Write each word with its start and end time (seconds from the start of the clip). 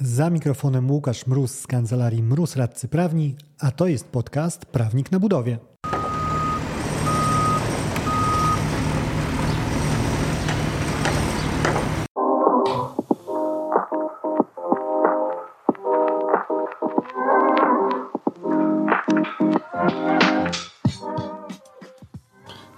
Za 0.00 0.30
mikrofonem 0.30 0.90
Łukasz 0.90 1.26
Mróz 1.26 1.50
z 1.50 1.66
kancelarii 1.66 2.22
Mróz 2.22 2.56
Radcy 2.56 2.88
Prawni, 2.88 3.36
a 3.58 3.70
to 3.70 3.86
jest 3.86 4.08
podcast 4.08 4.66
Prawnik 4.66 5.12
na 5.12 5.20
budowie. 5.20 5.58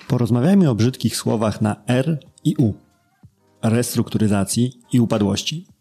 Porozmawiajmy 0.08 0.70
o 0.70 0.74
brzydkich 0.74 1.16
słowach 1.16 1.60
na 1.60 1.76
R 1.86 2.20
i 2.44 2.54
U, 2.58 2.72
restrukturyzacji 3.62 4.72
i 4.92 5.00
upadłości. 5.00 5.77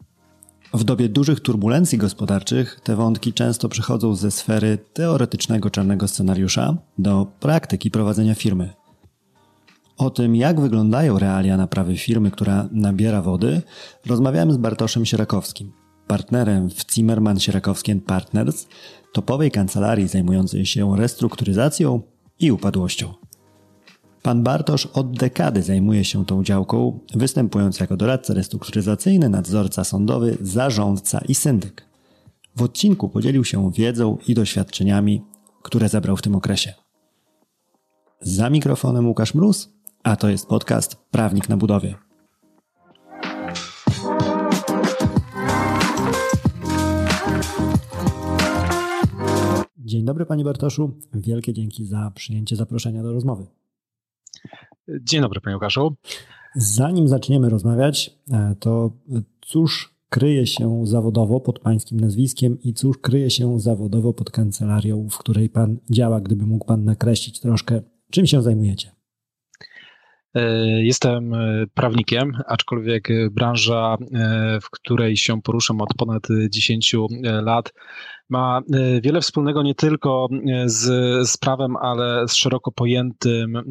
W 0.74 0.84
dobie 0.84 1.10
dużych 1.10 1.40
turbulencji 1.40 1.98
gospodarczych 1.98 2.80
te 2.84 2.96
wątki 2.96 3.34
często 3.34 3.70
przechodzą 3.70 4.16
ze 4.16 4.32
sfery 4.32 4.78
teoretycznego 4.94 5.70
czarnego 5.70 6.08
scenariusza 6.08 6.78
do 6.98 7.28
praktyki 7.40 7.92
prowadzenia 7.92 8.36
firmy. 8.36 8.74
O 9.98 10.10
tym, 10.10 10.36
jak 10.36 10.62
wyglądają 10.62 11.20
realia 11.20 11.58
naprawy 11.58 11.98
firmy, 11.98 12.32
która 12.32 12.70
nabiera 12.72 13.22
wody, 13.22 13.62
rozmawiałem 14.06 14.52
z 14.52 14.58
Bartoszem 14.58 15.06
Sierakowskim, 15.06 15.72
partnerem 16.08 16.70
w 16.70 16.94
Zimmerman 16.94 17.40
Sierakowski 17.40 17.96
Partners, 17.96 18.68
topowej 19.14 19.52
kancelarii 19.52 20.08
zajmującej 20.08 20.66
się 20.66 20.98
restrukturyzacją 20.98 22.02
i 22.40 22.52
upadłością. 22.52 23.27
Pan 24.28 24.44
Bartosz 24.44 24.86
od 24.86 25.18
dekady 25.18 25.64
zajmuje 25.64 26.06
się 26.06 26.26
tą 26.26 26.44
działką, 26.44 27.00
występując 27.16 27.80
jako 27.80 27.98
doradca 27.98 28.34
restrukturyzacyjny, 28.34 29.30
nadzorca 29.30 29.84
sądowy, 29.84 30.38
zarządca 30.42 31.22
i 31.28 31.36
syndyk. 31.36 31.86
W 32.56 32.62
odcinku 32.62 33.10
podzielił 33.10 33.46
się 33.46 33.72
wiedzą 33.72 34.18
i 34.28 34.34
doświadczeniami, 34.34 35.22
które 35.64 35.90
zebrał 35.90 36.18
w 36.18 36.22
tym 36.22 36.36
okresie. 36.36 36.74
Za 38.22 38.50
mikrofonem 38.50 39.08
Łukasz 39.08 39.34
Mróz, 39.34 39.70
a 40.04 40.16
to 40.16 40.30
jest 40.30 40.48
podcast 40.48 40.96
Prawnik 41.12 41.50
na 41.50 41.58
budowie. 41.58 41.96
Dzień 49.78 50.06
dobry 50.06 50.26
Panie 50.26 50.44
Bartoszu. 50.44 50.92
Wielkie 51.14 51.54
dzięki 51.54 51.86
za 51.86 52.12
przyjęcie 52.16 52.56
zaproszenia 52.56 53.04
do 53.04 53.14
rozmowy. 53.14 53.48
Dzień 54.90 55.22
dobry, 55.22 55.42
panie 55.42 55.56
Łukaszu. 55.56 55.96
Zanim 56.56 57.08
zaczniemy 57.08 57.50
rozmawiać, 57.50 58.12
e, 58.32 58.56
to 58.60 58.92
cóż 59.42 59.94
kryje 60.10 60.48
się 60.48 60.82
zawodowo 60.86 61.40
pod 61.40 61.60
pańskim 61.60 62.00
nazwiskiem 62.00 62.58
i 62.64 62.74
cóż 62.74 62.98
kryje 62.98 63.30
się 63.30 63.60
zawodowo 63.60 64.14
pod 64.14 64.32
kancelarią, 64.32 65.08
w 65.10 65.18
której 65.18 65.50
pan 65.50 65.78
działa, 65.90 66.22
gdyby 66.22 66.46
mógł 66.46 66.66
pan 66.66 66.84
nakreślić 66.84 67.40
troszkę, 67.40 67.82
czym 68.12 68.28
się 68.28 68.42
zajmujecie? 68.42 68.92
E, 70.34 70.42
jestem 70.84 71.34
e, 71.34 71.66
prawnikiem, 71.74 72.32
aczkolwiek 72.48 73.08
branża, 73.32 73.98
w 74.62 74.70
której 74.70 75.18
się 75.18 75.42
poruszam 75.42 75.82
od 75.82 75.94
ponad 75.98 76.28
10 76.50 76.96
lat, 77.22 77.74
ma 78.30 78.62
e, 78.74 79.02
wiele 79.02 79.22
wspólnego 79.22 79.64
nie 79.64 79.76
tylko 79.76 80.28
e, 80.32 80.70
z, 80.70 80.84
z 81.30 81.38
prawem, 81.38 81.76
ale 81.78 82.28
z 82.28 82.34
szeroko 82.34 82.72
pojętym 82.72 83.56
e, 83.56 83.62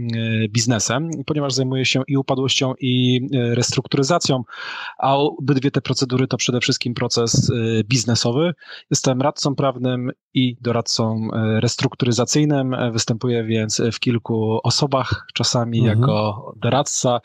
biznesem, 0.48 1.10
ponieważ 1.26 1.52
zajmuje 1.52 1.84
się 1.84 2.02
i 2.08 2.16
upadłością, 2.16 2.74
i 2.80 3.20
restrukturyzacją, 3.32 4.42
a 4.98 5.16
obydwie 5.16 5.70
te 5.70 5.80
procedury 5.80 6.26
to 6.26 6.36
przede 6.36 6.60
wszystkim 6.60 6.94
proces 6.94 7.52
biznesowy. 7.84 8.52
Jestem 8.90 9.22
radcą 9.22 9.54
prawnym 9.54 10.10
i 10.34 10.56
doradcą 10.60 11.28
restrukturyzacyjnym. 11.60 12.76
Występuję 12.92 13.44
więc 13.44 13.82
w 13.92 14.00
kilku 14.00 14.60
osobach, 14.62 15.26
czasami 15.34 15.78
mhm. 15.78 15.98
jako 15.98 16.52
doradca, 16.56 17.20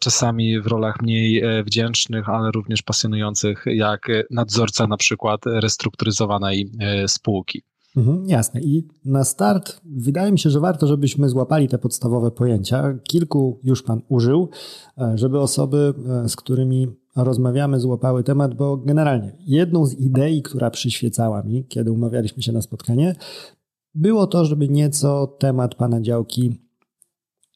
czasami 0.00 0.60
w 0.60 0.66
rolach 0.66 1.02
mniej 1.02 1.42
wdzięcznych, 1.64 2.28
ale 2.28 2.50
również 2.50 2.82
pasjonujących, 2.82 3.64
jak 3.66 4.08
nadzorca 4.30 4.86
na 4.86 4.96
przykład 4.96 5.40
restrukturyzowanej 5.46 6.51
danej 6.52 6.70
e, 6.80 7.08
spółki. 7.08 7.62
Mhm, 7.96 8.28
jasne. 8.28 8.60
I 8.60 8.88
na 9.04 9.24
start 9.24 9.80
wydaje 9.84 10.32
mi 10.32 10.38
się, 10.38 10.50
że 10.50 10.60
warto, 10.60 10.86
żebyśmy 10.86 11.28
złapali 11.28 11.68
te 11.68 11.78
podstawowe 11.78 12.30
pojęcia. 12.30 12.98
Kilku 13.04 13.60
już 13.64 13.82
Pan 13.82 14.02
użył, 14.08 14.48
e, 14.98 15.18
żeby 15.18 15.40
osoby, 15.40 15.94
e, 16.24 16.28
z 16.28 16.36
którymi 16.36 16.88
rozmawiamy, 17.16 17.80
złapały 17.80 18.24
temat, 18.24 18.54
bo 18.54 18.76
generalnie 18.76 19.36
jedną 19.46 19.86
z 19.86 19.94
idei, 19.94 20.42
która 20.42 20.70
przyświecała 20.70 21.42
mi, 21.42 21.64
kiedy 21.68 21.92
umawialiśmy 21.92 22.42
się 22.42 22.52
na 22.52 22.62
spotkanie, 22.62 23.14
było 23.94 24.26
to, 24.26 24.44
żeby 24.44 24.68
nieco 24.68 25.26
temat 25.26 25.74
Pana 25.74 26.00
działki 26.00 26.56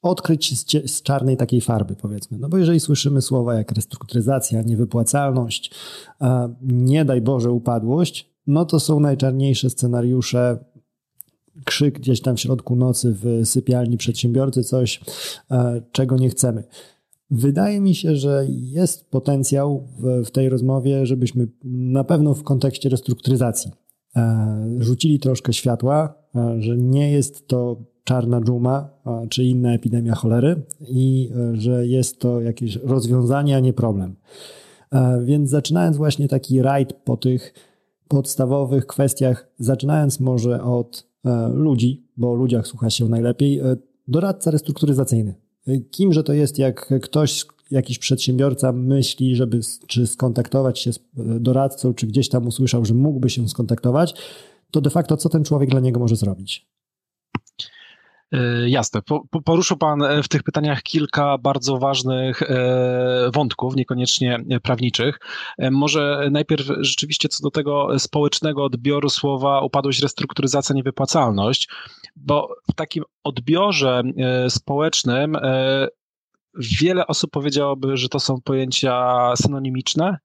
odkryć 0.01 0.59
z, 0.91 1.01
czarnej 1.01 1.37
takiej 1.37 1.61
farby, 1.61 1.95
powiedzmy. 1.95 2.37
No 2.37 2.49
bo 2.49 2.57
jeżeli 2.57 2.79
słyszymy 2.79 3.21
słowa 3.21 3.55
jak 3.55 3.71
restrukturyzacja, 3.71 4.61
niewypłacalność, 4.61 5.71
nie 6.61 7.05
daj 7.05 7.21
Boże 7.21 7.51
upadłość, 7.51 8.36
no 8.47 8.65
to 8.65 8.79
są 8.79 8.99
najczarniejsze 8.99 9.69
scenariusze. 9.69 10.57
Krzyk 11.65 11.99
gdzieś 11.99 12.21
tam 12.21 12.35
w 12.35 12.39
środku 12.39 12.75
nocy 12.75 13.15
w 13.21 13.41
sypialni 13.45 13.97
przedsiębiorcy, 13.97 14.63
coś, 14.63 15.01
e, 15.51 15.81
czego 15.91 16.17
nie 16.17 16.29
chcemy. 16.29 16.63
Wydaje 17.31 17.81
mi 17.81 17.95
się, 17.95 18.15
że 18.15 18.45
jest 18.49 19.09
potencjał 19.09 19.87
w, 19.99 20.25
w 20.25 20.31
tej 20.31 20.49
rozmowie, 20.49 21.05
żebyśmy 21.05 21.47
na 21.63 22.03
pewno 22.03 22.33
w 22.33 22.43
kontekście 22.43 22.89
restrukturyzacji 22.89 23.71
e, 24.15 24.65
rzucili 24.79 25.19
troszkę 25.19 25.53
światła, 25.53 26.13
e, 26.35 26.61
że 26.61 26.77
nie 26.77 27.11
jest 27.11 27.47
to 27.47 27.77
czarna 28.03 28.41
dżuma 28.41 28.89
czy 29.29 29.43
inna 29.43 29.73
epidemia 29.73 30.15
cholery 30.15 30.61
i 30.81 31.31
że 31.53 31.87
jest 31.87 32.19
to 32.19 32.41
jakieś 32.41 32.75
rozwiązanie, 32.75 33.55
a 33.55 33.59
nie 33.59 33.73
problem. 33.73 34.15
Więc 35.23 35.49
zaczynając 35.49 35.97
właśnie 35.97 36.27
taki 36.27 36.61
rajd 36.61 36.93
po 36.93 37.17
tych 37.17 37.53
podstawowych 38.07 38.87
kwestiach, 38.87 39.47
zaczynając 39.59 40.19
może 40.19 40.63
od 40.63 41.07
e, 41.25 41.49
ludzi, 41.49 42.07
bo 42.17 42.31
o 42.31 42.35
ludziach 42.35 42.67
słucha 42.67 42.89
się 42.89 43.09
najlepiej, 43.09 43.59
e, 43.59 43.77
doradca 44.07 44.51
restrukturyzacyjny. 44.51 45.35
E, 45.67 45.79
kimże 45.79 46.23
to 46.23 46.33
jest, 46.33 46.59
jak 46.59 46.93
ktoś, 47.01 47.45
jakiś 47.71 47.99
przedsiębiorca 47.99 48.71
myśli, 48.71 49.35
żeby 49.35 49.59
czy 49.87 50.07
skontaktować 50.07 50.79
się 50.79 50.93
z 50.93 50.99
doradcą, 51.39 51.93
czy 51.93 52.07
gdzieś 52.07 52.29
tam 52.29 52.47
usłyszał, 52.47 52.85
że 52.85 52.93
mógłby 52.93 53.29
się 53.29 53.49
skontaktować, 53.49 54.13
to 54.71 54.81
de 54.81 54.89
facto 54.89 55.17
co 55.17 55.29
ten 55.29 55.43
człowiek 55.43 55.69
dla 55.69 55.79
niego 55.79 55.99
może 55.99 56.15
zrobić? 56.15 56.67
E, 58.31 58.69
jasne. 58.69 59.01
Poruszył 59.45 59.77
Pan 59.77 60.03
e, 60.03 60.23
w 60.23 60.27
tych 60.27 60.43
pytaniach 60.43 60.83
kilka 60.83 61.37
bardzo 61.37 61.77
ważnych 61.77 62.41
e, 62.41 63.29
wątków, 63.33 63.75
niekoniecznie 63.75 64.39
prawniczych. 64.63 65.19
Może 65.71 66.27
najpierw 66.31 66.67
rzeczywiście 66.79 67.29
co 67.29 67.43
do 67.43 67.51
tego 67.51 67.99
społecznego 67.99 68.63
odbioru 68.63 69.09
słowa 69.09 69.61
upadłość, 69.61 70.01
restrukturyzacja, 70.01 70.75
niewypłacalność, 70.75 71.69
bo 72.15 72.55
w 72.71 72.75
takim 72.75 73.03
odbiorze 73.23 74.01
społecznym 74.49 75.37
wiele 76.79 77.07
osób 77.07 77.31
powiedziałoby, 77.31 77.97
że 77.97 78.09
to 78.09 78.19
są 78.19 78.41
pojęcia 78.41 79.33
synonimiczne, 79.35 80.17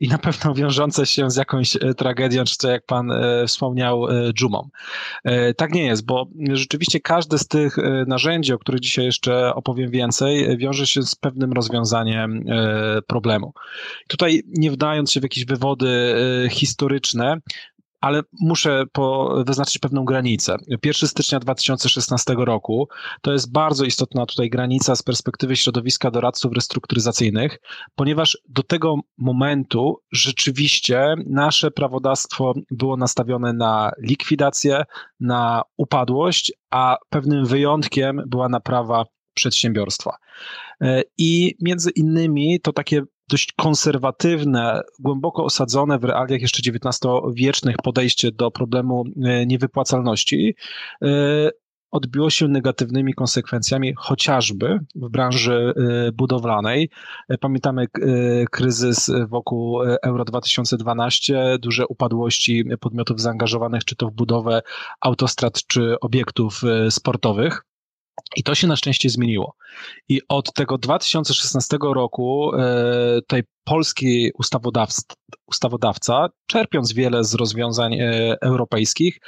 i 0.00 0.08
na 0.08 0.18
pewno 0.18 0.54
wiążące 0.54 1.06
się 1.06 1.30
z 1.30 1.36
jakąś 1.36 1.76
e, 1.76 1.94
tragedią, 1.94 2.44
czy 2.44 2.58
to 2.58 2.70
jak 2.70 2.86
pan 2.86 3.10
e, 3.12 3.46
wspomniał, 3.46 4.08
e, 4.08 4.32
dżumą. 4.32 4.68
Tak 5.56 5.72
nie 5.72 5.84
jest, 5.84 6.06
bo 6.06 6.26
rzeczywiście 6.52 7.00
każde 7.00 7.38
z 7.38 7.48
tych 7.48 7.76
narzędzi, 8.06 8.52
o 8.52 8.58
których 8.58 8.80
dzisiaj 8.80 9.04
jeszcze 9.04 9.54
opowiem 9.54 9.90
więcej, 9.90 10.58
wiąże 10.58 10.86
się 10.86 11.02
z 11.02 11.14
pewnym 11.14 11.52
rozwiązaniem 11.52 12.44
problemu. 13.06 13.52
Tutaj 14.08 14.42
nie 14.46 14.70
wdając 14.70 15.12
się 15.12 15.20
w 15.20 15.22
jakieś 15.22 15.44
wywody 15.44 16.14
historyczne, 16.50 17.40
ale 18.00 18.22
muszę 18.40 18.84
po, 18.92 19.34
wyznaczyć 19.46 19.78
pewną 19.78 20.04
granicę. 20.04 20.56
1 20.84 21.08
stycznia 21.08 21.40
2016 21.40 22.34
roku 22.38 22.88
to 23.22 23.32
jest 23.32 23.52
bardzo 23.52 23.84
istotna 23.84 24.26
tutaj 24.26 24.50
granica 24.50 24.96
z 24.96 25.02
perspektywy 25.02 25.56
środowiska 25.56 26.10
doradców 26.10 26.52
restrukturyzacyjnych, 26.52 27.58
ponieważ 27.94 28.38
do 28.48 28.62
tego 28.62 28.96
momentu 29.18 30.00
rzeczywiście 30.12 31.14
nasze 31.26 31.70
prawodawstwo 31.70 32.54
było 32.70 32.96
nastawione 32.96 33.52
na 33.52 33.92
likwidację, 34.02 34.84
na 35.20 35.62
upadłość, 35.76 36.52
a 36.70 36.96
pewnym 37.10 37.46
wyjątkiem 37.46 38.22
była 38.26 38.48
naprawa 38.48 39.04
przedsiębiorstwa. 39.34 40.16
E, 40.80 41.02
I 41.18 41.54
między 41.60 41.90
innymi 41.90 42.60
to 42.60 42.72
takie 42.72 43.02
dość 43.28 43.52
konserwatywne, 43.52 44.80
głęboko 44.98 45.44
osadzone 45.44 45.98
w 45.98 46.04
realiach 46.04 46.40
jeszcze 46.40 46.62
XIX-wiecznych 46.70 47.76
podejście 47.76 48.32
do 48.32 48.50
problemu 48.50 49.04
e, 49.24 49.46
niewypłacalności 49.46 50.54
e, 51.02 51.50
odbiło 51.90 52.30
się 52.30 52.48
negatywnymi 52.48 53.14
konsekwencjami 53.14 53.94
chociażby 53.96 54.78
w 54.94 55.08
branży 55.08 55.72
budowlanej. 56.14 56.90
Pamiętamy 57.40 57.86
kryzys 58.50 59.10
wokół 59.28 59.82
Euro 60.02 60.24
2012, 60.24 61.58
duże 61.60 61.86
upadłości 61.86 62.64
podmiotów 62.80 63.20
zaangażowanych 63.20 63.84
czy 63.84 63.96
to 63.96 64.08
w 64.08 64.12
budowę 64.12 64.62
autostrad 65.00 65.66
czy 65.66 66.00
obiektów 66.00 66.60
sportowych. 66.90 67.64
I 68.36 68.42
to 68.42 68.54
się 68.54 68.66
na 68.66 68.76
szczęście 68.76 69.10
zmieniło. 69.10 69.54
I 70.08 70.20
od 70.28 70.52
tego 70.52 70.78
2016 70.78 71.76
roku 71.80 72.50
e, 72.54 73.20
tej 73.26 73.42
polski 73.64 74.30
ustawodawca, 75.46 76.28
czerpiąc 76.46 76.92
wiele 76.92 77.24
z 77.24 77.34
rozwiązań 77.34 77.94
e, 77.94 78.36
europejskich, 78.40 79.20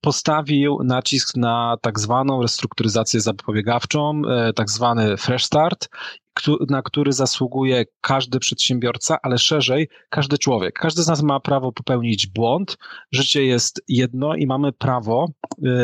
postawił 0.00 0.78
nacisk 0.84 1.36
na 1.36 1.76
tak 1.80 2.00
zwaną 2.00 2.42
restrukturyzację 2.42 3.20
zapobiegawczą, 3.20 4.22
e, 4.28 4.52
tak 4.52 4.70
zwany 4.70 5.16
fresh 5.16 5.44
start 5.44 5.88
na 6.68 6.82
który 6.82 7.12
zasługuje 7.12 7.84
każdy 8.00 8.38
przedsiębiorca, 8.38 9.18
ale 9.22 9.38
szerzej 9.38 9.88
każdy 10.08 10.38
człowiek. 10.38 10.78
Każdy 10.78 11.02
z 11.02 11.08
nas 11.08 11.22
ma 11.22 11.40
prawo 11.40 11.72
popełnić 11.72 12.26
błąd. 12.26 12.76
Życie 13.12 13.44
jest 13.44 13.82
jedno 13.88 14.34
i 14.34 14.46
mamy 14.46 14.72
prawo 14.72 15.26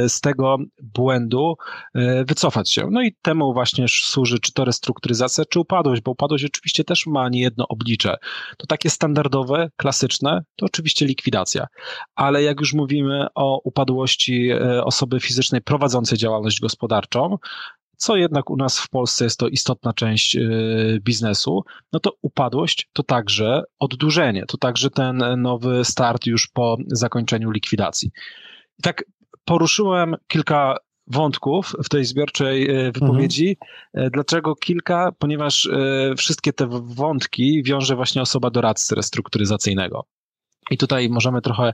y, 0.04 0.08
z 0.08 0.20
tego 0.20 0.58
błędu 0.82 1.56
y, 1.96 2.24
wycofać 2.24 2.70
się. 2.70 2.88
No 2.90 3.02
i 3.02 3.16
temu 3.22 3.52
właśnie 3.52 3.86
służy 3.88 4.38
czy 4.38 4.52
to 4.52 4.64
restrukturyzacja, 4.64 5.44
czy 5.44 5.60
upadłość, 5.60 6.02
bo 6.02 6.10
upadłość 6.10 6.44
oczywiście 6.44 6.84
też 6.84 7.06
ma 7.06 7.28
nie 7.28 7.40
jedno 7.40 7.68
oblicze. 7.68 8.16
To 8.56 8.66
takie 8.66 8.90
standardowe, 8.90 9.70
klasyczne, 9.76 10.44
to 10.56 10.66
oczywiście 10.66 11.06
likwidacja. 11.06 11.66
Ale 12.14 12.42
jak 12.42 12.60
już 12.60 12.74
mówimy 12.74 13.26
o 13.34 13.60
upadłości 13.64 14.50
y, 14.52 14.84
osoby 14.84 15.20
fizycznej 15.20 15.60
prowadzącej 15.60 16.18
działalność 16.18 16.60
gospodarczą, 16.60 17.38
co 18.00 18.16
jednak 18.16 18.50
u 18.50 18.56
nas 18.56 18.80
w 18.80 18.88
Polsce 18.88 19.24
jest 19.24 19.38
to 19.38 19.48
istotna 19.48 19.92
część 19.92 20.36
y, 20.36 21.00
biznesu, 21.02 21.64
no 21.92 22.00
to 22.00 22.12
upadłość 22.22 22.88
to 22.92 23.02
także 23.02 23.62
oddłużenie, 23.78 24.46
to 24.46 24.56
także 24.58 24.90
ten 24.90 25.22
nowy 25.36 25.84
start 25.84 26.26
już 26.26 26.48
po 26.48 26.76
zakończeniu 26.86 27.50
likwidacji. 27.50 28.10
I 28.78 28.82
tak 28.82 29.04
poruszyłem 29.44 30.16
kilka 30.26 30.76
wątków 31.06 31.72
w 31.84 31.88
tej 31.88 32.04
zbiorczej 32.04 32.86
y, 32.86 32.92
wypowiedzi. 32.92 33.56
Mhm. 33.94 34.10
Dlaczego 34.10 34.54
kilka? 34.54 35.12
Ponieważ 35.18 35.68
wszystkie 36.16 36.52
te 36.52 36.68
wątki 36.82 37.62
wiąże 37.62 37.96
właśnie 37.96 38.22
osoba 38.22 38.50
doradcy 38.50 38.94
restrukturyzacyjnego. 38.94 40.04
I 40.70 40.78
tutaj 40.78 41.08
możemy 41.08 41.40
trochę 41.40 41.72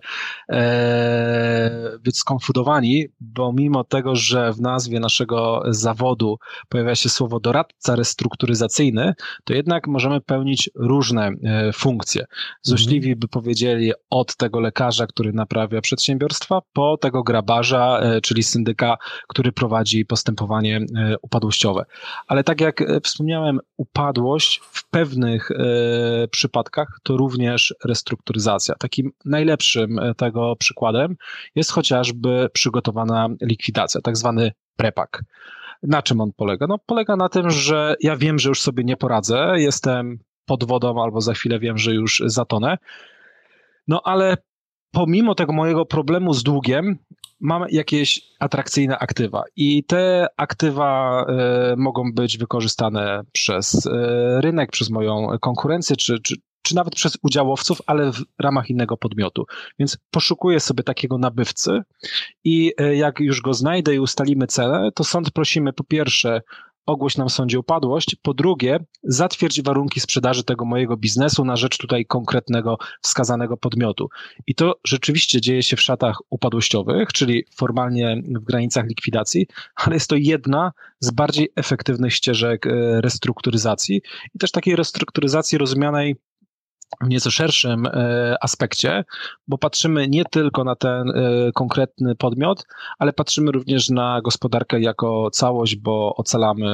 e, 0.48 1.98
być 2.00 2.18
skonfudowani, 2.18 3.06
bo 3.20 3.52
mimo 3.52 3.84
tego, 3.84 4.16
że 4.16 4.52
w 4.52 4.60
nazwie 4.60 5.00
naszego 5.00 5.62
zawodu 5.68 6.38
pojawia 6.68 6.94
się 6.94 7.08
słowo 7.08 7.40
doradca 7.40 7.96
restrukturyzacyjny, 7.96 9.14
to 9.44 9.54
jednak 9.54 9.86
możemy 9.86 10.20
pełnić 10.20 10.70
różne 10.74 11.30
e, 11.44 11.72
funkcje. 11.72 12.24
Złośliwi 12.62 13.16
by 13.16 13.28
powiedzieli 13.28 13.92
od 14.10 14.36
tego 14.36 14.60
lekarza, 14.60 15.06
który 15.06 15.32
naprawia 15.32 15.80
przedsiębiorstwa, 15.80 16.60
po 16.72 16.96
tego 16.96 17.22
grabarza, 17.22 18.00
e, 18.00 18.20
czyli 18.20 18.42
syndyka, 18.42 18.96
który 19.28 19.52
prowadzi 19.52 20.04
postępowanie 20.04 20.76
e, 20.76 21.16
upadłościowe. 21.22 21.84
Ale 22.26 22.44
tak 22.44 22.60
jak 22.60 22.80
e, 22.80 23.00
wspomniałem, 23.00 23.60
upadłość 23.76 24.60
w 24.72 24.88
pewnych 24.90 25.50
e, 25.50 26.28
przypadkach 26.28 26.88
to 27.02 27.16
również 27.16 27.74
restrukturyzacja 27.84 28.74
takim 28.86 29.10
najlepszym 29.24 29.98
e, 29.98 30.14
tego 30.14 30.56
przykładem 30.56 31.16
jest 31.54 31.70
chociażby 31.70 32.48
przygotowana 32.52 33.28
likwidacja, 33.42 34.00
tak 34.00 34.16
zwany 34.16 34.52
prepak. 34.76 35.22
Na 35.82 36.02
czym 36.02 36.20
on 36.20 36.30
polega? 36.36 36.66
No, 36.66 36.78
polega 36.86 37.16
na 37.16 37.28
tym, 37.28 37.50
że 37.50 37.94
ja 38.00 38.16
wiem, 38.16 38.38
że 38.38 38.48
już 38.48 38.62
sobie 38.62 38.84
nie 38.84 38.96
poradzę, 38.96 39.52
jestem 39.56 40.18
pod 40.46 40.64
wodą 40.64 41.02
albo 41.02 41.20
za 41.20 41.34
chwilę 41.34 41.58
wiem, 41.58 41.78
że 41.78 41.94
już 41.94 42.22
zatonę. 42.26 42.78
No 43.88 44.00
ale 44.04 44.36
pomimo 44.92 45.34
tego 45.34 45.52
mojego 45.52 45.86
problemu 45.86 46.34
z 46.34 46.42
długiem, 46.42 46.98
mam 47.40 47.64
jakieś 47.70 48.22
atrakcyjne 48.40 48.98
aktywa 48.98 49.44
i 49.56 49.84
te 49.84 50.26
aktywa 50.36 51.24
y, 51.72 51.76
mogą 51.76 52.12
być 52.12 52.38
wykorzystane 52.38 53.22
przez 53.32 53.86
y, 53.86 53.90
rynek, 54.40 54.70
przez 54.70 54.90
moją 54.90 55.28
konkurencję, 55.40 55.96
czy, 55.96 56.20
czy, 56.20 56.34
czy 56.66 56.74
nawet 56.74 56.94
przez 56.94 57.18
udziałowców, 57.22 57.82
ale 57.86 58.12
w 58.12 58.24
ramach 58.38 58.70
innego 58.70 58.96
podmiotu. 58.96 59.44
Więc 59.78 59.98
poszukuję 60.10 60.60
sobie 60.60 60.82
takiego 60.82 61.18
nabywcy 61.18 61.82
i 62.44 62.72
e, 62.78 62.96
jak 62.96 63.20
już 63.20 63.40
go 63.40 63.54
znajdę 63.54 63.94
i 63.94 63.98
ustalimy 63.98 64.46
cenę, 64.46 64.90
to 64.94 65.04
sąd 65.04 65.30
prosimy 65.30 65.72
po 65.72 65.84
pierwsze 65.84 66.42
ogłoś 66.86 67.16
nam 67.16 67.30
sądzie 67.30 67.58
upadłość, 67.58 68.16
po 68.22 68.34
drugie 68.34 68.78
zatwierdź 69.02 69.62
warunki 69.62 70.00
sprzedaży 70.00 70.44
tego 70.44 70.64
mojego 70.64 70.96
biznesu 70.96 71.44
na 71.44 71.56
rzecz 71.56 71.78
tutaj 71.78 72.06
konkretnego 72.06 72.78
wskazanego 73.02 73.56
podmiotu. 73.56 74.08
I 74.46 74.54
to 74.54 74.80
rzeczywiście 74.86 75.40
dzieje 75.40 75.62
się 75.62 75.76
w 75.76 75.80
szatach 75.80 76.16
upadłościowych, 76.30 77.12
czyli 77.12 77.44
formalnie 77.56 78.22
w 78.26 78.44
granicach 78.44 78.86
likwidacji, 78.86 79.46
ale 79.74 79.96
jest 79.96 80.10
to 80.10 80.16
jedna 80.16 80.72
z 81.00 81.10
bardziej 81.10 81.48
efektywnych 81.56 82.14
ścieżek 82.14 82.66
e, 82.66 83.00
restrukturyzacji 83.00 84.00
i 84.34 84.38
też 84.38 84.50
takiej 84.50 84.76
restrukturyzacji 84.76 85.58
rozumianej 85.58 86.16
nieco 87.00 87.30
szerszym 87.30 87.86
e, 87.86 88.36
aspekcie, 88.40 89.04
bo 89.48 89.58
patrzymy 89.58 90.08
nie 90.08 90.24
tylko 90.24 90.64
na 90.64 90.76
ten 90.76 91.10
e, 91.10 91.12
konkretny 91.54 92.14
podmiot, 92.14 92.66
ale 92.98 93.12
patrzymy 93.12 93.52
również 93.52 93.90
na 93.90 94.20
gospodarkę 94.24 94.80
jako 94.80 95.30
całość, 95.30 95.76
bo 95.76 96.14
ocalamy 96.16 96.66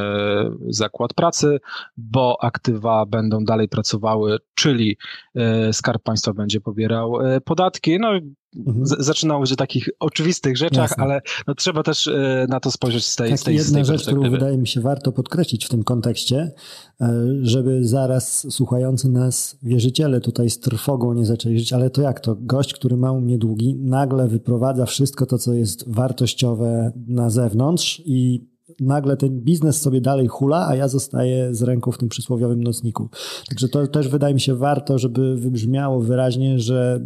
zakład 0.69 1.15
pracy, 1.15 1.61
bo 1.97 2.37
aktywa 2.43 3.07
będą 3.07 3.45
dalej 3.45 3.69
pracowały, 3.69 4.39
czyli 4.55 4.97
e, 5.35 5.73
Skarb 5.73 6.03
Państwa 6.03 6.33
będzie 6.33 6.61
pobierał 6.61 7.19
podatki, 7.45 7.99
no 7.99 8.13
Mhm. 8.57 8.87
Zaczynało 8.87 9.47
się 9.47 9.57
takich 9.57 9.89
oczywistych 10.01 10.57
rzeczach, 10.57 10.91
Jasne. 10.91 11.05
ale 11.05 11.21
no, 11.47 11.55
trzeba 11.55 11.83
też 11.83 12.07
e, 12.07 12.47
na 12.49 12.61
to 12.61 12.71
spojrzeć 12.71 13.07
z 13.07 13.17
tej, 13.17 13.31
tak, 13.31 13.39
z 13.39 13.43
tej, 13.43 13.57
jedna 13.57 13.71
z 13.71 13.73
tej 13.73 13.85
rzecz, 13.85 14.07
którą 14.07 14.31
wydaje 14.31 14.59
mi 14.59 14.67
się 14.69 14.81
warto 14.81 15.13
podkreślić 15.13 15.67
w 15.67 15.69
tym 15.69 15.85
kontekście, 15.85 16.53
e, 17.01 17.25
żeby 17.43 17.85
zaraz 17.85 18.47
słuchający 18.51 19.09
nas 19.09 19.59
wierzyciele 19.63 20.21
tutaj 20.21 20.51
z 20.51 20.61
trwogą 20.61 21.15
nie 21.15 21.27
zaczęli 21.27 21.59
żyć, 21.59 21.73
ale 21.73 21.91
to 21.91 22.03
jak 22.03 22.21
to? 22.21 22.37
Gość, 22.41 22.75
który 22.75 22.97
ma 22.97 23.13
u 23.13 23.21
mnie 23.21 23.39
długi, 23.39 23.75
nagle 23.75 24.29
wyprowadza 24.29 24.87
wszystko 24.87 25.27
to, 25.27 25.39
co 25.39 25.55
jest 25.55 25.91
wartościowe 25.91 26.93
na 27.07 27.31
zewnątrz 27.31 28.03
i 28.05 28.53
nagle 28.81 29.17
ten 29.17 29.41
biznes 29.41 29.81
sobie 29.81 30.01
dalej 30.01 30.27
hula, 30.27 30.67
a 30.69 30.77
ja 30.77 30.89
zostaję 30.89 31.55
z 31.55 31.63
ręką 31.63 31.93
w 31.93 31.99
tym 31.99 32.09
przysłowiowym 32.09 32.63
nocniku. 32.63 33.09
Także 33.49 33.69
to 33.69 33.87
też 33.87 34.09
wydaje 34.09 34.35
mi 34.35 34.41
się 34.41 34.55
warto, 34.55 34.99
żeby 34.99 35.37
wybrzmiało 35.37 36.01
wyraźnie, 36.01 36.59
że 36.59 37.01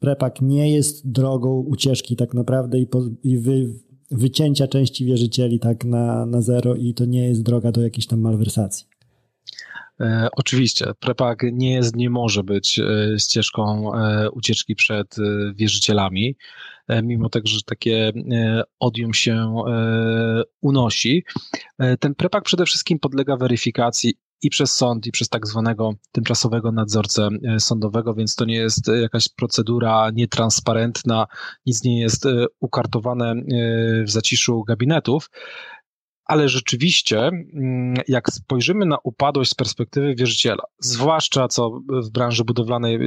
prepak 0.00 0.40
nie 0.42 0.72
jest 0.74 1.10
drogą 1.10 1.60
ucieczki 1.60 2.16
tak 2.16 2.34
naprawdę 2.34 2.78
i, 2.78 2.86
po, 2.86 3.02
i 3.22 3.38
wy, 3.38 3.66
wycięcia 4.10 4.68
części 4.68 5.04
wierzycieli 5.04 5.58
tak 5.58 5.84
na, 5.84 6.26
na 6.26 6.40
zero 6.40 6.74
i 6.74 6.94
to 6.94 7.04
nie 7.04 7.28
jest 7.28 7.42
droga 7.42 7.72
do 7.72 7.82
jakiejś 7.82 8.06
tam 8.06 8.20
malwersacji. 8.20 8.86
E, 10.00 10.28
oczywiście, 10.32 10.86
prepak 11.00 11.42
nie 11.52 11.74
jest, 11.74 11.96
nie 11.96 12.10
może 12.10 12.44
być 12.44 12.78
e, 12.78 13.18
ścieżką 13.18 13.94
e, 13.94 14.30
ucieczki 14.30 14.74
przed 14.74 15.16
wierzycielami, 15.54 16.36
mimo 17.02 17.28
tego, 17.28 17.48
że 17.48 17.62
takie 17.66 18.12
odium 18.80 19.14
się 19.14 19.54
unosi. 20.60 21.24
Ten 22.00 22.14
prepak 22.14 22.44
przede 22.44 22.66
wszystkim 22.66 22.98
podlega 22.98 23.36
weryfikacji 23.36 24.14
i 24.42 24.50
przez 24.50 24.76
sąd, 24.76 25.06
i 25.06 25.12
przez 25.12 25.28
tak 25.28 25.46
zwanego 25.46 25.92
tymczasowego 26.12 26.72
nadzorcę 26.72 27.28
e, 27.48 27.60
sądowego, 27.60 28.14
więc 28.14 28.34
to 28.34 28.44
nie 28.44 28.56
jest 28.56 28.88
e, 28.88 29.00
jakaś 29.00 29.28
procedura 29.28 30.10
nietransparentna, 30.10 31.26
nic 31.66 31.84
nie 31.84 32.00
jest 32.00 32.26
e, 32.26 32.46
ukartowane 32.60 33.34
w 34.06 34.10
zaciszu 34.10 34.64
gabinetów. 34.64 35.30
Ale 36.24 36.48
rzeczywiście, 36.48 37.18
mm, 37.18 37.94
jak 38.08 38.30
spojrzymy 38.30 38.86
na 38.86 38.98
upadłość 39.04 39.50
z 39.50 39.54
perspektywy 39.54 40.14
wierzyciela, 40.14 40.62
zwłaszcza 40.78 41.48
co 41.48 41.70
w 41.88 42.10
branży 42.10 42.44
budowlanej 42.44 42.98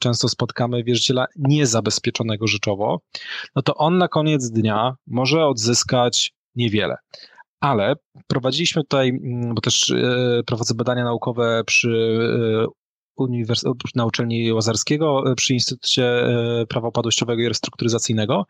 często 0.00 0.28
spotkamy 0.28 0.84
wierzyciela 0.84 1.26
niezabezpieczonego 1.36 2.46
rzeczowo, 2.46 3.00
no 3.56 3.62
to 3.62 3.74
on 3.74 3.98
na 3.98 4.08
koniec 4.08 4.50
dnia 4.50 4.96
może 5.06 5.46
odzyskać 5.46 6.34
niewiele 6.54 6.96
ale 7.60 7.94
prowadziliśmy 8.26 8.82
tutaj, 8.82 9.08
mm, 9.08 9.54
bo 9.54 9.60
też 9.60 9.90
e, 9.90 10.42
prowadzę 10.46 10.74
badania 10.74 11.04
naukowe 11.04 11.62
przy 11.66 12.18
e, 12.66 12.80
na 13.94 14.06
uczelni 14.06 14.52
Łazarskiego 14.52 15.30
e, 15.30 15.34
przy 15.34 15.54
Instytucie 15.54 16.26
Prawa 16.68 16.88
Upadłościowego 16.88 17.42
i 17.42 17.48
Restrukturyzacyjnego 17.48 18.46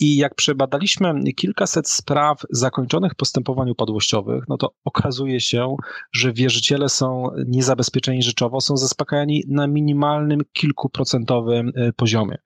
i 0.00 0.16
jak 0.16 0.34
przebadaliśmy 0.34 1.32
kilkaset 1.36 1.88
spraw 1.88 2.42
zakończonych 2.50 3.14
postępowań 3.14 3.70
upadłościowych, 3.70 4.44
no 4.48 4.56
to 4.56 4.74
okazuje 4.84 5.40
się, 5.40 5.76
że 6.12 6.32
wierzyciele 6.32 6.88
są 6.88 7.30
niezabezpieczeni 7.46 8.22
rzeczowo, 8.22 8.60
są 8.60 8.76
zaspokajani 8.76 9.44
na 9.48 9.66
minimalnym 9.66 10.40
kilkuprocentowym 10.52 11.72
poziomie. 11.96 12.38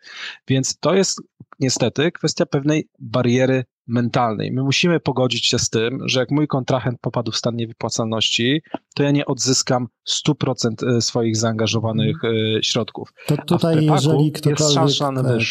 Więc 0.48 0.78
to 0.78 0.94
jest 0.94 1.22
niestety 1.60 2.12
kwestia 2.12 2.46
pewnej 2.46 2.88
bariery 2.98 3.64
mentalnej. 3.88 4.52
My 4.52 4.62
musimy 4.62 5.00
pogodzić 5.00 5.46
się 5.46 5.58
z 5.58 5.70
tym, 5.70 5.98
że 6.08 6.20
jak 6.20 6.30
mój 6.30 6.46
kontrahent 6.46 6.98
popadł 7.00 7.32
w 7.32 7.36
stan 7.36 7.56
niewypłacalności, 7.56 8.62
to 8.94 9.02
ja 9.02 9.10
nie 9.10 9.26
odzyskam 9.26 9.88
100% 10.28 10.96
e, 10.96 11.00
swoich 11.00 11.36
zaangażowanych 11.36 12.16
e, 12.24 12.62
środków. 12.62 13.12
To 13.26 13.36
tutaj, 13.36 13.84
jeżeli 13.84 14.32
ktokolwiek, 14.32 14.98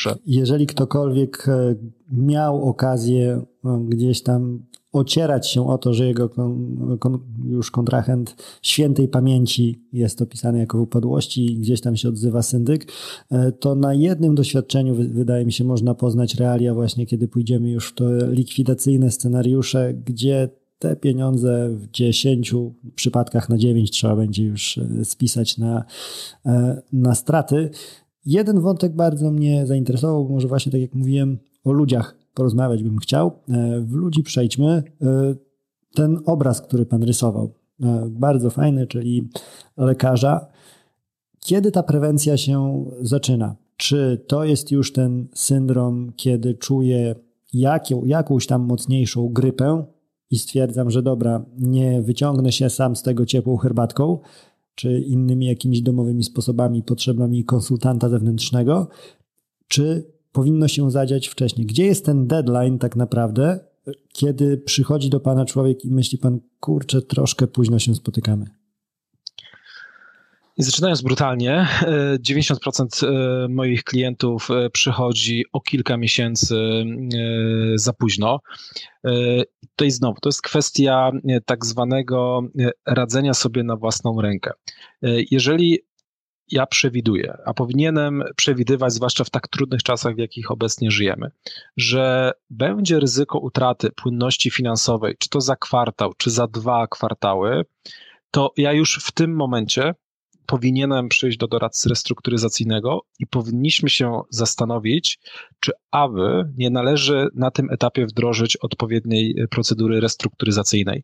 tak, 0.04 0.18
jeżeli 0.26 0.68
ktokolwiek 0.68 1.48
e, 1.48 1.76
miał 2.12 2.70
okazję 2.70 3.42
gdzieś 3.90 4.24
tam 4.24 4.60
ocierać 4.92 5.52
się 5.52 5.68
o 5.68 5.78
to, 5.78 5.94
że 5.94 6.06
jego 6.06 6.30
kon, 6.30 6.98
kon, 7.00 7.20
już 7.46 7.72
kontrahent 7.72 8.36
świętej 8.62 9.08
pamięci 9.08 9.82
jest 9.94 10.22
opisany 10.22 10.60
jako 10.60 10.78
w 10.78 10.82
upadłości 10.82 11.46
i 11.46 11.60
gdzieś 11.60 11.82
tam 11.82 11.96
się 11.98 12.10
odzywa 12.10 12.42
syndyk, 12.42 12.92
e, 13.32 13.52
to 13.52 13.76
na 13.76 13.94
jednym 13.94 14.36
doświadczeniu 14.36 14.96
wydaje 14.96 15.46
mi 15.46 15.54
się 15.54 15.64
można 15.64 15.96
poznać 15.96 16.36
realia 16.36 16.74
właśnie, 16.74 17.06
kiedy 17.06 17.28
pójdziemy 17.28 17.70
już 17.70 17.90
w 17.90 17.94
to 17.94 18.06
likwidacyjne 18.32 19.12
scenariusze, 19.12 19.94
gdzie 19.94 20.50
te 20.80 20.96
pieniądze 20.96 21.70
w 21.70 21.92
10 21.92 22.54
przypadkach 22.96 23.50
na 23.50 23.58
9 23.58 23.92
trzeba 23.92 24.16
będzie 24.16 24.44
już 24.44 24.78
e, 24.78 25.06
spisać 25.06 25.58
na, 25.58 25.84
e, 26.46 26.82
na 26.94 27.16
straty. 27.16 27.70
Jeden 28.26 28.62
wątek 28.62 28.96
bardzo 28.96 29.32
mnie 29.32 29.68
zainteresował, 29.68 30.30
może 30.30 30.48
właśnie 30.48 30.72
tak 30.72 30.82
jak 30.82 30.94
mówiłem 30.94 31.38
o 31.64 31.72
ludziach 31.72 32.17
porozmawiać 32.38 32.84
bym 32.84 32.98
chciał. 32.98 33.32
E, 33.50 33.82
w 33.82 33.94
ludzi 33.94 34.24
przejdźmy. 34.24 34.84
E, 35.02 35.36
ten 35.96 36.20
obraz, 36.26 36.62
który 36.62 36.86
pan 36.86 37.04
rysował, 37.04 37.54
e, 37.84 38.08
bardzo 38.10 38.50
fajny, 38.50 38.88
czyli 38.88 39.30
lekarza. 39.78 40.48
Kiedy 41.40 41.72
ta 41.72 41.84
prewencja 41.84 42.38
się 42.38 42.86
zaczyna? 43.02 43.56
Czy 43.78 44.26
to 44.28 44.44
jest 44.44 44.72
już 44.72 44.94
ten 44.94 45.28
syndrom, 45.34 46.12
kiedy 46.16 46.54
czuję 46.54 47.16
jaką, 47.54 48.06
jakąś 48.06 48.48
tam 48.48 48.62
mocniejszą 48.62 49.30
grypę 49.30 49.86
i 50.32 50.40
stwierdzam, 50.40 50.92
że 50.92 51.02
dobra, 51.04 51.46
nie 51.60 52.02
wyciągnę 52.02 52.52
się 52.52 52.70
sam 52.70 52.96
z 52.96 53.04
tego 53.04 53.26
ciepłą 53.26 53.58
herbatką, 53.58 54.20
czy 54.76 55.00
innymi 55.00 55.46
jakimiś 55.46 55.82
domowymi 55.82 56.24
sposobami, 56.24 56.84
potrzebami 56.84 57.46
konsultanta 57.46 58.10
zewnętrznego, 58.10 58.88
czy 59.68 60.17
powinno 60.38 60.68
się 60.68 60.92
zadziać 60.92 61.28
wcześniej. 61.28 61.68
Gdzie 61.68 61.86
jest 61.86 62.06
ten 62.06 62.28
deadline 62.28 62.80
tak 62.80 62.96
naprawdę, 62.96 63.60
kiedy 64.14 64.58
przychodzi 64.58 65.10
do 65.10 65.20
Pana 65.20 65.46
człowiek 65.46 65.86
i 65.86 65.92
myśli 65.92 66.18
Pan, 66.18 66.40
kurczę, 66.60 67.02
troszkę 67.02 67.48
późno 67.48 67.80
się 67.80 67.96
spotykamy? 67.96 68.46
I 70.58 70.64
zaczynając 70.64 71.02
brutalnie, 71.02 71.68
90% 72.20 73.06
e, 73.06 73.10
e, 73.10 73.48
moich 73.48 73.84
klientów 73.84 74.52
e, 74.52 74.70
przychodzi 74.70 75.46
o 75.54 75.62
kilka 75.62 75.98
miesięcy 75.98 76.56
za 77.76 77.94
późno. 77.94 78.40
Jest 79.82 79.98
znowu, 79.98 80.20
to 80.22 80.30
jest 80.30 80.42
kwestia 80.42 81.12
tak 81.46 81.66
zwanego 81.66 82.42
radzenia 82.86 83.34
sobie 83.34 83.64
na 83.64 83.76
własną 83.76 84.22
rękę. 84.22 84.52
Jeżeli 85.32 85.80
ja 86.52 86.66
przewiduję, 86.66 87.38
a 87.46 87.54
powinienem 87.54 88.24
przewidywać, 88.36 88.94
zwłaszcza 88.94 89.24
w 89.24 89.30
tak 89.30 89.48
trudnych 89.48 89.84
czasach, 89.84 90.16
w 90.16 90.20
jakich 90.20 90.52
obecnie 90.52 90.92
żyjemy, 90.92 91.32
że 91.78 92.32
będzie 92.50 93.00
ryzyko 93.00 93.40
utraty 93.40 93.92
płynności 93.92 94.52
finansowej, 94.52 95.16
czy 95.20 95.30
to 95.30 95.42
za 95.42 95.56
kwartał, 95.56 96.14
czy 96.18 96.32
za 96.32 96.48
dwa 96.48 96.88
kwartały, 96.88 97.66
to 98.32 98.54
ja 98.58 98.74
już 98.74 99.00
w 99.04 99.12
tym 99.12 99.36
momencie 99.36 99.94
powinienem 100.48 101.10
przyjść 101.10 101.38
do 101.38 101.48
doradcy 101.48 101.90
restrukturyzacyjnego 101.90 103.02
i 103.20 103.28
powinniśmy 103.28 103.90
się 103.90 104.22
zastanowić, 104.30 105.20
czy 105.60 105.72
aby 105.92 106.52
nie 106.58 106.70
należy 106.70 107.28
na 107.36 107.52
tym 107.52 107.70
etapie 107.72 108.06
wdrożyć 108.06 108.58
odpowiedniej 108.58 109.36
procedury 109.50 110.00
restrukturyzacyjnej. 110.00 111.04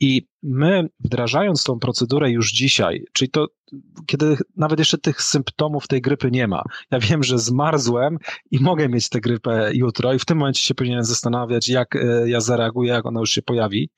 I 0.00 0.26
my, 0.42 0.88
wdrażając 1.00 1.64
tą 1.64 1.78
procedurę 1.78 2.30
już 2.30 2.52
dzisiaj, 2.52 3.04
czyli 3.12 3.30
to, 3.30 3.46
kiedy 4.06 4.36
nawet 4.56 4.78
jeszcze 4.78 4.98
tych 4.98 5.22
symptomów 5.22 5.88
tej 5.88 6.00
grypy 6.00 6.30
nie 6.30 6.48
ma, 6.48 6.62
ja 6.90 6.98
wiem, 6.98 7.24
że 7.24 7.38
zmarzłem 7.38 8.18
i 8.50 8.60
mogę 8.60 8.88
mieć 8.88 9.08
tę 9.08 9.20
grypę 9.20 9.70
jutro, 9.74 10.14
i 10.14 10.18
w 10.18 10.24
tym 10.24 10.38
momencie 10.38 10.62
się 10.62 10.74
powinienem 10.74 11.04
zastanawiać, 11.04 11.68
jak 11.68 11.96
e, 11.96 12.28
ja 12.28 12.40
zareaguję, 12.40 12.92
jak 12.92 13.06
ona 13.06 13.20
już 13.20 13.30
się 13.30 13.42
pojawi. 13.42 13.90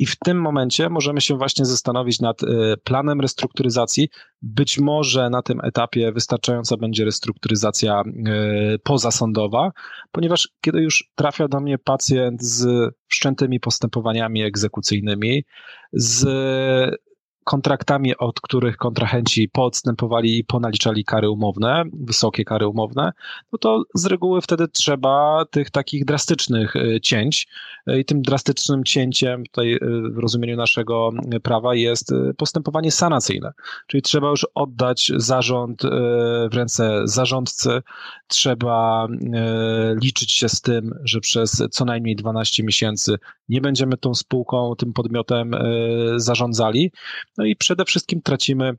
I 0.00 0.06
w 0.06 0.16
tym 0.16 0.40
momencie 0.40 0.88
możemy 0.88 1.20
się 1.20 1.36
właśnie 1.36 1.64
zastanowić 1.64 2.20
nad 2.20 2.42
e, 2.42 2.46
planem 2.84 3.20
restrukturyzacji. 3.20 4.08
Być 4.42 4.78
może 4.78 5.30
na 5.30 5.42
tym 5.42 5.60
etapie 5.64 6.12
wystarczająca 6.12 6.76
będzie 6.76 7.04
restrukturyzacja 7.04 8.02
e, 8.02 8.78
pozasądowa, 8.78 9.70
ponieważ 10.12 10.48
kiedy 10.60 10.80
już 10.82 11.10
trafia 11.14 11.48
do 11.48 11.60
mnie 11.60 11.78
pacjent 11.78 12.42
z 12.42 12.90
wszczętymi 13.08 13.60
postępowaniami 13.60 14.42
egzekucyjnymi, 14.42 15.44
z 15.92 16.26
kontraktami, 17.50 18.16
od 18.16 18.40
których 18.40 18.76
kontrahenci 18.76 19.48
poodstępowali 19.48 20.38
i 20.38 20.44
ponaliczali 20.44 21.04
kary 21.04 21.30
umowne, 21.30 21.84
wysokie 21.92 22.44
kary 22.44 22.68
umowne, 22.68 23.12
no 23.52 23.58
to 23.58 23.82
z 23.94 24.06
reguły 24.06 24.40
wtedy 24.40 24.68
trzeba 24.68 25.44
tych 25.50 25.70
takich 25.70 26.04
drastycznych 26.04 26.76
e, 26.76 27.00
cięć. 27.00 27.48
E, 27.86 28.00
I 28.00 28.04
tym 28.04 28.22
drastycznym 28.22 28.84
cięciem 28.84 29.44
tutaj 29.44 29.72
e, 29.72 29.78
w 30.10 30.18
rozumieniu 30.18 30.56
naszego 30.56 31.10
prawa 31.42 31.74
jest 31.74 32.12
postępowanie 32.36 32.90
sanacyjne. 32.90 33.52
Czyli 33.86 34.02
trzeba 34.02 34.28
już 34.28 34.46
oddać 34.54 35.12
zarząd 35.16 35.82
w 36.50 36.54
ręce 36.54 37.00
zarządcy, 37.04 37.82
trzeba 38.26 39.08
liczyć 40.02 40.32
się 40.32 40.48
z 40.48 40.60
tym, 40.60 40.94
że 41.04 41.20
przez 41.20 41.62
co 41.70 41.84
najmniej 41.84 42.16
12 42.16 42.64
miesięcy 42.64 43.16
nie 43.48 43.60
będziemy 43.60 43.96
tą 43.96 44.14
spółką, 44.14 44.74
tym 44.78 44.92
podmiotem 44.92 45.54
zarządzali. 46.16 46.92
No 47.40 47.46
i 47.46 47.56
przede 47.56 47.84
wszystkim 47.84 48.22
tracimy 48.22 48.74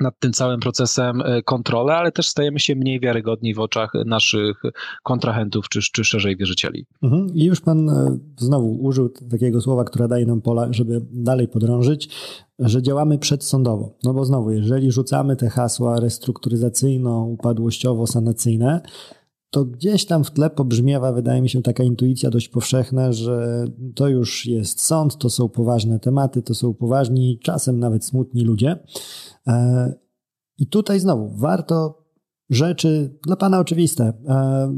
nad 0.00 0.18
tym 0.18 0.32
całym 0.32 0.60
procesem 0.60 1.22
e, 1.22 1.42
kontrolę, 1.42 1.94
ale 1.94 2.12
też 2.12 2.28
stajemy 2.28 2.60
się 2.60 2.76
mniej 2.76 3.00
wiarygodni 3.00 3.54
w 3.54 3.60
oczach 3.60 3.92
naszych 4.06 4.62
kontrahentów 5.02 5.68
czy, 5.68 5.80
czy 5.92 6.04
szerzej 6.04 6.36
wierzycieli. 6.36 6.86
Mhm. 7.02 7.34
I 7.34 7.44
już 7.44 7.60
Pan 7.60 7.90
e, 7.90 8.18
znowu 8.38 8.82
użył 8.82 9.08
takiego 9.30 9.60
słowa, 9.60 9.84
które 9.84 10.08
daje 10.08 10.26
nam 10.26 10.40
pola, 10.40 10.68
żeby 10.70 11.00
dalej 11.12 11.48
podrążyć, 11.48 12.08
że 12.58 12.82
działamy 12.82 13.18
przedsądowo. 13.18 13.98
No 14.04 14.14
bo 14.14 14.24
znowu, 14.24 14.50
jeżeli 14.50 14.92
rzucamy 14.92 15.36
te 15.36 15.48
hasła 15.48 16.00
restrukturyzacyjno-upadłościowo-sanacyjne, 16.00 18.80
to 19.50 19.64
gdzieś 19.64 20.04
tam 20.04 20.24
w 20.24 20.30
tle 20.30 20.50
pobrzmiewa, 20.50 21.12
wydaje 21.12 21.42
mi 21.42 21.48
się, 21.48 21.62
taka 21.62 21.82
intuicja 21.82 22.30
dość 22.30 22.48
powszechna, 22.48 23.12
że 23.12 23.64
to 23.94 24.08
już 24.08 24.46
jest 24.46 24.80
sąd, 24.82 25.18
to 25.18 25.30
są 25.30 25.48
poważne 25.48 26.00
tematy, 26.00 26.42
to 26.42 26.54
są 26.54 26.74
poważni, 26.74 27.38
czasem 27.42 27.78
nawet 27.78 28.04
smutni 28.04 28.44
ludzie. 28.44 28.78
E, 29.46 29.92
I 30.58 30.66
tutaj 30.66 31.00
znowu 31.00 31.28
warto 31.28 32.04
rzeczy 32.50 33.18
dla 33.26 33.36
Pana 33.36 33.60
oczywiste 33.60 34.12
e, 34.28 34.74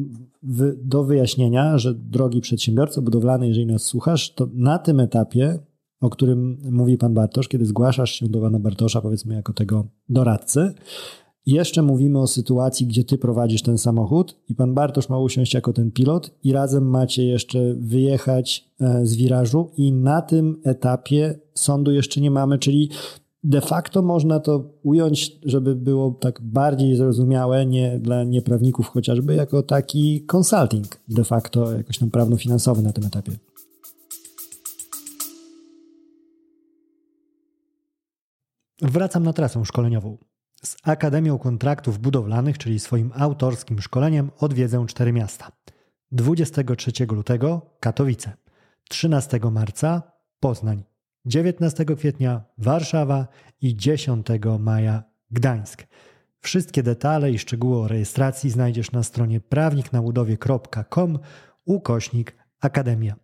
do 0.85 1.05
wyjaśnienia, 1.05 1.79
że 1.79 1.95
drogi 1.95 2.41
przedsiębiorco 2.41 3.03
budowlany, 3.03 3.49
jeżeli 3.49 3.67
nas 3.67 3.83
słuchasz, 3.83 4.35
to 4.35 4.49
na 4.55 4.79
tym 4.79 5.01
etapie, 5.01 5.59
o 6.01 6.11
którym 6.11 6.59
mówi 6.71 6.99
Pan 6.99 7.15
Bartosz, 7.15 7.49
kiedy 7.49 7.67
zgłaszasz 7.67 8.13
się 8.13 8.29
do 8.29 8.41
Pana 8.41 8.59
Bartosza, 8.59 9.01
powiedzmy 9.01 9.35
jako 9.35 9.53
tego 9.53 9.87
doradcy, 10.09 10.75
jeszcze 11.47 11.83
mówimy 11.83 12.21
o 12.21 12.27
sytuacji, 12.27 12.87
gdzie 12.87 13.05
ty 13.05 13.19
prowadzisz 13.19 13.63
ten 13.63 13.79
samochód 13.79 14.37
i 14.49 14.55
pan 14.55 14.75
Bartosz 14.75 15.09
ma 15.09 15.19
usiąść 15.19 15.55
jako 15.55 15.73
ten 15.73 15.91
pilot 15.91 16.31
i 16.45 16.53
razem 16.53 16.91
macie 16.91 17.25
jeszcze 17.25 17.75
wyjechać 17.75 18.71
e, 18.81 19.07
z 19.07 19.17
wirażu 19.17 19.71
i 19.77 19.93
na 19.93 20.23
tym 20.23 20.61
etapie 20.65 21.39
sądu 21.55 21.91
jeszcze 21.91 22.21
nie 22.21 22.31
mamy, 22.31 22.59
czyli 22.59 22.91
de 23.45 23.61
facto 23.61 24.03
można 24.03 24.41
to 24.41 24.71
ująć, 24.83 25.39
żeby 25.45 25.75
było 25.75 26.11
tak 26.11 26.41
bardziej 26.41 26.97
zrozumiałe, 26.97 27.67
nie 27.67 27.99
dla 27.99 28.25
nieprawników 28.25 28.89
chociażby, 28.89 29.35
jako 29.35 29.63
taki 29.63 30.27
consulting 30.37 31.01
de 31.09 31.25
facto 31.25 31.73
jakoś 31.73 31.99
tam 31.99 32.11
prawno-finansowy 32.11 32.83
na 32.83 32.93
tym 32.93 33.07
etapie. 33.07 33.33
Wracam 38.83 39.23
na 39.23 39.33
trasę 39.33 39.65
szkoleniową. 39.65 40.19
Z 40.65 40.77
Akademią 40.83 41.39
Kontraktów 41.39 41.99
Budowlanych, 41.99 42.59
czyli 42.59 42.81
swoim 42.81 43.13
autorskim 43.15 43.81
szkoleniem, 43.81 44.31
odwiedzę 44.39 44.87
cztery 44.87 45.13
miasta. 45.13 45.53
23 46.13 46.93
lutego 47.07 47.77
Katowice, 47.81 48.33
13 48.89 49.41
marca 49.51 50.03
Poznań, 50.41 50.83
19 51.25 51.85
kwietnia 51.85 52.45
Warszawa 52.59 53.27
i 53.61 53.77
10 53.77 54.27
maja 54.59 55.03
Gdańsk. 55.31 55.87
Wszystkie 56.41 56.83
detale 56.83 57.31
i 57.31 57.39
szczegóły 57.39 57.79
o 57.79 57.89
rejestracji 57.89 58.51
znajdziesz 58.51 58.93
na 58.93 59.03
stronie 59.03 59.41
prawniknabudowie.com 59.41 61.19
ukośnik 61.65 62.37
Akademia. 62.61 63.17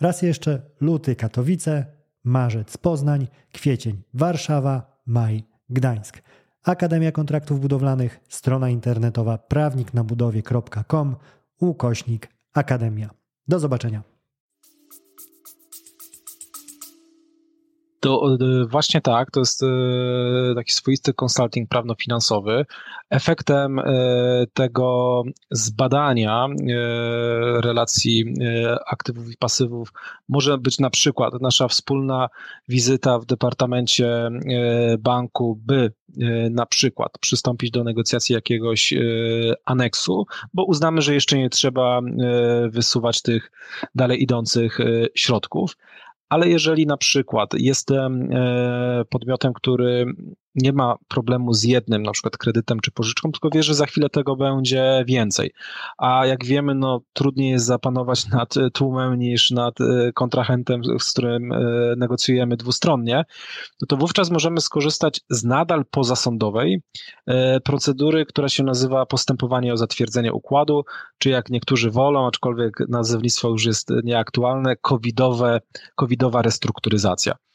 Raz 0.00 0.22
jeszcze 0.22 0.62
luty 0.80 1.16
Katowice, 1.16 1.86
marzec 2.24 2.76
Poznań, 2.76 3.28
kwiecień 3.52 4.02
Warszawa, 4.14 5.02
maj 5.06 5.44
Gdańsk. 5.70 6.22
Akademia 6.64 7.12
Kontraktów 7.12 7.60
Budowlanych, 7.60 8.20
strona 8.28 8.68
internetowa 8.68 9.38
prawniknabudowie.com, 9.38 11.16
ukośnik 11.60 12.28
Akademia. 12.54 13.10
Do 13.48 13.58
zobaczenia. 13.58 14.17
To 18.00 18.36
e, 18.40 18.66
właśnie 18.66 19.00
tak, 19.00 19.30
to 19.30 19.40
jest 19.40 19.62
e, 19.62 19.66
taki 20.54 20.72
swoisty 20.72 21.14
konsulting 21.14 21.68
prawno-finansowy. 21.68 22.66
Efektem 23.10 23.78
e, 23.78 23.84
tego 24.54 25.22
zbadania 25.50 26.46
relacji 27.60 28.34
aktywów 28.90 29.32
i 29.32 29.36
pasywów 29.36 29.92
może 30.28 30.58
być 30.58 30.78
na 30.78 30.90
przykład 30.90 31.34
nasza 31.40 31.68
wspólna 31.68 32.28
wizyta 32.68 33.18
w 33.18 33.26
departamencie 33.26 34.30
banku, 34.98 35.60
by 35.66 35.92
na 36.50 36.66
przykład 36.66 37.18
przystąpić 37.20 37.70
do 37.70 37.84
negocjacji 37.84 38.34
jakiegoś 38.34 38.94
aneksu, 39.64 40.26
bo 40.54 40.64
uznamy, 40.64 41.02
że 41.02 41.14
jeszcze 41.14 41.38
nie 41.38 41.50
trzeba 41.50 42.00
wysuwać 42.68 43.22
tych 43.22 43.50
dalej 43.94 44.22
idących 44.22 44.78
środków 45.14 45.76
ale 46.28 46.48
jeżeli 46.48 46.86
na 46.86 46.96
przykład 46.96 47.54
jestem 47.54 48.28
e, 48.32 49.04
podmiotem, 49.10 49.52
który 49.52 50.06
nie 50.54 50.72
ma 50.72 50.96
problemu 51.08 51.52
z 51.52 51.62
jednym, 51.62 52.02
na 52.02 52.12
przykład 52.12 52.36
kredytem 52.36 52.80
czy 52.80 52.90
pożyczką, 52.90 53.32
tylko 53.32 53.50
wie, 53.50 53.62
że 53.62 53.74
za 53.74 53.86
chwilę 53.86 54.08
tego 54.08 54.36
będzie 54.36 55.04
więcej. 55.06 55.50
A 55.98 56.26
jak 56.26 56.44
wiemy, 56.44 56.74
no 56.74 57.00
trudniej 57.12 57.50
jest 57.50 57.66
zapanować 57.66 58.28
nad 58.38 58.54
tłumem 58.72 59.18
niż 59.18 59.50
nad 59.50 59.80
e, 59.80 60.12
kontrahentem, 60.12 60.82
z 60.98 61.12
którym 61.12 61.52
e, 61.52 61.58
negocjujemy 61.96 62.56
dwustronnie, 62.56 63.24
no 63.80 63.86
to 63.88 63.96
wówczas 63.96 64.30
możemy 64.30 64.60
skorzystać 64.60 65.20
z 65.30 65.44
nadal 65.44 65.84
pozasądowej 65.90 66.82
e, 67.26 67.60
procedury, 67.60 68.26
która 68.26 68.48
się 68.48 68.62
nazywa 68.62 69.06
postępowanie 69.06 69.72
o 69.72 69.76
zatwierdzenie 69.76 70.32
układu, 70.32 70.84
czy 71.18 71.30
jak 71.30 71.50
niektórzy 71.50 71.90
wolą, 71.90 72.26
aczkolwiek 72.26 72.78
nazewnictwo 72.88 73.48
już 73.48 73.64
jest 73.64 73.88
nieaktualne, 74.04 74.76
covidowe, 74.76 75.60
covidowa 75.94 76.42
restrukturyzacja. 76.42 77.47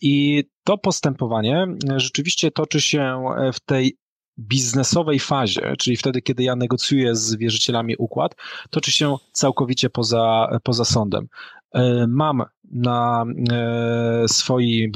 I 0.00 0.44
to 0.64 0.78
postępowanie 0.78 1.66
rzeczywiście 1.96 2.50
toczy 2.50 2.80
się 2.80 3.24
w 3.54 3.60
tej 3.60 3.96
biznesowej 4.38 5.18
fazie, 5.18 5.74
czyli 5.78 5.96
wtedy, 5.96 6.22
kiedy 6.22 6.42
ja 6.42 6.56
negocjuję 6.56 7.16
z 7.16 7.36
wierzycielami 7.36 7.96
układ, 7.96 8.34
toczy 8.70 8.92
się 8.92 9.16
całkowicie 9.32 9.90
poza, 9.90 10.48
poza 10.62 10.84
sądem. 10.84 11.28
E, 11.74 12.06
mam 12.08 12.44
na 12.70 13.24
e, 13.52 14.28
swoich 14.28 14.90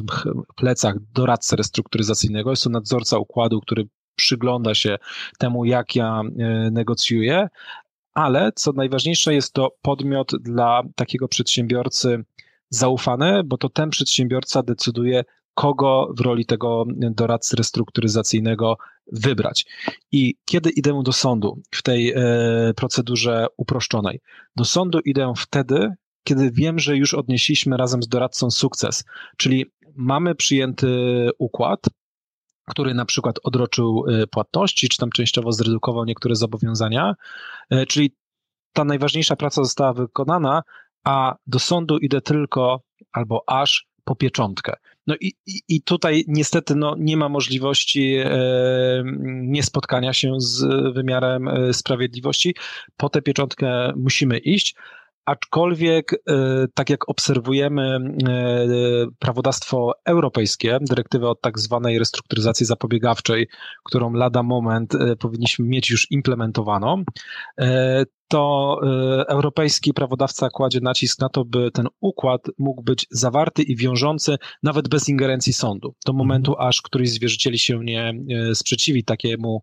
plecach 0.57 0.95
doradcę 1.14 1.57
restrukturyzacyjnego, 1.57 2.50
jest 2.50 2.64
to 2.64 2.71
nadzorca 2.71 3.19
układu, 3.19 3.61
który 3.61 3.88
przygląda 4.14 4.75
się 4.75 4.97
temu, 5.38 5.64
jak 5.64 5.97
ja 5.97 6.21
e, 6.21 6.71
negocjuję, 6.71 7.49
ale 8.14 8.52
co 8.54 8.73
najważniejsze, 8.73 9.35
jest 9.35 9.52
to 9.52 9.76
podmiot 9.83 10.33
dla 10.40 10.83
takiego 10.95 11.28
przedsiębiorcy 11.28 12.25
zaufane, 12.74 13.42
bo 13.44 13.58
to 13.58 13.68
ten 13.68 13.90
przedsiębiorca 13.90 14.62
decyduje, 14.62 15.24
kogo 15.54 16.12
w 16.18 16.20
roli 16.20 16.46
tego 16.46 16.84
doradcy 16.96 17.56
restrukturyzacyjnego 17.56 18.76
wybrać. 19.12 19.66
I 20.12 20.34
kiedy 20.44 20.70
idę 20.70 21.02
do 21.04 21.12
sądu 21.12 21.62
w 21.70 21.82
tej 21.82 22.10
e, 22.10 22.22
procedurze 22.76 23.46
uproszczonej? 23.56 24.20
Do 24.56 24.64
sądu 24.64 24.98
idę 25.04 25.32
wtedy, 25.36 25.90
kiedy 26.24 26.50
wiem, 26.50 26.78
że 26.78 26.96
już 26.96 27.14
odnieśliśmy 27.14 27.76
razem 27.76 28.02
z 28.02 28.08
doradcą 28.08 28.50
sukces, 28.50 29.04
czyli 29.36 29.66
mamy 29.96 30.34
przyjęty 30.34 31.28
układ, 31.38 31.80
który 32.68 32.94
na 32.94 33.04
przykład 33.04 33.38
odroczył 33.42 34.04
e, 34.08 34.26
płatności, 34.26 34.88
czy 34.88 34.98
tam 34.98 35.10
częściowo 35.10 35.52
zredukował 35.52 36.04
niektóre 36.04 36.36
zobowiązania, 36.36 37.14
e, 37.70 37.86
czyli 37.86 38.16
ta 38.72 38.84
najważniejsza 38.84 39.36
praca 39.36 39.64
została 39.64 39.92
wykonana, 39.92 40.62
a 41.04 41.35
do 41.47 41.59
sądu 41.59 41.99
idę 41.99 42.21
tylko 42.21 42.80
albo 43.12 43.44
aż 43.47 43.87
po 44.04 44.16
pieczątkę. 44.16 44.73
No 45.06 45.14
i, 45.21 45.32
i, 45.68 45.82
tutaj 45.82 46.25
niestety 46.28 46.75
no, 46.75 46.97
nie 46.99 47.16
ma 47.16 47.28
możliwości 47.28 48.16
e, 48.16 49.02
niespotkania 49.25 50.12
się 50.12 50.32
z 50.38 50.64
wymiarem 50.94 51.49
e, 51.49 51.73
sprawiedliwości. 51.73 52.54
Po 52.97 53.09
tę 53.09 53.23
pieczątkę 53.23 53.92
musimy 53.97 54.38
iść. 54.38 54.75
Aczkolwiek, 55.25 56.12
e, 56.12 56.66
tak 56.74 56.90
jak 56.90 57.09
obserwujemy 57.09 57.98
e, 58.29 58.66
prawodawstwo 59.18 59.92
europejskie, 60.05 60.79
dyrektywę 60.81 61.29
o 61.29 61.35
tak 61.35 61.59
zwanej 61.59 61.98
restrukturyzacji 61.98 62.66
zapobiegawczej, 62.66 63.48
którą 63.85 64.12
lada 64.12 64.42
moment 64.42 64.92
powinniśmy 65.18 65.64
mieć 65.66 65.90
już 65.90 66.11
implementowaną, 66.11 67.05
to 68.33 68.81
y, 68.83 69.27
europejski 69.27 69.95
prawodawca 69.95 70.51
kładzie 70.51 70.81
nacisk 70.83 71.21
na 71.21 71.29
to, 71.29 71.45
by 71.45 71.71
ten 71.71 71.87
układ 72.01 72.42
mógł 72.59 72.83
być 72.83 73.07
zawarty 73.11 73.62
i 73.62 73.77
wiążący 73.77 74.37
nawet 74.62 74.88
bez 74.88 75.09
ingerencji 75.09 75.53
sądu. 75.53 75.95
Do 76.07 76.12
momentu, 76.12 76.53
mhm. 76.53 76.68
aż 76.68 76.83
któryś 76.83 77.11
z 77.11 77.18
wierzycieli 77.18 77.59
się 77.59 77.85
nie 77.85 78.14
y, 78.51 78.55
sprzeciwi 78.55 79.05
takiemu, 79.05 79.61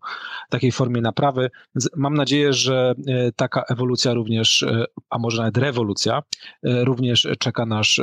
takiej 0.48 0.72
formie 0.72 1.00
naprawy. 1.00 1.50
Mam 1.96 2.14
nadzieję, 2.14 2.52
że 2.52 2.94
y, 2.98 3.32
taka 3.36 3.62
ewolucja 3.68 4.14
również, 4.14 4.66
a 5.10 5.18
może 5.18 5.38
nawet 5.38 5.58
rewolucja, 5.58 6.22
również 6.62 7.28
czeka 7.38 7.66
nasz 7.66 8.00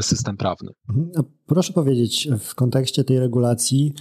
system 0.00 0.36
prawny. 0.36 0.70
Mhm. 0.88 1.10
Proszę 1.46 1.72
powiedzieć 1.72 2.28
w 2.40 2.54
kontekście 2.54 3.04
tej 3.04 3.18
regulacji, 3.18 3.94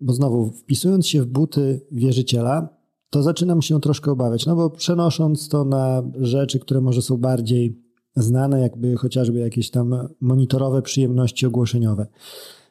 bo 0.00 0.12
znowu 0.12 0.50
wpisując 0.50 1.08
się 1.08 1.22
w 1.22 1.26
buty 1.26 1.86
wierzyciela, 1.92 2.68
to 3.14 3.22
zaczynam 3.22 3.62
się 3.62 3.80
troszkę 3.80 4.10
obawiać, 4.10 4.46
no 4.46 4.56
bo 4.56 4.70
przenosząc 4.70 5.48
to 5.48 5.64
na 5.64 6.02
rzeczy, 6.20 6.58
które 6.58 6.80
może 6.80 7.02
są 7.02 7.16
bardziej 7.16 7.78
znane, 8.16 8.60
jakby 8.60 8.96
chociażby 8.96 9.38
jakieś 9.38 9.70
tam 9.70 10.08
monitorowe 10.20 10.82
przyjemności 10.82 11.46
ogłoszeniowe. 11.46 12.06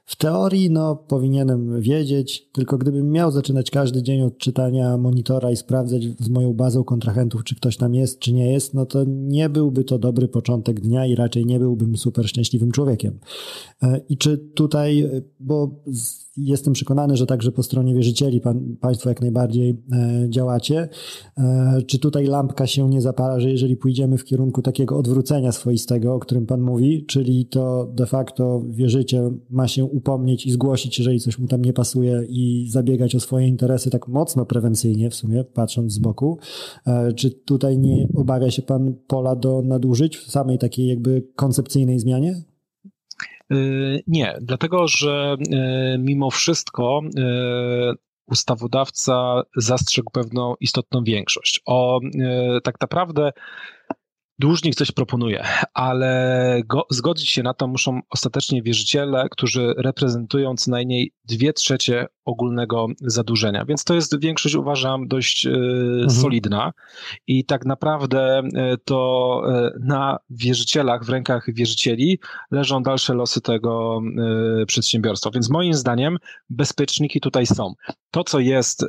W 0.06 0.16
teorii 0.16 0.70
no, 0.70 0.96
powinienem 0.96 1.82
wiedzieć, 1.82 2.50
tylko 2.52 2.78
gdybym 2.78 3.12
miał 3.12 3.32
zaczynać 3.32 3.72
każdy 3.72 4.04
dzień 4.04 4.22
od 4.22 4.38
czytania 4.38 4.98
monitora 4.98 5.52
i 5.52 5.56
sprawdzać 5.56 6.04
z 6.20 6.30
moją 6.30 6.54
bazą 6.54 6.84
kontrahentów, 6.84 7.44
czy 7.44 7.56
ktoś 7.56 7.78
tam 7.78 7.96
jest, 7.96 8.20
czy 8.20 8.34
nie 8.34 8.52
jest, 8.52 8.74
no 8.74 8.86
to 8.86 9.04
nie 9.08 9.50
byłby 9.50 9.84
to 9.84 10.00
dobry 10.00 10.28
początek 10.28 10.80
dnia 10.80 11.06
i 11.06 11.16
raczej 11.16 11.46
nie 11.46 11.60
byłbym 11.60 11.98
super 11.98 12.28
szczęśliwym 12.28 12.72
człowiekiem. 12.72 13.20
E, 13.84 14.02
I 14.10 14.18
czy 14.18 14.38
tutaj, 14.38 15.10
bo 15.40 15.84
jestem 16.38 16.74
przekonany, 16.74 17.18
że 17.18 17.26
także 17.26 17.52
po 17.52 17.64
stronie 17.64 17.94
wierzycieli 17.94 18.42
pan, 18.42 18.76
Państwo 18.82 19.10
jak 19.10 19.22
najbardziej 19.22 19.70
e, 19.92 20.26
działacie. 20.30 20.90
E, 21.38 21.82
czy 21.88 22.00
tutaj 22.00 22.26
lampka 22.26 22.68
się 22.68 22.90
nie 22.90 23.02
zapala, 23.02 23.40
że 23.40 23.52
jeżeli 23.52 23.78
pójdziemy 23.78 24.18
w 24.18 24.24
kierunku 24.24 24.62
takiego 24.62 24.98
odwrócenia 24.98 25.52
swoistego, 25.52 26.16
o 26.16 26.20
którym 26.20 26.46
Pan 26.46 26.62
mówi, 26.62 27.06
czyli 27.06 27.46
to 27.46 27.92
de 27.94 28.06
facto 28.06 28.64
wierzyciel 28.70 29.40
ma 29.50 29.68
się 29.68 29.86
upomnieć 29.94 30.46
i 30.46 30.52
zgłosić, 30.52 31.00
jeżeli 31.00 31.20
coś 31.20 31.40
mu 31.40 31.48
tam 31.48 31.62
nie 31.62 31.74
pasuje 31.74 32.24
i 32.30 32.68
zabiegać 32.70 33.16
o 33.16 33.20
swoje 33.20 33.48
interesy 33.48 33.90
tak 33.90 34.08
mocno 34.08 34.46
prewencyjnie 34.46 35.10
w 35.10 35.16
sumie, 35.16 35.44
patrząc 35.44 35.94
z 35.94 36.00
boku. 36.00 36.40
E, 36.88 37.14
czy 37.14 37.32
tutaj 37.32 37.78
nie 37.78 38.08
obawia 38.16 38.52
się 38.52 38.62
Pan 38.62 38.94
pola 39.08 39.36
do 39.36 39.62
nadużyć 39.62 40.18
w 40.18 40.32
samej 40.32 40.58
takiej 40.58 40.88
jakby 40.88 41.28
koncepcyjnej 41.36 42.00
zmianie? 42.00 42.44
Y, 43.54 44.04
nie, 44.08 44.38
dlatego 44.42 44.88
że 44.88 45.36
y, 45.96 45.98
mimo 46.00 46.30
wszystko 46.32 47.02
ustawodawca 48.28 49.44
zastrzegł 49.58 50.12
pewną 50.12 50.56
istotną 50.60 51.04
większość. 51.04 51.62
O 51.66 52.00
tak 52.64 52.82
naprawdę 52.82 53.32
dłużnik 54.44 54.76
coś 54.76 54.92
proponuje, 54.92 55.44
ale 55.74 56.62
go, 56.66 56.86
zgodzić 56.90 57.30
się 57.30 57.44
na 57.44 57.54
to 57.54 57.68
muszą 57.68 58.00
ostatecznie 58.10 58.62
wierzyciele, 58.62 59.28
którzy 59.32 59.74
reprezentują 59.78 60.56
co 60.56 60.72
najmniej 60.72 61.12
dwie 61.26 61.54
trzecie 61.54 62.08
ogólnego 62.26 62.88
zadłużenia. 63.02 63.66
Więc 63.66 63.84
to 63.84 63.94
jest 63.94 64.20
większość, 64.20 64.56
uważam, 64.56 65.08
dość 65.08 65.46
e, 65.46 65.50
mhm. 65.50 66.10
solidna 66.10 66.72
i 67.28 67.46
tak 67.46 67.66
naprawdę 67.66 68.40
e, 68.40 68.78
to 68.86 69.42
e, 69.48 69.72
na 69.80 70.18
wierzycielach, 70.30 71.06
w 71.06 71.10
rękach 71.10 71.54
wierzycieli 71.54 72.20
leżą 72.52 72.84
dalsze 72.84 73.14
losy 73.14 73.42
tego 73.42 74.02
przedsiębiorstwa. 74.68 75.30
Więc 75.34 75.50
moim 75.50 75.74
zdaniem 75.74 76.18
bezpieczniki 76.50 77.20
tutaj 77.22 77.46
są. 77.46 77.74
To, 78.12 78.24
co 78.24 78.40
jest 78.40 78.86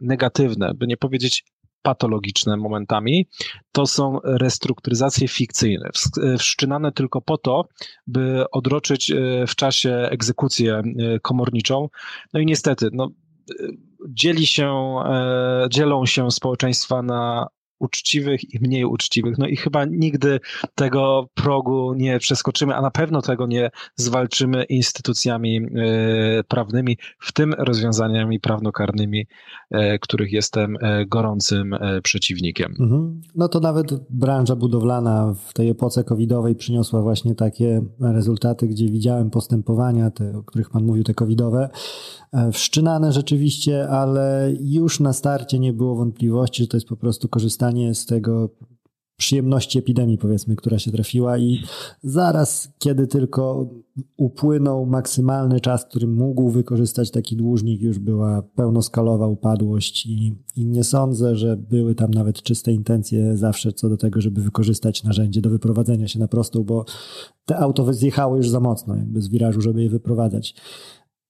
negatywne, 0.00 0.74
by 0.74 0.86
nie 0.86 0.96
powiedzieć 0.96 1.44
patologiczne 1.88 2.56
momentami, 2.56 3.28
to 3.72 3.86
są 3.86 4.18
restrukturyzacje 4.24 5.28
fikcyjne, 5.28 5.90
wszczynane 6.38 6.92
tylko 6.92 7.20
po 7.20 7.38
to, 7.38 7.68
by 8.06 8.44
odroczyć 8.52 9.10
e, 9.10 9.46
w 9.46 9.54
czasie 9.54 10.08
egzekucję 10.10 10.74
e, 10.74 10.82
komorniczą. 11.20 11.88
No 12.32 12.40
i 12.40 12.46
niestety, 12.46 12.88
no, 12.92 13.08
dzieli 14.08 14.46
się, 14.46 14.70
e, 15.06 15.66
dzielą 15.70 16.06
się 16.06 16.30
społeczeństwa 16.30 17.02
na 17.02 17.46
uczciwych 17.78 18.54
i 18.54 18.58
mniej 18.60 18.84
uczciwych. 18.84 19.38
No 19.38 19.46
i 19.46 19.56
chyba 19.56 19.84
nigdy 19.84 20.40
tego 20.74 21.28
progu 21.34 21.94
nie 21.94 22.18
przeskoczymy, 22.18 22.74
a 22.76 22.82
na 22.82 22.90
pewno 22.90 23.22
tego 23.22 23.46
nie 23.46 23.70
zwalczymy 23.96 24.64
instytucjami 24.64 25.56
e, 25.56 26.44
prawnymi, 26.48 26.98
w 27.18 27.32
tym 27.32 27.52
rozwiązaniami 27.52 28.40
prawnokarnymi, 28.40 29.26
e, 29.70 29.98
których 29.98 30.32
jestem 30.32 30.76
e, 30.80 31.06
gorącym 31.06 31.76
przeciwnikiem. 32.02 32.74
Mhm. 32.80 33.20
No 33.34 33.48
to 33.48 33.60
nawet 33.60 34.10
branża 34.10 34.56
budowlana 34.56 35.34
w 35.48 35.52
tej 35.52 35.70
epoce 35.70 36.04
covidowej 36.04 36.54
przyniosła 36.54 37.02
właśnie 37.02 37.34
takie 37.34 37.82
rezultaty, 38.00 38.68
gdzie 38.68 38.88
widziałem 38.88 39.30
postępowania, 39.30 40.10
te, 40.10 40.38
o 40.38 40.42
których 40.42 40.70
Pan 40.70 40.84
mówił, 40.84 41.04
te 41.04 41.14
covidowe, 41.14 41.68
wszczynane 42.52 43.12
rzeczywiście, 43.12 43.88
ale 43.88 44.52
już 44.60 45.00
na 45.00 45.12
starcie 45.12 45.58
nie 45.58 45.72
było 45.72 45.96
wątpliwości, 45.96 46.62
że 46.62 46.68
to 46.68 46.76
jest 46.76 46.88
po 46.88 46.96
prostu 46.96 47.28
korzystanie 47.28 47.94
z 47.94 48.06
tego 48.06 48.50
przyjemności 49.18 49.78
epidemii, 49.78 50.18
powiedzmy, 50.18 50.56
która 50.56 50.78
się 50.78 50.90
trafiła, 50.90 51.38
i 51.38 51.60
zaraz, 52.02 52.68
kiedy 52.78 53.06
tylko 53.06 53.70
upłynął 54.16 54.86
maksymalny 54.86 55.60
czas, 55.60 55.84
który 55.84 56.06
mógł 56.06 56.50
wykorzystać 56.50 57.10
taki 57.10 57.36
dłużnik, 57.36 57.82
już 57.82 57.98
była 57.98 58.42
pełnoskalowa 58.42 59.26
upadłość, 59.26 60.06
i, 60.06 60.34
i 60.56 60.66
nie 60.66 60.84
sądzę, 60.84 61.36
że 61.36 61.56
były 61.56 61.94
tam 61.94 62.10
nawet 62.10 62.42
czyste 62.42 62.72
intencje 62.72 63.36
zawsze 63.36 63.72
co 63.72 63.88
do 63.88 63.96
tego, 63.96 64.20
żeby 64.20 64.42
wykorzystać 64.42 65.04
narzędzie 65.04 65.40
do 65.40 65.50
wyprowadzenia 65.50 66.08
się 66.08 66.18
na 66.18 66.28
prostą, 66.28 66.64
bo 66.64 66.84
te 67.44 67.56
auto 67.56 67.92
zjechało 67.92 68.36
już 68.36 68.48
za 68.48 68.60
mocno, 68.60 68.96
jakby 68.96 69.22
z 69.22 69.28
wirażu, 69.28 69.60
żeby 69.60 69.82
je 69.82 69.90
wyprowadzać. 69.90 70.54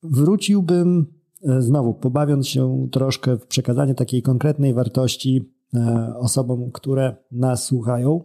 Wróciłbym 0.02 1.06
e, 1.44 1.62
znowu, 1.62 1.94
pobawiąc 1.94 2.48
się 2.48 2.88
troszkę 2.92 3.36
w 3.36 3.46
przekazanie 3.46 3.94
takiej 3.94 4.22
konkretnej 4.22 4.74
wartości 4.74 5.52
e, 5.74 6.14
osobom, 6.18 6.70
które 6.72 7.16
nas 7.32 7.64
słuchają, 7.64 8.24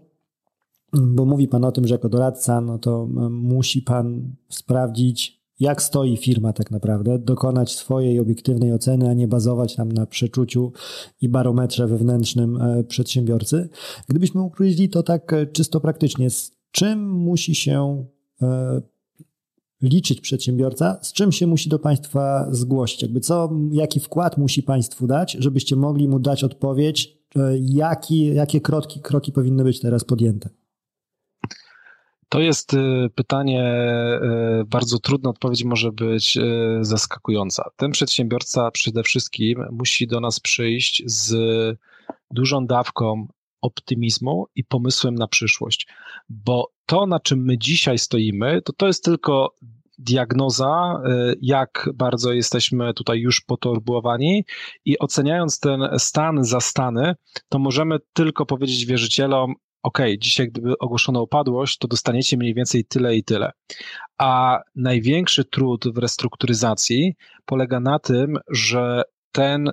bo 0.93 1.25
mówi 1.25 1.47
Pan 1.47 1.65
o 1.65 1.71
tym, 1.71 1.87
że 1.87 1.95
jako 1.95 2.09
doradca, 2.09 2.61
no 2.61 2.77
to 2.77 3.07
e, 3.17 3.29
musi 3.29 3.81
Pan 3.81 4.35
sprawdzić, 4.49 5.43
jak 5.59 5.81
stoi 5.81 6.17
firma 6.17 6.53
tak 6.53 6.71
naprawdę, 6.71 7.19
dokonać 7.19 7.75
swojej 7.75 8.19
obiektywnej 8.19 8.73
oceny, 8.73 9.09
a 9.09 9.13
nie 9.13 9.27
bazować 9.27 9.75
tam 9.75 9.91
na 9.91 10.05
przeczuciu 10.05 10.71
i 11.21 11.29
barometrze 11.29 11.87
wewnętrznym 11.87 12.59
przedsiębiorcy. 12.87 13.69
Gdybyśmy 14.07 14.41
ukryli 14.41 14.89
to 14.89 15.03
tak 15.03 15.35
czysto 15.51 15.79
praktycznie, 15.79 16.29
z 16.29 16.51
czym 16.71 17.09
musi 17.09 17.55
się 17.55 18.05
liczyć 19.83 20.21
przedsiębiorca, 20.21 20.99
z 21.01 21.13
czym 21.13 21.31
się 21.31 21.47
musi 21.47 21.69
do 21.69 21.79
Państwa 21.79 22.47
zgłosić? 22.51 23.01
Jakby 23.01 23.19
co, 23.19 23.51
jaki 23.71 23.99
wkład 23.99 24.37
musi 24.37 24.63
Państwu 24.63 25.07
dać, 25.07 25.37
żebyście 25.39 25.75
mogli 25.75 26.07
mu 26.07 26.19
dać 26.19 26.43
odpowiedź, 26.43 27.17
e, 27.35 27.57
jaki, 27.59 28.25
jakie 28.25 28.61
kroki, 28.61 28.99
kroki 28.99 29.31
powinny 29.31 29.63
być 29.63 29.79
teraz 29.79 30.03
podjęte? 30.03 30.49
To 32.29 32.39
jest 32.39 32.73
e, 32.73 33.09
pytanie, 33.15 33.63
e, 33.63 34.63
bardzo 34.67 34.99
trudna 34.99 35.29
odpowiedź 35.29 35.63
może 35.63 35.91
być 35.91 36.37
zaskakująca. 36.81 37.69
Ten 37.75 37.91
przedsiębiorca 37.91 38.71
przede 38.71 39.03
wszystkim 39.03 39.65
musi 39.71 40.07
do 40.07 40.19
nas 40.19 40.39
przyjść 40.39 41.03
z 41.05 41.35
dużą 42.31 42.67
dawką 42.67 43.27
optymizmu 43.63 44.45
i 44.55 44.63
pomysłem 44.63 45.15
na 45.15 45.27
przyszłość, 45.27 45.87
bo 46.29 46.71
to, 46.85 47.07
na 47.07 47.19
czym 47.19 47.43
my 47.45 47.57
dzisiaj 47.57 47.97
stoimy, 47.97 48.61
to 48.61 48.73
to 48.73 48.87
jest 48.87 49.03
tylko 49.03 49.55
diagnoza, 49.97 51.01
y, 51.05 51.35
jak 51.41 51.89
bardzo 51.93 52.33
jesteśmy 52.33 52.93
tutaj 52.93 53.19
już 53.19 53.41
poturbowani 53.41 54.45
i 54.85 54.99
oceniając 54.99 55.59
ten 55.59 55.81
stan 55.97 56.43
za 56.43 56.59
stany, 56.59 57.15
to 57.49 57.59
możemy 57.59 57.97
tylko 58.13 58.45
powiedzieć 58.45 58.85
wierzycielom, 58.85 59.53
ok, 59.83 59.99
dzisiaj 60.17 60.47
gdyby 60.47 60.77
ogłoszono 60.77 61.21
upadłość, 61.21 61.77
to 61.77 61.87
dostaniecie 61.87 62.37
mniej 62.37 62.53
więcej 62.53 62.85
tyle 62.85 63.15
i 63.15 63.23
tyle. 63.23 63.51
A 64.17 64.59
największy 64.75 65.45
trud 65.45 65.85
w 65.93 65.97
restrukturyzacji 65.97 67.13
polega 67.45 67.79
na 67.79 67.99
tym, 67.99 68.37
że 68.49 69.03
ten 69.31 69.71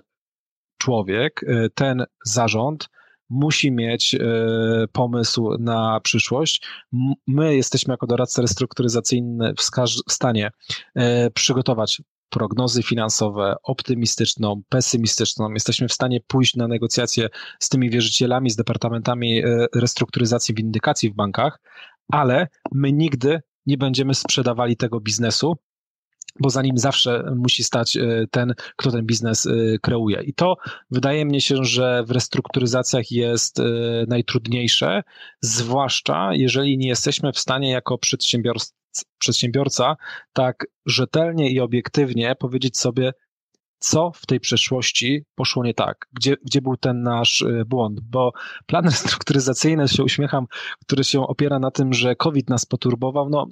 człowiek, 0.78 1.42
y, 1.42 1.70
ten 1.74 2.04
zarząd 2.26 2.88
musi 3.30 3.72
mieć 3.72 4.14
e, 4.14 4.18
pomysł 4.92 5.56
na 5.58 6.00
przyszłość. 6.00 6.62
My 7.26 7.56
jesteśmy 7.56 7.92
jako 7.92 8.06
doradca 8.06 8.42
restrukturyzacyjny 8.42 9.54
w 10.06 10.12
stanie 10.12 10.50
e, 10.94 11.30
przygotować 11.30 12.02
prognozy 12.30 12.82
finansowe, 12.82 13.54
optymistyczną, 13.62 14.62
pesymistyczną. 14.68 15.52
Jesteśmy 15.52 15.88
w 15.88 15.92
stanie 15.92 16.20
pójść 16.26 16.56
na 16.56 16.68
negocjacje 16.68 17.28
z 17.58 17.68
tymi 17.68 17.90
wierzycielami, 17.90 18.50
z 18.50 18.56
departamentami 18.56 19.38
e, 19.38 19.66
restrukturyzacji 19.74 20.54
windykacji 20.54 21.10
w 21.10 21.14
bankach, 21.14 21.60
ale 22.12 22.48
my 22.72 22.92
nigdy 22.92 23.40
nie 23.66 23.78
będziemy 23.78 24.14
sprzedawali 24.14 24.76
tego 24.76 25.00
biznesu, 25.00 25.56
bo 26.40 26.50
za 26.50 26.62
nim 26.62 26.78
zawsze 26.78 27.32
musi 27.36 27.64
stać 27.64 27.96
e, 27.96 28.26
ten, 28.30 28.54
kto 28.76 28.90
ten 28.90 29.06
biznes 29.06 29.46
e, 29.46 29.50
kreuje. 29.82 30.22
I 30.22 30.34
to 30.34 30.56
wydaje 30.90 31.24
mi 31.24 31.40
się, 31.40 31.56
że 31.64 32.04
w 32.06 32.10
restrukturyzacjach 32.10 33.10
jest 33.10 33.60
e, 33.60 33.62
najtrudniejsze, 34.08 35.02
zwłaszcza 35.40 36.30
jeżeli 36.32 36.78
nie 36.78 36.88
jesteśmy 36.88 37.32
w 37.32 37.38
stanie 37.38 37.70
jako 37.70 37.98
przedsiębiorca 39.18 39.96
tak 40.32 40.66
rzetelnie 40.86 41.50
i 41.50 41.60
obiektywnie 41.60 42.34
powiedzieć 42.34 42.78
sobie, 42.78 43.12
co 43.80 44.12
w 44.14 44.26
tej 44.26 44.40
przeszłości 44.40 45.24
poszło 45.34 45.64
nie 45.64 45.74
tak, 45.74 46.06
gdzie, 46.12 46.36
gdzie 46.44 46.62
był 46.62 46.76
ten 46.76 47.02
nasz 47.02 47.42
y, 47.42 47.64
błąd, 47.66 48.00
bo 48.00 48.32
plan 48.66 48.84
restrukturyzacyjny, 48.94 49.88
się 49.88 50.04
uśmiecham, 50.04 50.46
który 50.82 51.04
się 51.04 51.26
opiera 51.26 51.58
na 51.58 51.70
tym, 51.70 51.92
że 51.92 52.16
COVID 52.16 52.50
nas 52.50 52.66
poturbował, 52.66 53.28
no 53.28 53.46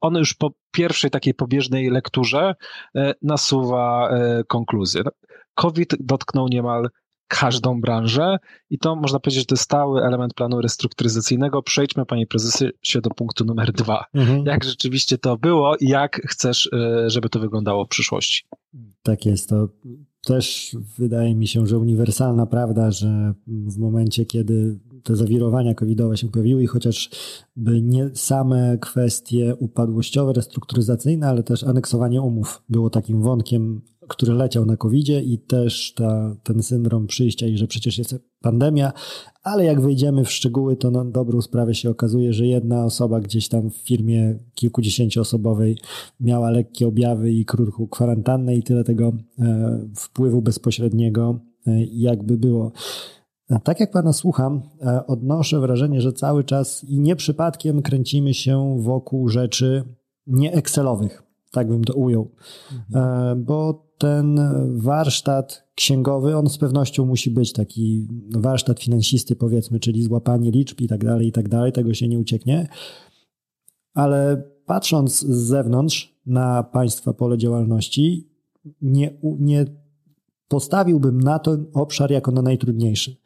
on 0.00 0.14
już 0.14 0.34
po 0.34 0.50
pierwszej 0.70 1.10
takiej 1.10 1.34
pobieżnej 1.34 1.90
lekturze 1.90 2.54
y, 2.96 3.12
nasuwa 3.22 4.10
y, 4.40 4.44
konkluzję. 4.44 5.02
No, 5.04 5.10
COVID 5.54 5.90
dotknął 6.00 6.48
niemal 6.48 6.88
każdą 7.28 7.80
branżę 7.80 8.36
i 8.70 8.78
to 8.78 8.96
można 8.96 9.20
powiedzieć, 9.20 9.40
że 9.40 9.46
to 9.46 9.54
jest 9.54 9.64
stały 9.64 10.02
element 10.02 10.34
planu 10.34 10.60
restrukturyzacyjnego. 10.60 11.62
Przejdźmy, 11.62 12.06
panie 12.06 12.26
prezesie, 12.26 13.00
do 13.02 13.10
punktu 13.10 13.44
numer 13.44 13.72
dwa. 13.72 14.04
Mhm. 14.14 14.46
Jak 14.46 14.64
rzeczywiście 14.64 15.18
to 15.18 15.36
było 15.36 15.76
i 15.76 15.88
jak 15.88 16.22
chcesz, 16.26 16.70
żeby 17.06 17.28
to 17.28 17.40
wyglądało 17.40 17.84
w 17.84 17.88
przyszłości? 17.88 18.44
Tak 19.02 19.26
jest. 19.26 19.48
To 19.48 19.68
też 20.24 20.76
wydaje 20.98 21.34
mi 21.34 21.46
się, 21.46 21.66
że 21.66 21.78
uniwersalna 21.78 22.46
prawda, 22.46 22.90
że 22.90 23.34
w 23.46 23.78
momencie, 23.78 24.24
kiedy 24.24 24.78
te 25.02 25.16
zawirowania 25.16 25.74
covidowe 25.74 26.16
się 26.16 26.28
pojawiły 26.28 26.62
i 26.62 26.66
chociażby 26.66 27.82
nie 27.82 28.10
same 28.14 28.78
kwestie 28.80 29.54
upadłościowe, 29.58 30.32
restrukturyzacyjne, 30.32 31.28
ale 31.28 31.42
też 31.42 31.64
aneksowanie 31.64 32.22
umów 32.22 32.62
było 32.68 32.90
takim 32.90 33.22
wątkiem 33.22 33.82
który 34.08 34.32
leciał 34.32 34.66
na 34.66 34.76
covid 34.76 35.08
i 35.08 35.38
też 35.38 35.94
ta, 35.94 36.36
ten 36.42 36.62
syndrom 36.62 37.06
przyjścia 37.06 37.46
i 37.46 37.56
że 37.56 37.66
przecież 37.66 37.98
jest 37.98 38.14
pandemia, 38.40 38.92
ale 39.42 39.64
jak 39.64 39.80
wejdziemy 39.80 40.24
w 40.24 40.32
szczegóły, 40.32 40.76
to 40.76 40.90
na 40.90 41.04
dobrą 41.04 41.42
sprawę 41.42 41.74
się 41.74 41.90
okazuje, 41.90 42.32
że 42.32 42.46
jedna 42.46 42.84
osoba 42.84 43.20
gdzieś 43.20 43.48
tam 43.48 43.70
w 43.70 43.76
firmie 43.76 44.38
kilkudziesięcioosobowej 44.54 45.78
miała 46.20 46.50
lekkie 46.50 46.88
objawy 46.88 47.32
i 47.32 47.44
krótką 47.44 47.88
kwarantannę 47.88 48.56
i 48.56 48.62
tyle 48.62 48.84
tego 48.84 49.12
e, 49.38 49.78
wpływu 49.96 50.42
bezpośredniego 50.42 51.38
e, 51.66 51.84
jakby 51.84 52.38
było. 52.38 52.72
Tak 53.64 53.80
jak 53.80 53.90
Pana 53.90 54.12
słucham, 54.12 54.62
e, 54.82 55.06
odnoszę 55.06 55.60
wrażenie, 55.60 56.00
że 56.00 56.12
cały 56.12 56.44
czas 56.44 56.84
i 56.84 57.00
nie 57.00 57.16
przypadkiem 57.16 57.82
kręcimy 57.82 58.34
się 58.34 58.76
wokół 58.80 59.28
rzeczy 59.28 59.84
nie 60.26 60.52
Excelowych, 60.52 61.22
tak 61.52 61.68
bym 61.68 61.84
to 61.84 61.94
ujął, 61.94 62.30
mhm. 62.72 63.44
bo 63.44 63.85
ten 63.98 64.40
warsztat 64.76 65.68
księgowy, 65.74 66.36
on 66.36 66.48
z 66.48 66.58
pewnością 66.58 67.06
musi 67.06 67.30
być 67.30 67.52
taki 67.52 68.08
warsztat 68.36 68.80
finansisty, 68.80 69.36
powiedzmy, 69.36 69.80
czyli 69.80 70.02
złapanie 70.02 70.50
liczb 70.50 70.80
i 70.80 70.88
tak 70.88 71.04
dalej, 71.04 71.28
i 71.28 71.32
tak 71.32 71.48
dalej, 71.48 71.72
tego 71.72 71.94
się 71.94 72.08
nie 72.08 72.18
ucieknie. 72.18 72.68
Ale 73.94 74.42
patrząc 74.66 75.20
z 75.20 75.46
zewnątrz 75.46 76.16
na 76.26 76.62
państwa 76.62 77.12
pole 77.12 77.38
działalności, 77.38 78.28
nie, 78.82 79.18
nie 79.22 79.64
postawiłbym 80.48 81.20
na 81.20 81.38
ten 81.38 81.66
obszar 81.74 82.10
jako 82.10 82.30
na 82.32 82.42
najtrudniejszy. 82.42 83.16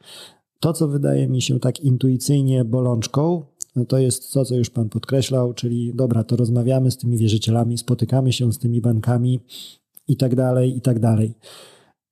To, 0.59 0.73
co 0.73 0.87
wydaje 0.87 1.27
mi 1.27 1.41
się 1.41 1.59
tak 1.59 1.79
intuicyjnie 1.79 2.65
bolączką, 2.65 3.45
to 3.87 3.97
jest 3.97 4.33
to, 4.33 4.45
co 4.45 4.55
już 4.55 4.69
Pan 4.69 4.89
podkreślał, 4.89 5.53
czyli 5.53 5.93
dobra, 5.95 6.23
to 6.23 6.35
rozmawiamy 6.35 6.91
z 6.91 6.97
tymi 6.97 7.17
wierzycielami, 7.17 7.77
spotykamy 7.77 8.33
się 8.33 8.53
z 8.53 8.57
tymi 8.57 8.81
bankami, 8.81 9.39
i 10.07 10.17
tak 10.17 10.35
dalej, 10.35 10.77
i 10.77 10.81
tak 10.81 10.99
dalej. 10.99 11.33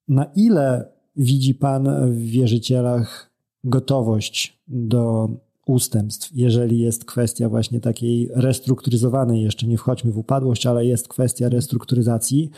Na 0.08 0.26
ile 0.36 0.92
widzi 1.16 1.56
Pan 1.56 2.12
w 2.12 2.18
wierzycielach 2.18 3.32
gotowość 3.64 4.60
do 4.68 5.30
ustępstw, 5.66 6.32
jeżeli 6.36 6.80
jest 6.80 7.06
kwestia 7.06 7.50
właśnie 7.50 7.80
takiej 7.80 8.30
restrukturyzowanej, 8.34 9.42
jeszcze 9.42 9.68
nie 9.68 9.78
wchodźmy 9.78 10.12
w 10.12 10.18
upadłość, 10.18 10.66
ale 10.66 10.86
jest 10.86 11.08
kwestia 11.08 11.50
restrukturyzacji, 11.50 12.50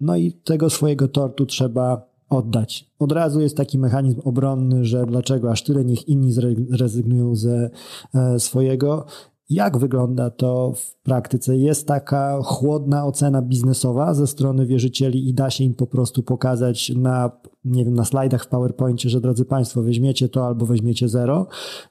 no 0.00 0.16
i 0.16 0.32
tego 0.32 0.70
swojego 0.70 1.08
tortu 1.08 1.46
trzeba 1.46 2.12
oddać. 2.28 2.90
Od 2.98 3.12
razu 3.12 3.40
jest 3.40 3.56
taki 3.56 3.78
mechanizm 3.78 4.20
obronny, 4.24 4.84
że 4.84 5.06
dlaczego 5.06 5.50
aż 5.50 5.62
tyle 5.62 5.84
niech 5.84 6.08
inni 6.08 6.32
zrezygnują 6.68 7.36
ze 7.36 7.70
e, 8.14 8.40
swojego. 8.40 9.06
Jak 9.50 9.78
wygląda 9.78 10.30
to 10.30 10.72
w 10.76 10.96
praktyce? 11.02 11.56
Jest 11.56 11.86
taka 11.86 12.38
chłodna 12.42 13.06
ocena 13.06 13.42
biznesowa 13.42 14.14
ze 14.14 14.26
strony 14.26 14.66
wierzycieli 14.66 15.28
i 15.28 15.34
da 15.34 15.50
się 15.50 15.64
im 15.64 15.74
po 15.74 15.86
prostu 15.86 16.22
pokazać 16.22 16.92
na, 16.96 17.30
nie 17.64 17.84
wiem, 17.84 17.94
na 17.94 18.04
slajdach 18.04 18.44
w 18.44 18.48
PowerPoincie, 18.48 19.08
że 19.08 19.20
drodzy 19.20 19.44
Państwo, 19.44 19.82
weźmiecie 19.82 20.28
to 20.28 20.46
albo 20.46 20.66
weźmiecie 20.66 21.08
zero? 21.08 21.46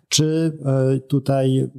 Czy 0.08 0.58
e, 0.66 1.00
tutaj 1.00 1.70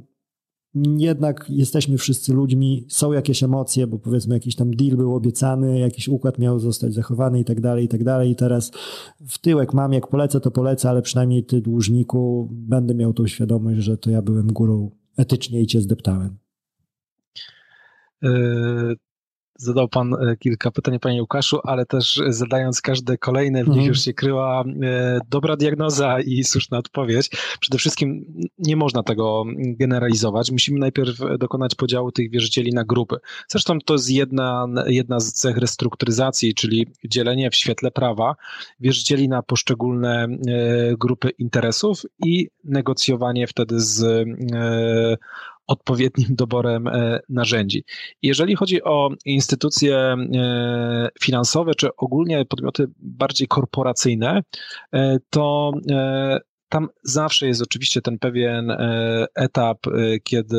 jednak 0.97 1.45
jesteśmy 1.49 1.97
wszyscy 1.97 2.33
ludźmi, 2.33 2.85
są 2.89 3.11
jakieś 3.11 3.43
emocje, 3.43 3.87
bo 3.87 3.99
powiedzmy 3.99 4.35
jakiś 4.35 4.55
tam 4.55 4.71
deal 4.71 4.97
był 4.97 5.15
obiecany, 5.15 5.79
jakiś 5.79 6.07
układ 6.07 6.39
miał 6.39 6.59
zostać 6.59 6.93
zachowany 6.93 7.39
i 7.39 7.45
tak 7.45 7.61
dalej, 7.61 7.85
i 7.85 7.87
tak 7.87 8.03
dalej. 8.03 8.31
I 8.31 8.35
teraz 8.35 8.71
w 9.29 9.37
tyłek 9.37 9.73
mam, 9.73 9.93
jak 9.93 10.07
polecę, 10.07 10.39
to 10.39 10.51
polecę, 10.51 10.89
ale 10.89 11.01
przynajmniej 11.01 11.45
ty, 11.45 11.61
dłużniku, 11.61 12.49
będę 12.51 12.95
miał 12.95 13.13
tą 13.13 13.27
świadomość, 13.27 13.79
że 13.79 13.97
to 13.97 14.09
ja 14.11 14.21
byłem 14.21 14.47
górą 14.47 14.91
etycznie 15.17 15.61
i 15.61 15.67
cię 15.67 15.81
zdeptałem. 15.81 16.37
Zadał 19.55 19.87
Pan 19.87 20.13
e, 20.13 20.37
kilka 20.37 20.71
pytań, 20.71 20.99
Panie 20.99 21.21
Łukaszu, 21.21 21.59
ale 21.63 21.85
też 21.85 22.21
zadając 22.27 22.81
każde 22.81 23.17
kolejne, 23.17 23.63
w 23.63 23.67
nich 23.67 23.77
mhm. 23.77 23.87
już 23.87 24.01
się 24.01 24.13
kryła 24.13 24.63
e, 24.83 25.19
dobra 25.29 25.55
diagnoza 25.55 26.19
i 26.19 26.43
słuszna 26.43 26.77
odpowiedź. 26.77 27.29
Przede 27.59 27.77
wszystkim 27.77 28.25
nie 28.59 28.75
można 28.75 29.03
tego 29.03 29.43
generalizować. 29.57 30.51
Musimy 30.51 30.79
najpierw 30.79 31.17
dokonać 31.39 31.75
podziału 31.75 32.11
tych 32.11 32.31
wierzycieli 32.31 32.71
na 32.73 32.83
grupy. 32.83 33.15
Zresztą 33.47 33.79
to 33.85 33.93
jest 33.93 34.09
jedna, 34.09 34.67
jedna 34.87 35.19
z 35.19 35.33
cech 35.33 35.57
restrukturyzacji, 35.57 36.53
czyli 36.53 36.87
dzielenie 37.05 37.49
w 37.49 37.55
świetle 37.55 37.91
prawa 37.91 38.35
wierzycieli 38.79 39.29
na 39.29 39.43
poszczególne 39.43 40.23
e, 40.23 40.37
grupy 40.97 41.29
interesów 41.29 42.01
i 42.25 42.47
negocjowanie 42.63 43.47
wtedy 43.47 43.79
z 43.79 44.27
odpowiednim 45.67 46.27
doborem 46.41 46.87
e, 46.87 47.19
narzędzi. 47.29 47.83
Jeżeli 48.21 48.55
chodzi 48.55 48.83
o 48.83 49.09
instytucje 49.25 49.97
e, 49.97 51.09
finansowe, 51.21 51.75
czy 51.75 51.95
ogólnie 51.95 52.45
podmioty 52.45 52.87
bardziej 52.99 53.47
korporacyjne, 53.47 54.41
e, 54.93 55.17
to 55.29 55.71
tam 56.69 56.89
zawsze 57.03 57.47
jest 57.47 57.61
oczywiście 57.61 58.01
ten 58.01 58.19
pewien 58.19 58.71
etap, 59.35 59.77
kiedy 60.23 60.57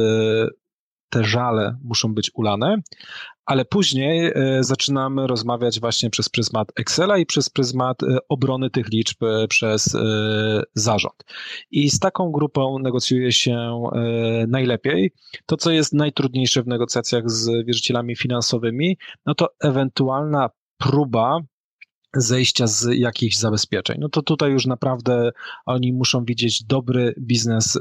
te 1.08 1.24
żale 1.24 1.76
muszą 1.84 2.14
być 2.14 2.30
ulane, 2.34 2.76
ale 3.46 3.64
później 3.64 4.26
e, 4.26 4.64
zaczynamy 4.64 5.26
rozmawiać 5.26 5.80
właśnie 5.80 6.10
przez 6.10 6.28
pryzmat 6.28 6.72
Excela 6.76 7.18
i 7.18 7.26
przez 7.26 7.50
pryzmat 7.50 8.02
e, 8.02 8.18
obrony 8.28 8.70
tych 8.70 8.88
liczb 8.88 9.22
e, 9.22 9.48
przez 9.48 9.96
zarząd. 10.74 11.24
I 11.70 11.90
z 11.90 11.98
taką 11.98 12.32
grupą 12.32 12.78
negocjuje 12.78 13.32
się 13.32 13.82
najlepiej. 14.48 15.12
To, 15.46 15.56
co 15.56 15.70
jest 15.70 15.92
najtrudniejsze 15.92 16.62
w 16.62 16.66
negocjacjach 16.66 17.30
z 17.30 17.66
wierzycielami 17.66 18.16
finansowymi, 18.16 18.98
no 19.26 19.34
to 19.34 19.48
ewentualna 19.60 20.50
próba 20.78 21.40
zejścia 22.16 22.66
z 22.66 22.88
jakichś 22.92 23.36
zabezpieczeń. 23.36 23.96
No 24.00 24.08
to 24.08 24.22
tutaj 24.22 24.50
już 24.50 24.66
naprawdę 24.66 25.30
oni 25.66 25.92
muszą 25.92 26.24
widzieć 26.24 26.64
dobry 26.64 27.14
biznes 27.18 27.76
e, 27.76 27.80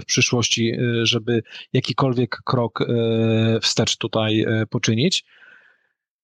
w 0.00 0.04
przyszłości, 0.06 0.72
e, 0.72 1.06
żeby 1.06 1.42
jakikolwiek 1.72 2.36
krok 2.44 2.80
e, 2.80 2.84
wstecz 3.60 3.96
tutaj 3.96 4.44
poczynić. 4.70 5.24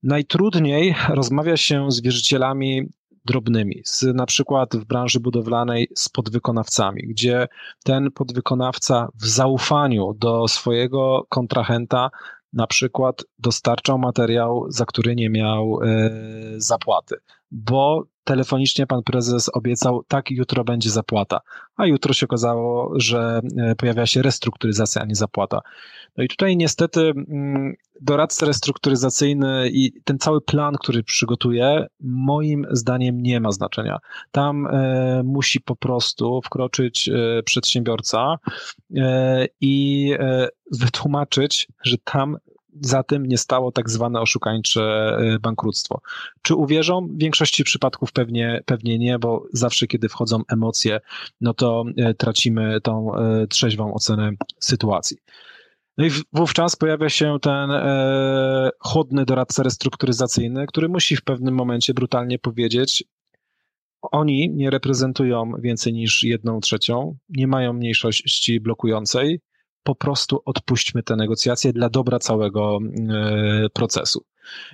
Najtrudniej 0.03 0.95
rozmawia 1.09 1.57
się 1.57 1.91
z 1.91 2.01
wierzycielami 2.01 2.89
drobnymi, 3.25 3.83
z, 3.85 4.03
na 4.03 4.27
przykład 4.27 4.77
w 4.77 4.85
branży 4.85 5.21
budowlanej 5.21 5.89
z 5.97 6.09
podwykonawcami, 6.09 7.03
gdzie 7.09 7.49
ten 7.85 8.11
podwykonawca 8.11 9.09
w 9.15 9.27
zaufaniu 9.27 10.15
do 10.19 10.49
swojego 10.49 11.27
kontrahenta 11.29 12.11
na 12.53 12.67
przykład 12.67 13.25
dostarczał 13.39 13.99
materiał, 13.99 14.67
za 14.69 14.85
który 14.85 15.17
nie 15.17 15.31
miał 15.31 15.81
e, 15.83 16.11
zapłaty, 16.57 17.17
bo 17.51 18.05
telefonicznie 18.25 18.87
pan 18.87 19.03
prezes 19.03 19.51
obiecał, 19.55 20.03
tak, 20.09 20.31
jutro 20.31 20.65
będzie 20.65 20.91
zapłata, 20.91 21.41
a 21.77 21.87
jutro 21.87 22.13
się 22.13 22.27
okazało, 22.27 22.93
że 22.97 23.41
e, 23.59 23.75
pojawia 23.75 24.07
się 24.07 24.23
restrukturyzacja, 24.23 25.03
a 25.03 25.05
nie 25.05 25.15
zapłata. 25.15 25.61
No 26.17 26.25
i 26.25 26.29
tutaj 26.29 26.57
niestety 26.57 27.01
mm, 27.01 27.75
doradca 28.01 28.47
restrukturyzacyjny 28.47 29.69
i 29.73 29.93
ten 30.05 30.19
cały 30.19 30.41
plan, 30.41 30.75
który 30.75 31.03
przygotuje, 31.03 31.87
moim 32.01 32.67
zdaniem 32.71 33.23
nie 33.23 33.41
ma 33.41 33.53
znaczenia. 33.53 33.99
Tam 34.31 34.67
e, 34.67 35.23
musi 35.25 35.61
po 35.61 35.77
prostu 35.77 36.41
wkroczyć 36.45 37.09
e, 37.09 37.43
przedsiębiorca 37.43 38.39
i 39.61 40.15
wytłumaczyć, 40.73 41.69
że 41.85 41.97
tam 42.05 42.37
za 42.81 43.03
tym 43.03 43.27
nie 43.27 43.39
stało 43.39 43.73
tak 43.73 43.91
zwane 43.91 44.21
oszukańcze 44.21 45.17
e, 45.21 45.39
bankructwo. 45.39 46.01
Czy 46.43 46.55
uwierzą? 46.55 47.07
W 47.07 47.19
większości 47.19 47.65
przypadków 47.65 48.13
pewnie, 48.13 48.63
pewnie 48.67 48.99
nie, 48.99 49.19
bo 49.19 49.47
zawsze 49.53 49.87
kiedy 49.87 50.09
wchodzą 50.09 50.43
emocje, 50.49 51.01
no 51.41 51.55
to 51.55 51.85
e, 51.97 52.15
tracimy 52.15 52.81
tą 52.81 53.15
e, 53.15 53.47
trzeźwą 53.47 53.95
ocenę 53.95 54.31
sytuacji. 54.61 55.17
No 55.99 56.05
i 56.05 56.11
wówczas 56.33 56.77
pojawia 56.77 57.09
się 57.09 57.39
ten 57.43 57.71
e, 57.71 58.71
chłodny 58.79 59.25
doradca 59.25 59.63
restrukturyzacyjny, 59.63 60.67
który 60.67 60.89
musi 60.89 61.17
w 61.17 61.23
pewnym 61.23 61.55
momencie 61.55 61.95
brutalnie 61.95 62.39
powiedzieć, 62.39 63.05
oni 64.03 64.51
nie 64.51 64.71
reprezentują 64.71 65.53
więcej 65.59 65.93
niż 65.93 66.23
jedną 66.23 66.61
trzecią, 66.61 67.17
nie 67.29 67.47
mają 67.47 67.73
mniejszości 67.73 68.61
blokującej, 68.61 69.41
po 69.89 69.95
prostu 69.95 70.43
odpuśćmy 70.45 71.03
te 71.03 71.17
negocjacje 71.17 71.73
dla 71.73 71.89
dobra 71.89 72.19
całego 72.19 72.79
e, 72.79 73.69
procesu. 73.73 74.25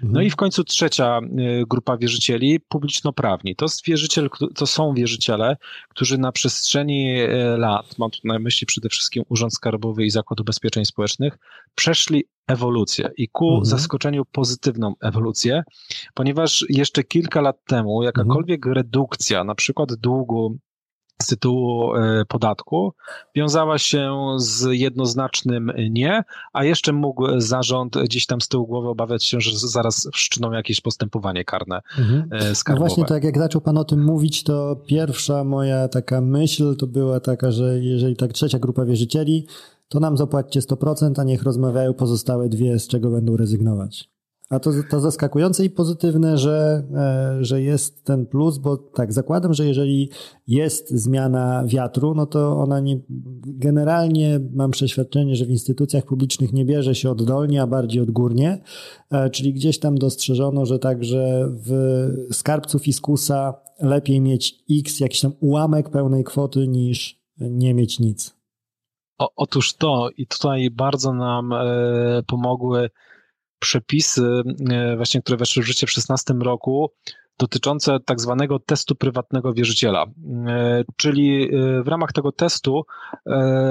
No 0.02 0.22
i 0.22 0.30
w 0.30 0.36
końcu 0.36 0.64
trzecia 0.64 1.18
e, 1.18 1.20
grupa 1.66 1.96
wierzycieli, 1.96 2.60
publiczno-prawni. 2.60 3.56
To, 3.56 3.66
wierzyciel, 3.86 4.28
to 4.54 4.66
są 4.66 4.94
wierzyciele, 4.94 5.56
którzy 5.88 6.18
na 6.18 6.32
przestrzeni 6.32 7.20
e, 7.20 7.28
lat, 7.56 7.98
mam 7.98 8.10
tu 8.10 8.18
na 8.24 8.38
myśli 8.38 8.66
przede 8.66 8.88
wszystkim 8.88 9.24
Urząd 9.28 9.54
Skarbowy 9.54 10.04
i 10.04 10.10
Zakład 10.10 10.40
Ubezpieczeń 10.40 10.84
Społecznych, 10.84 11.38
przeszli 11.74 12.24
ewolucję 12.46 13.10
i 13.16 13.28
ku 13.28 13.48
mhm. 13.48 13.64
zaskoczeniu 13.64 14.24
pozytywną 14.24 14.94
ewolucję, 15.00 15.62
ponieważ 16.14 16.64
jeszcze 16.68 17.04
kilka 17.04 17.40
lat 17.40 17.56
temu 17.66 18.02
jakakolwiek 18.02 18.66
mhm. 18.66 18.74
redukcja, 18.74 19.44
na 19.44 19.54
przykład 19.54 19.94
długu 19.94 20.58
z 21.22 21.26
tytułu 21.26 21.94
e, 21.94 22.24
podatku 22.28 22.92
wiązała 23.36 23.78
się 23.78 24.16
z 24.36 24.66
jednoznacznym 24.70 25.72
nie, 25.90 26.22
a 26.52 26.64
jeszcze 26.64 26.92
mógł 26.92 27.40
zarząd 27.40 27.96
gdzieś 27.98 28.26
tam 28.26 28.40
z 28.40 28.48
tyłu 28.48 28.66
głowy 28.66 28.88
obawiać 28.88 29.24
się, 29.24 29.40
że 29.40 29.58
zaraz 29.58 30.08
wszczyną 30.12 30.52
jakieś 30.52 30.80
postępowanie 30.80 31.44
karne 31.44 31.80
mhm. 31.98 32.28
E, 32.32 32.54
skarbowe. 32.54 32.84
No 32.84 32.88
właśnie 32.88 33.04
tak 33.04 33.24
jak 33.24 33.38
zaczął 33.38 33.60
Pan 33.60 33.78
o 33.78 33.84
tym 33.84 34.04
mówić, 34.04 34.42
to 34.42 34.76
pierwsza 34.86 35.44
moja 35.44 35.88
taka 35.88 36.20
myśl 36.20 36.76
to 36.76 36.86
była 36.86 37.20
taka, 37.20 37.50
że 37.50 37.78
jeżeli 37.80 38.16
tak 38.16 38.32
trzecia 38.32 38.58
grupa 38.58 38.84
wierzycieli, 38.84 39.46
to 39.88 40.00
nam 40.00 40.16
zapłaćcie 40.16 40.60
100%, 40.60 41.20
a 41.20 41.24
niech 41.24 41.42
rozmawiają 41.42 41.94
pozostałe 41.94 42.48
dwie, 42.48 42.78
z 42.78 42.88
czego 42.88 43.10
będą 43.10 43.36
rezygnować. 43.36 44.13
A 44.50 44.58
to, 44.58 44.70
to 44.90 45.00
zaskakujące 45.00 45.64
i 45.64 45.70
pozytywne, 45.70 46.38
że, 46.38 46.82
e, 46.94 47.44
że 47.44 47.62
jest 47.62 48.04
ten 48.04 48.26
plus, 48.26 48.58
bo 48.58 48.76
tak, 48.76 49.12
zakładam, 49.12 49.54
że 49.54 49.66
jeżeli 49.66 50.10
jest 50.46 50.90
zmiana 50.90 51.64
wiatru, 51.66 52.14
no 52.14 52.26
to 52.26 52.56
ona 52.56 52.80
nie, 52.80 53.00
generalnie 53.44 54.40
mam 54.52 54.70
przeświadczenie, 54.70 55.36
że 55.36 55.44
w 55.44 55.50
instytucjach 55.50 56.04
publicznych 56.04 56.52
nie 56.52 56.64
bierze 56.64 56.94
się 56.94 57.10
oddolnie, 57.10 57.62
a 57.62 57.66
bardziej 57.66 58.02
odgórnie, 58.02 58.62
e, 59.10 59.30
czyli 59.30 59.54
gdzieś 59.54 59.78
tam 59.78 59.98
dostrzeżono, 59.98 60.66
że 60.66 60.78
także 60.78 61.48
w 61.50 62.08
skarbcu 62.32 62.78
fiskusa 62.78 63.54
lepiej 63.80 64.20
mieć 64.20 64.64
x, 64.70 65.00
jakiś 65.00 65.20
tam 65.20 65.32
ułamek 65.40 65.90
pełnej 65.90 66.24
kwoty 66.24 66.68
niż 66.68 67.20
nie 67.40 67.74
mieć 67.74 68.00
nic. 68.00 68.36
O, 69.18 69.28
otóż 69.36 69.74
to 69.74 70.08
i 70.16 70.26
tutaj 70.26 70.70
bardzo 70.70 71.12
nam 71.12 71.52
e, 71.52 72.22
pomogły 72.26 72.90
przepisy, 73.64 74.42
e, 74.70 74.96
właśnie, 74.96 75.22
które 75.22 75.36
weszły 75.36 75.62
w 75.62 75.66
życie 75.66 75.86
w 75.86 75.90
2016 75.90 76.34
roku, 76.34 76.90
dotyczące 77.38 78.00
tak 78.00 78.20
zwanego 78.20 78.58
testu 78.58 78.94
prywatnego 78.94 79.52
wierzyciela. 79.52 80.06
E, 80.46 80.84
czyli 80.96 81.44
e, 81.44 81.82
w 81.82 81.88
ramach 81.88 82.12
tego 82.12 82.32
testu 82.32 82.82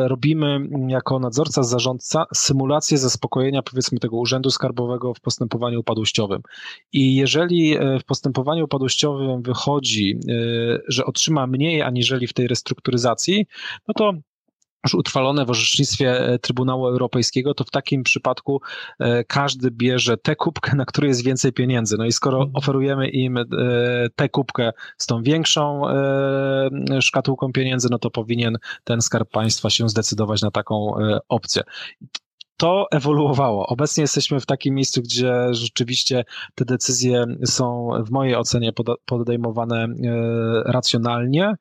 robimy 0.06 0.60
jako 0.88 1.20
nadzorca, 1.20 1.64
zarządca 1.64 2.26
symulację 2.34 2.98
zaspokojenia 2.98 3.62
powiedzmy 3.62 4.00
tego 4.00 4.18
urzędu 4.18 4.50
skarbowego 4.50 5.14
w 5.14 5.20
postępowaniu 5.20 5.80
upadłościowym. 5.80 6.42
I 6.94 7.16
jeżeli 7.16 7.78
w 8.02 8.04
postępowaniu 8.04 8.66
upadłościowym 8.66 9.42
wychodzi, 9.42 10.20
że 10.88 11.06
otrzyma 11.06 11.48
mniej 11.48 11.82
aniżeli 11.82 12.28
w 12.28 12.34
tej 12.34 12.48
restrukturyzacji, 12.48 13.46
no 13.88 13.94
to 13.94 14.14
już 14.84 14.94
utrwalone 14.94 15.46
w 15.46 15.50
orzecznictwie 15.50 16.20
e, 16.20 16.40
Trybunału 16.40 16.88
Europejskiego, 16.88 17.54
to 17.54 17.64
w 17.64 17.70
takim 17.70 18.04
przypadku 18.04 18.62
e, 19.00 19.24
każdy 19.24 19.72
bierze 19.72 20.18
tę 20.18 20.36
kubkę, 20.36 20.76
na 20.76 20.86
której 20.86 21.08
jest 21.08 21.24
więcej 21.24 21.54
pieniędzy. 21.54 21.98
No 21.98 22.06
i 22.06 22.12
skoro 22.12 22.38
mhm. 22.38 22.56
oferujemy 22.56 23.10
im 23.10 23.38
e, 23.38 23.46
tę 24.16 24.30
kubkę 24.30 24.72
z 24.98 25.06
tą 25.06 25.24
większą 25.24 25.82
szkatułką 27.00 27.52
pieniędzy, 27.52 27.88
no 27.92 28.00
to 28.00 28.10
powinien 28.10 28.58
ten 28.84 29.02
skarb 29.02 29.30
państwa 29.30 29.70
się 29.70 29.90
zdecydować 29.90 30.42
na 30.42 30.52
taką 30.52 30.94
opcję 31.30 31.64
to 32.58 32.88
ewoluowało. 32.92 33.68
Obecnie 33.68 34.02
jesteśmy 34.02 34.40
w 34.40 34.46
takim 34.46 34.76
miejscu, 34.76 35.02
gdzie 35.02 35.34
rzeczywiście 35.52 36.26
te 36.56 36.66
decyzje 36.66 37.26
są 37.46 37.90
w 38.08 38.12
mojej 38.12 38.36
ocenie 38.36 38.72
podejmowane 39.06 39.88
racjonalnie 40.66 41.56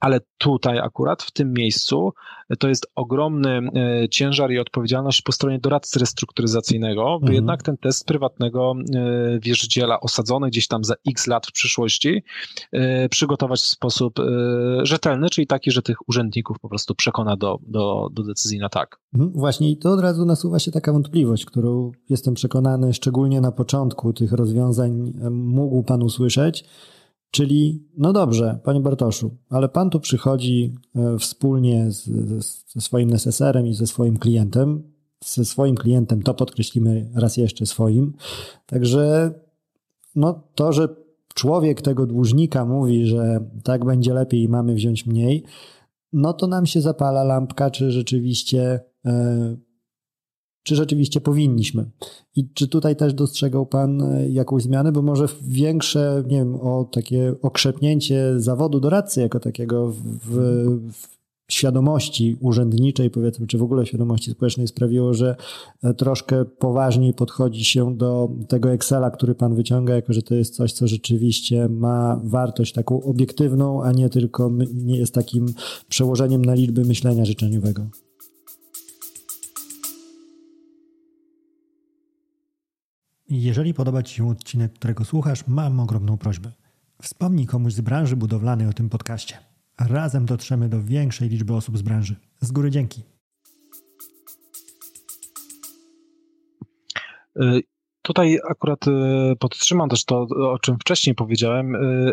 ale 0.00 0.20
tutaj 0.38 0.78
akurat 0.78 1.22
w 1.22 1.30
tym 1.30 1.52
miejscu 1.52 2.12
to 2.58 2.68
jest 2.68 2.86
ogromny 2.94 3.50
e, 3.50 4.08
ciężar 4.08 4.50
i 4.50 4.58
odpowiedzialność 4.58 5.22
po 5.22 5.32
stronie 5.32 5.58
doradcy 5.58 5.98
restrukturyzacyjnego, 5.98 7.04
by 7.04 7.26
mhm. 7.26 7.34
jednak 7.34 7.62
ten 7.62 7.76
test 7.76 8.06
prywatnego 8.06 8.74
e, 8.94 9.38
wierzyciela 9.40 10.00
osadzony 10.00 10.48
gdzieś 10.48 10.68
tam 10.68 10.84
za 10.84 10.94
x 11.08 11.26
lat 11.26 11.46
w 11.46 11.52
przyszłości 11.52 12.22
e, 12.72 13.08
przygotować 13.08 13.60
w 13.60 13.66
sposób 13.66 14.14
rzetelny, 14.82 15.30
czyli 15.30 15.46
taki, 15.46 15.70
że 15.70 15.82
tych 15.82 16.08
urzędników 16.08 16.58
po 16.58 16.68
prostu 16.68 16.94
przekona 16.94 17.36
do, 17.36 17.58
do, 17.62 18.08
do 18.12 18.22
decyzji 18.22 18.58
na 18.58 18.68
tak. 18.68 19.00
Mhm, 19.14 19.32
właśnie 19.32 19.70
i 19.70 19.76
to 19.76 19.92
od 19.92 20.00
razu 20.00 20.24
nasuwa 20.24 20.58
się 20.58 20.70
taka 20.70 20.92
wątpliwość, 20.92 21.44
którą 21.44 21.92
jestem 22.08 22.34
przekonany, 22.34 22.94
szczególnie 22.94 23.40
na 23.40 23.52
początku 23.52 24.12
tych 24.12 24.32
rozwiązań 24.32 25.12
mógł 25.30 25.82
Pan 25.82 26.02
usłyszeć, 26.02 26.64
Czyli, 27.30 27.86
no 27.96 28.12
dobrze, 28.12 28.58
panie 28.64 28.80
Bartoszu, 28.80 29.36
ale 29.50 29.68
pan 29.68 29.90
tu 29.90 30.00
przychodzi 30.00 30.74
e, 30.96 31.18
wspólnie 31.18 31.90
z, 31.90 32.04
ze 32.66 32.80
swoim 32.80 33.10
neseserem 33.10 33.66
i 33.66 33.74
ze 33.74 33.86
swoim 33.86 34.16
klientem. 34.16 34.82
Ze 35.24 35.44
swoim 35.44 35.76
klientem 35.76 36.22
to 36.22 36.34
podkreślimy 36.34 37.10
raz 37.14 37.36
jeszcze 37.36 37.66
swoim. 37.66 38.12
Także, 38.66 39.32
no 40.14 40.42
to, 40.54 40.72
że 40.72 40.88
człowiek 41.34 41.82
tego 41.82 42.06
dłużnika 42.06 42.64
mówi, 42.64 43.06
że 43.06 43.40
tak 43.64 43.84
będzie 43.84 44.14
lepiej 44.14 44.42
i 44.42 44.48
mamy 44.48 44.74
wziąć 44.74 45.06
mniej, 45.06 45.44
no 46.12 46.32
to 46.32 46.46
nam 46.46 46.66
się 46.66 46.80
zapala 46.80 47.24
lampka, 47.24 47.70
czy 47.70 47.90
rzeczywiście 47.90 48.80
e, 49.06 49.56
czy 50.68 50.76
rzeczywiście 50.76 51.20
powinniśmy. 51.20 51.90
I 52.36 52.48
czy 52.54 52.68
tutaj 52.68 52.96
też 52.96 53.14
dostrzegał 53.14 53.66
Pan 53.66 54.02
e, 54.02 54.28
jakąś 54.28 54.62
zmianę, 54.62 54.92
bo 54.92 55.02
może 55.02 55.26
większe, 55.42 56.22
nie 56.26 56.36
wiem, 56.36 56.54
o 56.54 56.88
takie 56.92 57.34
okrzepnięcie 57.42 58.40
zawodu 58.40 58.80
doradcy 58.80 59.20
jako 59.20 59.40
takiego 59.40 59.92
w, 59.92 60.36
w 60.92 61.18
świadomości 61.50 62.36
urzędniczej, 62.40 63.10
powiedzmy, 63.10 63.46
czy 63.46 63.58
w 63.58 63.62
ogóle 63.62 63.86
świadomości 63.86 64.30
społecznej 64.30 64.68
sprawiło, 64.68 65.14
że 65.14 65.36
e, 65.82 65.94
troszkę 65.94 66.44
poważniej 66.44 67.14
podchodzi 67.14 67.64
się 67.64 67.96
do 67.96 68.28
tego 68.48 68.70
Excela, 68.70 69.10
który 69.10 69.34
Pan 69.34 69.54
wyciąga, 69.54 69.94
jako 69.94 70.12
że 70.12 70.22
to 70.22 70.34
jest 70.34 70.54
coś, 70.54 70.72
co 70.72 70.86
rzeczywiście 70.86 71.68
ma 71.68 72.20
wartość 72.24 72.72
taką 72.72 73.02
obiektywną, 73.02 73.82
a 73.82 73.92
nie 73.92 74.08
tylko 74.08 74.50
nie 74.74 74.98
jest 74.98 75.14
takim 75.14 75.46
przełożeniem 75.88 76.44
na 76.44 76.54
liczby 76.54 76.84
myślenia 76.84 77.24
życzeniowego. 77.24 77.86
Jeżeli 83.30 83.74
podoba 83.74 84.02
Ci 84.02 84.14
się 84.14 84.28
odcinek, 84.28 84.72
którego 84.72 85.04
słuchasz, 85.04 85.46
mam 85.46 85.80
ogromną 85.80 86.18
prośbę. 86.18 86.52
Wspomnij 87.02 87.46
komuś 87.46 87.72
z 87.72 87.80
branży 87.80 88.16
budowlanej 88.16 88.66
o 88.66 88.72
tym 88.72 88.88
podcaście. 88.88 89.38
Razem 89.80 90.26
dotrzemy 90.26 90.68
do 90.68 90.82
większej 90.82 91.28
liczby 91.28 91.54
osób 91.54 91.78
z 91.78 91.82
branży. 91.82 92.16
Z 92.40 92.52
góry 92.52 92.70
dzięki. 92.70 93.02
Y, 97.42 97.60
tutaj 98.02 98.38
akurat 98.50 98.88
y, 98.88 99.36
podtrzymam 99.38 99.88
też 99.88 100.04
to, 100.04 100.20
o 100.52 100.58
czym 100.58 100.78
wcześniej 100.78 101.14
powiedziałem. 101.14 101.74
Y, 101.74 102.12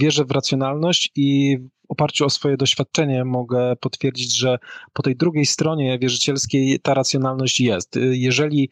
wierzę 0.00 0.24
w 0.24 0.30
racjonalność 0.30 1.10
i 1.16 1.58
w 1.58 1.90
oparciu 1.90 2.24
o 2.24 2.30
swoje 2.30 2.56
doświadczenie 2.56 3.24
mogę 3.24 3.76
potwierdzić, 3.76 4.36
że 4.36 4.58
po 4.92 5.02
tej 5.02 5.16
drugiej 5.16 5.46
stronie 5.46 5.98
wierzycielskiej 5.98 6.80
ta 6.80 6.94
racjonalność 6.94 7.60
jest. 7.60 7.98
Jeżeli 8.10 8.70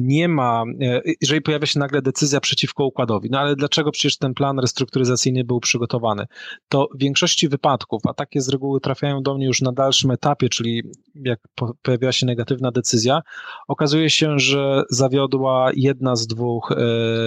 nie 0.00 0.28
ma, 0.28 0.64
y, 1.06 1.14
jeżeli 1.20 1.42
pojawia 1.42 1.66
się 1.66 1.78
nagle 1.78 2.02
decyzja 2.02 2.40
przeciwko 2.40 2.84
układowi, 2.84 3.28
no 3.30 3.38
ale 3.38 3.56
dlaczego 3.56 3.90
przecież 3.90 4.18
ten 4.18 4.34
plan 4.34 4.58
restrukturyzacyjny 4.58 5.44
był 5.44 5.60
przygotowany? 5.60 6.26
To 6.68 6.88
w 6.94 6.98
większości 6.98 7.48
wypadków, 7.48 8.02
a 8.06 8.14
takie 8.14 8.40
z 8.40 8.48
reguły 8.48 8.80
trafiają 8.80 9.22
do 9.22 9.34
mnie 9.34 9.46
już 9.46 9.60
na 9.60 9.72
dalszym 9.72 10.10
etapie, 10.10 10.48
czyli 10.48 10.82
jak 11.14 11.40
pojawiła 11.82 12.12
się 12.12 12.26
negatywna 12.26 12.70
decyzja, 12.70 13.22
okazuje 13.68 14.10
się, 14.10 14.38
że 14.38 14.82
zawiodła 14.90 15.70
jedna 15.74 16.16
z 16.16 16.26
dwóch 16.26 16.72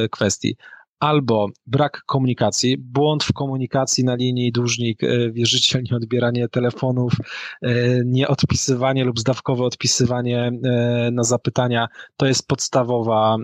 y, 0.06 0.10
kwestii 0.10 0.56
albo 1.02 1.48
brak 1.68 2.04
komunikacji, 2.06 2.78
błąd 2.78 3.24
w 3.24 3.34
komunikacji 3.34 4.04
na 4.04 4.16
linii 4.16 4.52
dłużnik-wierzyciel, 4.52 5.82
e, 5.82 5.84
nieodbieranie 5.92 6.48
telefonów, 6.48 7.14
e, 7.62 7.72
nieodpisywanie 8.06 9.04
lub 9.04 9.20
zdawkowe 9.20 9.64
odpisywanie 9.64 10.52
e, 10.64 11.10
na 11.12 11.24
zapytania, 11.24 11.88
to 12.18 12.26
jest 12.26 12.48
podstawowa, 12.48 13.38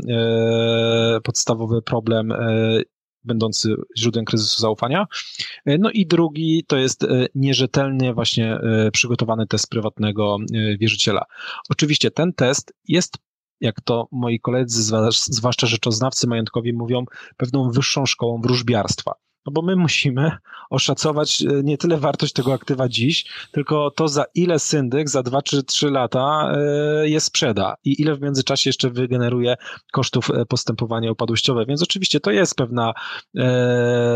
podstawowy 1.24 1.82
problem 1.82 2.34
będący 3.24 3.76
źródłem 3.98 4.26
kryzysu 4.26 4.62
zaufania. 4.62 5.08
No 5.66 5.92
i 5.92 6.06
drugi 6.06 6.64
to 6.68 6.78
jest 6.78 7.08
nierzetelnie 7.36 8.14
właśnie 8.14 8.58
przygotowany 8.94 9.48
test 9.48 9.70
prywatnego 9.70 10.38
wierzyciela. 10.80 11.26
Oczywiście 11.70 12.12
ten 12.12 12.34
test 12.34 12.74
jest 12.88 13.18
jak 13.62 13.82
to 13.82 14.08
moi 14.12 14.40
koledzy, 14.40 14.96
zwłaszcza 15.12 15.68
rzeczoznawcy 15.68 16.28
majątkowi 16.28 16.74
mówią, 16.74 17.06
pewną 17.38 17.72
wyższą 17.72 18.06
szkołą 18.06 18.42
wróżbiarstwa. 18.42 19.14
No 19.48 19.52
bo 19.52 19.62
my 19.62 19.76
musimy 19.76 20.32
oszacować 20.70 21.42
e, 21.42 21.64
nie 21.64 21.78
tyle 21.78 21.98
wartość 21.98 22.34
tego 22.34 22.54
aktywa 22.54 22.90
dziś, 22.90 23.26
tylko 23.52 23.92
to 23.92 24.08
za 24.08 24.26
ile 24.36 24.60
syndyk 24.60 25.10
za 25.10 25.24
dwa 25.24 25.42
czy 25.42 25.64
trzy 25.64 25.92
lata 25.92 26.52
e, 26.54 27.10
je 27.10 27.20
sprzeda 27.20 27.76
i 27.84 28.02
ile 28.02 28.16
w 28.16 28.22
międzyczasie 28.22 28.70
jeszcze 28.70 28.90
wygeneruje 28.90 29.56
kosztów 29.92 30.30
e, 30.32 30.46
postępowania 30.46 31.12
upadłościowe. 31.12 31.66
Więc 31.66 31.84
oczywiście 31.84 32.20
to 32.20 32.32
jest 32.32 32.56
pewna 32.56 32.94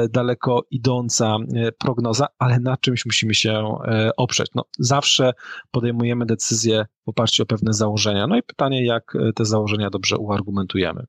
daleko 0.10 0.64
idąca 0.72 1.38
prognoza, 1.80 2.28
ale 2.40 2.60
na 2.60 2.78
czymś 2.78 3.06
musimy 3.06 3.34
się 3.34 3.78
oprzeć. 4.18 4.48
No, 4.56 4.66
zawsze 4.80 5.34
podejmujemy 5.72 6.26
decyzje 6.26 6.86
w 7.06 7.10
oparciu 7.10 7.44
o 7.44 7.46
pewne 7.46 7.74
założenia. 7.74 8.28
No 8.28 8.38
i 8.38 8.44
pytanie, 8.44 8.86
jak 8.86 9.18
te 9.36 9.46
założenia 9.46 9.90
dobrze 9.90 10.18
uargumentujemy. 10.18 11.06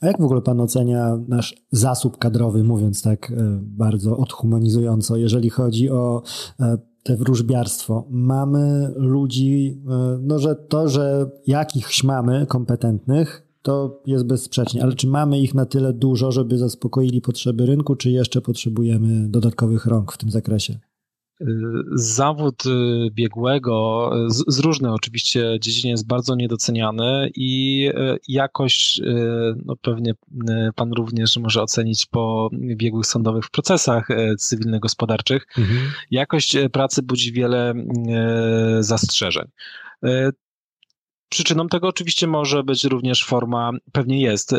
A 0.00 0.06
jak 0.06 0.20
w 0.20 0.24
ogóle 0.24 0.42
Pan 0.42 0.60
ocenia 0.60 1.18
nasz 1.28 1.54
zasób 1.70 2.18
kadrowy, 2.18 2.64
mówiąc 2.64 3.02
tak 3.02 3.30
e, 3.30 3.34
bardzo 3.62 4.16
odhumanizująco, 4.16 5.16
jeżeli 5.16 5.50
chodzi 5.50 5.90
o 5.90 6.22
e, 6.60 6.78
te 7.02 7.16
wróżbiarstwo? 7.16 8.06
Mamy 8.10 8.92
ludzi, 8.96 9.82
e, 9.90 10.18
no 10.22 10.38
że 10.38 10.56
to, 10.56 10.88
że 10.88 11.30
jakichś 11.46 12.04
mamy 12.04 12.46
kompetentnych, 12.46 13.48
to 13.62 14.02
jest 14.06 14.24
bezsprzecznie, 14.24 14.82
ale 14.82 14.92
czy 14.92 15.06
mamy 15.06 15.40
ich 15.40 15.54
na 15.54 15.66
tyle 15.66 15.92
dużo, 15.92 16.32
żeby 16.32 16.58
zaspokoili 16.58 17.20
potrzeby 17.20 17.66
rynku, 17.66 17.96
czy 17.96 18.10
jeszcze 18.10 18.40
potrzebujemy 18.40 19.28
dodatkowych 19.28 19.86
rąk 19.86 20.12
w 20.12 20.18
tym 20.18 20.30
zakresie? 20.30 20.78
Zawód 21.94 22.66
y, 22.66 23.10
biegłego 23.10 24.10
z, 24.28 24.44
z 24.46 24.58
różnych 24.58 24.92
oczywiście 24.92 25.56
dziedzin 25.60 25.90
jest 25.90 26.06
bardzo 26.06 26.34
niedoceniany 26.34 27.30
i 27.34 27.88
y, 27.94 28.18
jakość, 28.28 29.00
y, 29.00 29.04
no 29.64 29.76
pewnie 29.76 30.14
pan 30.74 30.92
również 30.92 31.36
może 31.36 31.62
ocenić 31.62 32.06
po 32.06 32.50
biegłych 32.52 33.06
sądowych 33.06 33.44
w 33.44 33.50
procesach 33.50 34.08
cywilno-gospodarczych, 34.38 35.46
mhm. 35.58 35.80
jakość 36.10 36.56
pracy 36.72 37.02
budzi 37.02 37.32
wiele 37.32 37.74
zastrzeżeń. 38.80 39.44
Przyczyną 41.28 41.68
tego 41.68 41.88
oczywiście 41.88 42.26
może 42.26 42.62
być 42.62 42.84
również 42.84 43.24
forma, 43.24 43.70
pewnie 43.92 44.20
jest 44.20 44.54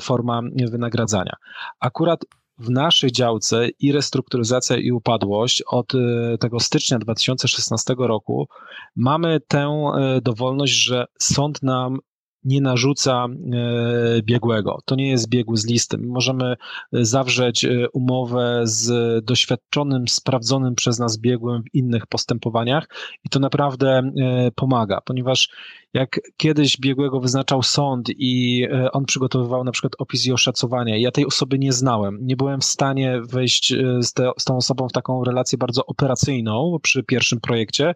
forma 0.00 0.42
wynagradzania. 0.70 1.36
Akurat 1.80 2.24
w 2.58 2.70
naszej 2.70 3.12
działce 3.12 3.68
i 3.68 3.92
restrukturyzacja 3.92 4.76
i 4.76 4.92
upadłość 4.92 5.62
od 5.66 5.94
e, 5.94 5.98
tego 6.38 6.60
stycznia 6.60 6.98
2016 6.98 7.94
roku. 7.98 8.48
Mamy 8.96 9.40
tę 9.48 9.92
e, 9.96 10.20
dowolność, 10.20 10.72
że 10.72 11.04
sąd 11.18 11.62
nam 11.62 11.98
nie 12.44 12.60
narzuca 12.60 13.26
e, 13.26 14.22
biegłego. 14.22 14.78
To 14.84 14.94
nie 14.94 15.08
jest 15.10 15.28
biegły 15.28 15.56
z 15.56 15.66
listy. 15.66 15.98
Możemy 15.98 16.56
zawrzeć 16.92 17.64
e, 17.64 17.88
umowę 17.92 18.60
z 18.64 19.24
doświadczonym, 19.24 20.08
sprawdzonym 20.08 20.74
przez 20.74 20.98
nas 20.98 21.18
biegłym 21.18 21.62
w 21.62 21.74
innych 21.74 22.06
postępowaniach 22.06 22.88
i 23.24 23.28
to 23.28 23.40
naprawdę 23.40 23.88
e, 23.88 24.50
pomaga, 24.50 25.00
ponieważ 25.00 25.48
jak 25.94 26.20
kiedyś 26.36 26.76
biegłego 26.80 27.20
wyznaczał 27.20 27.62
sąd 27.62 28.08
i 28.16 28.66
on 28.92 29.04
przygotowywał 29.04 29.64
na 29.64 29.72
przykład 29.72 29.92
opis 29.98 30.26
i 30.26 30.32
oszacowanie, 30.32 31.00
ja 31.00 31.10
tej 31.10 31.26
osoby 31.26 31.58
nie 31.58 31.72
znałem, 31.72 32.18
nie 32.22 32.36
byłem 32.36 32.60
w 32.60 32.64
stanie 32.64 33.20
wejść 33.28 33.74
z, 34.00 34.12
te, 34.12 34.30
z 34.38 34.44
tą 34.44 34.56
osobą 34.56 34.88
w 34.88 34.92
taką 34.92 35.24
relację 35.24 35.58
bardzo 35.58 35.86
operacyjną 35.86 36.78
przy 36.82 37.02
pierwszym 37.02 37.40
projekcie, 37.40 37.94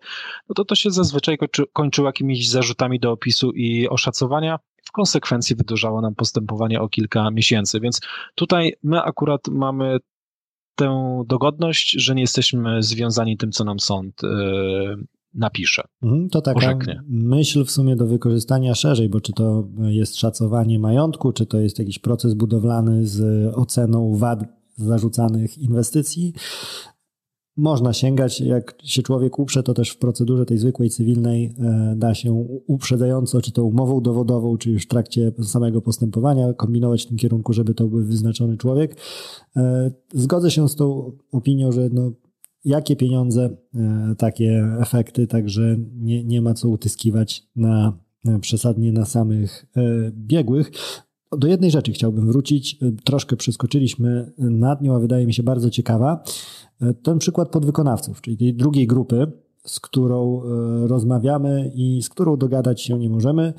no 0.48 0.54
to 0.54 0.64
to 0.64 0.74
się 0.74 0.90
zazwyczaj 0.90 1.38
kończy, 1.38 1.64
kończyło 1.72 2.08
jakimiś 2.08 2.50
zarzutami 2.50 3.00
do 3.00 3.12
opisu 3.12 3.50
i 3.50 3.88
oszacowania. 3.88 4.37
W 4.84 4.92
konsekwencji 4.92 5.56
wydłużało 5.56 6.00
nam 6.00 6.14
postępowanie 6.14 6.80
o 6.80 6.88
kilka 6.88 7.30
miesięcy, 7.30 7.80
więc 7.80 8.00
tutaj 8.34 8.74
my 8.82 9.02
akurat 9.02 9.48
mamy 9.48 9.98
tę 10.74 11.22
dogodność, 11.26 11.90
że 11.90 12.14
nie 12.14 12.20
jesteśmy 12.20 12.82
związani 12.82 13.36
tym, 13.36 13.52
co 13.52 13.64
nam 13.64 13.80
sąd 13.80 14.22
yy, 14.22 14.96
napisze. 15.34 15.82
Mhm, 16.02 16.28
to 16.28 16.40
taka 16.40 16.58
orzeknie. 16.58 17.02
myśl 17.08 17.64
w 17.64 17.70
sumie 17.70 17.96
do 17.96 18.06
wykorzystania 18.06 18.74
szerzej, 18.74 19.08
bo 19.08 19.20
czy 19.20 19.32
to 19.32 19.68
jest 19.78 20.16
szacowanie 20.16 20.78
majątku, 20.78 21.32
czy 21.32 21.46
to 21.46 21.58
jest 21.58 21.78
jakiś 21.78 21.98
proces 21.98 22.34
budowlany 22.34 23.06
z 23.06 23.46
oceną 23.54 24.16
wad 24.16 24.44
zarzucanych 24.76 25.58
inwestycji, 25.58 26.34
można 27.58 27.92
sięgać. 27.92 28.40
Jak 28.40 28.78
się 28.84 29.02
człowiek 29.02 29.38
uprze, 29.38 29.62
to 29.62 29.74
też 29.74 29.90
w 29.90 29.98
procedurze 29.98 30.46
tej 30.46 30.58
zwykłej 30.58 30.90
cywilnej 30.90 31.54
e, 31.58 31.94
da 31.96 32.14
się 32.14 32.32
uprzedzająco, 32.66 33.40
czy 33.40 33.52
to 33.52 33.64
umową 33.64 34.00
dowodową, 34.00 34.58
czy 34.58 34.70
już 34.70 34.84
w 34.84 34.88
trakcie 34.88 35.32
samego 35.42 35.82
postępowania, 35.82 36.52
kombinować 36.52 37.02
w 37.04 37.06
tym 37.06 37.16
kierunku, 37.16 37.52
żeby 37.52 37.74
to 37.74 37.88
był 37.88 38.04
wyznaczony 38.04 38.56
człowiek. 38.56 38.96
E, 39.56 39.90
zgodzę 40.14 40.50
się 40.50 40.68
z 40.68 40.76
tą 40.76 41.12
opinią, 41.32 41.72
że 41.72 41.88
no, 41.92 42.12
jakie 42.64 42.96
pieniądze, 42.96 43.56
e, 43.74 44.14
takie 44.18 44.76
efekty, 44.80 45.26
także 45.26 45.76
nie, 45.94 46.24
nie 46.24 46.42
ma 46.42 46.54
co 46.54 46.68
utyskiwać 46.68 47.48
na 47.56 47.98
przesadnie 48.40 48.92
na 48.92 49.04
samych 49.04 49.66
biegłych. 50.12 50.70
Do 51.32 51.48
jednej 51.48 51.70
rzeczy 51.70 51.92
chciałbym 51.92 52.26
wrócić. 52.26 52.78
Troszkę 53.04 53.36
przeskoczyliśmy 53.36 54.32
nad 54.38 54.82
nią, 54.82 54.94
a 54.94 54.98
wydaje 54.98 55.26
mi 55.26 55.34
się 55.34 55.42
bardzo 55.42 55.70
ciekawa. 55.70 56.24
Ten 57.02 57.18
przykład 57.18 57.48
podwykonawców, 57.48 58.20
czyli 58.20 58.36
tej 58.36 58.54
drugiej 58.54 58.86
grupy, 58.86 59.32
z 59.64 59.80
którą 59.80 60.42
e, 60.42 60.86
rozmawiamy 60.86 61.72
i 61.74 62.02
z 62.02 62.08
którą 62.08 62.36
dogadać 62.36 62.82
się 62.82 62.98
nie 62.98 63.10
możemy, 63.10 63.52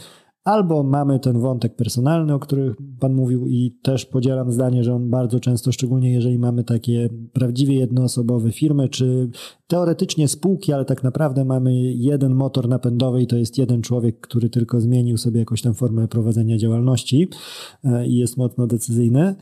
albo 0.49 0.83
mamy 0.83 1.19
ten 1.19 1.39
wątek 1.39 1.75
personalny, 1.75 2.33
o 2.33 2.39
którym 2.39 2.75
Pan 2.99 3.13
mówił, 3.13 3.47
i 3.47 3.71
też 3.81 4.05
podzielam 4.05 4.51
zdanie, 4.51 4.83
że 4.83 4.93
on 4.95 5.09
bardzo 5.09 5.39
często, 5.39 5.71
szczególnie 5.71 6.13
jeżeli 6.13 6.39
mamy 6.39 6.63
takie 6.63 7.09
prawdziwie 7.33 7.75
jednoosobowe 7.75 8.51
firmy, 8.51 8.89
czy 8.89 9.29
teoretycznie 9.67 10.27
spółki, 10.27 10.73
ale 10.73 10.85
tak 10.85 11.03
naprawdę 11.03 11.45
mamy 11.45 11.73
jeden 11.81 12.33
motor 12.33 12.69
napędowy 12.69 13.21
i 13.21 13.27
to 13.27 13.37
jest 13.37 13.57
jeden 13.57 13.81
człowiek, 13.81 14.19
który 14.19 14.49
tylko 14.49 14.81
zmienił 14.81 15.17
sobie 15.17 15.39
jakąś 15.39 15.61
tam 15.61 15.73
formę 15.73 16.07
prowadzenia 16.07 16.57
działalności 16.57 17.29
e, 17.83 18.07
i 18.07 18.15
jest 18.15 18.37
mocno 18.37 18.67
decyzyjny. 18.67 19.35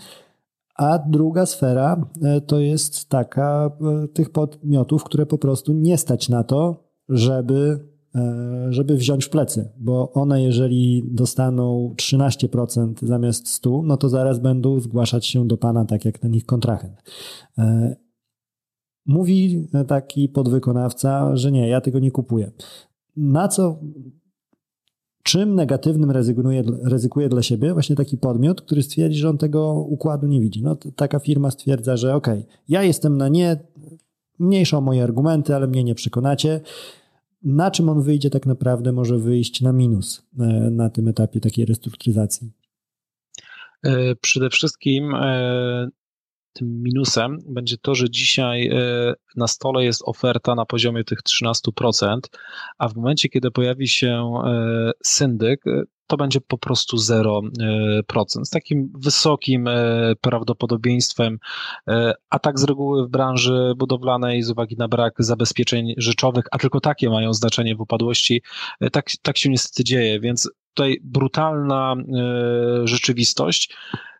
A 0.75 0.99
druga 0.99 1.45
sfera 1.45 2.05
e, 2.21 2.41
to 2.41 2.59
jest 2.59 3.09
taka 3.09 3.71
e, 4.03 4.07
tych 4.07 4.29
podmiotów, 4.29 5.03
które 5.03 5.25
po 5.25 5.37
prostu 5.37 5.73
nie 5.73 5.97
stać 5.97 6.29
na 6.29 6.43
to, 6.43 6.83
żeby, 7.09 7.79
żeby 8.69 8.97
wziąć 8.97 9.25
w 9.25 9.29
plecy, 9.29 9.69
bo 9.77 10.11
one 10.13 10.41
jeżeli 10.41 11.03
dostaną 11.11 11.93
13% 11.95 12.93
zamiast 13.01 13.47
100, 13.47 13.81
no 13.83 13.97
to 13.97 14.09
zaraz 14.09 14.39
będą 14.39 14.79
zgłaszać 14.79 15.25
się 15.25 15.47
do 15.47 15.57
pana 15.57 15.85
tak 15.85 16.05
jak 16.05 16.19
ten 16.19 16.33
ich 16.33 16.45
kontrahent. 16.45 17.03
Mówi 19.05 19.67
taki 19.87 20.29
podwykonawca, 20.29 21.35
że 21.35 21.51
nie, 21.51 21.69
ja 21.69 21.81
tego 21.81 21.99
nie 21.99 22.11
kupuję. 22.11 22.51
Na 23.17 23.47
co 23.47 23.79
czym 25.23 25.55
negatywnym 25.55 26.11
rezygnuje, 26.11 26.63
ryzykuje 26.83 27.29
dla 27.29 27.41
siebie 27.41 27.73
właśnie 27.73 27.95
taki 27.95 28.17
podmiot, 28.17 28.61
który 28.61 28.83
stwierdzi, 28.83 29.19
że 29.19 29.29
on 29.29 29.37
tego 29.37 29.73
układu 29.73 30.27
nie 30.27 30.41
widzi. 30.41 30.63
No, 30.63 30.75
taka 30.95 31.19
firma 31.19 31.51
stwierdza, 31.51 31.97
że 31.97 32.15
ok, 32.15 32.27
ja 32.69 32.83
jestem 32.83 33.17
na 33.17 33.27
nie, 33.27 33.57
mniejszą 34.39 34.81
moje 34.81 35.03
argumenty, 35.03 35.55
ale 35.55 35.67
mnie 35.67 35.83
nie 35.83 35.95
przekonacie. 35.95 36.61
Na 37.43 37.71
czym 37.71 37.89
on 37.89 38.01
wyjdzie 38.01 38.29
tak 38.29 38.45
naprawdę 38.45 38.91
może 38.91 39.17
wyjść 39.17 39.61
na 39.61 39.73
minus 39.73 40.27
e, 40.39 40.43
na 40.71 40.89
tym 40.89 41.07
etapie 41.07 41.39
takiej 41.39 41.65
restrukturyzacji? 41.65 42.51
E, 43.83 44.15
przede 44.15 44.49
wszystkim 44.49 45.15
e, 45.15 45.89
tym 46.53 46.83
minusem 46.83 47.37
będzie 47.47 47.77
to, 47.77 47.95
że 47.95 48.09
dzisiaj 48.09 48.71
na 49.35 49.47
stole 49.47 49.83
jest 49.83 50.01
oferta 50.05 50.55
na 50.55 50.65
poziomie 50.65 51.03
tych 51.03 51.19
13%, 51.19 52.19
a 52.77 52.87
w 52.87 52.95
momencie, 52.95 53.29
kiedy 53.29 53.51
pojawi 53.51 53.87
się 53.87 54.33
syndyk, 55.03 55.63
to 56.07 56.17
będzie 56.17 56.41
po 56.41 56.57
prostu 56.57 56.97
0%. 56.97 58.45
Z 58.45 58.49
takim 58.49 58.91
wysokim 58.95 59.69
prawdopodobieństwem, 60.21 61.39
a 62.29 62.39
tak 62.39 62.59
z 62.59 62.63
reguły 62.63 63.07
w 63.07 63.09
branży 63.09 63.73
budowlanej 63.77 64.43
z 64.43 64.49
uwagi 64.49 64.75
na 64.77 64.87
brak 64.87 65.13
zabezpieczeń 65.19 65.93
rzeczowych, 65.97 66.45
a 66.51 66.57
tylko 66.57 66.79
takie 66.79 67.09
mają 67.09 67.33
znaczenie 67.33 67.75
w 67.75 67.81
upadłości, 67.81 68.41
tak, 68.91 69.05
tak 69.21 69.37
się 69.37 69.49
niestety 69.49 69.83
dzieje, 69.83 70.19
więc 70.19 70.49
tutaj 70.73 70.97
brutalna 71.03 71.95
rzeczywistość 72.83 73.69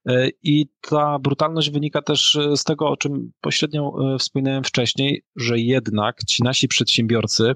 E, 0.08 0.30
I 0.44 0.68
ta 0.82 1.20
brutalność 1.20 1.70
wynika 1.70 2.02
też 2.02 2.36
e, 2.36 2.58
z 2.58 2.64
tego, 2.64 2.90
o 2.90 2.98
czym 2.98 3.32
pośrednio 3.42 4.14
e, 4.14 4.18
wspominałem 4.18 4.64
wcześniej, 4.64 5.24
że 5.36 5.60
jednak 5.60 6.24
ci 6.24 6.44
nasi 6.44 6.68
przedsiębiorcy 6.68 7.54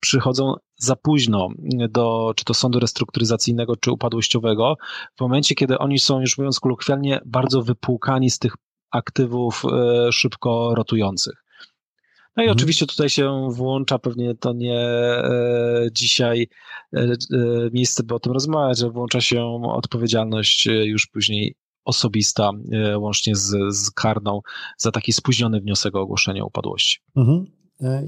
przychodzą 0.00 0.54
za 0.80 0.96
późno 0.96 1.48
do 1.90 2.32
czy 2.36 2.44
to 2.44 2.54
sądu 2.54 2.80
restrukturyzacyjnego, 2.80 3.76
czy 3.76 3.92
upadłościowego, 3.92 4.76
w 5.16 5.20
momencie, 5.20 5.54
kiedy 5.54 5.78
oni 5.78 5.98
są, 5.98 6.20
już 6.20 6.38
mówiąc 6.38 6.60
kolokwialnie, 6.60 7.20
bardzo 7.26 7.62
wypłukani 7.62 8.30
z 8.30 8.38
tych 8.38 8.54
aktywów 8.90 9.62
szybko 10.12 10.74
rotujących. 10.74 11.44
No 12.36 12.42
i 12.42 12.46
mhm. 12.46 12.56
oczywiście 12.56 12.86
tutaj 12.86 13.08
się 13.08 13.48
włącza, 13.50 13.98
pewnie 13.98 14.34
to 14.34 14.52
nie 14.52 14.78
e, 14.78 15.88
dzisiaj 15.92 16.48
e, 16.96 17.00
e, 17.00 17.16
miejsce, 17.72 18.02
by 18.02 18.14
o 18.14 18.20
tym 18.20 18.32
rozmawiać, 18.32 18.78
że 18.78 18.90
włącza 18.90 19.20
się 19.20 19.62
odpowiedzialność 19.64 20.66
już 20.66 21.06
później 21.06 21.54
osobista, 21.84 22.50
e, 22.72 22.98
łącznie 22.98 23.36
z, 23.36 23.74
z 23.74 23.90
karną, 23.90 24.40
za 24.76 24.90
taki 24.90 25.12
spóźniony 25.12 25.60
wniosek 25.60 25.94
o 25.94 26.00
ogłoszenie 26.00 26.44
upadłości. 26.44 26.98
Mhm, 27.16 27.38
e, 27.38 27.59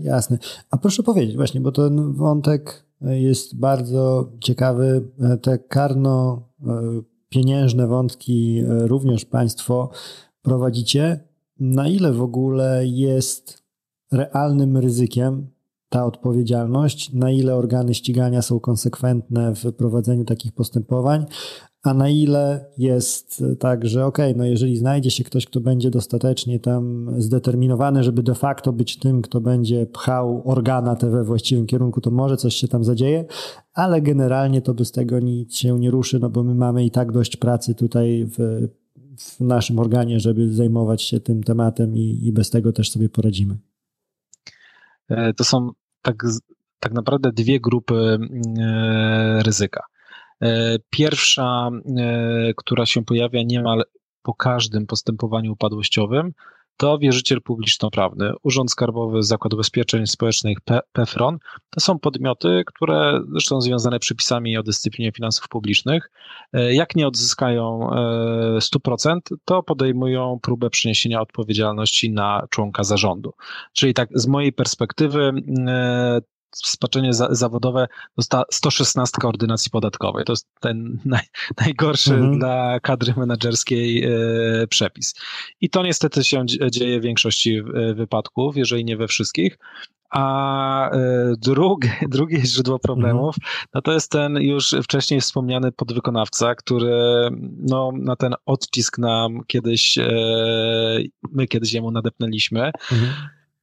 jasne. 0.02 0.38
A 0.70 0.78
proszę 0.78 1.02
powiedzieć 1.02 1.36
właśnie, 1.36 1.60
bo 1.60 1.72
ten 1.72 2.12
wątek 2.12 2.86
jest 3.00 3.56
bardzo 3.56 4.32
ciekawy. 4.40 5.08
E, 5.20 5.36
te 5.36 5.58
karno-pieniężne 5.58 7.86
wątki 7.86 8.62
również 8.66 9.24
Państwo 9.24 9.90
prowadzicie. 10.42 11.20
Na 11.60 11.88
ile 11.88 12.12
w 12.12 12.22
ogóle 12.22 12.86
jest 12.86 13.62
realnym 14.12 14.76
ryzykiem 14.76 15.46
ta 15.88 16.04
odpowiedzialność, 16.04 17.12
na 17.12 17.30
ile 17.30 17.54
organy 17.54 17.94
ścigania 17.94 18.42
są 18.42 18.60
konsekwentne 18.60 19.54
w 19.54 19.72
prowadzeniu 19.72 20.24
takich 20.24 20.52
postępowań, 20.52 21.26
a 21.82 21.94
na 21.94 22.08
ile 22.08 22.66
jest 22.78 23.44
tak, 23.58 23.86
że 23.86 24.06
okej, 24.06 24.30
okay, 24.30 24.38
no 24.38 24.44
jeżeli 24.44 24.76
znajdzie 24.76 25.10
się 25.10 25.24
ktoś, 25.24 25.46
kto 25.46 25.60
będzie 25.60 25.90
dostatecznie 25.90 26.60
tam 26.60 27.14
zdeterminowany, 27.18 28.04
żeby 28.04 28.22
de 28.22 28.34
facto 28.34 28.72
być 28.72 28.98
tym, 28.98 29.22
kto 29.22 29.40
będzie 29.40 29.86
pchał 29.86 30.42
organa 30.44 30.96
te 30.96 31.10
we 31.10 31.24
właściwym 31.24 31.66
kierunku, 31.66 32.00
to 32.00 32.10
może 32.10 32.36
coś 32.36 32.54
się 32.54 32.68
tam 32.68 32.84
zadzieje, 32.84 33.24
ale 33.74 34.02
generalnie 34.02 34.62
to 34.62 34.74
bez 34.74 34.92
tego 34.92 35.20
nic 35.20 35.56
się 35.56 35.78
nie 35.78 35.90
ruszy, 35.90 36.18
no 36.18 36.30
bo 36.30 36.44
my 36.44 36.54
mamy 36.54 36.84
i 36.84 36.90
tak 36.90 37.12
dość 37.12 37.36
pracy 37.36 37.74
tutaj 37.74 38.26
w, 38.26 38.68
w 39.18 39.40
naszym 39.40 39.78
organie, 39.78 40.20
żeby 40.20 40.52
zajmować 40.52 41.02
się 41.02 41.20
tym 41.20 41.42
tematem 41.42 41.96
i, 41.96 42.18
i 42.22 42.32
bez 42.32 42.50
tego 42.50 42.72
też 42.72 42.90
sobie 42.90 43.08
poradzimy. 43.08 43.58
E, 45.08 45.34
to 45.34 45.44
są 45.44 45.70
tak, 46.02 46.24
tak 46.80 46.92
naprawdę 46.92 47.32
dwie 47.32 47.60
grupy 47.60 48.18
e, 48.58 49.42
ryzyka. 49.42 49.91
E, 50.42 50.78
pierwsza, 50.90 51.70
e, 51.98 52.52
która 52.56 52.86
się 52.86 53.04
pojawia 53.04 53.42
niemal 53.42 53.84
po 54.22 54.34
każdym 54.34 54.86
postępowaniu 54.86 55.52
upadłościowym, 55.52 56.32
to 56.76 56.98
wierzyciel 56.98 57.42
publiczno-prawny, 57.42 58.32
Urząd 58.42 58.70
Skarbowy, 58.70 59.22
Zakład 59.22 59.54
Ubezpieczeń 59.54 60.06
Społecznych, 60.06 60.58
PEFRON. 60.92 61.38
To 61.70 61.80
są 61.80 61.98
podmioty, 61.98 62.62
które 62.66 63.20
zresztą 63.32 63.60
związane 63.60 63.98
przepisami 63.98 64.56
o 64.58 64.62
dyscyplinie 64.62 65.12
finansów 65.12 65.48
publicznych. 65.48 66.10
E, 66.52 66.74
jak 66.74 66.96
nie 66.96 67.06
odzyskają 67.06 67.90
100%, 68.58 69.20
to 69.44 69.62
podejmują 69.62 70.38
próbę 70.42 70.70
przeniesienia 70.70 71.20
odpowiedzialności 71.20 72.10
na 72.10 72.46
członka 72.50 72.84
zarządu. 72.84 73.32
Czyli 73.72 73.94
tak 73.94 74.08
z 74.14 74.26
mojej 74.26 74.52
perspektywy 74.52 75.32
spaczenie 76.54 77.12
za, 77.12 77.28
zawodowe 77.30 77.88
dostała 78.16 78.44
116 78.50 79.18
ordynacji 79.24 79.70
podatkowej. 79.70 80.24
To 80.24 80.32
jest 80.32 80.48
ten 80.60 80.98
naj, 81.04 81.22
najgorszy 81.60 82.14
mhm. 82.14 82.38
dla 82.38 82.80
kadry 82.80 83.14
menedżerskiej 83.16 84.04
e, 84.04 84.66
przepis. 84.66 85.14
I 85.60 85.70
to 85.70 85.82
niestety 85.82 86.24
się 86.24 86.44
dzieje 86.70 87.00
w 87.00 87.02
większości 87.02 87.56
e, 87.56 87.94
wypadków, 87.94 88.56
jeżeli 88.56 88.84
nie 88.84 88.96
we 88.96 89.08
wszystkich. 89.08 89.58
A 90.10 90.90
e, 90.90 91.32
drugie, 91.38 91.92
drugie 92.08 92.40
źródło 92.46 92.78
problemów, 92.78 93.36
mhm. 93.38 93.66
no 93.74 93.82
to 93.82 93.92
jest 93.92 94.10
ten 94.10 94.36
już 94.36 94.74
wcześniej 94.82 95.20
wspomniany 95.20 95.72
podwykonawca, 95.72 96.54
który 96.54 97.30
no, 97.58 97.92
na 97.94 98.16
ten 98.16 98.34
odcisk 98.46 98.98
nam 98.98 99.40
kiedyś, 99.46 99.98
my 101.32 101.46
kiedyś 101.46 101.72
jemu 101.72 101.90
nadepnęliśmy. 101.90 102.70
Mhm 102.92 103.12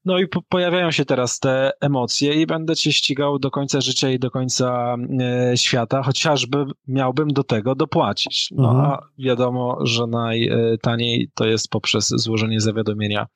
no 0.10 0.20
i 0.20 0.28
po, 0.28 0.42
pojawiają 0.42 0.92
się 0.92 1.06
teraz 1.06 1.40
te 1.40 1.72
emocje 1.82 2.34
i 2.34 2.46
będę 2.46 2.76
cię 2.76 2.94
ścigał 2.94 3.40
do 3.40 3.52
końca 3.52 3.82
życia 3.82 4.10
i 4.10 4.20
do 4.20 4.32
końca 4.32 4.96
e, 5.20 5.58
świata, 5.58 6.04
chociażby 6.04 6.66
miałbym 6.88 7.28
do 7.28 7.44
tego 7.44 7.76
dopłacić. 7.76 8.50
No 8.52 8.70
mhm. 8.70 8.86
a 8.86 9.00
wiadomo, 9.20 9.78
że 9.86 10.08
najtaniej 10.08 11.30
to 11.34 11.46
jest 11.46 11.70
poprzez 11.70 12.08
złożenie 12.08 12.62
zawiadomienia 12.62 13.28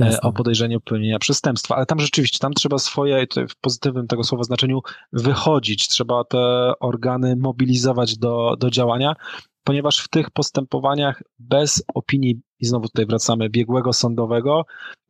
e, 0.00 0.20
o 0.20 0.32
podejrzeniu 0.32 0.80
popełnienia 0.80 1.18
przestępstwa, 1.18 1.76
ale 1.76 1.86
tam 1.86 2.00
rzeczywiście, 2.00 2.38
tam 2.38 2.52
trzeba 2.52 2.78
swoje, 2.78 3.26
w 3.48 3.56
pozytywnym 3.60 4.06
tego 4.06 4.24
słowa 4.24 4.44
znaczeniu, 4.44 4.80
wychodzić, 5.12 5.88
trzeba 5.88 6.24
te 6.24 6.72
organy 6.80 7.36
mobilizować 7.36 8.18
do, 8.18 8.56
do 8.58 8.70
działania, 8.70 9.16
ponieważ 9.64 9.98
w 9.98 10.08
tych 10.08 10.30
postępowaniach 10.30 11.22
bez 11.38 11.84
opinii, 11.94 12.40
i 12.64 12.66
znowu 12.66 12.88
tutaj 12.88 13.06
wracamy, 13.06 13.50
biegłego 13.50 13.92
sądowego, 13.92 14.64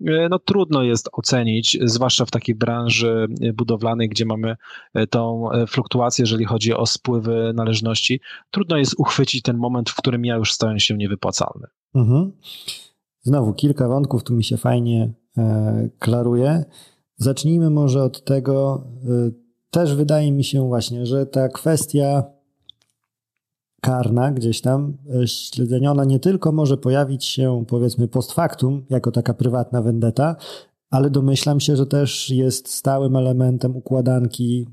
e, 0.07 0.29
no 0.29 0.39
trudno 0.39 0.83
jest 0.83 1.09
ocenić, 1.13 1.79
zwłaszcza 1.85 2.25
w 2.25 2.31
takiej 2.31 2.55
branży 2.55 3.27
budowlanej, 3.55 4.09
gdzie 4.09 4.25
mamy 4.25 4.57
e, 4.95 5.07
tą 5.07 5.51
e, 5.53 5.67
fluktuację, 5.67 6.23
jeżeli 6.23 6.45
chodzi 6.45 6.75
o 6.75 6.87
spływy 6.87 7.53
należności, 7.55 8.21
trudno 8.51 8.77
jest 8.77 8.95
uchwycić 8.99 9.43
ten 9.43 9.57
moment, 9.57 9.91
w 9.91 9.97
którym 9.97 10.25
ja 10.25 10.37
już 10.37 10.53
stałem 10.53 10.79
się 10.79 10.97
niewypłacalny. 10.97 11.67
Mhm. 11.95 12.33
Znowu 13.23 13.53
kilka 13.53 13.89
wątków 13.89 14.25
tu 14.25 14.35
mi 14.35 14.45
się 14.45 14.57
fajnie 14.57 15.13
e, 15.39 15.89
klaruje. 15.99 16.65
Zacznijmy 17.17 17.71
może 17.71 18.03
od 18.03 18.25
tego, 18.25 18.85
e, 19.05 19.31
też 19.71 19.95
wydaje 19.95 20.33
mi 20.33 20.45
się 20.45 20.69
właśnie, 20.69 21.07
że 21.07 21.27
ta 21.27 21.49
kwestia 21.49 22.23
karna 23.85 24.31
gdzieś 24.31 24.61
tam 24.61 24.97
e, 25.23 25.29
śledzeniona 25.29 26.05
nie 26.05 26.21
tylko 26.21 26.53
może 26.53 26.77
pojawić 26.77 27.25
się 27.25 27.65
powiedzmy 27.69 28.09
post 28.09 28.33
factum 28.33 28.85
jako 28.91 29.11
taka 29.11 29.35
prywatna 29.35 29.83
vendetta, 29.83 30.37
ale 30.91 31.11
domyślam 31.11 31.61
się, 31.61 31.77
że 31.77 31.87
też 31.87 32.31
jest 32.31 32.69
stałym 32.69 33.17
elementem 33.17 33.77
układanki 33.77 34.67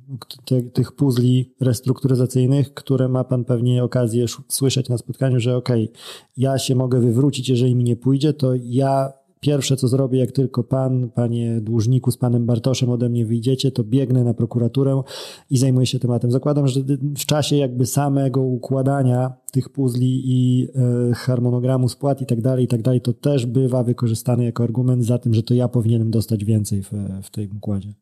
te, 0.46 0.62
tych 0.64 0.92
puzli 0.92 1.54
restrukturyzacyjnych, 1.62 2.74
które 2.74 3.08
ma 3.08 3.24
pan 3.24 3.46
pewnie 3.46 3.84
okazję 3.84 4.26
słyszeć 4.48 4.90
na 4.90 4.98
spotkaniu, 4.98 5.40
że 5.40 5.58
okej, 5.58 5.84
okay, 5.84 6.02
ja 6.38 6.58
się 6.58 6.76
mogę 6.76 7.00
wywrócić, 7.00 7.50
jeżeli 7.50 7.76
mi 7.76 7.84
nie 7.84 7.96
pójdzie, 7.96 8.34
to 8.34 8.52
ja 8.64 9.14
Pierwsze, 9.42 9.76
co 9.78 9.88
zrobię, 9.88 10.20
jak 10.20 10.32
tylko 10.32 10.64
pan, 10.64 11.10
panie 11.10 11.62
dłużniku, 11.62 12.12
z 12.12 12.18
panem 12.18 12.46
Bartoszem 12.46 12.90
ode 12.90 13.10
mnie 13.10 13.26
wyjdziecie, 13.26 13.72
to 13.72 13.84
biegnę 13.84 14.24
na 14.24 14.34
prokuraturę 14.34 15.02
i 15.50 15.58
zajmuję 15.58 15.86
się 15.86 16.00
tematem. 16.00 16.32
Zakładam, 16.32 16.68
że 16.68 16.82
w 17.18 17.26
czasie 17.26 17.56
jakby 17.56 17.86
samego 17.86 18.42
układania 18.42 19.34
tych 19.52 19.70
puzli 19.70 20.22
i 20.26 20.68
e, 21.10 21.14
harmonogramu 21.14 21.90
spłat 21.90 22.22
i 22.22 22.26
tak 22.26 22.42
dalej, 22.42 22.66
i 22.66 22.68
tak 22.68 22.82
dalej, 22.82 23.02
to 23.02 23.14
też 23.14 23.46
bywa 23.46 23.84
wykorzystane 23.84 24.46
jako 24.46 24.64
argument 24.64 25.06
za 25.06 25.18
tym, 25.18 25.34
że 25.34 25.44
to 25.44 25.54
ja 25.54 25.68
powinienem 25.68 26.12
dostać 26.12 26.46
więcej 26.46 26.84
w, 26.84 26.92
w 27.24 27.30
tym 27.30 27.58
układzie. 27.58 27.94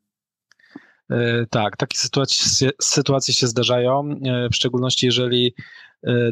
E, 1.10 1.46
tak, 1.50 1.78
takie 1.78 1.98
sytuacje, 1.98 2.70
sytuacje 2.82 3.34
się 3.34 3.48
zdarzają, 3.48 4.10
e, 4.10 4.50
w 4.50 4.56
szczególności 4.56 5.06
jeżeli 5.06 5.54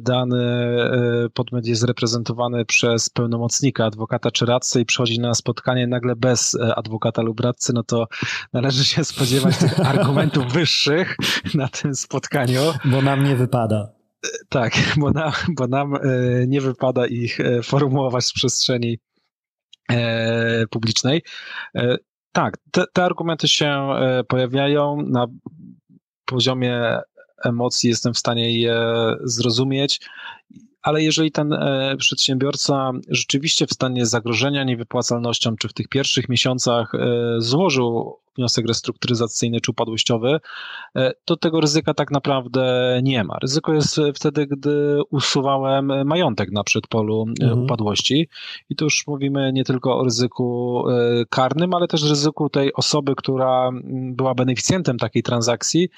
dany 0.01 0.37
e, 0.37 1.29
podmiot 1.33 1.65
jest 1.65 1.83
reprezentowany 1.83 2.65
przez 2.65 3.09
pełnomocnika, 3.09 3.85
adwokata 3.85 4.31
czy 4.31 4.45
radcę 4.45 4.81
i 4.81 4.85
przychodzi 4.85 5.19
na 5.19 5.33
spotkanie 5.33 5.87
nagle 5.87 6.15
bez 6.15 6.55
e, 6.55 6.75
adwokata 6.75 7.21
lub 7.21 7.39
radcy, 7.39 7.73
no 7.73 7.83
to 7.83 8.07
należy 8.53 8.85
się 8.85 9.03
spodziewać 9.03 9.57
tych 9.57 9.79
argumentów 9.95 10.53
wyższych 10.53 11.17
na 11.55 11.67
tym 11.67 11.95
spotkaniu. 11.95 12.61
Bo 12.85 13.01
nam 13.01 13.23
nie 13.23 13.35
wypada. 13.35 13.93
Tak, 14.49 14.73
bo 14.97 15.11
nam, 15.11 15.31
bo 15.49 15.67
nam 15.67 15.93
nie 16.47 16.61
wypada 16.61 17.07
ich 17.07 17.37
formułować 17.63 18.25
w 18.25 18.33
przestrzeni 18.33 18.99
publicznej. 20.69 21.21
Tak, 22.31 22.57
te, 22.71 22.83
te 22.93 23.03
argumenty 23.03 23.47
się 23.47 23.87
pojawiają 24.27 25.01
na 25.01 25.27
poziomie 26.25 26.99
emocji 27.43 27.89
jestem 27.89 28.13
w 28.13 28.17
stanie 28.17 28.59
je 28.59 28.81
zrozumieć, 29.23 29.99
ale 30.81 31.03
jeżeli 31.03 31.31
ten 31.31 31.53
e, 31.53 31.95
przedsiębiorca 31.97 32.91
rzeczywiście 33.09 33.67
w 33.67 33.73
stanie 33.73 34.05
zagrożenia 34.05 34.63
niewypłacalnością, 34.63 35.57
czy 35.57 35.67
w 35.67 35.73
tych 35.73 35.87
pierwszych 35.87 36.29
miesiącach 36.29 36.95
e, 36.95 36.97
złożył 37.37 38.19
wniosek 38.37 38.67
restrukturyzacyjny 38.67 39.61
czy 39.61 39.71
upadłościowy, 39.71 40.39
e, 40.95 41.11
to 41.25 41.37
tego 41.37 41.61
ryzyka 41.61 41.93
tak 41.93 42.11
naprawdę 42.11 42.99
nie 43.03 43.23
ma. 43.23 43.37
Ryzyko 43.41 43.73
jest 43.73 43.99
wtedy, 44.15 44.47
gdy 44.47 44.99
usuwałem 45.09 46.07
majątek 46.07 46.51
na 46.51 46.63
przedpolu 46.63 47.25
e, 47.41 47.43
mhm. 47.43 47.63
upadłości 47.63 48.29
i 48.69 48.75
tu 48.75 48.85
już 48.85 49.07
mówimy 49.07 49.53
nie 49.53 49.63
tylko 49.63 49.97
o 49.99 50.03
ryzyku 50.03 50.83
e, 50.89 51.25
karnym, 51.29 51.73
ale 51.73 51.87
też 51.87 52.09
ryzyku 52.09 52.49
tej 52.49 52.73
osoby, 52.73 53.15
która 53.15 53.69
była 54.11 54.35
beneficjentem 54.35 54.97
takiej 54.97 55.23
transakcji. 55.23 55.89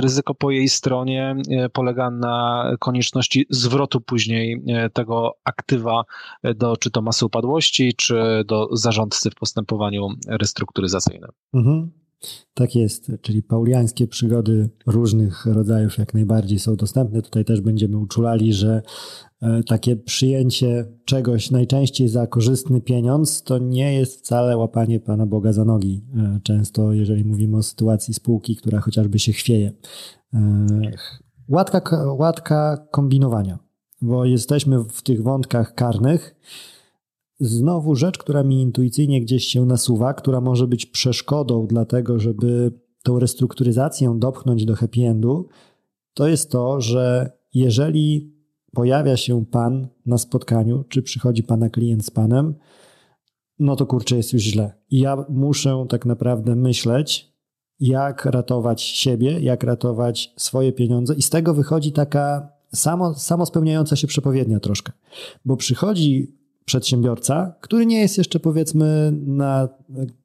Ryzyko 0.00 0.34
po 0.34 0.50
jej 0.50 0.68
stronie 0.68 1.36
polega 1.72 2.10
na 2.10 2.64
konieczności 2.80 3.46
zwrotu 3.50 4.00
później 4.00 4.62
tego 4.92 5.34
aktywa 5.44 6.02
do 6.54 6.76
czy 6.76 6.90
to 6.90 7.02
masy 7.02 7.26
upadłości, 7.26 7.94
czy 7.96 8.44
do 8.46 8.68
zarządcy 8.72 9.30
w 9.30 9.34
postępowaniu 9.34 10.08
restrukturyzacyjnym. 10.28 11.30
Mhm. 11.60 11.90
Tak 12.54 12.74
jest, 12.74 13.12
czyli 13.20 13.42
pauliańskie 13.42 14.06
przygody 14.06 14.70
różnych 14.86 15.46
rodzajów 15.46 15.98
jak 15.98 16.14
najbardziej 16.14 16.58
są 16.58 16.76
dostępne. 16.76 17.22
Tutaj 17.22 17.44
też 17.44 17.60
będziemy 17.60 17.98
uczulali, 17.98 18.52
że 18.52 18.82
e, 19.42 19.62
takie 19.62 19.96
przyjęcie 19.96 20.86
czegoś 21.04 21.50
najczęściej 21.50 22.08
za 22.08 22.26
korzystny 22.26 22.80
pieniądz 22.80 23.42
to 23.42 23.58
nie 23.58 23.94
jest 23.94 24.18
wcale 24.18 24.56
łapanie 24.56 25.00
Pana 25.00 25.26
Boga 25.26 25.52
za 25.52 25.64
nogi. 25.64 26.04
E, 26.16 26.40
często, 26.42 26.92
jeżeli 26.92 27.24
mówimy 27.24 27.56
o 27.56 27.62
sytuacji 27.62 28.14
spółki, 28.14 28.56
która 28.56 28.80
chociażby 28.80 29.18
się 29.18 29.32
chwieje. 29.32 29.72
E, 30.34 30.66
łatka, 31.48 32.12
łatka 32.12 32.86
kombinowania, 32.90 33.58
bo 34.02 34.24
jesteśmy 34.24 34.84
w 34.84 35.02
tych 35.02 35.22
wątkach 35.22 35.74
karnych 35.74 36.34
znowu 37.40 37.94
rzecz, 37.94 38.18
która 38.18 38.42
mi 38.42 38.62
intuicyjnie 38.62 39.20
gdzieś 39.20 39.44
się 39.44 39.66
nasuwa, 39.66 40.14
która 40.14 40.40
może 40.40 40.66
być 40.66 40.86
przeszkodą 40.86 41.66
dla 41.66 41.84
tego, 41.84 42.18
żeby 42.18 42.72
tą 43.02 43.18
restrukturyzację 43.18 44.14
dopchnąć 44.18 44.64
do 44.64 44.74
happy 44.74 45.00
endu, 45.00 45.48
to 46.14 46.28
jest 46.28 46.50
to, 46.50 46.80
że 46.80 47.32
jeżeli 47.54 48.34
pojawia 48.72 49.16
się 49.16 49.46
pan 49.46 49.88
na 50.06 50.18
spotkaniu, 50.18 50.84
czy 50.88 51.02
przychodzi 51.02 51.42
pana 51.42 51.70
klient 51.70 52.04
z 52.04 52.10
panem, 52.10 52.54
no 53.58 53.76
to 53.76 53.86
kurczę, 53.86 54.16
jest 54.16 54.32
już 54.32 54.42
źle. 54.42 54.74
I 54.90 54.98
ja 54.98 55.24
muszę 55.28 55.86
tak 55.88 56.06
naprawdę 56.06 56.56
myśleć, 56.56 57.32
jak 57.80 58.24
ratować 58.24 58.82
siebie, 58.82 59.40
jak 59.40 59.64
ratować 59.64 60.34
swoje 60.36 60.72
pieniądze, 60.72 61.14
i 61.14 61.22
z 61.22 61.30
tego 61.30 61.54
wychodzi 61.54 61.92
taka 61.92 62.48
samo, 62.74 63.14
samo 63.14 63.46
spełniająca 63.46 63.96
się 63.96 64.06
przepowiednia 64.06 64.60
troszkę. 64.60 64.92
Bo 65.44 65.56
przychodzi 65.56 66.39
przedsiębiorca, 66.70 67.54
który 67.60 67.86
nie 67.86 68.00
jest 68.00 68.18
jeszcze 68.18 68.40
powiedzmy 68.40 69.12
na 69.26 69.68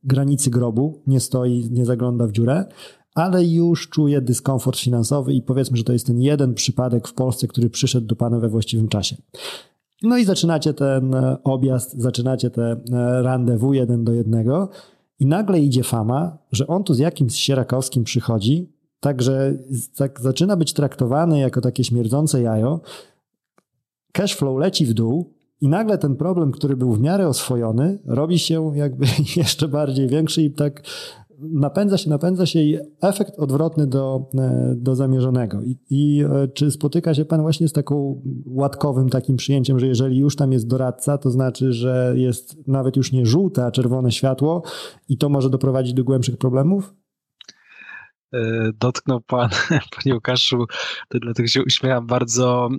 granicy 0.04 0.50
grobu, 0.50 1.02
nie 1.08 1.20
stoi, 1.20 1.68
nie 1.72 1.86
zagląda 1.86 2.28
w 2.28 2.32
dziurę, 2.32 2.66
ale 3.16 3.46
już 3.46 3.90
czuje 3.90 4.22
dyskomfort 4.22 4.80
finansowy 4.80 5.34
i 5.34 5.42
powiedzmy, 5.42 5.78
że 5.78 5.84
to 5.84 5.94
jest 5.94 6.08
ten 6.08 6.22
jeden 6.22 6.54
przypadek 6.54 7.08
w 7.08 7.14
Polsce, 7.14 7.48
który 7.48 7.70
przyszedł 7.70 8.08
do 8.08 8.16
Pana 8.16 8.40
we 8.40 8.50
właściwym 8.50 8.88
czasie. 8.88 9.16
No 10.04 10.18
i 10.18 10.26
zaczynacie 10.26 10.74
ten 10.74 11.16
objazd, 11.44 11.94
zaczynacie 11.94 12.50
te 12.50 12.82
randewu 13.22 13.74
jeden 13.74 14.04
do 14.04 14.14
jednego 14.14 14.70
i 15.20 15.26
nagle 15.26 15.60
idzie 15.60 15.84
fama, 15.84 16.38
że 16.52 16.68
on 16.68 16.84
tu 16.84 16.94
z 16.94 17.00
jakimś 17.00 17.36
sierakowskim 17.36 18.04
przychodzi, 18.04 18.74
także 19.00 19.58
tak 19.96 20.22
zaczyna 20.22 20.58
być 20.58 20.74
traktowany 20.74 21.40
jako 21.40 21.62
takie 21.62 21.84
śmierdzące 21.84 22.42
jajo, 22.42 22.82
cashflow 24.12 24.60
leci 24.60 24.86
w 24.86 24.94
dół, 24.94 25.35
i 25.66 25.70
nagle 25.70 25.98
ten 25.98 26.16
problem, 26.16 26.52
który 26.52 26.78
był 26.78 26.94
w 26.94 27.00
miarę 27.00 27.28
oswojony, 27.28 28.00
robi 28.06 28.40
się 28.40 28.72
jakby 28.76 29.06
jeszcze 29.38 29.68
bardziej 29.68 30.08
większy 30.08 30.42
i 30.42 30.52
tak 30.52 30.84
napędza 31.40 31.98
się, 31.98 32.10
napędza 32.10 32.46
się 32.46 32.60
i 32.60 32.78
efekt 33.02 33.40
odwrotny 33.40 33.88
do, 33.88 34.30
e, 34.38 34.76
do 34.78 34.96
zamierzonego. 34.96 35.62
I, 35.62 35.78
I, 35.90 36.24
e, 36.24 36.48
czy 36.48 36.72
spotyka 36.72 37.14
się 37.14 37.26
Pan 37.26 37.42
właśnie 37.42 37.68
z 37.68 37.74
taką 37.74 38.22
łatkowym 38.46 39.10
takim 39.10 39.36
przyjęciem, 39.36 39.80
że 39.80 39.88
jeżeli 39.88 40.18
już 40.18 40.36
tam 40.36 40.52
jest 40.52 40.68
doradca, 40.68 41.18
to 41.18 41.32
znaczy, 41.32 41.74
że 41.74 42.14
jest 42.18 42.68
nawet 42.68 42.96
już 42.96 43.12
nie 43.12 43.26
żółte, 43.26 43.66
a 43.66 43.72
czerwone 43.72 44.12
światło 44.12 44.64
i 45.10 45.18
to 45.18 45.30
może 45.30 45.50
doprowadzić 45.50 45.94
do 45.94 46.04
głębszych 46.04 46.38
problemów? 46.38 46.94
Dotknął 48.74 49.22
Pan, 49.22 49.50
Panie 49.96 50.16
Łukaszu, 50.16 50.66
to 51.10 51.20
dlatego 51.20 51.48
się 51.48 51.64
uśmiecham, 51.64 52.08
bardzo 52.08 52.70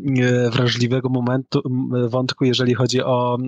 wrażliwego 0.52 1.08
momentu, 1.08 1.62
wątku, 2.08 2.44
jeżeli 2.44 2.74
chodzi 2.74 3.02
o 3.02 3.38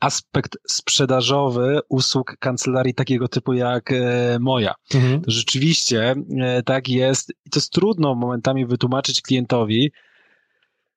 aspekt 0.00 0.56
sprzedażowy 0.68 1.80
usług 1.88 2.36
kancelarii 2.38 2.94
takiego 2.94 3.28
typu 3.28 3.52
jak 3.52 3.90
moja. 4.40 4.74
Mhm. 4.94 5.20
To 5.20 5.30
rzeczywiście 5.30 6.14
tak 6.64 6.88
jest 6.88 7.30
i 7.46 7.50
to 7.50 7.58
jest 7.58 7.72
trudno 7.72 8.14
momentami 8.14 8.66
wytłumaczyć 8.66 9.22
klientowi, 9.22 9.90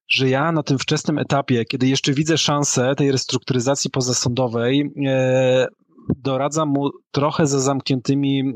że 0.08 0.30
ja 0.30 0.52
na 0.52 0.64
tym 0.64 0.80
wczesnym 0.80 1.18
etapie, 1.18 1.66
kiedy 1.66 1.88
jeszcze 1.88 2.14
widzę 2.14 2.38
szansę 2.38 2.96
tej 2.96 3.12
restrukturyzacji 3.12 3.90
pozasądowej, 3.90 4.92
e, 5.08 5.68
doradzam 6.18 6.70
mu 6.70 6.90
trochę 7.12 7.48
za 7.48 7.60
zamkniętymi 7.60 8.40
e, 8.40 8.54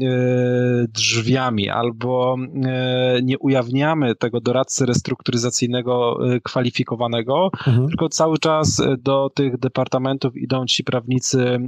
drzwiami, 0.87 1.69
albo 1.69 2.35
e, 2.63 3.19
nie 3.23 3.39
ujawniamy 3.39 4.15
tego 4.15 4.41
doradcy 4.41 4.85
restrukturyzacyjnego 4.85 6.17
e, 6.35 6.39
kwalifikowanego, 6.39 7.49
mhm. 7.67 7.87
tylko 7.87 8.09
cały 8.09 8.37
czas 8.37 8.81
do 8.99 9.29
tych 9.29 9.57
departamentów 9.57 10.37
idą 10.37 10.65
ci 10.65 10.83
prawnicy 10.83 11.59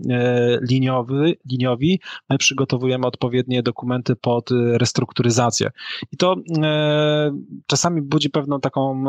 liniowy, 0.69 1.35
liniowi. 1.51 1.99
My 2.29 2.37
przygotowujemy 2.37 3.07
odpowiednie 3.07 3.63
dokumenty 3.63 4.15
pod 4.15 4.49
restrukturyzację. 4.73 5.71
I 6.11 6.17
to 6.17 6.35
czasami 7.67 8.01
budzi 8.01 8.29
pewną 8.29 8.59
taką 8.59 9.05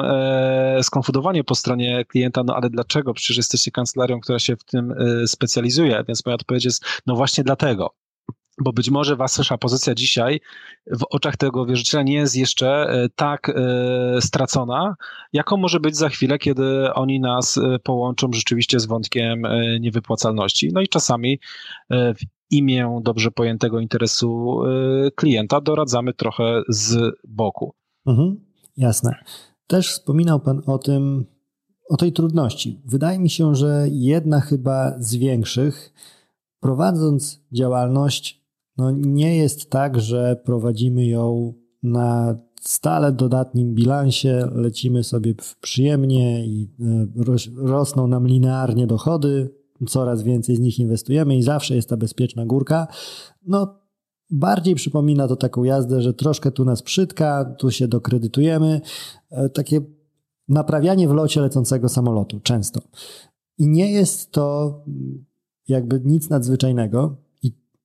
skonfudowanie 0.82 1.44
po 1.44 1.54
stronie 1.54 2.04
klienta, 2.04 2.42
no 2.44 2.56
ale 2.56 2.70
dlaczego? 2.70 3.14
Przecież 3.14 3.36
jesteście 3.36 3.70
kancelarią, 3.70 4.20
która 4.20 4.38
się 4.38 4.56
w 4.56 4.64
tym 4.64 4.94
specjalizuje, 5.26 6.04
więc 6.08 6.26
moja 6.26 6.34
odpowiedź 6.34 6.64
jest, 6.64 6.84
no 7.06 7.16
właśnie 7.16 7.44
dlatego, 7.44 7.63
bo 8.58 8.72
być 8.72 8.90
może 8.90 9.16
wasza 9.16 9.58
pozycja 9.58 9.94
dzisiaj 9.94 10.40
w 10.86 11.04
oczach 11.10 11.36
tego 11.36 11.66
wierzyciela 11.66 12.02
nie 12.02 12.14
jest 12.14 12.36
jeszcze 12.36 12.68
e, 12.68 13.08
tak 13.16 13.48
e, 13.48 13.52
stracona, 14.20 14.94
jaką 15.32 15.56
może 15.56 15.80
być 15.80 15.96
za 15.96 16.08
chwilę, 16.08 16.38
kiedy 16.38 16.94
oni 16.94 17.20
nas 17.20 17.58
e, 17.58 17.78
połączą 17.78 18.32
rzeczywiście 18.32 18.80
z 18.80 18.86
wątkiem 18.86 19.42
niewypłacalności. 19.80 20.70
No 20.72 20.80
i 20.80 20.88
czasami 20.88 21.40
w 21.90 22.18
imię 22.50 23.00
dobrze 23.02 23.30
pojętego 23.30 23.80
interesu 23.80 24.60
klienta 25.14 25.60
doradzamy 25.60 26.14
trochę 26.14 26.62
z 26.68 27.14
boku. 27.28 27.74
Mhm, 28.06 28.40
jasne. 28.76 29.14
Też 29.66 29.88
wspominał 29.88 30.40
Pan 30.40 30.62
o 30.66 30.78
tym, 30.78 31.24
o 31.90 31.96
tej 31.96 32.12
trudności. 32.12 32.80
Wydaje 32.84 33.18
mi 33.18 33.30
się, 33.30 33.54
że 33.54 33.86
jedna 33.90 34.40
chyba 34.40 34.92
z 34.98 35.14
większych, 35.14 35.92
prowadząc 36.64 37.40
działalność 37.52 38.44
no 38.76 38.90
nie 38.90 39.36
jest 39.36 39.70
tak, 39.70 40.00
że 40.00 40.40
prowadzimy 40.44 41.06
ją 41.06 41.54
na 41.82 42.38
stale 42.60 43.12
dodatnim 43.12 43.74
bilansie, 43.74 44.48
lecimy 44.52 45.04
sobie 45.04 45.34
przyjemnie 45.60 46.46
i 46.46 46.70
e, 46.80 47.06
rosną 47.56 48.06
nam 48.06 48.26
linearnie 48.26 48.86
dochody, 48.86 49.50
coraz 49.88 50.22
więcej 50.22 50.56
z 50.56 50.60
nich 50.60 50.78
inwestujemy 50.78 51.36
i 51.36 51.42
zawsze 51.42 51.76
jest 51.76 51.88
ta 51.88 51.96
bezpieczna 51.96 52.46
górka. 52.46 52.86
No, 53.46 53.78
bardziej 54.30 54.74
przypomina 54.74 55.28
to 55.28 55.36
taką 55.36 55.64
jazdę, 55.64 56.02
że 56.02 56.14
troszkę 56.14 56.50
tu 56.50 56.64
nas 56.64 56.82
przytka, 56.82 57.54
tu 57.58 57.70
się 57.70 57.88
dokredytujemy, 57.88 58.80
e, 59.30 59.48
takie 59.48 59.80
naprawianie 60.48 61.08
w 61.08 61.12
locie 61.12 61.40
lecącego 61.40 61.88
samolotu, 61.88 62.40
często. 62.40 62.80
I 63.58 63.68
nie 63.68 63.92
jest 63.92 64.30
to 64.30 64.74
jakby 65.68 66.00
nic 66.04 66.30
nadzwyczajnego. 66.30 67.16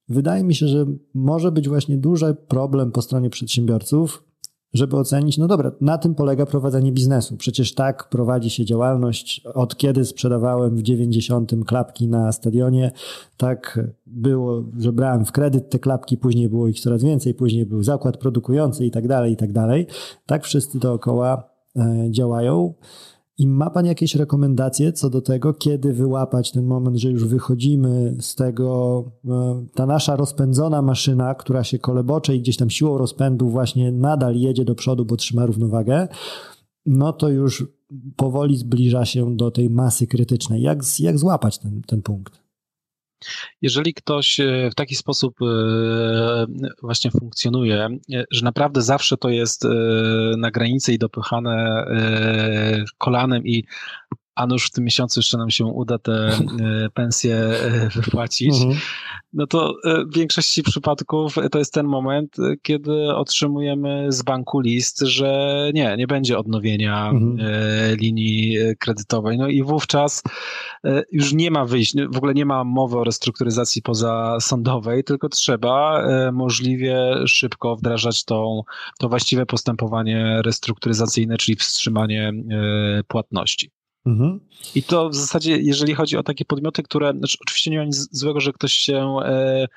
Wydaje 0.10 0.44
mi 0.44 0.56
się, 0.56 0.68
że 0.68 0.86
może 1.14 1.52
być 1.52 1.70
właśnie 1.70 1.98
duży 1.98 2.36
problem 2.48 2.92
po 2.92 3.02
stronie 3.02 3.30
przedsiębiorców, 3.30 4.24
żeby 4.74 4.98
ocenić, 4.98 5.38
no 5.38 5.48
dobra, 5.48 5.72
na 5.82 5.98
tym 5.98 6.16
polega 6.16 6.46
prowadzenie 6.46 6.92
biznesu. 6.92 7.38
Przecież 7.38 7.74
tak 7.74 8.10
prowadzi 8.10 8.50
się 8.50 8.66
działalność. 8.66 9.42
Od 9.54 9.78
kiedy 9.78 10.06
sprzedawałem 10.06 10.76
w 10.76 10.82
90 10.82 11.52
klapki 11.68 12.08
na 12.08 12.32
stadionie, 12.32 12.92
tak 13.38 13.80
było, 14.06 14.64
że 14.78 14.94
brałem 14.94 15.26
w 15.26 15.32
kredyt 15.32 15.70
te 15.70 15.80
klapki, 15.80 16.18
później 16.18 16.50
było 16.50 16.68
ich 16.68 16.80
coraz 16.80 17.04
więcej, 17.04 17.34
później 17.34 17.66
był 17.66 17.84
zakład 17.84 18.18
produkujący 18.18 18.86
i 18.86 18.92
tak 18.92 19.08
dalej, 19.08 19.34
i 19.34 19.38
tak 19.38 19.52
dalej. 19.52 19.88
Tak 20.26 20.44
wszyscy 20.44 20.80
dookoła 20.80 21.44
e, 21.76 22.08
działają. 22.12 22.74
I 23.40 23.48
ma 23.48 23.70
Pan 23.70 23.86
jakieś 23.86 24.16
rekomendacje 24.16 24.94
co 24.94 25.10
do 25.10 25.22
tego, 25.22 25.54
kiedy 25.54 25.94
wyłapać 25.94 26.52
ten 26.52 26.66
moment, 26.66 26.98
że 26.98 27.12
już 27.12 27.26
wychodzimy 27.26 28.16
z 28.20 28.36
tego, 28.36 29.04
e, 29.30 29.66
ta 29.76 29.86
nasza 29.86 30.16
rozpędzona 30.16 30.82
maszyna, 30.82 31.36
która 31.36 31.64
się 31.64 31.80
kolebocze 31.80 32.36
i 32.36 32.40
gdzieś 32.40 32.58
tam 32.58 32.70
siłą 32.70 32.98
rozpędu 32.98 33.50
właśnie 33.50 33.92
nadal 33.92 34.36
jedzie 34.36 34.66
do 34.66 34.76
przodu, 34.76 35.06
bo 35.06 35.16
trzyma 35.16 35.46
równowagę, 35.46 36.08
no 36.86 37.14
to 37.14 37.30
już 37.30 37.68
powoli 38.16 38.58
zbliża 38.58 39.06
się 39.06 39.36
do 39.36 39.52
tej 39.52 39.70
masy 39.70 40.08
krytycznej. 40.08 40.62
Jak, 40.62 40.80
jak 41.00 41.18
złapać 41.18 41.58
ten, 41.58 41.82
ten 41.82 42.02
punkt? 42.02 42.49
Jeżeli 43.62 43.94
ktoś 43.94 44.40
e, 44.40 44.70
w 44.72 44.76
taki 44.76 44.96
sposób 44.96 45.36
e, 45.42 45.46
właśnie 46.82 47.12
funkcjonuje, 47.12 47.88
e, 48.14 48.24
że 48.32 48.46
naprawdę 48.46 48.82
zawsze 48.82 49.18
to 49.18 49.30
jest 49.30 49.68
na 50.38 50.52
granicy 50.52 50.94
i 50.94 50.98
dopychane 50.98 51.86
kolanem 52.98 53.46
i 53.46 53.64
a 54.40 54.48
nuż 54.48 54.68
w 54.68 54.72
tym 54.72 54.84
miesiącu 54.84 55.20
jeszcze 55.20 55.38
nam 55.38 55.50
się 55.50 55.66
uda 55.66 55.98
te 55.98 56.40
pensje 56.94 57.50
wypłacić, 57.96 58.62
mhm 58.62 58.80
no 59.34 59.48
to 59.48 59.76
e, 59.86 60.06
w 60.06 60.16
większości 60.16 60.64
przypadków 60.64 61.36
to 61.52 61.60
jest 61.60 61.74
ten 61.74 61.86
moment, 61.86 62.40
e, 62.40 62.56
kiedy 62.62 63.16
otrzymujemy 63.16 64.06
z 64.10 64.22
banku 64.22 64.60
list, 64.60 65.00
że 65.00 65.72
nie, 65.74 65.96
nie 65.98 66.08
będzie 66.08 66.38
odnowienia 66.38 67.10
mhm. 67.10 67.38
E, 67.40 67.96
linii 67.96 68.58
kredytowej. 68.80 69.38
No 69.38 69.48
i 69.48 69.64
wówczas 69.64 70.24
już 71.12 71.34
nie 71.34 71.52
ma 71.52 71.66
wyjść, 71.66 71.96
w 72.10 72.18
ogóle 72.18 72.34
nie 72.34 72.46
ma 72.46 72.64
mowy 72.64 72.98
o 72.98 73.04
restrukturyzacji 73.04 73.82
pozasądowej, 73.82 75.04
tylko 75.04 75.30
trzeba 75.30 76.04
możliwie 76.32 77.14
szybko 77.26 77.76
wdrażać 77.76 78.26
tą, 78.26 78.62
to 79.00 79.10
właściwe 79.10 79.46
postępowanie 79.46 80.42
restrukturyzacyjne, 80.46 81.38
czyli 81.38 81.56
wstrzymanie 81.56 82.34
płatności. 83.08 83.72
Mhm. 84.10 84.40
I 84.76 84.84
to 84.84 85.10
w 85.10 85.16
zasadzie, 85.16 85.58
jeżeli 85.58 85.94
chodzi 85.94 86.18
o 86.18 86.24
takie 86.24 86.46
podmioty, 86.46 86.84
które, 86.84 87.14
znaczy 87.18 87.38
oczywiście 87.42 87.72
nie 87.72 87.78
ma 87.78 87.84
nic 87.84 88.08
złego, 88.12 88.40
że 88.40 88.54
ktoś 88.54 88.74
się 88.74 89.18
e, 89.24 89.68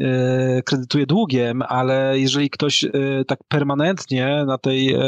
e, 0.00 0.62
kredytuje 0.62 1.06
długiem, 1.06 1.62
ale 1.62 2.18
jeżeli 2.18 2.50
ktoś 2.50 2.84
e, 2.84 2.90
tak 3.26 3.38
permanentnie 3.48 4.44
na 4.46 4.58
tej 4.58 4.94
e, 4.94 5.00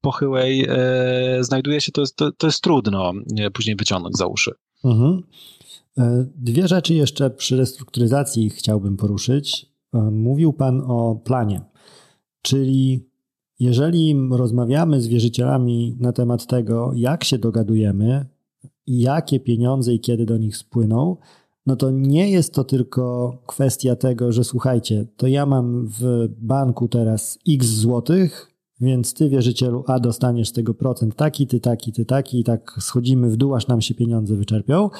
pochyłej 0.00 0.66
e, 0.68 1.44
znajduje 1.44 1.80
się, 1.80 1.92
to 1.92 2.00
jest, 2.00 2.16
to, 2.16 2.32
to 2.32 2.46
jest 2.46 2.60
trudno 2.60 3.12
później 3.52 3.76
wyciągnąć 3.76 4.16
za 4.16 4.26
uszy. 4.26 4.50
Mhm. 4.84 5.22
E, 5.98 6.26
dwie 6.36 6.68
rzeczy 6.68 6.94
jeszcze 6.94 7.30
przy 7.30 7.56
restrukturyzacji 7.56 8.50
chciałbym 8.50 8.96
poruszyć. 8.96 9.66
Mówił 10.12 10.52
Pan 10.52 10.82
o 10.86 11.20
planie, 11.24 11.60
czyli 12.42 13.09
jeżeli 13.60 14.16
rozmawiamy 14.30 15.00
z 15.00 15.06
wierzycielami 15.06 15.96
na 16.00 16.12
temat 16.12 16.46
tego, 16.46 16.92
jak 16.94 17.24
się 17.24 17.38
dogadujemy, 17.38 18.26
jakie 18.86 19.40
pieniądze 19.40 19.94
i 19.94 20.00
kiedy 20.00 20.26
do 20.26 20.38
nich 20.38 20.56
spłyną, 20.56 21.16
no 21.66 21.76
to 21.76 21.90
nie 21.90 22.30
jest 22.30 22.54
to 22.54 22.64
tylko 22.64 23.36
kwestia 23.46 23.96
tego, 23.96 24.32
że 24.32 24.44
słuchajcie, 24.44 25.06
to 25.16 25.26
ja 25.26 25.46
mam 25.46 25.86
w 25.86 26.28
banku 26.38 26.88
teraz 26.88 27.38
x 27.48 27.66
złotych, 27.66 28.52
więc 28.80 29.14
ty 29.14 29.28
wierzycielu 29.28 29.84
A 29.86 30.00
dostaniesz 30.00 30.48
z 30.48 30.52
tego 30.52 30.74
procent 30.74 31.16
taki, 31.16 31.46
ty 31.46 31.60
taki, 31.60 31.92
ty 31.92 32.04
taki 32.04 32.40
i 32.40 32.44
tak 32.44 32.76
schodzimy 32.80 33.30
w 33.30 33.36
dół, 33.36 33.54
aż 33.54 33.66
nam 33.66 33.80
się 33.80 33.94
pieniądze 33.94 34.36
wyczerpią. 34.36 34.90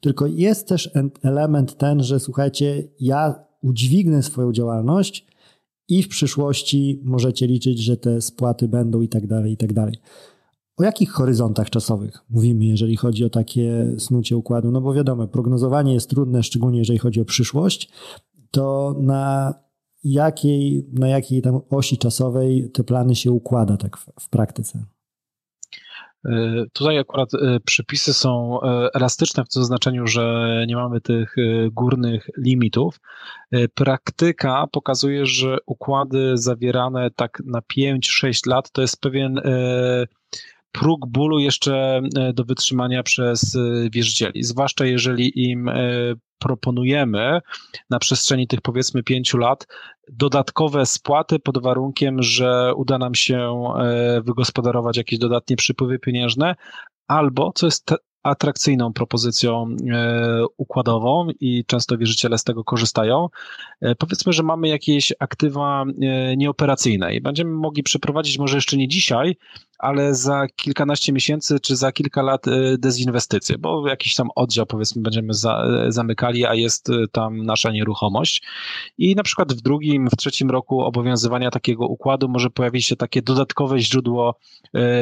Tylko 0.00 0.26
jest 0.26 0.68
też 0.68 0.90
element 1.22 1.76
ten, 1.76 2.02
że 2.02 2.20
słuchajcie, 2.20 2.88
ja 3.00 3.34
udźwignę 3.62 4.22
swoją 4.22 4.52
działalność, 4.52 5.26
i 5.88 6.02
w 6.02 6.08
przyszłości 6.08 7.00
możecie 7.04 7.46
liczyć, 7.46 7.78
że 7.78 7.96
te 7.96 8.20
spłaty 8.20 8.68
będą 8.68 9.00
i 9.00 9.08
tak 9.08 9.26
dalej, 9.26 9.52
i 9.52 9.56
tak 9.56 9.72
dalej. 9.72 9.94
O 10.76 10.84
jakich 10.84 11.10
horyzontach 11.10 11.70
czasowych 11.70 12.24
mówimy, 12.30 12.64
jeżeli 12.64 12.96
chodzi 12.96 13.24
o 13.24 13.30
takie 13.30 13.94
snucie 13.98 14.36
układu? 14.36 14.70
No 14.70 14.80
bo 14.80 14.94
wiadomo, 14.94 15.28
prognozowanie 15.28 15.94
jest 15.94 16.10
trudne, 16.10 16.42
szczególnie 16.42 16.78
jeżeli 16.78 16.98
chodzi 16.98 17.20
o 17.20 17.24
przyszłość. 17.24 17.90
To 18.50 18.96
na 19.00 19.54
jakiej, 20.04 20.88
na 20.92 21.08
jakiej 21.08 21.42
tam 21.42 21.60
osi 21.70 21.98
czasowej 21.98 22.70
te 22.70 22.84
plany 22.84 23.14
się 23.14 23.32
układa 23.32 23.76
tak 23.76 23.96
w, 23.96 24.06
w 24.20 24.28
praktyce? 24.28 24.84
E, 26.24 26.64
tutaj 26.72 26.98
akurat 26.98 27.34
e, 27.34 27.60
przepisy 27.64 28.14
są 28.14 28.60
e, 28.62 28.88
elastyczne 28.94 29.44
w 29.44 29.48
tym 29.48 29.64
znaczeniu, 29.64 30.06
że 30.06 30.48
nie 30.68 30.76
mamy 30.76 31.00
tych 31.00 31.34
górnych 31.72 32.30
limitów. 32.36 33.00
Praktyka 33.74 34.66
pokazuje, 34.72 35.26
że 35.26 35.58
układy 35.66 36.32
zawierane 36.34 37.10
tak 37.10 37.42
na 37.44 37.60
5-6 37.60 38.48
lat 38.48 38.70
to 38.72 38.82
jest 38.82 39.00
pewien 39.00 39.40
próg 40.72 41.06
bólu 41.08 41.38
jeszcze 41.38 42.00
do 42.34 42.44
wytrzymania 42.44 43.02
przez 43.02 43.58
wierzycieli, 43.92 44.44
zwłaszcza 44.44 44.84
jeżeli 44.84 45.50
im 45.50 45.70
proponujemy 46.38 47.40
na 47.90 47.98
przestrzeni 47.98 48.46
tych 48.46 48.60
powiedzmy 48.60 49.02
pięciu 49.02 49.38
lat 49.38 49.66
dodatkowe 50.12 50.86
spłaty 50.86 51.38
pod 51.38 51.62
warunkiem, 51.62 52.22
że 52.22 52.72
uda 52.76 52.98
nam 52.98 53.14
się 53.14 53.64
wygospodarować 54.24 54.96
jakieś 54.96 55.18
dodatnie 55.18 55.56
przypływy 55.56 55.98
pieniężne, 55.98 56.56
albo, 57.08 57.52
co 57.54 57.66
jest 57.66 57.94
atrakcyjną 58.22 58.92
propozycją 58.92 59.76
e, 59.92 60.44
układową 60.56 61.28
i 61.40 61.64
często 61.64 61.98
wierzyciele 61.98 62.38
z 62.38 62.44
tego 62.44 62.64
korzystają. 62.64 63.28
E, 63.80 63.94
powiedzmy, 63.94 64.32
że 64.32 64.42
mamy 64.42 64.68
jakieś 64.68 65.12
aktywa 65.18 65.84
e, 66.02 66.36
nieoperacyjne 66.36 67.14
i 67.14 67.20
będziemy 67.20 67.50
mogli 67.50 67.82
przeprowadzić 67.82 68.38
może 68.38 68.56
jeszcze 68.56 68.76
nie 68.76 68.88
dzisiaj, 68.88 69.36
ale 69.78 70.14
za 70.14 70.46
kilkanaście 70.56 71.12
miesięcy 71.12 71.60
czy 71.60 71.76
za 71.76 71.92
kilka 71.92 72.22
lat 72.22 72.44
dezinwestycje, 72.78 73.58
bo 73.58 73.88
jakiś 73.88 74.14
tam 74.14 74.28
oddział 74.34 74.66
powiedzmy 74.66 75.02
będziemy 75.02 75.34
za, 75.34 75.66
zamykali, 75.88 76.46
a 76.46 76.54
jest 76.54 76.88
tam 77.12 77.44
nasza 77.44 77.70
nieruchomość. 77.70 78.42
I 78.98 79.14
na 79.14 79.22
przykład 79.22 79.52
w 79.52 79.60
drugim, 79.60 80.08
w 80.10 80.16
trzecim 80.16 80.50
roku 80.50 80.80
obowiązywania 80.80 81.50
takiego 81.50 81.86
układu 81.86 82.28
może 82.28 82.50
pojawić 82.50 82.86
się 82.86 82.96
takie 82.96 83.22
dodatkowe 83.22 83.80
źródło 83.80 84.34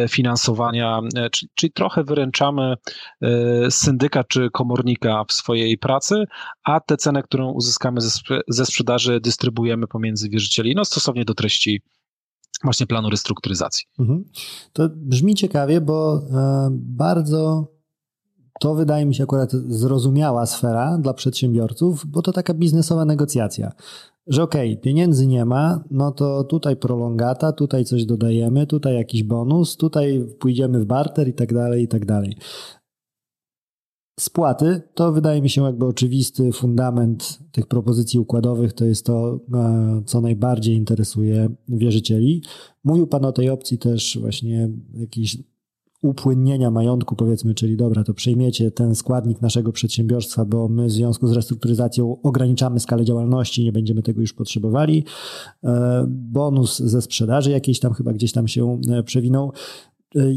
finansowania, 0.08 1.00
czyli, 1.32 1.50
czyli 1.54 1.72
trochę 1.72 2.04
wyręczamy 2.04 2.76
syndyka 3.70 4.24
czy 4.24 4.50
komornika 4.50 5.24
w 5.28 5.32
swojej 5.32 5.78
pracy, 5.78 6.24
a 6.64 6.80
tę 6.80 6.96
cenę, 6.96 7.22
którą 7.22 7.52
uzyskamy 7.52 8.00
ze, 8.00 8.10
ze 8.48 8.66
sprzedaży, 8.66 9.20
dystrybuujemy 9.20 9.86
pomiędzy 9.86 10.28
wierzycieli, 10.28 10.74
no 10.74 10.84
stosownie 10.84 11.24
do 11.24 11.34
treści 11.34 11.82
właśnie 12.64 12.86
planu 12.86 13.10
restrukturyzacji. 13.10 13.86
Mhm. 13.98 14.24
To 14.72 14.88
brzmi 14.96 15.34
ciekawie, 15.34 15.80
bo 15.80 16.22
e, 16.30 16.68
bardzo 16.72 17.72
to 18.60 18.74
wydaje 18.74 19.06
mi 19.06 19.14
się 19.14 19.24
akurat 19.24 19.52
zrozumiała 19.52 20.46
sfera 20.46 20.98
dla 20.98 21.14
przedsiębiorców, 21.14 22.06
bo 22.06 22.22
to 22.22 22.32
taka 22.32 22.54
biznesowa 22.54 23.04
negocjacja. 23.04 23.72
Że 24.26 24.42
okej, 24.42 24.72
okay, 24.72 24.82
pieniędzy 24.82 25.26
nie 25.26 25.44
ma, 25.44 25.84
no 25.90 26.12
to 26.12 26.44
tutaj 26.44 26.76
prolongata, 26.76 27.52
tutaj 27.52 27.84
coś 27.84 28.04
dodajemy, 28.04 28.66
tutaj 28.66 28.94
jakiś 28.94 29.22
bonus, 29.22 29.76
tutaj 29.76 30.26
pójdziemy 30.38 30.80
w 30.80 30.84
barter 30.84 31.28
i 31.28 31.34
tak 31.34 31.54
dalej, 31.54 31.84
i 31.84 31.88
tak 31.88 32.06
dalej. 32.06 32.36
Spłaty 34.20 34.82
to 34.94 35.12
wydaje 35.12 35.42
mi 35.42 35.50
się 35.50 35.62
jakby 35.62 35.86
oczywisty 35.86 36.52
fundament 36.52 37.38
tych 37.52 37.66
propozycji 37.66 38.20
układowych, 38.20 38.72
to 38.72 38.84
jest 38.84 39.06
to, 39.06 39.40
e, 39.54 40.02
co 40.06 40.20
najbardziej 40.20 40.76
interesuje 40.76 41.48
wierzycieli. 41.68 42.42
Mówił 42.84 43.06
Pan 43.06 43.24
o 43.24 43.32
tej 43.32 43.50
opcji 43.50 43.78
też 43.78 44.18
właśnie 44.20 44.68
jakiejś 44.94 45.38
upłynnienia 46.02 46.70
majątku, 46.70 47.16
powiedzmy, 47.16 47.54
czyli 47.54 47.76
dobra, 47.76 48.04
to 48.04 48.14
przejmiecie 48.14 48.70
ten 48.70 48.94
składnik 48.94 49.40
naszego 49.40 49.72
przedsiębiorstwa, 49.72 50.44
bo 50.44 50.68
my 50.68 50.86
w 50.86 50.92
związku 50.92 51.26
z 51.26 51.32
restrukturyzacją 51.32 52.22
ograniczamy 52.22 52.80
skalę 52.80 53.04
działalności, 53.04 53.64
nie 53.64 53.72
będziemy 53.72 54.02
tego 54.02 54.20
już 54.20 54.32
potrzebowali. 54.32 55.04
E, 55.64 56.04
bonus 56.08 56.78
ze 56.78 57.02
sprzedaży 57.02 57.50
jakiejś 57.50 57.80
tam 57.80 57.92
chyba 57.92 58.12
gdzieś 58.12 58.32
tam 58.32 58.48
się 58.48 58.80
e, 58.90 59.02
przewinął. 59.02 59.52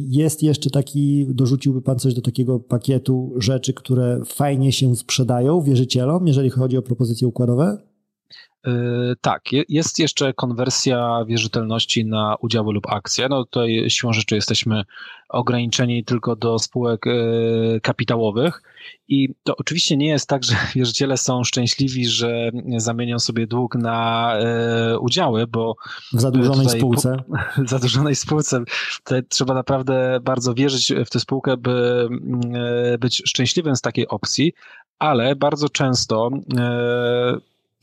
Jest 0.07 0.43
jeszcze 0.43 0.70
taki, 0.70 1.26
dorzuciłby 1.30 1.82
Pan 1.82 1.99
coś 1.99 2.13
do 2.13 2.22
takiego 2.22 2.59
pakietu 2.59 3.34
rzeczy, 3.38 3.74
które 3.74 4.22
fajnie 4.26 4.72
się 4.72 4.95
sprzedają 4.95 5.61
wierzycielom, 5.61 6.28
jeżeli 6.28 6.49
chodzi 6.49 6.78
o 6.78 6.82
propozycje 6.82 7.28
układowe? 7.28 7.89
Yy, 8.66 9.16
tak, 9.22 9.44
jest 9.70 10.00
jeszcze 10.00 10.34
konwersja 10.34 11.26
wierzytelności 11.28 12.06
na 12.06 12.36
udziały 12.42 12.74
lub 12.74 12.90
akcje. 12.90 13.30
No 13.30 13.44
tutaj 13.44 13.86
siłą 13.90 14.14
rzeczy 14.14 14.36
jesteśmy 14.36 14.84
ograniczeni 15.30 16.04
tylko 16.04 16.36
do 16.36 16.60
spółek 16.60 17.06
yy, 17.06 17.80
kapitałowych 17.84 18.62
i 19.08 19.30
to 19.44 19.56
oczywiście 19.58 19.98
nie 19.98 20.08
jest 20.08 20.30
tak, 20.30 20.44
że 20.44 20.56
wierzyciele 20.76 21.18
są 21.18 21.44
szczęśliwi, 21.44 22.06
że 22.06 22.52
zamienią 22.78 23.20
sobie 23.20 23.48
dług 23.48 23.76
na 23.76 24.34
yy, 24.90 25.00
udziały, 25.00 25.48
bo 25.48 25.76
w 26.14 26.22
zadłużonej 26.22 26.70
spółce. 26.70 27.24
W 27.58 27.70
zadłużonej 27.76 28.16
spółce 28.16 28.64
trzeba 29.30 29.54
naprawdę 29.54 30.20
bardzo 30.22 30.54
wierzyć 30.54 30.94
w 31.06 31.10
tę 31.10 31.20
spółkę, 31.20 31.58
by 31.58 32.08
być 33.00 33.22
szczęśliwym 33.26 33.76
z 33.76 33.82
takiej 33.82 34.08
opcji, 34.08 34.54
ale 35.00 35.36
bardzo 35.36 35.70
często 35.70 36.30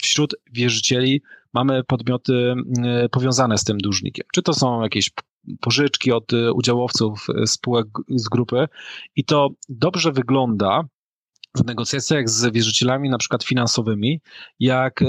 wśród 0.02 0.34
wierzycieli 0.52 1.22
mamy 1.56 1.84
podmioty 1.84 2.54
e, 2.84 3.08
powiązane 3.08 3.58
z 3.58 3.64
tym 3.64 3.78
dłużnikiem. 3.78 4.26
Czy 4.34 4.42
to 4.42 4.54
są 4.54 4.82
jakieś 4.82 5.10
pożyczki 5.60 6.12
od 6.12 6.32
e, 6.32 6.52
udziałowców 6.52 7.26
e, 7.42 7.46
spółek 7.46 7.86
z 8.08 8.28
grupy 8.28 8.68
i 9.16 9.24
to 9.24 9.48
dobrze 9.68 10.12
wygląda 10.12 10.84
w 11.56 11.66
negocjacjach 11.66 12.28
z 12.28 12.52
wierzycielami, 12.52 13.10
na 13.10 13.18
przykład 13.18 13.44
finansowymi, 13.44 14.20
jak 14.60 15.04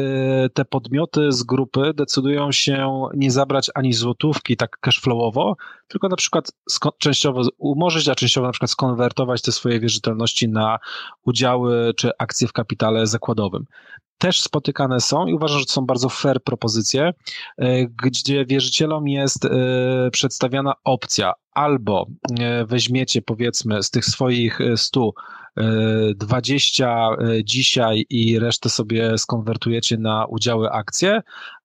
te 0.53 0.65
podmioty 0.65 1.31
z 1.31 1.43
grupy 1.43 1.93
decydują 1.93 2.51
się 2.51 3.03
nie 3.15 3.31
zabrać 3.31 3.71
ani 3.75 3.93
złotówki 3.93 4.57
tak 4.57 4.79
cashflowowo, 4.79 5.55
tylko 5.87 6.07
na 6.07 6.15
przykład 6.15 6.51
częściowo 6.97 7.41
umorzyć, 7.57 8.09
a 8.09 8.15
częściowo 8.15 8.47
na 8.47 8.51
przykład 8.51 8.71
skonwertować 8.71 9.41
te 9.41 9.51
swoje 9.51 9.79
wierzytelności 9.79 10.49
na 10.49 10.79
udziały 11.25 11.93
czy 11.93 12.11
akcje 12.17 12.47
w 12.47 12.53
kapitale 12.53 13.07
zakładowym 13.07 13.65
też 14.17 14.41
spotykane 14.41 14.99
są 14.99 15.27
i 15.27 15.33
uważam, 15.33 15.59
że 15.59 15.65
to 15.65 15.71
są 15.71 15.85
bardzo 15.85 16.09
fair 16.09 16.43
propozycje, 16.43 17.13
e, 17.57 17.85
gdzie 17.85 18.45
wierzycielom 18.45 19.07
jest 19.07 19.45
e, 19.45 19.49
przedstawiana 20.11 20.73
opcja. 20.83 21.33
Albo 21.53 22.07
e, 22.39 22.65
weźmiecie 22.65 23.21
powiedzmy 23.21 23.83
z 23.83 23.91
tych 23.91 24.05
swoich 24.05 24.59
100 24.75 25.11
20 26.15 27.09
dzisiaj 27.43 28.05
i 28.09 28.39
resztę 28.39 28.69
sobie 28.69 29.17
skonwertujecie 29.17 29.97
na 29.97 30.25
udziały 30.25 30.71
akcje, 30.71 31.21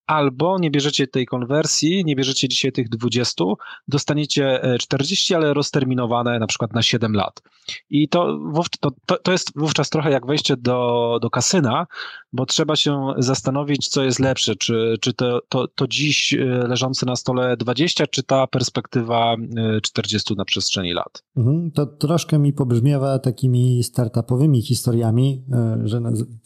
albo 0.06 0.58
nie 0.58 0.70
bierzecie 0.70 1.06
tej 1.06 1.26
konwersji, 1.26 2.04
nie 2.04 2.16
bierzecie 2.16 2.48
dzisiaj 2.48 2.72
tych 2.72 2.88
20, 2.88 3.44
dostaniecie 3.88 4.60
40, 4.80 5.34
ale 5.34 5.54
rozterminowane 5.54 6.38
na 6.38 6.46
przykład 6.46 6.72
na 6.72 6.82
7 6.82 7.12
lat. 7.12 7.42
I 7.90 8.08
to, 8.08 8.38
to, 8.80 9.18
to 9.18 9.32
jest 9.32 9.52
wówczas 9.56 9.90
trochę 9.90 10.10
jak 10.10 10.26
wejście 10.26 10.56
do, 10.56 11.18
do 11.22 11.30
kasyna, 11.30 11.86
bo 12.32 12.46
trzeba 12.46 12.76
się 12.76 13.14
zastanowić, 13.18 13.88
co 13.88 14.02
jest 14.02 14.18
lepsze, 14.18 14.56
czy, 14.56 14.96
czy 15.00 15.12
to, 15.12 15.40
to, 15.48 15.68
to 15.68 15.88
dziś 15.88 16.34
e, 16.34 16.38
leżące 16.44 17.06
na 17.06 17.16
stole 17.16 17.56
20, 17.56 18.06
czy 18.06 18.22
ta 18.22 18.46
perspektywa 18.46 19.36
40 19.82 20.32
e, 20.32 20.36
na 20.36 20.44
przestrzeni 20.44 20.92
lat. 20.92 21.22
Mhm, 21.36 21.70
to 21.70 21.86
troszkę 21.86 22.38
mi 22.38 22.52
pobrzmiewa 22.52 23.18
takimi 23.18 23.82
startupowymi 23.82 24.62
historiami, 24.62 25.44
e, 25.52 25.78
że 25.84 26.00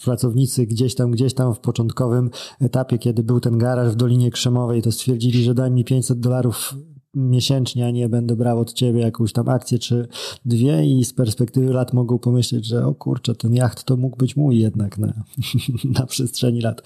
pracownicy 0.05 0.67
gdzieś 0.67 0.95
tam, 0.95 1.11
gdzieś 1.11 1.35
tam 1.35 1.55
w 1.55 1.61
początkowym 1.61 2.31
etapie, 2.61 2.99
kiedy 2.99 3.23
był 3.23 3.41
ten 3.47 3.59
garaż 3.59 3.93
w 3.93 3.97
Dolinie 3.97 4.31
Krzemowej, 4.31 4.83
to 4.83 4.93
stwierdzili, 4.93 5.43
że 5.43 5.55
daj 5.55 5.71
mi 5.71 5.85
500 5.85 6.21
dolarów 6.21 6.75
miesięcznie, 7.15 7.87
a 7.87 7.91
nie 7.91 8.09
będę 8.09 8.37
brał 8.37 8.61
od 8.61 8.73
ciebie 8.73 9.01
jakąś 9.01 9.33
tam 9.33 9.49
akcję 9.49 9.79
czy 9.79 10.09
dwie 10.45 10.87
i 10.87 11.05
z 11.05 11.15
perspektywy 11.15 11.73
lat 11.73 11.93
mogą 11.93 12.19
pomyśleć, 12.19 12.67
że 12.67 12.87
o 12.87 12.95
kurczę, 12.95 13.35
ten 13.35 13.55
jacht 13.55 13.85
to 13.85 13.97
mógł 13.97 14.17
być 14.17 14.37
mój 14.37 14.59
jednak 14.59 14.99
na, 14.99 15.13
na 16.01 16.07
przestrzeni 16.07 16.61
lat. 16.61 16.83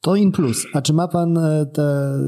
To 0.00 0.16
in 0.16 0.32
plus. 0.32 0.66
A 0.72 0.82
czy 0.82 0.92
ma 0.92 1.08
pan 1.08 1.38
e, 1.38 1.66
te 1.66 2.18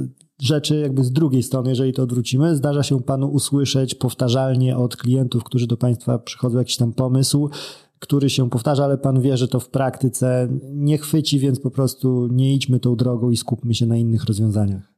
rzeczy 0.41 0.77
jakby 0.77 1.05
z 1.05 1.13
drugiej 1.13 1.43
strony, 1.43 1.71
jeżeli 1.71 1.93
to 1.93 2.03
odwrócimy? 2.03 2.57
Zdarza 2.57 2.83
się 2.83 3.03
panu 3.03 3.29
usłyszeć 3.29 3.95
powtarzalnie 3.95 4.77
od 4.77 4.97
klientów, 4.97 5.45
którzy 5.45 5.67
do 5.67 5.77
państwa 5.77 6.19
przychodzą 6.19 6.59
jakiś 6.59 6.77
tam 6.77 6.93
pomysł, 6.93 7.51
który 7.99 8.31
się 8.31 8.51
powtarza, 8.51 8.85
ale 8.85 8.99
pan 8.99 9.21
wie, 9.21 9.37
że 9.37 9.49
to 9.49 9.61
w 9.61 9.69
praktyce 9.69 10.49
nie 10.63 10.99
chwyci, 10.99 11.39
więc 11.39 11.61
po 11.61 11.71
prostu 11.71 12.29
nie 12.33 12.55
idźmy 12.55 12.81
tą 12.81 12.97
drogą 12.97 13.31
i 13.31 13.37
skupmy 13.37 13.75
się 13.75 13.87
na 13.87 13.97
innych 13.97 14.25
rozwiązaniach. 14.25 14.93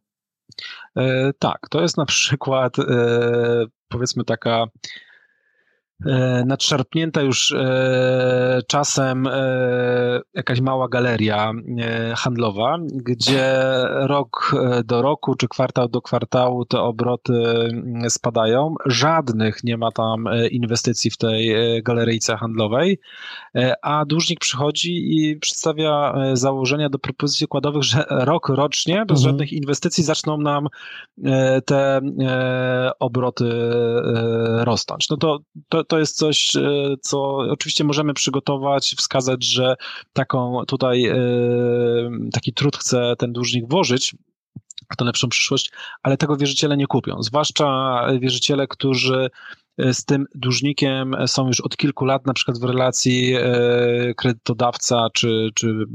E, 0.96 1.32
tak, 1.38 1.58
to 1.70 1.80
jest 1.80 1.96
na 1.96 2.06
przykład 2.06 2.78
e, 2.78 2.84
powiedzmy 3.88 4.24
taka 4.24 4.66
nadszarpnięta 6.46 7.22
już 7.22 7.52
e, 7.52 8.60
czasem 8.66 9.26
e, 9.26 10.20
jakaś 10.34 10.60
mała 10.60 10.88
galeria 10.88 11.52
handlowa, 12.16 12.78
gdzie 12.92 13.54
rok 13.84 14.54
do 14.84 15.02
roku 15.02 15.34
czy 15.34 15.48
kwartał 15.48 15.88
do 15.88 16.02
kwartału 16.02 16.64
te 16.64 16.80
obroty 16.80 17.32
mm, 17.32 18.10
spadają. 18.10 18.74
Żadnych 18.86 19.64
nie 19.64 19.76
ma 19.76 19.92
tam 19.92 20.28
inwestycji 20.50 21.10
w 21.10 21.16
tej 21.16 21.54
galeryjce 21.82 22.36
handlowej, 22.36 23.00
a 23.82 24.04
dłużnik 24.04 24.40
przychodzi 24.40 25.16
i 25.16 25.36
przedstawia 25.36 26.14
założenia 26.32 26.88
do 26.88 26.98
propozycji 26.98 27.44
układowych, 27.44 27.82
że 27.82 28.04
rok 28.10 28.48
rocznie 28.48 29.06
bez 29.06 29.18
mhm. 29.18 29.32
żadnych 29.32 29.52
inwestycji 29.52 30.04
zaczną 30.04 30.38
nam 30.38 30.66
te 31.64 32.00
obroty 33.00 33.44
rosnąć. 34.58 35.10
No 35.10 35.16
to, 35.16 35.38
to, 35.68 35.84
to 35.88 35.98
jest 35.98 36.16
coś, 36.16 36.56
e, 36.56 36.94
co 37.00 37.36
oczywiście 37.36 37.84
możemy 37.84 38.14
przygotować, 38.14 38.94
wskazać, 38.98 39.44
że 39.44 39.76
taką 40.12 40.64
tutaj 40.66 41.06
e, 41.06 41.16
taki 42.32 42.52
trud 42.52 42.76
chce 42.76 43.14
ten 43.18 43.32
dłużnik 43.32 43.68
włożyć, 43.68 44.14
w 44.92 44.96
tę 44.96 45.04
lepszą 45.04 45.28
przyszłość, 45.28 45.70
ale 46.02 46.16
tego 46.16 46.36
wierzyciele 46.36 46.76
nie 46.76 46.86
kupią. 46.86 47.22
Zwłaszcza 47.22 48.00
wierzyciele, 48.20 48.66
którzy 48.66 49.30
z 49.92 50.04
tym 50.04 50.26
dłużnikiem 50.34 51.14
są 51.26 51.46
już 51.46 51.60
od 51.60 51.76
kilku 51.76 52.04
lat, 52.04 52.26
na 52.26 52.32
przykład 52.32 52.58
w 52.58 52.64
relacji 52.64 53.34
e, 53.34 54.14
kredytodawca 54.16 55.08
czy, 55.14 55.50
czy 55.54 55.66
mm, 55.68 55.88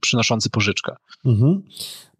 przynoszący 0.00 0.50
pożyczkę. 0.50 0.96
Mhm. 1.24 1.62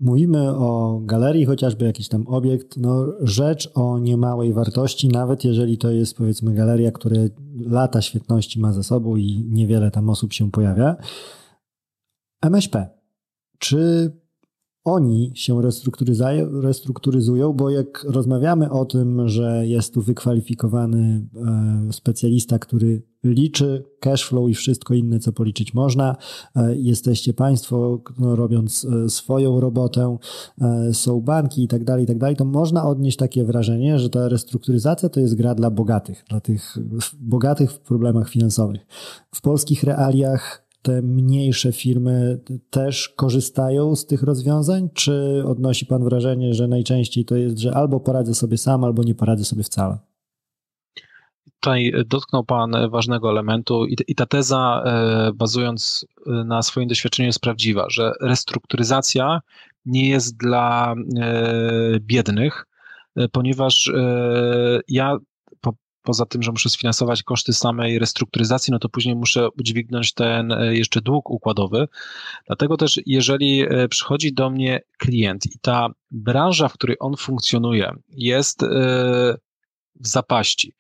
Mówimy 0.01 0.49
o 0.49 1.01
galerii, 1.03 1.45
chociażby 1.45 1.85
jakiś 1.85 2.09
tam 2.09 2.27
obiekt, 2.27 2.77
no 2.77 3.07
rzecz 3.21 3.69
o 3.75 3.99
niemałej 3.99 4.53
wartości, 4.53 5.09
nawet 5.09 5.45
jeżeli 5.45 5.79
to 5.79 5.91
jest 5.91 6.17
powiedzmy 6.17 6.55
galeria, 6.55 6.93
która 6.93 7.17
lata 7.67 8.03
świetności 8.03 8.61
ma 8.61 8.73
ze 8.73 8.83
sobą 8.83 9.17
i 9.17 9.45
niewiele 9.51 9.91
tam 9.91 10.11
osób 10.11 10.33
się 10.33 10.51
pojawia. 10.51 10.97
MŚP. 12.43 12.89
Czy 13.59 14.11
oni 14.85 15.33
się 15.35 15.63
restrukturyzują, 16.63 17.53
bo 17.53 17.71
jak 17.71 18.05
rozmawiamy 18.09 18.71
o 18.71 18.85
tym, 18.85 19.29
że 19.29 19.67
jest 19.67 19.95
tu 19.95 20.03
wykwalifikowany 20.03 21.27
e, 21.89 21.93
specjalista, 21.93 22.59
który 22.59 23.03
liczy 23.25 23.85
cash 24.01 24.29
flow 24.29 24.51
i 24.51 24.55
wszystko 24.55 24.95
inne, 24.95 25.19
co 25.19 25.33
policzyć 25.33 25.75
można, 25.75 26.17
e, 26.57 26.77
jesteście 26.77 27.35
Państwo, 27.35 28.01
no, 28.19 28.37
robiąc 28.37 28.85
e, 28.85 29.09
swoją 29.09 29.61
robotę, 29.61 30.17
są 30.93 31.21
banki 31.21 31.65
i 31.65 31.69
tak 31.69 31.85
dalej, 31.85 32.05
i 32.05 32.07
tak 32.07 32.19
dalej, 32.19 32.37
to 32.37 32.45
można 32.45 32.85
odnieść 32.85 33.17
takie 33.17 33.45
wrażenie, 33.45 33.99
że 33.99 34.11
ta 34.11 34.29
restrukturyzacja 34.29 35.09
to 35.09 35.21
jest 35.21 35.35
gra 35.35 35.55
dla 35.55 35.71
bogatych, 35.71 36.25
dla 36.29 36.41
tych 36.41 36.77
bogatych 37.21 37.73
w 37.73 37.81
problemach 37.81 38.29
finansowych. 38.29 38.87
W 39.35 39.41
polskich 39.41 39.83
realiach 39.83 40.64
te 40.85 41.03
mniejsze 41.03 41.73
firmy 41.73 42.41
też 42.71 43.09
korzystają 43.09 43.97
z 43.97 44.07
tych 44.07 44.23
rozwiązań, 44.23 44.89
czy 44.95 45.43
odnosi 45.47 45.87
Pan 45.87 46.05
wrażenie, 46.05 46.55
że 46.55 46.69
najczęściej 46.69 47.25
to 47.25 47.37
jest, 47.37 47.59
że 47.59 47.75
albo 47.75 48.01
poradzę 48.01 48.35
sobie 48.35 48.59
sam, 48.59 48.85
albo 48.85 49.03
nie 49.03 49.15
poradzę 49.15 49.45
sobie 49.45 49.63
wcale? 49.63 49.99
Tutaj 51.61 51.93
dotknął 52.07 52.45
Pan 52.45 52.77
ważnego 52.91 53.31
elementu 53.31 53.87
i 53.87 54.15
ta 54.15 54.27
teza, 54.27 54.83
e, 54.85 55.33
bazując 55.35 56.07
na 56.27 56.63
swoim 56.63 56.89
doświadczeniu, 56.89 57.27
jest 57.27 57.41
prawdziwa, 57.41 57.87
że 57.91 58.13
restrukturyzacja 58.21 59.41
nie 59.87 60.09
jest 60.09 60.37
dla 60.37 60.95
e, 61.21 62.01
biednych, 62.01 62.67
e, 63.17 63.29
ponieważ 63.29 63.93
ja 64.89 65.19
poza 66.05 66.27
tym, 66.27 66.43
że 66.43 66.51
muszę 66.51 66.69
sfinansować 66.69 67.23
koszty 67.23 67.53
samej 67.53 67.99
restrukturyzacji, 67.99 68.73
no 68.73 68.79
to 68.79 68.89
później 68.89 69.15
muszę 69.15 69.49
udźwignąć 69.59 70.15
ten 70.15 70.53
e, 70.53 70.77
jeszcze 70.77 71.01
dług 71.01 71.31
układowy. 71.31 71.89
Dlatego 72.47 72.77
też, 72.77 73.01
jeżeli 73.07 73.63
e, 73.63 73.89
przychodzi 73.89 74.33
do 74.33 74.51
mnie 74.51 74.81
klient 74.99 75.47
i 75.47 75.59
ta 75.59 75.89
branża, 76.11 76.69
w 76.69 76.73
której 76.73 76.97
on 77.01 77.17
funkcjonuje, 77.17 77.93
jest 78.09 78.63
e, 78.63 78.67
w 80.01 80.07
zapaści, 80.07 80.75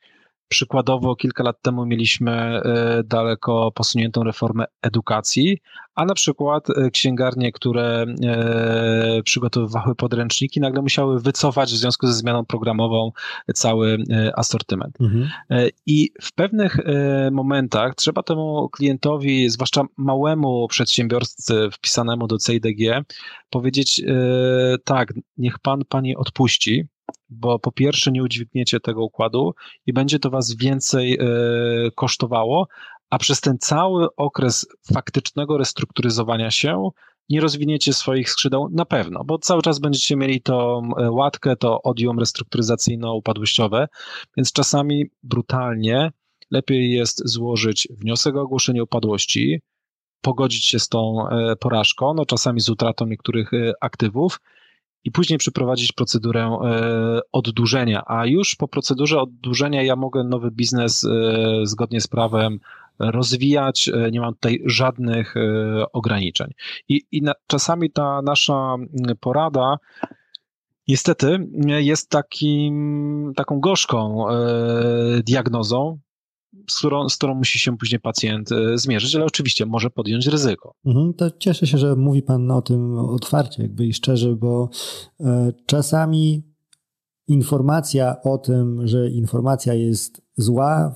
Przykładowo 0.49 1.16
kilka 1.16 1.45
lat 1.45 1.62
temu 1.62 1.86
mieliśmy 1.86 2.32
e, 2.32 3.03
daleko 3.05 3.72
posuniętą 3.74 4.24
reformę 4.24 4.64
edukacji, 4.82 5.59
a 5.95 6.05
na 6.05 6.14
przykład 6.14 6.70
e, 6.70 6.90
księgarnie, 6.90 7.53
które 7.53 8.07
e, 8.24 9.22
przygotowywały 9.24 9.95
podręczniki, 9.95 10.61
nagle 10.61 10.82
musiały 10.82 11.20
wycofać 11.20 11.72
w 11.72 11.76
związku 11.76 12.07
ze 12.07 12.12
zmianą 12.12 12.45
programową 12.45 13.11
cały 13.55 13.99
asortyment. 14.36 15.01
Mhm. 15.01 15.28
I 15.86 16.11
w 16.22 16.32
pewnych 16.32 16.76
momentach 17.32 17.95
trzeba 17.95 18.22
temu 18.22 18.68
klientowi, 18.68 19.51
zwłaszcza 19.51 19.82
małemu 19.97 20.68
przedsiębiorcy 20.68 21.68
wpisanemu 21.72 22.26
do 22.26 22.38
CIDG, 22.38 23.05
powiedzieć 23.51 24.03
tak, 24.84 25.12
niech 25.36 25.59
pan 25.59 25.84
pani 25.88 26.16
odpuści, 26.16 26.84
bo 27.35 27.59
po 27.59 27.72
pierwsze 27.72 28.12
nie 28.12 28.22
udźwigniecie 28.22 28.80
tego 28.80 29.05
układu 29.05 29.55
i 29.87 29.93
będzie 29.93 30.18
to 30.18 30.30
was 30.30 30.57
więcej 30.57 31.18
e, 31.20 31.26
kosztowało, 31.95 32.68
a 33.11 33.18
przez 33.18 33.41
ten 33.41 33.59
cały 33.59 34.16
okres 34.16 34.66
faktycznego 34.95 35.59
restrukturyzowania 35.59 36.51
się 36.51 36.91
nie 37.28 37.41
rozwiniecie 37.41 37.93
swoich 37.93 38.30
skrzydeł 38.30 38.68
na 38.72 38.85
pewno, 38.85 39.24
bo 39.24 39.39
cały 39.39 39.62
czas 39.62 39.78
będziecie 39.78 40.16
mieli 40.16 40.43
tą 40.43 40.82
e, 40.97 41.11
łatkę, 41.11 41.57
to 41.57 41.82
odium 41.82 42.18
restrukturyzacyjno-upadłościowe, 42.18 43.87
więc 44.37 44.53
czasami 44.53 45.05
brutalnie 45.22 46.11
lepiej 46.51 46.91
jest 46.91 47.22
złożyć 47.28 47.89
wniosek 47.91 48.37
o 48.37 48.41
ogłoszenie 48.41 48.82
upadłości, 48.82 49.61
pogodzić 50.20 50.64
się 50.64 50.78
z 50.78 50.89
tą 50.89 51.28
e, 51.28 51.57
porażką, 51.57 52.14
no 52.14 52.26
czasami 52.26 52.61
z 52.61 52.68
utratą 52.68 53.07
niektórych 53.07 53.51
aktywów 53.80 54.41
i 55.05 55.11
później 55.11 55.39
przeprowadzić 55.39 55.93
procedurę 55.93 56.43
e, 56.43 57.21
oddłużenia, 57.33 58.03
a 58.07 58.27
już 58.27 58.55
po 58.55 58.69
procedurze 58.69 59.21
oddłużenia 59.21 59.83
ja 59.83 59.97
mogę 59.97 60.25
nowy 60.25 60.51
biznes 60.51 61.05
e, 61.05 61.11
zgodnie 61.63 62.01
z 62.01 62.07
prawem 62.07 62.61
rozwijać, 62.99 63.89
e, 63.89 64.11
nie 64.11 64.21
mam 64.21 64.35
tutaj 64.35 64.63
żadnych 64.67 65.35
ograniczeń. 65.93 66.53
I, 66.89 67.03
i 67.13 67.23
na, 67.23 67.33
czasami 67.47 67.91
ta 67.91 68.23
nasza 68.23 68.77
porada 69.21 69.77
niestety 70.89 71.49
jest 71.79 72.11
takim, 72.11 73.33
taką 73.37 73.61
gorzką 73.61 74.27
diagnozą, 75.27 75.99
z 76.71 76.79
którą, 76.79 77.09
z 77.09 77.17
którą 77.17 77.35
musi 77.35 77.59
się 77.59 77.79
później 77.79 78.01
pacjent 78.01 78.53
e, 78.53 78.79
zmierzyć, 78.79 79.15
ale 79.15 79.25
oczywiście 79.25 79.67
może 79.67 79.91
podjąć 79.91 80.27
ryzyko. 80.27 80.75
Mhm, 80.87 81.15
to 81.15 81.31
cieszę 81.31 81.67
się, 81.67 81.79
że 81.79 81.97
mówi 81.97 82.23
Pan 82.23 82.51
o 82.51 82.63
tym 82.63 82.99
otwarcie 82.99 83.63
jakby 83.63 83.87
i 83.87 83.93
szczerze, 83.93 84.37
bo 84.37 84.69
e, 85.21 85.53
czasami 85.67 86.43
informacja 87.29 88.17
o 88.23 88.39
tym, 88.39 88.87
że 88.87 89.11
informacja 89.11 89.75
jest 89.75 90.23
zła, 90.37 90.95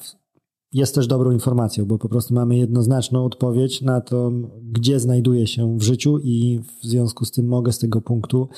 jest 0.73 0.95
też 0.95 1.07
dobrą 1.07 1.31
informacją, 1.33 1.85
bo 1.85 1.99
po 1.99 2.09
prostu 2.09 2.35
mamy 2.35 2.57
jednoznaczną 2.57 3.25
odpowiedź 3.25 3.83
na 3.83 4.01
to, 4.01 4.33
gdzie 4.63 5.01
znajduję 5.01 5.47
się 5.47 5.79
w 5.79 5.83
życiu 5.83 6.19
i 6.19 6.61
w 6.83 6.87
związku 6.87 7.25
z 7.25 7.31
tym 7.31 7.47
mogę 7.47 7.73
z 7.73 7.79
tego 7.79 8.01
punktu 8.01 8.49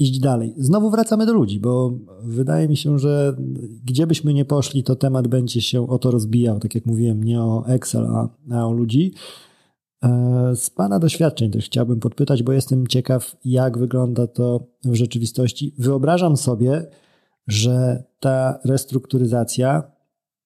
iść 0.00 0.18
dalej. 0.18 0.54
Znowu 0.56 0.90
wracamy 0.90 1.26
do 1.26 1.32
ludzi, 1.32 1.60
bo 1.60 1.92
wydaje 2.22 2.68
mi 2.68 2.76
się, 2.76 2.98
że 2.98 3.36
gdzie 3.84 4.06
byśmy 4.06 4.34
nie 4.34 4.44
poszli, 4.44 4.84
to 4.84 4.96
temat 4.96 5.28
będzie 5.28 5.62
się 5.62 5.88
o 5.88 5.98
to 5.98 6.10
rozbijał. 6.10 6.60
Tak 6.60 6.74
jak 6.74 6.86
mówiłem, 6.86 7.24
nie 7.24 7.42
o 7.42 7.64
Excel, 7.66 8.06
a, 8.06 8.28
a 8.50 8.66
o 8.66 8.72
ludzi. 8.72 9.14
E, 10.04 10.52
z 10.56 10.70
Pana 10.70 10.98
doświadczeń 10.98 11.50
też 11.50 11.66
chciałbym 11.66 12.00
podpytać, 12.00 12.42
bo 12.42 12.52
jestem 12.52 12.86
ciekaw, 12.86 13.36
jak 13.44 13.78
wygląda 13.78 14.26
to 14.26 14.66
w 14.84 14.94
rzeczywistości. 14.94 15.74
Wyobrażam 15.78 16.36
sobie, 16.36 16.86
że 17.48 18.04
ta 18.20 18.58
restrukturyzacja, 18.64 19.82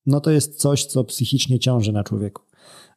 no 0.06 0.20
to 0.20 0.30
jest 0.30 0.60
coś, 0.60 0.84
co 0.84 1.04
psychicznie 1.04 1.58
ciąży 1.58 1.92
na 1.92 2.04
człowieku. 2.04 2.42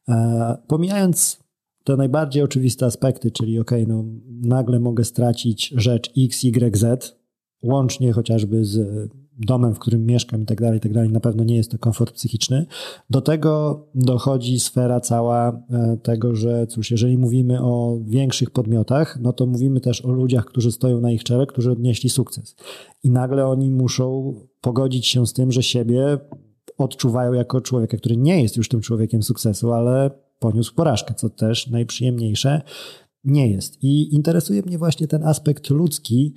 E, 0.10 0.58
pomijając 0.68 1.47
te 1.88 1.98
najbardziej 1.98 2.44
oczywiste 2.44 2.86
aspekty, 2.86 3.32
czyli 3.32 3.60
ok, 3.60 3.72
no, 3.88 4.06
nagle 4.42 4.80
mogę 4.80 5.04
stracić 5.04 5.74
rzecz 5.78 6.12
X, 6.18 6.44
Y, 6.44 6.78
Z, 6.78 7.16
łącznie 7.62 8.12
chociażby 8.12 8.66
z 8.66 9.10
domem, 9.38 9.76
w 9.76 9.80
którym 9.80 10.06
mieszkam 10.06 10.42
i 10.42 10.46
tak 10.46 10.62
dalej, 10.62 10.78
i 10.78 10.82
tak 10.82 10.94
dalej, 10.94 11.12
na 11.12 11.20
pewno 11.20 11.44
nie 11.44 11.56
jest 11.56 11.72
to 11.72 11.78
komfort 11.78 12.14
psychiczny. 12.14 12.66
Do 13.10 13.22
tego 13.22 13.82
dochodzi 13.96 14.60
sfera 14.60 15.00
cała 15.00 15.50
e, 15.70 15.98
tego, 16.04 16.36
że 16.36 16.68
cóż, 16.68 16.92
jeżeli 16.92 17.18
mówimy 17.18 17.62
o 17.62 18.00
większych 18.06 18.52
podmiotach, 18.52 19.20
no 19.22 19.34
to 19.34 19.46
mówimy 19.46 19.82
też 19.82 20.06
o 20.06 20.12
ludziach, 20.12 20.46
którzy 20.46 20.72
stoją 20.72 21.02
na 21.02 21.12
ich 21.12 21.24
czele, 21.24 21.46
którzy 21.46 21.72
odnieśli 21.72 22.10
sukces. 22.10 22.56
I 23.04 23.12
nagle 23.12 23.48
oni 23.48 23.72
muszą 23.72 24.34
pogodzić 24.62 25.08
się 25.08 25.28
z 25.28 25.34
tym, 25.34 25.52
że 25.52 25.64
siebie 25.64 26.18
odczuwają 26.78 27.34
jako 27.34 27.62
człowieka, 27.62 27.98
który 27.98 28.18
nie 28.18 28.42
jest 28.42 28.58
już 28.58 28.70
tym 28.70 28.82
człowiekiem 28.82 29.24
sukcesu, 29.24 29.74
ale 29.74 30.27
poniósł 30.40 30.76
porażkę, 30.76 31.14
co 31.14 31.30
też 31.30 31.68
najprzyjemniejsze 31.68 32.62
nie 33.24 33.52
jest. 33.52 33.84
I 33.84 34.16
interesuje 34.16 34.62
mnie 34.62 34.78
właśnie 34.78 35.08
ten 35.08 35.24
aspekt 35.24 35.70
ludzki, 35.70 36.34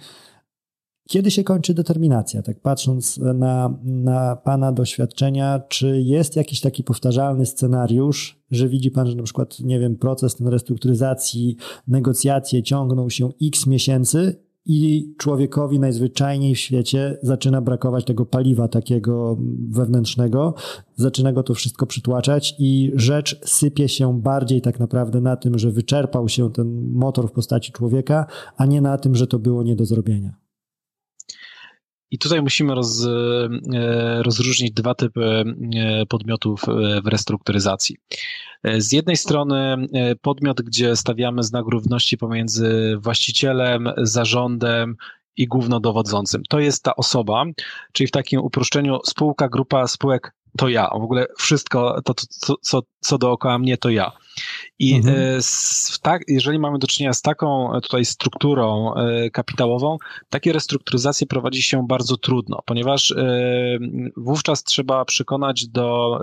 kiedy 1.11 1.31
się 1.31 1.45
kończy 1.45 1.75
determinacja? 1.75 2.43
Tak 2.43 2.61
patrząc 2.61 3.19
na, 3.19 3.79
na 3.83 4.37
Pana 4.37 4.73
doświadczenia, 4.73 5.61
czy 5.69 6.01
jest 6.03 6.37
jakiś 6.37 6.61
taki 6.61 6.85
powtarzalny 6.85 7.47
scenariusz, 7.47 8.43
że 8.51 8.69
widzi 8.69 8.91
Pan, 8.91 9.07
że 9.07 9.17
na 9.17 9.23
przykład, 9.23 9.61
nie 9.61 9.81
wiem, 9.81 9.97
proces 9.97 10.37
ten 10.37 10.49
restrukturyzacji, 10.49 11.57
negocjacje 11.89 12.63
ciągną 12.63 13.09
się 13.09 13.31
x 13.43 13.67
miesięcy 13.67 14.37
i 14.67 15.15
człowiekowi 15.19 15.81
najzwyczajniej 15.81 16.55
w 16.55 16.59
świecie 16.59 17.19
zaczyna 17.23 17.61
brakować 17.61 18.05
tego 18.05 18.27
paliwa 18.27 18.69
takiego 18.69 19.39
wewnętrznego, 19.71 20.55
zaczyna 20.97 21.33
go 21.33 21.43
to 21.43 21.55
wszystko 21.55 21.87
przytłaczać 21.87 22.55
i 22.59 22.93
rzecz 22.95 23.41
sypie 23.45 23.89
się 23.89 24.21
bardziej 24.21 24.61
tak 24.61 24.81
naprawdę 24.81 25.21
na 25.21 25.37
tym, 25.37 25.59
że 25.59 25.71
wyczerpał 25.71 26.29
się 26.29 26.53
ten 26.53 26.93
motor 26.93 27.29
w 27.29 27.33
postaci 27.33 27.73
człowieka, 27.73 28.27
a 28.57 28.67
nie 28.67 28.81
na 28.81 28.99
tym, 28.99 29.15
że 29.15 29.27
to 29.27 29.39
było 29.39 29.63
nie 29.63 29.77
do 29.77 29.85
zrobienia. 29.85 30.40
I 32.11 32.19
tutaj 32.19 32.43
musimy 32.43 32.75
roz, 32.75 33.07
rozróżnić 34.23 34.73
dwa 34.73 34.95
typy 34.95 35.45
podmiotów 36.09 36.63
w 37.05 37.07
restrukturyzacji. 37.07 37.97
Z 38.79 38.93
jednej 38.93 39.17
strony 39.17 39.87
podmiot, 40.23 40.63
gdzie 40.63 40.97
stawiamy 40.97 41.43
znak 41.43 41.65
równości 41.67 42.19
pomiędzy 42.19 42.97
właścicielem, 43.01 43.93
zarządem 43.97 44.97
i 45.37 45.47
głównodowodzącym. 45.47 46.43
To 46.49 46.61
jest 46.61 46.83
ta 46.83 46.97
osoba, 46.97 47.45
czyli 47.93 48.07
w 48.07 48.11
takim 48.11 48.41
uproszczeniu 48.41 48.99
spółka, 49.05 49.49
grupa 49.49 49.87
spółek 49.87 50.35
to 50.59 50.69
ja. 50.69 50.89
W 50.89 51.03
ogóle 51.03 51.27
wszystko, 51.39 52.03
to, 52.05 52.15
to 52.15 52.55
co, 52.61 52.83
co 53.01 53.19
dookoła 53.19 53.59
mnie, 53.59 53.77
to 53.77 53.91
ja. 53.91 54.13
I 54.81 54.95
mhm. 54.95 55.17
E, 55.17 55.43
z, 55.43 56.01
tak, 56.03 56.23
jeżeli 56.29 56.59
mamy 56.59 56.79
do 56.79 56.87
czynienia 56.87 57.13
z 57.13 57.23
taką 57.23 57.75
e, 57.75 57.81
tutaj 57.81 58.05
strukturą 58.05 58.95
e, 58.95 59.31
kapitałową, 59.31 59.97
takie 60.31 60.53
restrukturyzacje 60.53 61.27
prowadzi 61.27 61.63
się 61.63 61.87
bardzo 61.87 62.17
trudno, 62.17 62.61
ponieważ 62.67 63.15
wówczas 64.17 64.65
trzeba 64.65 65.05
przekonać 65.05 65.69
do 65.69 66.19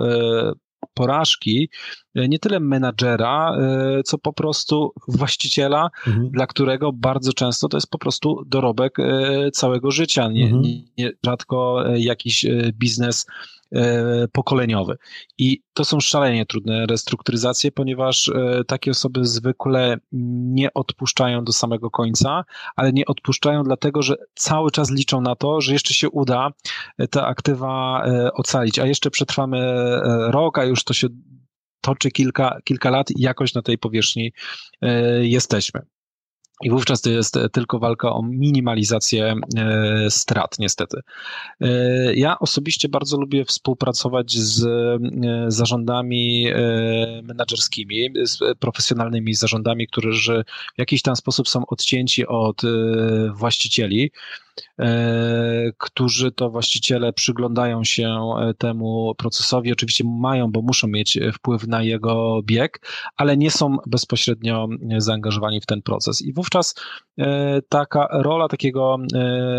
porażki 0.94 1.70
nie 2.14 2.38
tyle 2.38 2.60
menadżera, 2.60 3.56
co 4.04 4.18
po 4.18 4.32
prostu 4.32 4.92
właściciela, 5.08 5.90
mhm. 6.06 6.30
dla 6.30 6.46
którego 6.46 6.92
bardzo 6.92 7.32
często 7.32 7.68
to 7.68 7.76
jest 7.76 7.90
po 7.90 7.98
prostu 7.98 8.44
dorobek 8.46 8.96
całego 9.52 9.90
życia, 9.90 10.28
nie, 10.28 10.44
mhm. 10.44 10.62
nie, 10.98 11.10
rzadko 11.24 11.84
jakiś 11.96 12.46
biznes 12.72 13.26
pokoleniowy. 14.32 14.96
I 15.38 15.62
to 15.72 15.84
są 15.84 16.00
szalenie 16.00 16.46
trudne 16.46 16.86
restrukturyzacje, 16.86 17.72
ponieważ 17.72 18.28
e, 18.28 18.64
takie 18.66 18.90
osoby 18.90 19.24
zwykle 19.24 19.96
nie 20.12 20.74
odpuszczają 20.74 21.44
do 21.44 21.52
samego 21.52 21.90
końca, 21.90 22.44
ale 22.76 22.92
nie 22.92 23.06
odpuszczają 23.06 23.62
dlatego, 23.62 24.02
że 24.02 24.16
cały 24.34 24.70
czas 24.70 24.90
liczą 24.90 25.20
na 25.20 25.36
to, 25.36 25.60
że 25.60 25.72
jeszcze 25.72 25.94
się 25.94 26.10
uda 26.10 26.50
te 27.10 27.22
aktywa 27.22 28.04
e, 28.06 28.32
ocalić, 28.32 28.78
a 28.78 28.86
jeszcze 28.86 29.10
przetrwamy 29.10 29.58
rok, 30.30 30.58
a 30.58 30.64
już 30.64 30.84
to 30.84 30.94
się 30.94 31.08
toczy 31.80 32.10
kilka, 32.10 32.58
kilka 32.64 32.90
lat 32.90 33.10
i 33.10 33.22
jakoś 33.22 33.54
na 33.54 33.62
tej 33.62 33.78
powierzchni 33.78 34.32
jesteśmy. 35.22 35.80
I 36.64 36.70
wówczas 36.70 37.00
to 37.00 37.10
jest 37.10 37.38
tylko 37.52 37.78
walka 37.78 38.12
o 38.12 38.22
minimalizację 38.22 39.34
e, 39.56 40.10
strat, 40.10 40.58
niestety. 40.58 41.00
E, 41.60 42.14
ja 42.14 42.38
osobiście 42.38 42.88
bardzo 42.88 43.20
lubię 43.20 43.44
współpracować 43.44 44.32
z 44.32 44.64
e, 44.66 44.98
zarządami 45.48 46.46
menedżerskimi, 47.22 48.10
z 48.22 48.38
profesjonalnymi 48.58 49.34
zarządami, 49.34 49.86
którzy 49.86 50.44
w 50.74 50.78
jakiś 50.78 51.02
tam 51.02 51.16
sposób 51.16 51.48
są 51.48 51.66
odcięci 51.66 52.26
od 52.26 52.62
właścicieli. 53.34 54.10
E, 54.80 55.72
którzy 55.78 56.32
to 56.32 56.50
właściciele 56.50 57.12
przyglądają 57.12 57.84
się 57.84 58.08
e, 58.08 58.54
temu 58.54 59.14
procesowi. 59.18 59.72
Oczywiście 59.72 60.04
mają, 60.06 60.52
bo 60.52 60.62
muszą 60.62 60.88
mieć 60.88 61.18
wpływ 61.32 61.66
na 61.66 61.82
jego 61.82 62.40
bieg, 62.44 62.80
ale 63.16 63.36
nie 63.36 63.50
są 63.50 63.76
bezpośrednio 63.86 64.68
zaangażowani 64.98 65.60
w 65.60 65.66
ten 65.66 65.82
proces. 65.82 66.22
I 66.22 66.32
wówczas 66.32 66.74
e, 67.18 67.62
taka 67.68 68.08
rola 68.10 68.48
takiego 68.48 68.96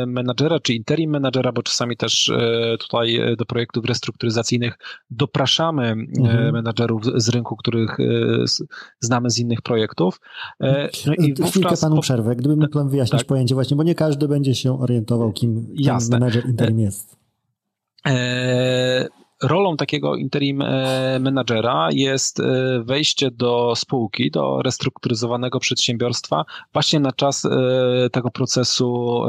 menadżera, 0.07 0.59
czy 0.59 0.73
interim 0.73 1.11
menadżera, 1.11 1.51
bo 1.51 1.63
czasami 1.63 1.97
też 1.97 2.31
tutaj 2.79 3.19
do 3.37 3.45
projektów 3.45 3.85
restrukturyzacyjnych 3.85 4.77
dopraszamy 5.09 5.87
mhm. 6.19 6.53
menadżerów 6.53 7.03
z 7.15 7.29
rynku, 7.29 7.55
których 7.55 7.97
znamy 8.99 9.29
z 9.29 9.39
innych 9.39 9.61
projektów. 9.61 10.19
No 11.05 11.13
i 11.13 11.33
wówczas... 11.33 11.49
Chwilkę 11.49 11.75
panu 11.81 12.01
przerwę, 12.01 12.35
gdyby 12.35 12.55
mógł 12.55 12.73
pan 12.73 12.89
wyjaśnić 12.89 13.21
tak. 13.21 13.27
pojęcie 13.27 13.55
właśnie, 13.55 13.77
bo 13.77 13.83
nie 13.83 13.95
każdy 13.95 14.27
będzie 14.27 14.55
się 14.55 14.79
orientował, 14.79 15.08
kim, 15.33 15.75
kim 15.77 15.97
menedżer 16.11 16.45
interim 16.45 16.79
jest. 16.79 17.19
E, 18.07 19.07
rolą 19.43 19.77
takiego 19.77 20.15
interim 20.15 20.61
e, 20.61 21.19
menadżera 21.19 21.89
jest 21.91 22.39
e, 22.39 22.43
wejście 22.83 23.31
do 23.31 23.73
spółki, 23.75 24.31
do 24.31 24.61
restrukturyzowanego 24.61 25.59
przedsiębiorstwa 25.59 26.45
właśnie 26.73 26.99
na 26.99 27.11
czas 27.11 27.47
tego 28.11 28.31
procesu 28.31 29.21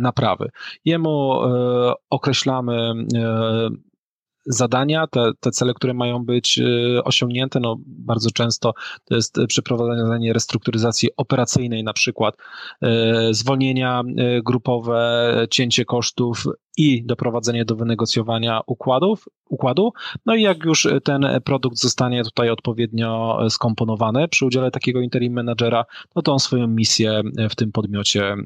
naprawy. 0.00 0.50
Jemu 0.84 1.40
określamy 2.10 2.94
zadania, 4.46 5.06
te, 5.06 5.30
te 5.40 5.50
cele, 5.50 5.74
które 5.74 5.94
mają 5.94 6.24
być 6.24 6.58
y, 6.58 7.04
osiągnięte, 7.04 7.60
no 7.60 7.76
bardzo 7.86 8.30
często 8.30 8.72
to 9.04 9.14
jest 9.14 9.38
przeprowadzenie 9.48 10.32
restrukturyzacji 10.32 11.08
operacyjnej, 11.16 11.84
na 11.84 11.92
przykład 11.92 12.36
y, 12.82 12.86
zwolnienia 13.34 14.02
y, 14.38 14.42
grupowe, 14.42 15.46
cięcie 15.50 15.84
kosztów 15.84 16.44
i 16.76 17.04
doprowadzenie 17.06 17.64
do 17.64 17.76
wynegocjowania 17.76 18.60
układów, 18.66 19.24
układu. 19.48 19.92
No 20.26 20.34
i 20.34 20.42
jak 20.42 20.64
już 20.64 20.88
ten 21.04 21.26
produkt 21.44 21.78
zostanie 21.78 22.24
tutaj 22.24 22.50
odpowiednio 22.50 23.38
skomponowany 23.50 24.28
przy 24.28 24.46
udziale 24.46 24.70
takiego 24.70 25.00
interim 25.00 25.32
managera, 25.32 25.84
no 26.16 26.22
to 26.22 26.32
on 26.32 26.38
swoją 26.38 26.66
misję 26.66 27.22
w 27.50 27.54
tym 27.54 27.72
podmiocie 27.72 28.24
e, 28.32 28.36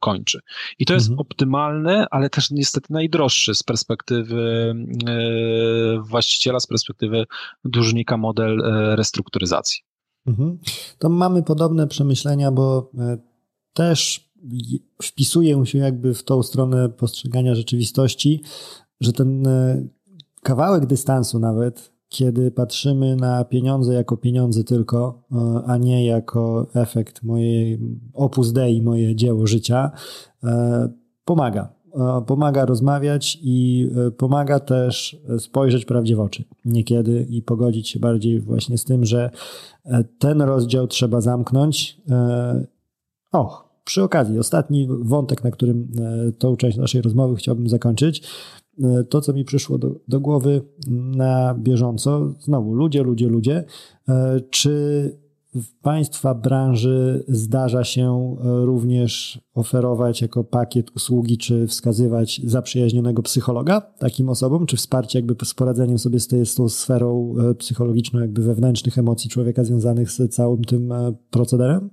kończy. 0.00 0.40
I 0.78 0.86
to 0.86 0.94
jest 0.94 1.06
mhm. 1.06 1.20
optymalny, 1.20 2.06
ale 2.10 2.30
też 2.30 2.50
niestety 2.50 2.92
najdroższy 2.92 3.54
z 3.54 3.62
perspektywy 3.62 4.74
e, 5.08 6.00
właściciela, 6.00 6.60
z 6.60 6.66
perspektywy 6.66 7.24
dłużnika 7.64 8.16
model 8.16 8.60
e, 8.60 8.96
restrukturyzacji. 8.96 9.80
Mhm. 10.26 10.58
To 10.98 11.08
mamy 11.08 11.42
podobne 11.42 11.86
przemyślenia, 11.86 12.52
bo 12.52 12.90
też 13.72 14.23
wpisuję 15.02 15.66
się 15.66 15.78
jakby 15.78 16.14
w 16.14 16.22
tą 16.22 16.42
stronę 16.42 16.88
postrzegania 16.88 17.54
rzeczywistości, 17.54 18.42
że 19.00 19.12
ten 19.12 19.46
e, 19.46 19.82
kawałek 20.42 20.86
dystansu 20.86 21.38
nawet, 21.38 21.92
kiedy 22.08 22.50
patrzymy 22.50 23.16
na 23.16 23.44
pieniądze 23.44 23.94
jako 23.94 24.16
pieniądze 24.16 24.64
tylko, 24.64 25.22
e, 25.32 25.62
a 25.66 25.76
nie 25.76 26.06
jako 26.06 26.66
efekt 26.74 27.22
mojej 27.22 27.80
opus 28.12 28.52
dei, 28.52 28.82
moje 28.82 29.16
dzieło 29.16 29.46
życia, 29.46 29.90
e, 30.44 30.88
pomaga. 31.24 31.74
Pomaga 32.26 32.64
rozmawiać 32.64 33.38
i 33.42 33.88
pomaga 34.16 34.60
też 34.60 35.16
spojrzeć 35.38 35.84
prawdzie 35.84 36.16
w 36.16 36.20
oczy 36.20 36.44
niekiedy 36.64 37.26
i 37.30 37.42
pogodzić 37.42 37.88
się 37.88 38.00
bardziej 38.00 38.40
właśnie 38.40 38.78
z 38.78 38.84
tym, 38.84 39.04
że 39.04 39.30
ten 40.18 40.42
rozdział 40.42 40.86
trzeba 40.86 41.20
zamknąć. 41.20 42.00
Och, 43.32 43.73
przy 43.84 44.02
okazji, 44.02 44.38
ostatni 44.38 44.88
wątek, 45.00 45.44
na 45.44 45.50
którym 45.50 45.88
e, 46.28 46.32
tą 46.32 46.56
część 46.56 46.76
naszej 46.78 47.02
rozmowy 47.02 47.36
chciałbym 47.36 47.68
zakończyć, 47.68 48.22
e, 48.82 49.04
to, 49.04 49.20
co 49.20 49.32
mi 49.32 49.44
przyszło 49.44 49.78
do, 49.78 49.94
do 50.08 50.20
głowy 50.20 50.62
na 51.16 51.54
bieżąco, 51.54 52.34
znowu 52.40 52.74
ludzie, 52.74 53.02
ludzie, 53.02 53.28
ludzie, 53.28 53.64
e, 54.08 54.40
czy 54.50 55.24
w 55.54 55.80
Państwa 55.82 56.34
branży 56.34 57.24
zdarza 57.28 57.84
się 57.84 58.36
również 58.42 59.40
oferować 59.54 60.22
jako 60.22 60.44
pakiet 60.44 60.96
usługi, 60.96 61.38
czy 61.38 61.66
wskazywać 61.66 62.40
zaprzyjaźnionego 62.44 63.22
psychologa 63.22 63.80
takim 63.80 64.28
osobom, 64.28 64.66
czy 64.66 64.76
wsparcie 64.76 65.18
jakby 65.18 65.44
z 65.44 65.54
poradzeniem 65.54 65.98
sobie 65.98 66.20
z, 66.20 66.28
tej, 66.28 66.46
z 66.46 66.54
tą 66.54 66.68
sferą 66.68 67.34
psychologiczną, 67.58 68.20
jakby 68.20 68.42
wewnętrznych 68.42 68.98
emocji 68.98 69.30
człowieka 69.30 69.64
związanych 69.64 70.10
z 70.10 70.34
całym 70.34 70.64
tym 70.64 70.92
procederem? 71.30 71.90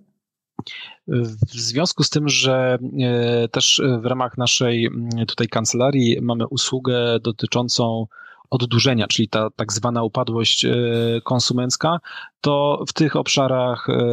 W 1.08 1.60
związku 1.60 2.04
z 2.04 2.10
tym, 2.10 2.30
że 2.30 2.78
e, 3.00 3.48
też 3.48 3.82
w 4.02 4.06
ramach 4.06 4.38
naszej 4.38 4.90
tutaj 5.28 5.48
kancelarii 5.48 6.22
mamy 6.22 6.48
usługę 6.48 7.20
dotyczącą 7.20 8.08
oddłużenia, 8.52 9.08
czyli 9.08 9.30
ta 9.30 9.50
tak 9.56 9.74
zwana 9.74 10.04
upadłość 10.04 10.66
e, 10.66 10.72
konsumencka, 11.24 12.00
to 12.42 12.84
w 12.88 12.94
tych 12.94 13.16
obszarach 13.16 13.90
e, 13.90 14.04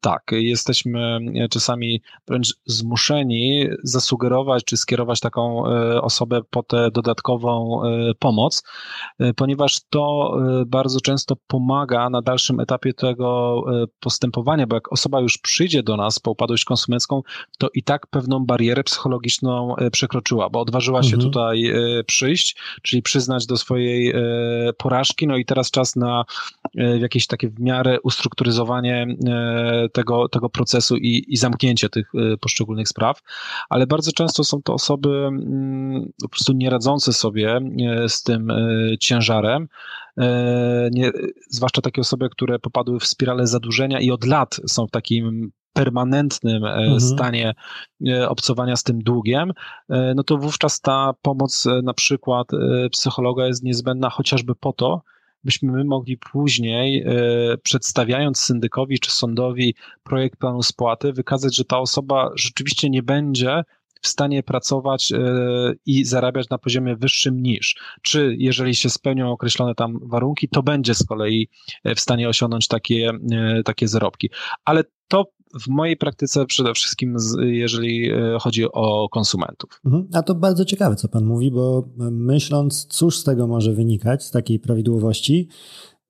tak, 0.00 0.22
jesteśmy 0.32 1.18
czasami 1.50 2.02
wręcz 2.28 2.54
zmuszeni 2.66 3.68
zasugerować 3.82 4.64
czy 4.64 4.76
skierować 4.76 5.20
taką 5.20 5.66
e, 5.66 6.02
osobę 6.02 6.40
po 6.50 6.62
tę 6.62 6.90
dodatkową 6.90 7.80
pomoc, 8.18 8.62
ponieważ 9.36 9.80
to 9.90 10.36
bardzo 10.66 11.00
często 11.00 11.34
pomaga 11.46 12.10
na 12.10 12.22
dalszym 12.22 12.60
etapie 12.60 12.92
tego 12.92 13.62
postępowania, 14.00 14.66
bo 14.66 14.76
jak 14.76 14.92
osoba 14.92 15.20
już 15.20 15.38
przyjdzie 15.38 15.82
do 15.82 15.96
nas 15.96 16.18
po 16.18 16.30
upadłość 16.30 16.64
konsumencką, 16.64 17.22
to 17.58 17.68
i 17.74 17.82
tak 17.82 18.06
pewną 18.06 18.46
barierę 18.46 18.84
psychologiczną 18.84 19.74
przekroczyła, 19.92 20.50
bo 20.50 20.60
odważyła 20.60 21.02
się 21.02 21.14
mhm. 21.14 21.30
tutaj 21.30 21.72
przyjść, 22.06 22.56
czyli 22.82 23.02
przyznać 23.02 23.46
do 23.46 23.56
swojej 23.64 24.10
e, 24.10 24.14
porażki, 24.78 25.26
no 25.26 25.36
i 25.36 25.44
teraz 25.44 25.70
czas 25.70 25.96
na 25.96 26.24
e, 26.78 26.98
jakieś 26.98 27.26
takie 27.26 27.48
w 27.48 27.60
miarę 27.60 28.00
ustrukturyzowanie 28.00 29.06
e, 29.26 29.88
tego, 29.92 30.28
tego 30.28 30.48
procesu 30.50 30.96
i, 30.96 31.24
i 31.28 31.36
zamknięcie 31.36 31.88
tych 31.88 32.12
poszczególnych 32.40 32.88
spraw, 32.88 33.20
ale 33.68 33.86
bardzo 33.86 34.12
często 34.12 34.44
są 34.44 34.62
to 34.62 34.74
osoby 34.74 35.08
mm, 35.08 36.12
po 36.22 36.28
prostu 36.28 36.52
nieradzące 36.52 37.12
sobie 37.12 37.60
z 38.08 38.22
tym 38.22 38.52
ciężarem, 39.00 39.68
nie, 40.90 41.10
zwłaszcza 41.48 41.82
takie 41.82 42.00
osoby, 42.00 42.28
które 42.30 42.58
popadły 42.58 43.00
w 43.00 43.06
spiralę 43.06 43.46
zadłużenia 43.46 44.00
i 44.00 44.10
od 44.10 44.24
lat 44.24 44.60
są 44.66 44.86
w 44.86 44.90
takim 44.90 45.52
permanentnym 45.74 46.64
mhm. 46.64 47.00
stanie 47.00 47.54
obcowania 48.28 48.76
z 48.76 48.82
tym 48.82 49.02
długiem, 49.02 49.52
no 49.88 50.22
to 50.24 50.36
wówczas 50.36 50.80
ta 50.80 51.14
pomoc 51.22 51.64
na 51.82 51.94
przykład 51.94 52.48
psychologa 52.90 53.46
jest 53.46 53.62
niezbędna 53.62 54.10
chociażby 54.10 54.54
po 54.54 54.72
to, 54.72 55.02
byśmy 55.44 55.72
my 55.72 55.84
mogli 55.84 56.16
później, 56.16 57.06
przedstawiając 57.62 58.40
syndykowi 58.40 58.98
czy 58.98 59.10
sądowi 59.10 59.74
projekt 60.02 60.38
planu 60.38 60.62
spłaty, 60.62 61.12
wykazać, 61.12 61.56
że 61.56 61.64
ta 61.64 61.78
osoba 61.78 62.30
rzeczywiście 62.34 62.90
nie 62.90 63.02
będzie 63.02 63.62
w 64.04 64.08
stanie 64.08 64.42
pracować 64.42 65.12
e, 65.12 65.18
i 65.86 66.04
zarabiać 66.04 66.48
na 66.48 66.58
poziomie 66.58 66.96
wyższym 66.96 67.42
niż. 67.42 67.76
Czy 68.02 68.36
jeżeli 68.38 68.74
się 68.74 68.90
spełnią 68.90 69.32
określone 69.32 69.74
tam 69.74 69.98
warunki, 70.02 70.48
to 70.48 70.62
będzie 70.62 70.94
z 70.94 71.06
kolei 71.06 71.48
e, 71.84 71.94
w 71.94 72.00
stanie 72.00 72.28
osiągnąć 72.28 72.68
takie, 72.68 73.10
e, 73.32 73.62
takie 73.62 73.88
zarobki. 73.88 74.30
Ale 74.64 74.84
to 75.08 75.26
w 75.60 75.68
mojej 75.68 75.96
praktyce 75.96 76.46
przede 76.46 76.74
wszystkim, 76.74 77.16
jeżeli 77.40 78.10
chodzi 78.40 78.64
o 78.72 79.08
konsumentów. 79.08 79.80
Mhm. 79.84 80.08
A 80.12 80.22
to 80.22 80.34
bardzo 80.34 80.64
ciekawe, 80.64 80.96
co 80.96 81.08
Pan 81.08 81.24
mówi, 81.24 81.50
bo 81.50 81.88
myśląc, 82.10 82.86
cóż 82.86 83.18
z 83.18 83.24
tego 83.24 83.46
może 83.46 83.72
wynikać, 83.72 84.24
z 84.24 84.30
takiej 84.30 84.58
prawidłowości, 84.58 85.48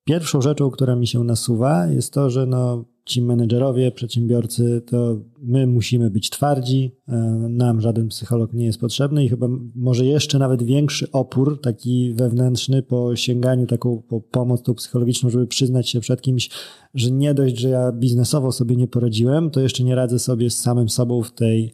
pierwszą 0.05 0.41
rzeczą, 0.41 0.71
która 0.71 0.97
mi 0.97 1.07
się 1.07 1.25
nasuwa, 1.25 1.87
jest 1.87 2.13
to, 2.13 2.31
że 2.31 2.47
no, 2.47 2.85
ci 3.05 3.23
menedżerowie, 3.23 3.93
przedsiębiorcy, 3.93 4.83
to 4.87 5.21
my 5.43 5.67
musimy 5.67 6.11
być 6.11 6.31
twardzi, 6.31 6.97
e, 7.09 7.17
nam 7.51 7.81
żaden 7.81 8.09
psycholog 8.09 8.53
nie 8.53 8.67
jest 8.67 8.81
potrzebny 8.81 9.25
i 9.25 9.29
chyba 9.29 9.49
może 9.75 10.07
jeszcze 10.07 10.39
nawet 10.39 10.63
większy 10.63 11.11
opór 11.13 11.61
taki 11.61 12.15
wewnętrzny 12.15 12.83
po 12.83 13.17
sięganiu 13.17 13.67
taką 13.67 14.03
po 14.09 14.21
pomoc 14.21 14.63
tą 14.63 14.75
psychologiczną, 14.75 15.31
żeby 15.31 15.47
przyznać 15.47 15.89
się 15.89 16.01
przed 16.01 16.23
kimś, 16.23 16.51
że 16.95 17.11
nie 17.11 17.35
dość, 17.35 17.59
że 17.59 17.69
ja 17.69 17.93
biznesowo 17.93 18.53
sobie 18.53 18.77
nie 18.77 18.89
poradziłem, 18.89 19.51
to 19.51 19.61
jeszcze 19.61 19.85
nie 19.85 19.95
radzę 19.95 20.19
sobie 20.19 20.51
z 20.51 20.61
samym 20.61 20.89
sobą 20.89 21.23
w 21.23 21.33
tej, 21.33 21.73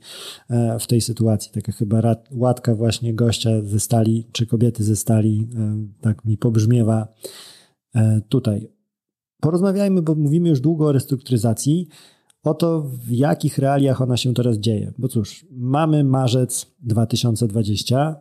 e, 0.51 0.79
w 0.79 0.87
tej 0.87 1.01
sytuacji. 1.01 1.53
Taka 1.53 1.73
chyba 1.73 2.17
łatka 2.31 2.75
właśnie 2.75 3.15
gościa 3.15 3.51
ze 3.63 3.81
stali, 3.81 4.27
czy 4.33 4.47
kobiety 4.47 4.85
ze 4.85 4.97
stali, 4.97 5.49
e, 5.57 5.87
tak 6.01 6.25
mi 6.25 6.39
pobrzmiewa 6.39 7.09
tutaj. 8.29 8.80
Porozmawiajmy, 9.41 10.03
bo 10.03 10.15
mówimy 10.15 10.49
już 10.49 10.61
długo 10.61 10.87
o 10.87 10.93
restrukturyzacji, 10.93 11.89
o 12.43 12.55
to, 12.55 12.81
w 12.83 13.11
jakich 13.11 13.59
realiach 13.59 14.03
ona 14.03 14.17
się 14.17 14.35
teraz 14.35 14.59
dzieje. 14.59 14.93
Bo 14.99 15.09
cóż, 15.09 15.47
mamy 15.51 16.05
marzec 16.05 16.67
2020, 16.81 18.21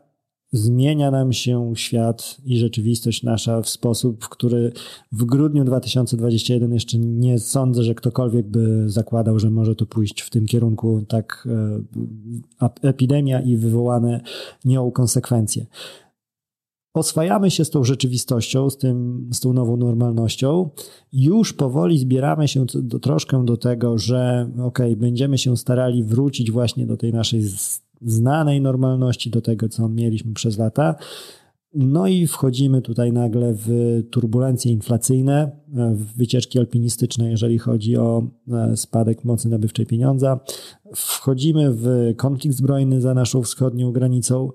zmienia 0.52 1.12
nam 1.12 1.34
się 1.34 1.74
świat 1.76 2.38
i 2.46 2.58
rzeczywistość 2.58 3.24
nasza 3.24 3.62
w 3.62 3.70
sposób, 3.70 4.24
w 4.24 4.30
który 4.30 4.72
w 5.12 5.26
grudniu 5.26 5.64
2021 5.64 6.74
jeszcze 6.74 6.98
nie 6.98 7.40
sądzę, 7.40 7.84
że 7.84 7.96
ktokolwiek 7.96 8.48
by 8.48 8.90
zakładał, 8.90 9.40
że 9.40 9.50
może 9.50 9.76
to 9.76 9.86
pójść 9.86 10.22
w 10.22 10.30
tym 10.30 10.46
kierunku, 10.46 11.06
tak 11.08 11.48
e, 12.62 12.90
epidemia 12.90 13.42
i 13.42 13.58
wywołane 13.58 14.22
nią 14.66 14.92
konsekwencje 14.92 15.66
oswajamy 16.94 17.52
się 17.52 17.66
z 17.66 17.70
tą 17.70 17.84
rzeczywistością, 17.84 18.70
z, 18.70 18.78
tym, 18.78 19.30
z 19.34 19.40
tą 19.40 19.54
nową 19.54 19.78
normalnością, 19.78 20.70
już 21.14 21.54
powoli 21.54 22.00
zbieramy 22.00 22.48
się 22.48 22.66
do, 22.74 23.00
troszkę 23.00 23.46
do 23.46 23.58
tego, 23.58 23.98
że 23.98 24.52
ok, 24.64 24.80
będziemy 24.98 25.38
się 25.38 25.58
starali 25.58 26.04
wrócić 26.04 26.52
właśnie 26.52 26.86
do 26.86 26.98
tej 26.98 27.14
naszej 27.14 27.44
znanej 28.02 28.62
normalności, 28.62 29.30
do 29.30 29.42
tego, 29.42 29.70
co 29.70 29.90
mieliśmy 29.90 30.34
przez 30.34 30.58
lata. 30.58 30.96
No 31.74 32.08
i 32.08 32.28
wchodzimy 32.28 32.82
tutaj 32.82 33.14
nagle 33.14 33.54
w 33.54 33.70
turbulencje 34.12 34.72
inflacyjne, 34.72 35.52
w 35.94 36.18
wycieczki 36.18 36.60
alpinistyczne, 36.60 37.32
jeżeli 37.32 37.58
chodzi 37.58 37.98
o 37.98 38.28
e, 38.52 38.78
spadek 38.78 39.24
mocy 39.24 39.50
nabywczej 39.50 39.86
pieniądza. 39.86 40.40
Wchodzimy 40.96 41.72
w 41.72 41.88
konflikt 42.18 42.56
zbrojny 42.56 43.02
za 43.02 43.14
naszą 43.14 43.42
wschodnią 43.42 43.92
granicą. 43.92 44.50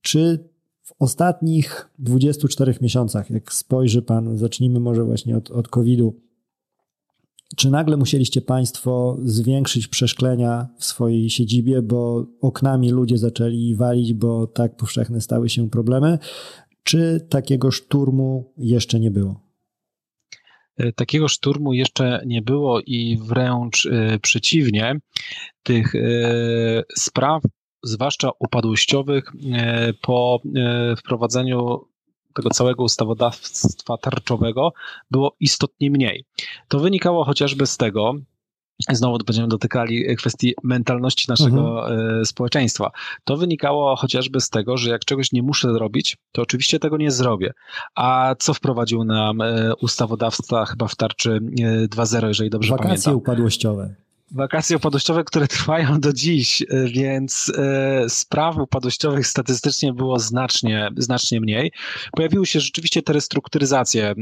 Czy 0.00 0.53
w 0.84 0.92
ostatnich 0.98 1.88
24 1.98 2.74
miesiącach, 2.80 3.30
jak 3.30 3.52
spojrzy 3.52 4.02
Pan, 4.02 4.38
zacznijmy 4.38 4.80
może 4.80 5.04
właśnie 5.04 5.36
od, 5.36 5.50
od 5.50 5.68
COVID-u, 5.68 6.20
czy 7.56 7.70
nagle 7.70 7.96
musieliście 7.96 8.42
Państwo 8.42 9.18
zwiększyć 9.22 9.88
przeszklenia 9.88 10.68
w 10.78 10.84
swojej 10.84 11.30
siedzibie, 11.30 11.82
bo 11.82 12.26
oknami 12.40 12.90
ludzie 12.90 13.18
zaczęli 13.18 13.74
walić, 13.74 14.14
bo 14.14 14.46
tak 14.46 14.76
powszechne 14.76 15.20
stały 15.20 15.48
się 15.48 15.70
problemy, 15.70 16.18
czy 16.82 17.26
takiego 17.30 17.70
szturmu 17.70 18.52
jeszcze 18.56 19.00
nie 19.00 19.10
było? 19.10 19.40
E, 20.76 20.92
takiego 20.92 21.28
szturmu 21.28 21.72
jeszcze 21.72 22.22
nie 22.26 22.42
było 22.42 22.80
i 22.80 23.18
wręcz 23.22 23.86
e, 23.86 24.18
przeciwnie. 24.18 25.00
Tych 25.62 25.94
e, 25.94 26.00
spraw 26.96 27.42
zwłaszcza 27.84 28.30
upadłościowych, 28.38 29.32
e, 29.52 29.92
po 29.92 30.40
e, 30.56 30.96
wprowadzeniu 30.96 31.84
tego 32.34 32.50
całego 32.50 32.82
ustawodawstwa 32.84 33.96
tarczowego 33.98 34.72
było 35.10 35.36
istotnie 35.40 35.90
mniej. 35.90 36.24
To 36.68 36.80
wynikało 36.80 37.24
chociażby 37.24 37.66
z 37.66 37.76
tego, 37.76 38.14
Znowu 38.92 39.18
będziemy 39.18 39.48
dotykali 39.48 40.16
kwestii 40.16 40.54
mentalności 40.62 41.26
naszego 41.28 41.88
mhm. 41.90 42.20
E, 42.20 42.24
społeczeństwa. 42.24 42.90
To 43.24 43.36
wynikało 43.36 43.96
chociażby 43.96 44.40
z 44.40 44.50
tego, 44.50 44.76
że 44.76 44.90
jak 44.90 45.04
czegoś 45.04 45.32
nie 45.32 45.42
muszę 45.42 45.72
zrobić, 45.72 46.16
to 46.32 46.42
oczywiście 46.42 46.78
tego 46.78 46.96
nie 46.96 47.10
zrobię. 47.10 47.52
A 47.94 48.34
co 48.38 48.54
wprowadził 48.54 49.04
nam 49.04 49.38
ustawodawca 49.80 50.64
chyba 50.64 50.88
w 50.88 50.96
tarczy 50.96 51.40
2.0, 51.40 52.26
jeżeli 52.26 52.50
dobrze 52.50 52.70
Wakacje 52.70 52.88
pamiętam? 52.88 53.12
Wakacje 53.12 53.16
upadłościowe 53.16 53.94
wakacje 54.34 54.76
upadłościowe, 54.76 55.24
które 55.24 55.48
trwają 55.58 56.00
do 56.00 56.12
dziś, 56.12 56.62
e, 56.62 56.66
więc 56.88 57.52
e, 57.58 58.08
spraw 58.08 58.56
upadłościowych 58.56 59.26
statystycznie 59.26 59.92
było 59.92 60.18
znacznie, 60.18 60.90
znacznie 60.96 61.40
mniej. 61.40 61.72
Pojawiły 62.12 62.46
się 62.46 62.60
rzeczywiście 62.60 63.02
te 63.02 63.12
restrukturyzacje 63.12 64.10
e, 64.10 64.14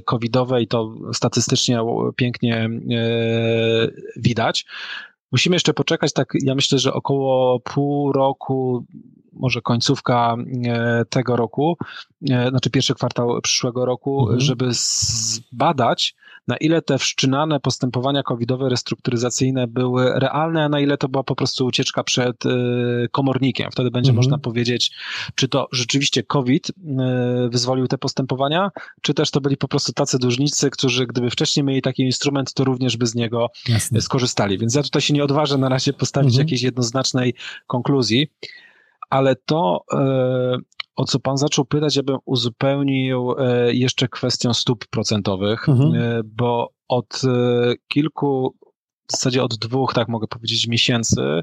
covidowe 0.00 0.62
i 0.62 0.68
to 0.68 0.94
statystycznie 1.12 1.80
pięknie 2.16 2.70
widać. 4.16 4.66
Musimy 5.32 5.56
jeszcze 5.56 5.74
poczekać, 5.74 6.12
tak 6.12 6.32
ja 6.42 6.54
myślę, 6.54 6.78
że 6.78 6.92
około 6.92 7.60
pół 7.60 8.12
roku, 8.12 8.86
może 9.32 9.60
końcówka 9.60 10.36
tego 11.10 11.36
roku, 11.36 11.76
znaczy 12.22 12.70
pierwszy 12.70 12.94
kwartał 12.94 13.40
przyszłego 13.42 13.84
roku, 13.84 14.20
mhm. 14.20 14.40
żeby 14.40 14.66
zbadać, 14.70 16.14
na 16.48 16.56
ile 16.56 16.82
te 16.82 16.98
wszczynane 16.98 17.60
postępowania 17.60 18.22
covidowe, 18.22 18.68
restrukturyzacyjne 18.68 19.66
były 19.66 20.12
realne, 20.20 20.64
a 20.64 20.68
na 20.68 20.80
ile 20.80 20.96
to 20.96 21.08
była 21.08 21.24
po 21.24 21.34
prostu 21.34 21.66
ucieczka 21.66 22.04
przed 22.04 22.46
y, 22.46 23.08
komornikiem. 23.12 23.70
Wtedy 23.70 23.90
będzie 23.90 24.10
mhm. 24.10 24.16
można 24.16 24.38
powiedzieć, 24.38 24.90
czy 25.34 25.48
to 25.48 25.68
rzeczywiście 25.72 26.22
COVID 26.22 26.70
y, 26.70 26.72
wyzwolił 27.48 27.86
te 27.86 27.98
postępowania, 27.98 28.70
czy 29.02 29.14
też 29.14 29.30
to 29.30 29.40
byli 29.40 29.56
po 29.56 29.68
prostu 29.68 29.92
tacy 29.92 30.18
dłużnicy, 30.18 30.70
którzy 30.70 31.06
gdyby 31.06 31.30
wcześniej 31.30 31.64
mieli 31.64 31.82
taki 31.82 32.02
instrument, 32.02 32.54
to 32.54 32.64
również 32.64 32.96
by 32.96 33.06
z 33.06 33.14
niego 33.14 33.50
Jasne. 33.68 34.00
skorzystali. 34.00 34.58
Więc 34.58 34.74
ja 34.74 34.82
tutaj 34.82 35.02
się 35.02 35.14
nie 35.14 35.24
odważę 35.24 35.58
na 35.58 35.68
razie 35.68 35.92
postawić 35.92 36.34
mhm. 36.34 36.46
jakiejś 36.46 36.62
jednoznacznej 36.62 37.34
konkluzji 37.66 38.28
ale 39.10 39.36
to, 39.36 39.84
e, 39.92 40.56
o 40.96 41.04
co 41.04 41.20
pan 41.20 41.36
zaczął 41.36 41.64
pytać, 41.64 41.96
ja 41.96 42.02
bym 42.02 42.18
uzupełnił 42.24 43.34
e, 43.38 43.74
jeszcze 43.74 44.08
kwestią 44.08 44.54
stóp 44.54 44.86
procentowych, 44.86 45.68
mhm. 45.68 45.94
E, 45.94 46.20
bo 46.24 46.70
od 46.88 47.22
kilku, 47.88 48.54
w 49.08 49.12
zasadzie 49.12 49.42
od 49.42 49.54
dwóch, 49.54 49.94
tak 49.94 50.08
mogę 50.08 50.26
powiedzieć, 50.26 50.66
miesięcy 50.66 51.42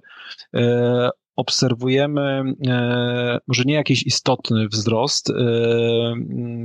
obserwujemy 1.35 2.43
może 3.47 3.63
nie 3.65 3.73
jakiś 3.73 4.03
istotny 4.03 4.67
wzrost 4.67 5.31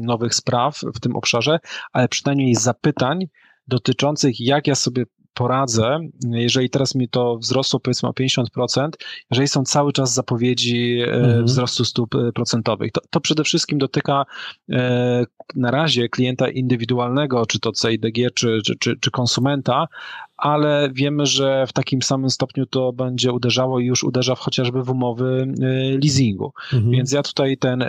nowych 0.01 0.35
spraw 0.35 0.81
w 0.95 1.01
tym 1.01 1.17
obszarze, 1.17 1.59
ale 1.93 2.09
przynajmniej 2.09 2.55
zapytań 2.55 3.27
dotyczących, 3.69 4.41
jak 4.41 4.67
ja 4.67 4.75
sobie 4.75 5.05
poradzę, 5.37 5.99
jeżeli 6.31 6.71
teraz 6.71 6.95
mi 6.95 7.09
to 7.09 7.39
wzrosło 7.39 7.81
powiedzmy 7.81 8.09
o 8.09 8.13
50%, 8.13 8.89
jeżeli 9.31 9.49
są 9.49 9.65
cały 9.65 9.93
czas 9.93 10.15
zapowiedzi 10.15 11.01
e, 11.01 11.13
mhm. 11.13 11.45
wzrostu 11.45 11.85
stóp 11.85 12.15
e, 12.15 12.33
procentowych. 12.33 12.93
To, 12.93 13.01
to 13.11 13.21
przede 13.21 13.45
wszystkim 13.45 13.79
dotyka 13.79 14.25
e, 14.73 15.25
na 15.57 15.71
razie 15.71 16.09
klienta 16.09 16.49
indywidualnego, 16.49 17.47
czy 17.47 17.61
to 17.61 17.73
CIDG, 17.73 18.35
czy, 18.35 18.61
czy, 18.65 18.77
czy, 18.79 18.97
czy 19.01 19.11
konsumenta, 19.11 19.89
ale 20.37 20.91
wiemy, 20.93 21.27
że 21.27 21.67
w 21.67 21.73
takim 21.73 22.03
samym 22.03 22.31
stopniu 22.31 22.67
to 22.67 22.93
będzie 22.93 23.33
uderzało 23.33 23.81
i 23.81 23.87
już 23.87 24.05
uderza 24.05 24.35
w 24.35 24.39
chociażby 24.39 24.83
w 24.83 24.91
umowy 24.91 25.55
leasingu. 26.03 26.53
Mhm. 26.73 26.91
Więc 26.91 27.13
ja 27.13 27.23
tutaj 27.23 27.57
ten 27.57 27.85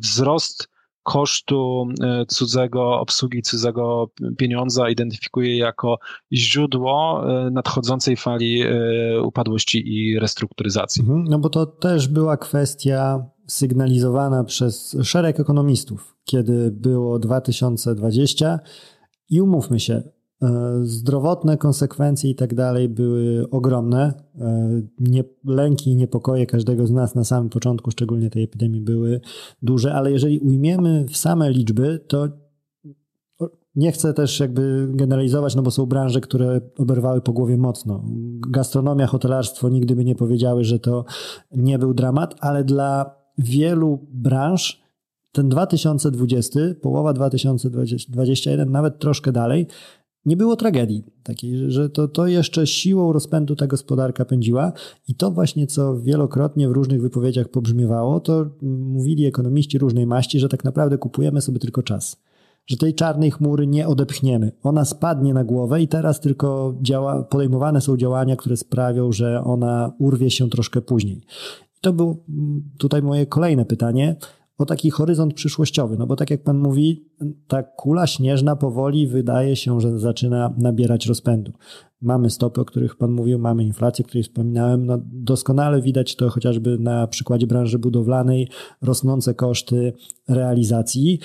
wzrost 0.00 0.68
kosztu 1.08 1.86
e, 2.02 2.26
cudzego, 2.26 3.00
obsługi 3.00 3.42
cudzego 3.42 4.10
pieniądza 4.38 4.88
identyfikuje 4.88 5.58
jako 5.58 5.98
źródło 6.32 7.24
e, 7.24 7.50
nadchodzącej 7.50 8.16
fali 8.16 8.62
e, 8.62 9.22
upadłości 9.22 9.82
i 9.86 10.18
restrukturyzacji. 10.18 11.02
Mhm, 11.02 11.24
no 11.24 11.38
bo 11.38 11.48
to 11.48 11.66
też 11.66 12.08
była 12.08 12.36
kwestia 12.36 13.26
sygnalizowana 13.46 14.44
przez 14.44 14.96
szereg 15.02 15.40
ekonomistów, 15.40 16.16
kiedy 16.24 16.70
było 16.70 17.18
2020 17.18 18.58
i 19.30 19.40
umówmy 19.40 19.80
się, 19.80 20.02
Zdrowotne 20.82 21.56
konsekwencje 21.56 22.30
i 22.30 22.34
tak 22.34 22.54
dalej 22.54 22.88
były 22.88 23.50
ogromne. 23.50 24.14
Nie, 25.00 25.24
lęki 25.44 25.90
i 25.90 25.96
niepokoje 25.96 26.46
każdego 26.46 26.86
z 26.86 26.90
nas 26.90 27.14
na 27.14 27.24
samym 27.24 27.48
początku, 27.48 27.90
szczególnie 27.90 28.30
tej 28.30 28.44
epidemii, 28.44 28.80
były 28.80 29.20
duże, 29.62 29.94
ale 29.94 30.12
jeżeli 30.12 30.38
ujmiemy 30.38 31.06
w 31.08 31.16
same 31.16 31.50
liczby, 31.50 32.04
to 32.08 32.28
nie 33.74 33.92
chcę 33.92 34.14
też 34.14 34.40
jakby 34.40 34.88
generalizować, 34.90 35.54
no 35.54 35.62
bo 35.62 35.70
są 35.70 35.86
branże, 35.86 36.20
które 36.20 36.60
oberwały 36.78 37.20
po 37.20 37.32
głowie 37.32 37.56
mocno. 37.56 38.04
Gastronomia, 38.48 39.06
hotelarstwo 39.06 39.68
nigdy 39.68 39.96
by 39.96 40.04
nie 40.04 40.14
powiedziały, 40.14 40.64
że 40.64 40.78
to 40.78 41.04
nie 41.56 41.78
był 41.78 41.94
dramat, 41.94 42.34
ale 42.40 42.64
dla 42.64 43.14
wielu 43.38 44.06
branż 44.12 44.82
ten 45.32 45.48
2020, 45.48 46.60
połowa 46.82 47.12
2021, 47.12 48.70
nawet 48.70 48.98
troszkę 48.98 49.32
dalej, 49.32 49.66
nie 50.24 50.36
było 50.36 50.56
tragedii 50.56 51.04
takiej, 51.22 51.70
że 51.70 51.90
to, 51.90 52.08
to 52.08 52.26
jeszcze 52.26 52.66
siłą 52.66 53.12
rozpędu 53.12 53.56
ta 53.56 53.66
gospodarka 53.66 54.24
pędziła 54.24 54.72
i 55.08 55.14
to 55.14 55.30
właśnie, 55.30 55.66
co 55.66 56.00
wielokrotnie 56.00 56.68
w 56.68 56.72
różnych 56.72 57.02
wypowiedziach 57.02 57.48
pobrzmiewało, 57.48 58.20
to 58.20 58.50
mówili 58.62 59.26
ekonomiści 59.26 59.78
różnej 59.78 60.06
maści, 60.06 60.40
że 60.40 60.48
tak 60.48 60.64
naprawdę 60.64 60.98
kupujemy 60.98 61.40
sobie 61.40 61.58
tylko 61.58 61.82
czas 61.82 62.16
że 62.68 62.76
tej 62.76 62.94
czarnej 62.94 63.30
chmury 63.30 63.66
nie 63.66 63.88
odepchniemy. 63.88 64.52
Ona 64.62 64.84
spadnie 64.84 65.34
na 65.34 65.44
głowę 65.44 65.82
i 65.82 65.88
teraz 65.88 66.20
tylko 66.20 66.74
działa, 66.82 67.22
podejmowane 67.22 67.80
są 67.80 67.96
działania, 67.96 68.36
które 68.36 68.56
sprawią, 68.56 69.12
że 69.12 69.44
ona 69.44 69.92
urwie 69.98 70.30
się 70.30 70.50
troszkę 70.50 70.80
później. 70.80 71.20
To 71.80 71.92
było 71.92 72.16
mm, 72.28 72.70
tutaj 72.78 73.02
moje 73.02 73.26
kolejne 73.26 73.64
pytanie 73.64 74.16
o 74.58 74.66
taki 74.66 74.90
horyzont 74.90 75.34
przyszłościowy, 75.34 75.96
no 75.98 76.06
bo 76.06 76.16
tak 76.16 76.30
jak 76.30 76.42
pan 76.42 76.58
mówi, 76.58 77.04
ta 77.48 77.62
kula 77.62 78.06
śnieżna 78.06 78.56
powoli 78.56 79.06
wydaje 79.06 79.56
się, 79.56 79.80
że 79.80 79.98
zaczyna 79.98 80.54
nabierać 80.58 81.06
rozpędu. 81.06 81.52
Mamy 82.02 82.30
stopy, 82.30 82.60
o 82.60 82.64
których 82.64 82.96
pan 82.96 83.10
mówił, 83.10 83.38
mamy 83.38 83.64
inflację, 83.64 84.04
o 84.04 84.08
której 84.08 84.22
wspominałem. 84.22 84.86
No 84.86 84.98
doskonale 85.04 85.82
widać 85.82 86.16
to 86.16 86.28
chociażby 86.30 86.78
na 86.78 87.06
przykładzie 87.06 87.46
branży 87.46 87.78
budowlanej, 87.78 88.48
rosnące 88.82 89.34
koszty 89.34 89.92
realizacji. 90.28 91.18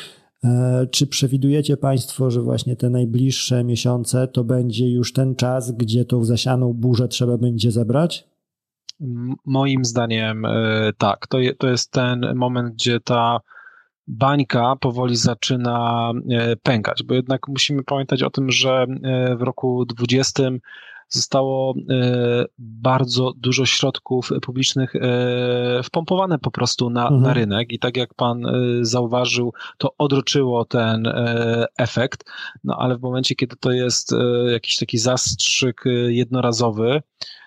E, 0.43 0.87
czy 0.91 1.07
przewidujecie 1.07 1.77
Państwo, 1.77 2.31
że 2.31 2.41
właśnie 2.41 2.75
te 2.75 2.89
najbliższe 2.89 3.63
miesiące 3.63 4.27
to 4.27 4.43
będzie 4.43 4.89
już 4.89 5.13
ten 5.13 5.35
czas, 5.35 5.71
gdzie 5.71 6.05
tą 6.05 6.23
zasianą 6.23 6.73
burzę 6.73 7.07
trzeba 7.07 7.37
będzie 7.37 7.71
zebrać? 7.71 8.32
Moim 9.45 9.85
zdaniem 9.85 10.45
e, 10.45 10.91
tak. 10.97 11.27
To, 11.27 11.37
to 11.57 11.69
jest 11.69 11.91
ten 11.91 12.35
moment, 12.35 12.73
gdzie 12.73 12.99
ta 12.99 13.39
bańka 14.07 14.75
powoli 14.75 15.15
zaczyna 15.15 16.11
e, 16.29 16.55
pękać, 16.55 17.03
bo 17.03 17.13
jednak 17.13 17.47
musimy 17.47 17.83
pamiętać 17.83 18.23
o 18.23 18.29
tym, 18.29 18.51
że 18.51 18.85
w 19.37 19.41
roku 19.41 19.85
2020 19.85 20.43
zostało 21.13 21.75
e, 21.89 22.45
bardzo 22.57 23.33
dużo 23.37 23.65
środków 23.65 24.29
publicznych 24.41 24.95
e, 24.95 24.99
wpompowane 25.83 26.39
po 26.39 26.51
prostu 26.51 26.89
na, 26.89 27.03
mhm. 27.03 27.21
na 27.21 27.33
rynek 27.33 27.71
i 27.71 27.79
tak 27.79 27.97
jak 27.97 28.13
pan 28.13 28.45
e, 28.45 28.51
zauważył, 28.81 29.53
to 29.77 29.93
odroczyło 29.97 30.65
ten 30.65 31.03
efekt, 31.77 32.23
no 32.63 32.77
ale 32.79 32.97
w 32.97 33.01
momencie, 33.01 33.35
kiedy 33.35 33.55
to 33.55 33.71
jest 33.71 34.15
jakiś 34.51 34.77
taki 34.77 34.97
zastrzyk 34.97 35.83
jednorazowy, 36.07 37.01
E, 37.01 37.42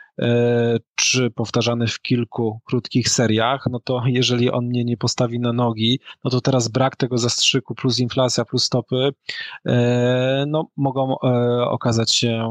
czy 0.94 1.30
powtarzany 1.30 1.86
w 1.86 2.00
kilku 2.00 2.60
krótkich 2.64 3.08
seriach, 3.08 3.66
no 3.70 3.80
to 3.80 4.02
jeżeli 4.06 4.50
on 4.50 4.66
mnie 4.66 4.84
nie 4.84 4.96
postawi 4.96 5.40
na 5.40 5.52
nogi, 5.52 6.00
no 6.24 6.30
to 6.30 6.40
teraz 6.40 6.68
brak 6.68 6.96
tego 6.96 7.18
zastrzyku 7.18 7.74
plus 7.74 7.98
inflacja 7.98 8.44
plus 8.44 8.64
stopy, 8.64 9.10
e, 9.66 10.44
no 10.48 10.68
mogą 10.76 11.16
e, 11.18 11.28
okazać 11.64 12.14
się 12.14 12.50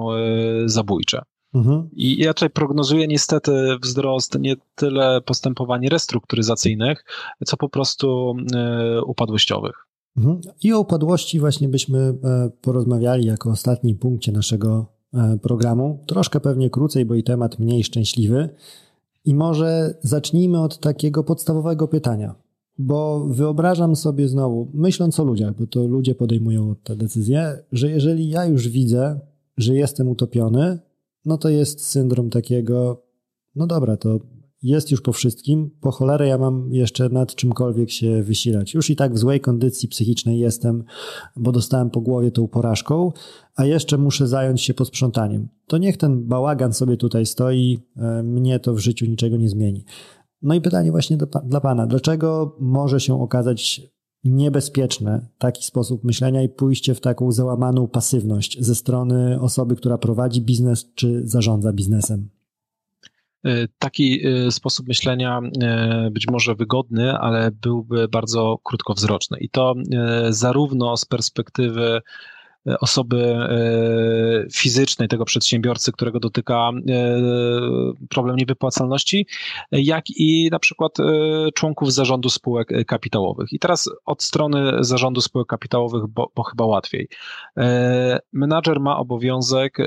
zabójcze. 0.65 1.21
Mhm. 1.53 1.89
I 1.93 2.17
ja 2.17 2.33
tutaj 2.33 2.49
prognozuję 2.49 3.07
niestety 3.07 3.51
wzrost 3.81 4.39
nie 4.39 4.55
tyle 4.75 5.21
postępowań 5.21 5.87
restrukturyzacyjnych, 5.87 7.05
co 7.45 7.57
po 7.57 7.69
prostu 7.69 8.35
upadłościowych. 9.05 9.87
Mhm. 10.17 10.41
I 10.63 10.73
o 10.73 10.79
upadłości 10.79 11.39
właśnie 11.39 11.69
byśmy 11.69 12.13
porozmawiali 12.61 13.25
jako 13.25 13.49
ostatnim 13.49 13.97
punkcie 13.97 14.31
naszego 14.31 14.94
E, 14.94 14.94
programu. 15.41 15.99
Troszkę 16.05 16.39
pewnie 16.39 16.69
krócej, 16.69 17.05
bo 17.05 17.15
i 17.15 17.23
temat 17.23 17.59
mniej 17.59 17.83
szczęśliwy. 17.83 18.49
I 19.25 19.35
może 19.35 19.97
zacznijmy 20.01 20.61
od 20.61 20.79
takiego 20.79 21.23
podstawowego 21.23 21.87
pytania, 21.87 22.35
bo 22.77 23.25
wyobrażam 23.25 23.95
sobie 23.95 24.27
znowu, 24.27 24.67
myśląc 24.73 25.19
o 25.19 25.23
ludziach, 25.23 25.55
bo 25.55 25.67
to 25.67 25.87
ludzie 25.87 26.15
podejmują 26.15 26.75
te 26.83 26.95
decyzje, 26.95 27.59
że 27.71 27.89
jeżeli 27.89 28.29
ja 28.29 28.45
już 28.45 28.69
widzę, 28.69 29.19
że 29.57 29.75
jestem 29.75 30.07
utopiony, 30.07 30.79
no 31.25 31.37
to 31.37 31.49
jest 31.49 31.85
syndrom 31.85 32.29
takiego, 32.29 33.03
no 33.55 33.67
dobra, 33.67 33.97
to 33.97 34.19
jest 34.65 34.91
już 34.91 35.01
po 35.01 35.13
wszystkim, 35.13 35.69
po 35.81 35.91
cholerę 35.91 36.27
ja 36.27 36.37
mam 36.37 36.73
jeszcze 36.73 37.09
nad 37.09 37.35
czymkolwiek 37.35 37.91
się 37.91 38.23
wysilać. 38.23 38.73
Już 38.73 38.89
i 38.89 38.95
tak 38.95 39.13
w 39.13 39.17
złej 39.17 39.39
kondycji 39.39 39.89
psychicznej 39.89 40.39
jestem, 40.39 40.83
bo 41.35 41.51
dostałem 41.51 41.89
po 41.89 42.01
głowie 42.01 42.31
tą 42.31 42.47
porażką, 42.47 43.11
a 43.55 43.65
jeszcze 43.65 43.97
muszę 43.97 44.27
zająć 44.27 44.61
się 44.61 44.73
posprzątaniem. 44.73 45.47
To 45.67 45.77
niech 45.77 45.97
ten 45.97 46.27
bałagan 46.27 46.73
sobie 46.73 46.97
tutaj 46.97 47.25
stoi, 47.25 47.79
e, 47.97 48.23
mnie 48.23 48.59
to 48.59 48.73
w 48.73 48.79
życiu 48.79 49.05
niczego 49.05 49.37
nie 49.37 49.49
zmieni. 49.49 49.85
No 50.41 50.55
i 50.55 50.61
pytanie 50.61 50.91
właśnie 50.91 51.17
do, 51.17 51.27
dla 51.45 51.61
Pana, 51.61 51.87
dlaczego 51.87 52.55
może 52.59 52.99
się 52.99 53.21
okazać 53.21 53.81
niebezpieczne 54.23 55.27
taki 55.37 55.63
sposób 55.63 56.03
myślenia 56.03 56.41
i 56.41 56.49
pójście 56.49 56.95
w 56.95 57.01
taką 57.01 57.31
załamaną 57.31 57.87
pasywność 57.87 58.57
ze 58.59 58.75
strony 58.75 59.41
osoby, 59.41 59.75
która 59.75 59.97
prowadzi 59.97 60.41
biznes 60.41 60.93
czy 60.95 61.21
zarządza 61.27 61.73
biznesem? 61.73 62.34
E, 63.45 63.67
taki 63.79 64.27
e, 64.27 64.51
sposób 64.51 64.87
myślenia 64.87 65.41
e, 65.61 66.09
być 66.11 66.27
może 66.27 66.55
wygodny, 66.55 67.17
ale 67.17 67.51
byłby 67.51 68.07
bardzo 68.07 68.57
krótkowzroczny. 68.63 69.37
I 69.39 69.49
to 69.49 69.73
zarówno 70.29 70.97
z 70.97 71.05
perspektywy 71.05 72.01
osoby 72.79 73.35
e, 73.35 74.49
fizycznej, 74.53 75.07
tego 75.07 75.25
przedsiębiorcy, 75.25 75.91
którego 75.91 76.19
dotyka 76.19 76.69
e, 76.89 77.21
problem 78.09 78.35
niewypłacalności, 78.35 79.27
jak 79.71 80.05
i 80.09 80.49
na 80.51 80.59
przykład 80.59 80.99
e, 80.99 81.03
członków 81.55 81.93
zarządu 81.93 82.29
spółek 82.29 82.69
kapitałowych. 82.87 83.53
I 83.53 83.59
teraz 83.59 83.89
od 84.05 84.23
strony 84.23 84.71
zarządu 84.79 85.21
spółek 85.21 85.47
kapitałowych, 85.47 86.07
bo, 86.07 86.31
bo 86.35 86.43
chyba 86.43 86.65
łatwiej. 86.65 87.07
Menadżer 88.33 88.79
ma 88.79 88.97
obowiązek 88.97 89.77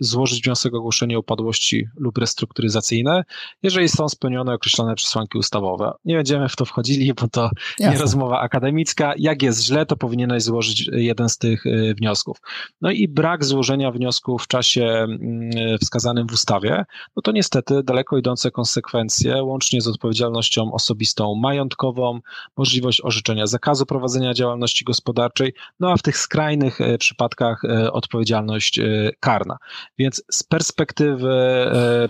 złożyć 0.00 0.42
wniosek 0.42 0.74
o 0.74 0.78
ogłoszenie 0.78 1.18
upadłości 1.18 1.88
lub 1.96 2.18
restrukturyzacyjne, 2.18 3.24
jeżeli 3.62 3.88
są 3.88 4.08
spełnione 4.08 4.54
określone 4.54 4.94
przesłanki 4.94 5.38
ustawowe. 5.38 5.92
Nie 6.04 6.16
będziemy 6.16 6.48
w 6.48 6.56
to 6.56 6.64
wchodzili, 6.64 7.14
bo 7.14 7.28
to 7.28 7.50
Jasne. 7.78 7.94
nie 7.94 8.00
rozmowa 8.00 8.40
akademicka. 8.40 9.14
Jak 9.16 9.42
jest 9.42 9.64
źle, 9.64 9.86
to 9.86 9.96
powinieneś 9.96 10.42
złożyć 10.42 10.90
jeden 10.92 11.28
z 11.28 11.38
tych 11.38 11.64
wniosków 11.64 12.01
wniosków. 12.02 12.36
No 12.80 12.90
i 12.90 13.08
brak 13.08 13.44
złożenia 13.44 13.90
wniosków 13.90 14.42
w 14.42 14.46
czasie 14.46 14.84
mm, 14.84 15.50
wskazanym 15.80 16.28
w 16.28 16.32
ustawie, 16.32 16.84
no 17.16 17.22
to 17.22 17.32
niestety 17.32 17.82
daleko 17.82 18.18
idące 18.18 18.50
konsekwencje, 18.50 19.42
łącznie 19.42 19.80
z 19.80 19.88
odpowiedzialnością 19.88 20.72
osobistą 20.72 21.34
majątkową, 21.34 22.20
możliwość 22.56 23.00
orzeczenia 23.04 23.46
zakazu 23.46 23.86
prowadzenia 23.86 24.34
działalności 24.34 24.84
gospodarczej, 24.84 25.54
no 25.80 25.92
a 25.92 25.96
w 25.96 26.02
tych 26.02 26.18
skrajnych 26.18 26.80
e, 26.80 26.98
przypadkach 26.98 27.64
e, 27.64 27.92
odpowiedzialność 27.92 28.78
e, 28.78 29.10
karna. 29.20 29.56
Więc 29.98 30.22
z 30.30 30.42
perspektywy 30.42 31.32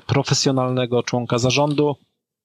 profesjonalnego 0.07 1.03
członka 1.03 1.39
zarządu, 1.39 1.97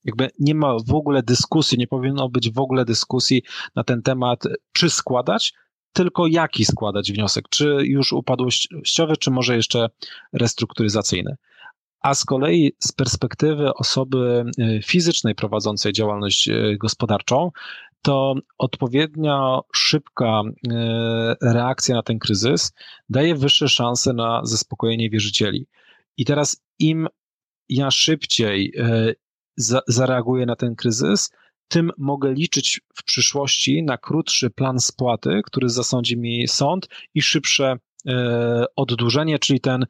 jakby 0.04 0.30
nie 0.40 0.56
ma 0.56 0.78
w 0.88 0.94
ogóle 0.94 1.24
dyskusji, 1.24 1.78
nie 1.78 1.88
powinno 1.88 2.30
być 2.30 2.52
w 2.52 2.60
ogóle 2.60 2.86
dyskusji 2.86 3.44
na 3.76 3.84
ten 3.84 4.02
temat, 4.02 4.44
czy 4.74 4.90
składać, 4.90 5.54
tylko 5.98 6.28
jaki 6.28 6.66
składać 6.66 7.12
wniosek, 7.12 7.50
czy 7.50 7.78
już 7.84 8.14
upadłościowy, 8.14 9.18
czy 9.18 9.32
może 9.32 9.56
jeszcze 9.56 9.90
restrukturyzacyjny. 10.34 11.36
A 12.02 12.14
z 12.14 12.26
kolei 12.26 12.72
z 12.80 12.92
perspektywy 12.92 13.74
osoby 13.74 14.46
e, 14.60 14.82
fizycznej 14.82 15.36
prowadzącej 15.36 15.94
działalność 15.94 16.50
e, 16.50 16.78
gospodarczą, 16.78 17.52
to 18.02 18.36
odpowiednio 18.58 19.64
szybka 19.76 20.42
e, 20.42 21.36
reakcja 21.42 21.96
na 21.96 22.04
ten 22.04 22.20
kryzys 22.20 22.72
daje 23.10 23.36
wyższe 23.36 23.70
szanse 23.70 24.14
na 24.14 24.42
zaspokojenie 24.44 25.10
wierzycieli. 25.10 25.68
I 26.18 26.26
teraz 26.26 26.62
im 26.80 27.08
ja 27.70 27.92
szybciej 27.92 28.74
zareaguję 29.88 30.46
na 30.46 30.56
ten 30.56 30.76
kryzys, 30.76 31.32
tym 31.68 31.92
mogę 31.98 32.34
liczyć 32.34 32.82
w 32.96 33.04
przyszłości 33.04 33.84
na 33.84 33.98
krótszy 33.98 34.50
plan 34.50 34.80
spłaty, 34.80 35.42
który 35.46 35.70
zasądzi 35.70 36.18
mi 36.18 36.48
sąd 36.48 36.88
i 37.14 37.22
szybsze 37.22 37.78
oddłużenie, 38.76 39.40
czyli 39.40 39.60
ten 39.60 39.86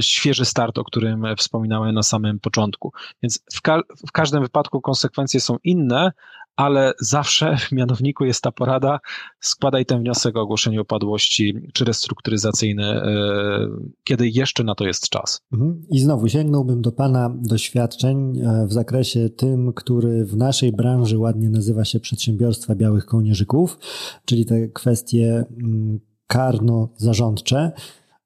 świeży 0.00 0.44
start, 0.44 0.78
o 0.78 0.84
którym 0.84 1.26
wspominałem 1.38 1.94
na 1.94 2.02
samym 2.02 2.40
początku. 2.40 2.92
Więc 3.22 3.44
w, 3.52 3.62
ka 3.62 3.80
w 4.08 4.12
każdym 4.12 4.42
wypadku 4.42 4.80
konsekwencje 4.80 5.40
są 5.40 5.56
inne, 5.64 6.12
ale 6.56 6.92
zawsze 7.00 7.56
w 7.56 7.72
mianowniku 7.72 8.24
jest 8.24 8.42
ta 8.42 8.52
porada, 8.52 9.00
składaj 9.40 9.86
ten 9.86 10.00
wniosek 10.00 10.36
o 10.36 10.40
ogłoszenie 10.40 10.80
upadłości 10.82 11.54
czy 11.72 11.84
restrukturyzacyjny, 11.84 12.84
e, 12.84 13.68
kiedy 14.04 14.28
jeszcze 14.28 14.64
na 14.64 14.74
to 14.74 14.84
jest 14.84 15.08
czas. 15.08 15.40
Mhm. 15.52 15.82
I 15.90 15.98
znowu 15.98 16.28
sięgnąłbym 16.28 16.82
do 16.82 16.92
Pana 16.92 17.30
doświadczeń 17.42 18.38
e, 18.38 18.66
w 18.66 18.72
zakresie 18.72 19.28
tym, 19.28 19.72
który 19.72 20.24
w 20.24 20.36
naszej 20.36 20.72
branży 20.72 21.18
ładnie 21.18 21.50
nazywa 21.50 21.84
się 21.84 22.00
przedsiębiorstwa 22.00 22.74
białych 22.74 23.06
kołnierzyków, 23.06 23.78
czyli 24.24 24.46
te 24.46 24.68
kwestie 24.68 25.44
mm, 25.62 26.00
karno-zarządcze. 26.26 27.72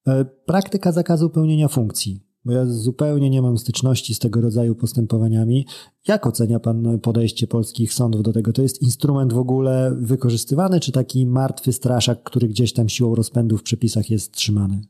E, 0.06 0.24
praktyka 0.24 0.92
zakazu 0.92 1.30
pełnienia 1.30 1.68
funkcji 1.68 2.28
bo 2.48 2.52
ja 2.52 2.66
zupełnie 2.66 3.30
nie 3.30 3.42
mam 3.42 3.58
styczności 3.58 4.14
z 4.14 4.18
tego 4.18 4.40
rodzaju 4.40 4.74
postępowaniami. 4.74 5.66
Jak 6.08 6.26
ocenia 6.26 6.60
Pan 6.60 7.00
podejście 7.00 7.46
polskich 7.46 7.94
sądów 7.94 8.22
do 8.22 8.32
tego? 8.32 8.52
To 8.52 8.62
jest 8.62 8.82
instrument 8.82 9.32
w 9.32 9.38
ogóle 9.38 9.96
wykorzystywany, 10.00 10.80
czy 10.80 10.92
taki 10.92 11.26
martwy 11.26 11.72
straszak, 11.72 12.22
który 12.22 12.48
gdzieś 12.48 12.72
tam 12.72 12.88
siłą 12.88 13.14
rozpędu 13.14 13.58
w 13.58 13.62
przepisach 13.62 14.10
jest 14.10 14.32
trzymany? 14.32 14.82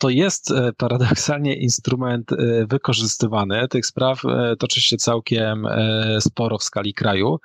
To 0.00 0.08
jest 0.08 0.50
e, 0.50 0.72
paradoksalnie 0.72 1.54
instrument 1.54 2.32
e, 2.32 2.36
wykorzystywany. 2.66 3.68
Tych 3.68 3.86
spraw 3.86 4.24
e, 4.24 4.56
toczy 4.56 4.80
się 4.80 4.96
całkiem 4.96 5.66
sporo 6.20 6.58
w 6.58 6.62
skali 6.62 6.94
kraju, 6.94 7.38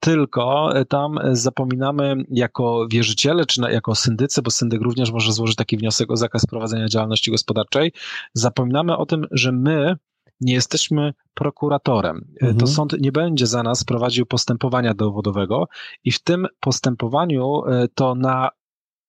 tylko 0.00 0.72
tam 0.88 1.18
zapominamy 1.32 2.16
jako 2.30 2.86
wierzyciele, 2.90 3.46
czy 3.46 3.60
jako 3.60 3.94
syndycy, 3.94 4.42
bo 4.42 4.50
syndyk 4.50 4.82
również 4.82 5.12
może 5.12 5.32
złożyć 5.32 5.56
taki 5.56 5.76
wniosek 5.76 6.10
o 6.10 6.16
zakaz 6.16 6.46
prowadzenia 6.46 6.88
działalności 6.88 7.30
gospodarczej, 7.30 7.92
zapominamy 8.34 8.96
o 8.96 9.06
tym, 9.06 9.26
że 9.30 9.52
my 9.52 9.96
nie 10.40 10.54
jesteśmy 10.54 11.14
prokuratorem. 11.34 12.28
Mhm. 12.42 12.58
To 12.58 12.66
sąd 12.66 13.00
nie 13.00 13.12
będzie 13.12 13.46
za 13.46 13.62
nas 13.62 13.84
prowadził 13.84 14.26
postępowania 14.26 14.94
dowodowego 14.94 15.68
i 16.04 16.12
w 16.12 16.22
tym 16.22 16.46
postępowaniu 16.60 17.62
to 17.94 18.14
na 18.14 18.50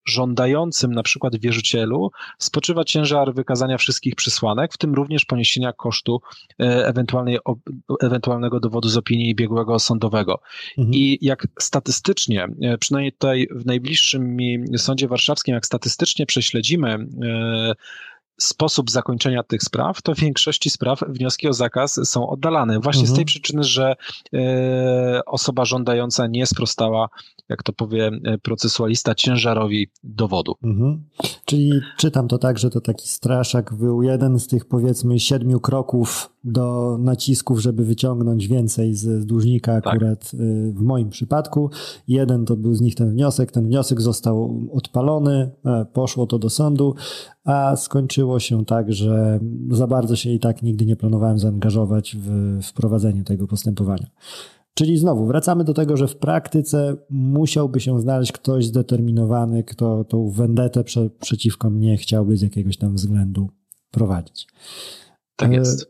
żądającym 0.05 0.93
na 0.93 1.03
przykład 1.03 1.35
wierzycielu 1.35 2.11
spoczywa 2.39 2.83
ciężar 2.83 3.33
wykazania 3.33 3.77
wszystkich 3.77 4.15
przesłanek, 4.15 4.73
w 4.73 4.77
tym 4.77 4.93
również 4.93 5.25
poniesienia 5.25 5.73
kosztu 5.73 6.21
e, 6.59 6.87
ewentualnej, 6.87 7.37
ewentualnego 8.01 8.59
dowodu 8.59 8.89
z 8.89 8.97
opinii 8.97 9.35
biegłego 9.35 9.79
sądowego. 9.79 10.39
Mhm. 10.77 10.93
I 10.93 11.17
jak 11.21 11.47
statystycznie, 11.59 12.47
e, 12.61 12.77
przynajmniej 12.77 13.11
tutaj 13.11 13.47
w 13.51 13.65
najbliższym 13.65 14.35
mi 14.35 14.63
sądzie 14.77 15.07
warszawskim, 15.07 15.55
jak 15.55 15.65
statystycznie 15.65 16.25
prześledzimy 16.25 17.07
e, 17.23 17.73
sposób 18.37 18.91
zakończenia 18.91 19.43
tych 19.43 19.63
spraw, 19.63 20.01
to 20.01 20.15
w 20.15 20.19
większości 20.19 20.69
spraw 20.69 21.03
wnioski 21.09 21.47
o 21.47 21.53
zakaz 21.53 21.99
są 22.03 22.29
oddalane. 22.29 22.79
Właśnie 22.79 23.01
mhm. 23.01 23.07
z 23.07 23.15
tej 23.15 23.21
mhm. 23.21 23.25
przyczyny, 23.25 23.63
że 23.63 23.95
e, 24.33 25.21
osoba 25.25 25.65
żądająca 25.65 26.27
nie 26.27 26.45
sprostała, 26.45 27.09
jak 27.49 27.63
to 27.63 27.73
powie 27.73 28.11
e, 28.23 28.37
procesualista, 28.37 29.15
ciężarowi 29.15 29.87
dowodu. 30.03 30.55
Mhm. 30.63 31.03
Czyli 31.45 31.71
czytam 31.97 32.27
to 32.27 32.37
tak, 32.37 32.59
że 32.59 32.69
to 32.69 32.81
taki 32.81 33.07
straszak 33.07 33.73
był 33.73 34.01
jeden 34.01 34.39
z 34.39 34.47
tych 34.47 34.65
powiedzmy 34.65 35.19
siedmiu 35.19 35.59
kroków 35.59 36.29
do 36.43 36.97
nacisków, 36.99 37.59
żeby 37.59 37.85
wyciągnąć 37.85 38.47
więcej 38.47 38.95
z 38.95 39.25
dłużnika 39.25 39.81
tak. 39.81 39.87
akurat 39.93 40.31
tak. 40.31 40.39
w 40.73 40.81
moim 40.81 41.09
przypadku. 41.09 41.69
Jeden 42.07 42.45
to 42.45 42.55
był 42.55 42.75
z 42.75 42.81
nich 42.81 42.95
ten 42.95 43.11
wniosek, 43.11 43.51
ten 43.51 43.65
wniosek 43.65 44.01
został 44.01 44.67
odpalony, 44.73 45.51
poszło 45.93 46.27
to 46.27 46.39
do 46.39 46.49
sądu, 46.49 46.95
a 47.45 47.75
skończyło 47.75 48.39
się 48.39 48.65
tak, 48.65 48.93
że 48.93 49.39
za 49.69 49.87
bardzo 49.87 50.15
się 50.15 50.29
i 50.29 50.39
tak 50.39 50.61
nigdy 50.61 50.85
nie 50.85 50.95
planowałem 50.95 51.39
zaangażować 51.39 52.15
w 52.19 52.59
wprowadzenie 52.63 53.23
tego 53.23 53.47
postępowania. 53.47 54.07
Czyli 54.73 54.97
znowu 54.97 55.25
wracamy 55.25 55.63
do 55.63 55.73
tego, 55.73 55.97
że 55.97 56.07
w 56.07 56.17
praktyce 56.17 56.97
musiałby 57.09 57.79
się 57.79 58.01
znaleźć 58.01 58.31
ktoś 58.31 58.65
zdeterminowany, 58.65 59.63
kto 59.63 60.03
tą 60.03 60.29
wendetę 60.29 60.83
prze, 60.83 61.09
przeciwko 61.09 61.69
mnie 61.69 61.97
chciałby 61.97 62.37
z 62.37 62.41
jakiegoś 62.41 62.77
tam 62.77 62.95
względu 62.95 63.49
prowadzić. 63.91 64.47
Tak 65.35 65.51
jest. 65.51 65.81
E, 65.81 65.85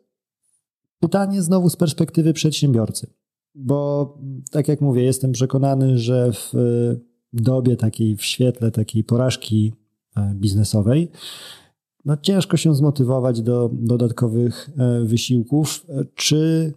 pytanie 1.00 1.42
znowu 1.42 1.70
z 1.70 1.76
perspektywy 1.76 2.34
przedsiębiorcy, 2.34 3.08
bo 3.56 4.14
tak 4.52 4.68
jak 4.68 4.82
mówię, 4.82 5.04
jestem 5.04 5.32
przekonany, 5.32 5.98
że 5.98 6.32
w 6.32 6.54
dobie 7.34 7.76
takiej, 7.76 8.16
w 8.16 8.24
świetle 8.24 8.72
takiej 8.72 9.04
porażki 9.04 9.74
biznesowej, 10.36 11.12
no 12.06 12.18
ciężko 12.18 12.58
się 12.58 12.76
zmotywować 12.76 13.42
do 13.42 13.70
dodatkowych 13.74 14.70
e, 14.78 15.06
wysiłków. 15.06 15.86
E, 15.90 16.06
czy 16.16 16.74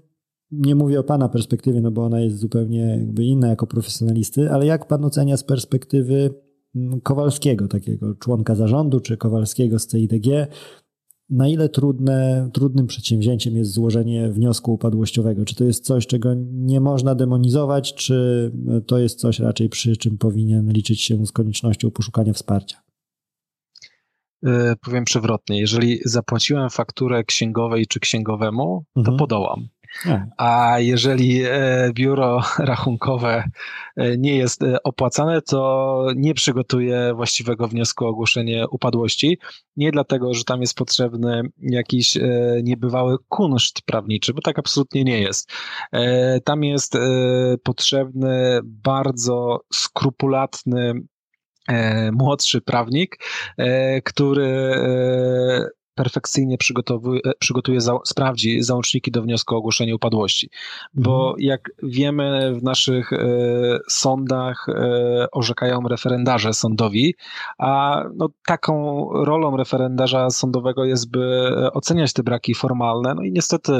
nie 0.50 0.74
mówię 0.74 1.00
o 1.00 1.04
Pana 1.04 1.28
perspektywie, 1.28 1.80
no 1.80 1.90
bo 1.90 2.04
ona 2.04 2.20
jest 2.20 2.36
zupełnie 2.36 3.06
inna 3.18 3.48
jako 3.48 3.66
profesjonalisty, 3.66 4.50
ale 4.50 4.66
jak 4.66 4.88
Pan 4.88 5.04
ocenia 5.04 5.36
z 5.36 5.44
perspektywy 5.44 6.34
mm, 6.76 7.00
Kowalskiego, 7.00 7.68
takiego 7.68 8.14
członka 8.14 8.54
zarządu, 8.54 9.00
czy 9.00 9.16
Kowalskiego 9.16 9.78
z 9.78 9.86
CIDG, 9.86 10.26
na 11.30 11.48
ile 11.48 11.68
trudne, 11.68 12.50
trudnym 12.52 12.86
przedsięwzięciem 12.86 13.56
jest 13.56 13.70
złożenie 13.70 14.28
wniosku 14.28 14.74
upadłościowego? 14.74 15.44
Czy 15.44 15.54
to 15.54 15.64
jest 15.64 15.84
coś, 15.84 16.06
czego 16.06 16.34
nie 16.52 16.80
można 16.80 17.14
demonizować, 17.14 17.94
czy 17.94 18.50
to 18.86 18.98
jest 18.98 19.18
coś 19.18 19.40
raczej 19.40 19.68
przy 19.68 19.96
czym 19.96 20.18
powinien 20.18 20.72
liczyć 20.72 21.00
się 21.00 21.26
z 21.26 21.32
koniecznością 21.32 21.90
poszukania 21.90 22.32
wsparcia? 22.32 22.87
E, 24.46 24.74
powiem 24.84 25.04
przewrotnie, 25.04 25.60
jeżeli 25.60 26.00
zapłaciłem 26.04 26.70
fakturę 26.70 27.24
księgowej 27.24 27.86
czy 27.86 28.00
księgowemu, 28.00 28.84
to 28.94 29.00
mhm. 29.00 29.18
podołam. 29.18 29.68
A 30.36 30.76
jeżeli 30.78 31.42
e, 31.44 31.90
biuro 31.94 32.40
rachunkowe 32.58 33.44
e, 33.96 34.18
nie 34.18 34.36
jest 34.36 34.64
opłacane, 34.84 35.42
to 35.42 36.06
nie 36.16 36.34
przygotuję 36.34 37.12
właściwego 37.14 37.68
wniosku 37.68 38.04
o 38.04 38.08
ogłoszenie 38.08 38.68
upadłości. 38.70 39.38
Nie 39.76 39.92
dlatego, 39.92 40.34
że 40.34 40.44
tam 40.44 40.60
jest 40.60 40.74
potrzebny 40.74 41.42
jakiś 41.58 42.18
niebywały 42.62 43.16
kunszt 43.28 43.82
prawniczy, 43.82 44.34
bo 44.34 44.40
tak 44.40 44.58
absolutnie 44.58 45.04
nie 45.04 45.20
jest. 45.20 45.50
Tam 46.44 46.64
jest 46.64 46.98
potrzebny 47.62 48.60
bardzo 48.64 49.60
skrupulatny 49.72 50.94
młodszy 52.12 52.60
prawnik, 52.60 53.18
e, 53.56 54.02
który 54.02 54.46
e, 54.46 55.77
perfekcyjnie 55.98 56.58
przygotowuje, 56.58 57.20
przygotuje 57.38 57.80
za, 57.80 57.98
sprawdzi 58.04 58.62
załączniki 58.62 59.10
do 59.10 59.22
wniosku 59.22 59.54
o 59.54 59.58
ogłoszenie 59.58 59.94
upadłości. 59.94 60.50
Bo 60.94 61.30
mhm. 61.30 61.36
jak 61.40 61.70
wiemy, 61.82 62.54
w 62.54 62.62
naszych 62.62 63.12
e, 63.12 63.18
sądach 63.88 64.66
e, 64.68 65.26
orzekają 65.32 65.80
referendarze 65.88 66.52
sądowi, 66.52 67.14
a 67.58 68.02
no, 68.16 68.28
taką 68.46 69.08
rolą 69.24 69.56
referendarza 69.56 70.30
sądowego 70.30 70.84
jest, 70.84 71.10
by 71.10 71.50
oceniać 71.72 72.12
te 72.12 72.22
braki 72.22 72.54
formalne. 72.54 73.14
No 73.14 73.22
i 73.22 73.32
niestety 73.32 73.72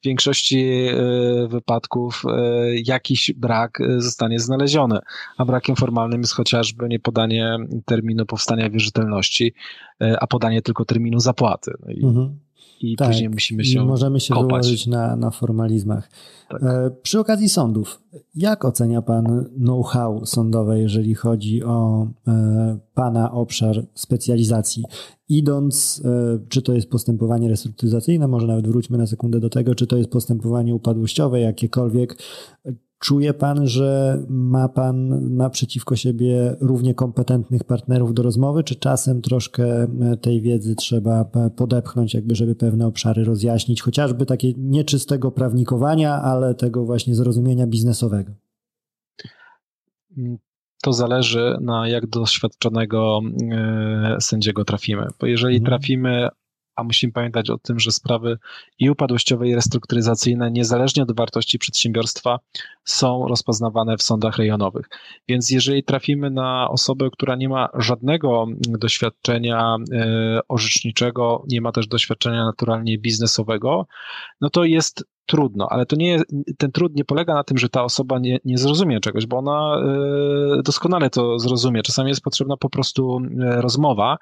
w 0.00 0.04
większości 0.04 0.60
e, 0.60 1.48
wypadków 1.48 2.22
e, 2.24 2.40
jakiś 2.84 3.32
brak 3.36 3.78
zostanie 3.98 4.38
znaleziony, 4.38 4.98
a 5.38 5.44
brakiem 5.44 5.76
formalnym 5.76 6.20
jest 6.20 6.34
chociażby 6.34 6.88
niepodanie 6.88 7.56
terminu 7.84 8.26
powstania 8.26 8.70
wierzytelności, 8.70 9.54
e, 10.02 10.16
a 10.20 10.26
podanie 10.26 10.62
tylko 10.62 10.84
terminu 10.84 11.20
zapłaty 11.20 11.63
tematy. 11.64 11.84
No 11.86 11.92
i, 11.92 12.04
mhm. 12.04 12.38
i 12.80 12.96
tak, 12.96 13.08
później 13.08 13.28
musimy 13.28 13.64
się 13.64 13.84
możemy 13.84 14.20
się 14.20 14.34
kopać. 14.34 14.48
wyłożyć 14.48 14.86
na, 14.86 15.16
na 15.16 15.30
formalizmach. 15.30 16.10
Tak. 16.48 16.62
E, 16.62 16.90
przy 17.02 17.20
okazji 17.20 17.48
sądów, 17.48 18.02
jak 18.34 18.64
ocenia 18.64 19.02
Pan 19.02 19.44
know-how 19.56 20.26
sądowe, 20.26 20.80
jeżeli 20.80 21.14
chodzi 21.14 21.64
o 21.64 22.08
e, 22.28 22.78
Pana 22.94 23.32
obszar 23.32 23.86
specjalizacji? 23.94 24.84
Idąc, 25.28 26.02
e, 26.04 26.38
czy 26.48 26.62
to 26.62 26.74
jest 26.74 26.90
postępowanie 26.90 27.48
restrukturyzacyjne, 27.48 28.28
może 28.28 28.46
nawet 28.46 28.68
wróćmy 28.68 28.98
na 28.98 29.06
sekundę 29.06 29.40
do 29.40 29.50
tego, 29.50 29.74
czy 29.74 29.86
to 29.86 29.96
jest 29.96 30.10
postępowanie 30.10 30.74
upadłościowe, 30.74 31.40
jakiekolwiek, 31.40 32.16
Czuje 33.04 33.34
pan, 33.34 33.66
że 33.66 34.18
ma 34.28 34.68
pan 34.68 35.08
naprzeciwko 35.36 35.96
siebie 35.96 36.56
równie 36.60 36.94
kompetentnych 36.94 37.64
partnerów 37.64 38.14
do 38.14 38.22
rozmowy, 38.22 38.64
czy 38.64 38.76
czasem 38.76 39.22
troszkę 39.22 39.64
e, 39.82 40.16
tej 40.16 40.40
wiedzy 40.40 40.74
trzeba 40.74 41.24
podepchnąć, 41.56 42.14
jakby 42.14 42.34
żeby 42.34 42.54
pewne 42.54 42.86
obszary 42.86 43.24
rozjaśnić, 43.24 43.82
chociażby 43.82 44.26
takie 44.26 44.52
nieczystego 44.56 45.30
prawnikowania, 45.30 46.14
ale 46.14 46.54
tego 46.54 46.84
właśnie 46.84 47.14
zrozumienia 47.14 47.66
biznesowego? 47.66 48.32
To 50.82 50.92
zależy 50.92 51.56
na 51.60 51.88
jak 51.88 52.06
doświadczonego 52.06 53.20
e, 53.52 54.16
sędziego 54.20 54.64
trafimy. 54.64 55.06
Bo 55.20 55.26
jeżeli 55.26 55.56
mhm. 55.56 55.66
trafimy 55.66 56.28
a 56.76 56.84
musimy 56.84 57.12
pamiętać 57.12 57.50
o 57.50 57.58
tym, 57.58 57.80
że 57.80 57.92
sprawy 57.92 58.38
i 58.78 58.90
upadłościowe, 58.90 59.48
i 59.48 59.54
restrukturyzacyjne, 59.54 60.50
niezależnie 60.50 61.02
od 61.02 61.16
wartości 61.16 61.58
przedsiębiorstwa, 61.58 62.38
są 62.84 63.28
rozpoznawane 63.28 63.96
w 63.96 64.02
sądach 64.02 64.36
rejonowych. 64.36 64.88
Więc 65.28 65.50
jeżeli 65.50 65.84
trafimy 65.84 66.30
na 66.30 66.70
osobę, 66.70 67.08
która 67.12 67.36
nie 67.36 67.48
ma 67.48 67.68
żadnego 67.74 68.46
doświadczenia 68.58 69.76
e, 69.92 70.40
orzeczniczego, 70.48 71.44
nie 71.48 71.60
ma 71.60 71.72
też 71.72 71.86
doświadczenia 71.86 72.44
naturalnie 72.44 72.98
biznesowego, 72.98 73.86
no 74.40 74.50
to 74.50 74.64
jest 74.64 75.04
trudno, 75.26 75.68
ale 75.70 75.86
to 75.86 75.96
nie, 75.96 76.22
ten 76.58 76.72
trud 76.72 76.96
nie 76.96 77.04
polega 77.04 77.34
na 77.34 77.44
tym, 77.44 77.58
że 77.58 77.68
ta 77.68 77.84
osoba 77.84 78.18
nie, 78.18 78.38
nie 78.44 78.58
zrozumie 78.58 79.00
czegoś, 79.00 79.26
bo 79.26 79.38
ona 79.38 79.76
y, 80.58 80.62
doskonale 80.62 81.10
to 81.10 81.38
zrozumie. 81.38 81.82
Czasami 81.82 82.08
jest 82.08 82.20
potrzebna 82.20 82.56
po 82.56 82.70
prostu 82.70 83.18
y, 83.18 83.60
rozmowa, 83.60 84.16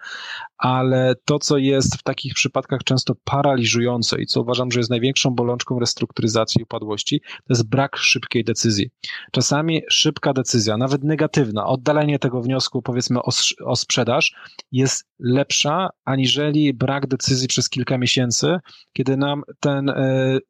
ale 0.58 1.14
to, 1.24 1.38
co 1.38 1.58
jest 1.58 1.96
w 1.96 2.02
takich 2.02 2.34
przypadkach 2.34 2.80
często 2.84 3.14
paraliżujące 3.24 4.22
i 4.22 4.26
co 4.26 4.40
uważam, 4.40 4.70
że 4.70 4.80
jest 4.80 4.90
największą 4.90 5.30
bolączką 5.30 5.78
restrukturyzacji 5.78 6.60
i 6.60 6.64
upadłości, 6.64 7.20
to 7.20 7.46
jest 7.50 7.68
brak 7.68 7.96
szybkiej 7.96 8.44
decyzji. 8.44 8.90
Czasami 9.32 9.82
szybka 9.90 10.32
decyzja, 10.32 10.76
nawet 10.76 11.04
negatywna, 11.04 11.66
oddalenie 11.66 12.18
tego 12.18 12.42
wniosku, 12.42 12.82
powiedzmy 12.82 13.18
o, 13.22 13.30
o 13.64 13.76
sprzedaż, 13.76 14.34
jest 14.72 15.04
lepsza 15.18 15.90
aniżeli 16.04 16.74
brak 16.74 17.06
decyzji 17.06 17.48
przez 17.48 17.68
kilka 17.68 17.98
miesięcy, 17.98 18.58
kiedy 18.92 19.16
nam 19.16 19.42
ten 19.60 19.88
y, 19.88 20.40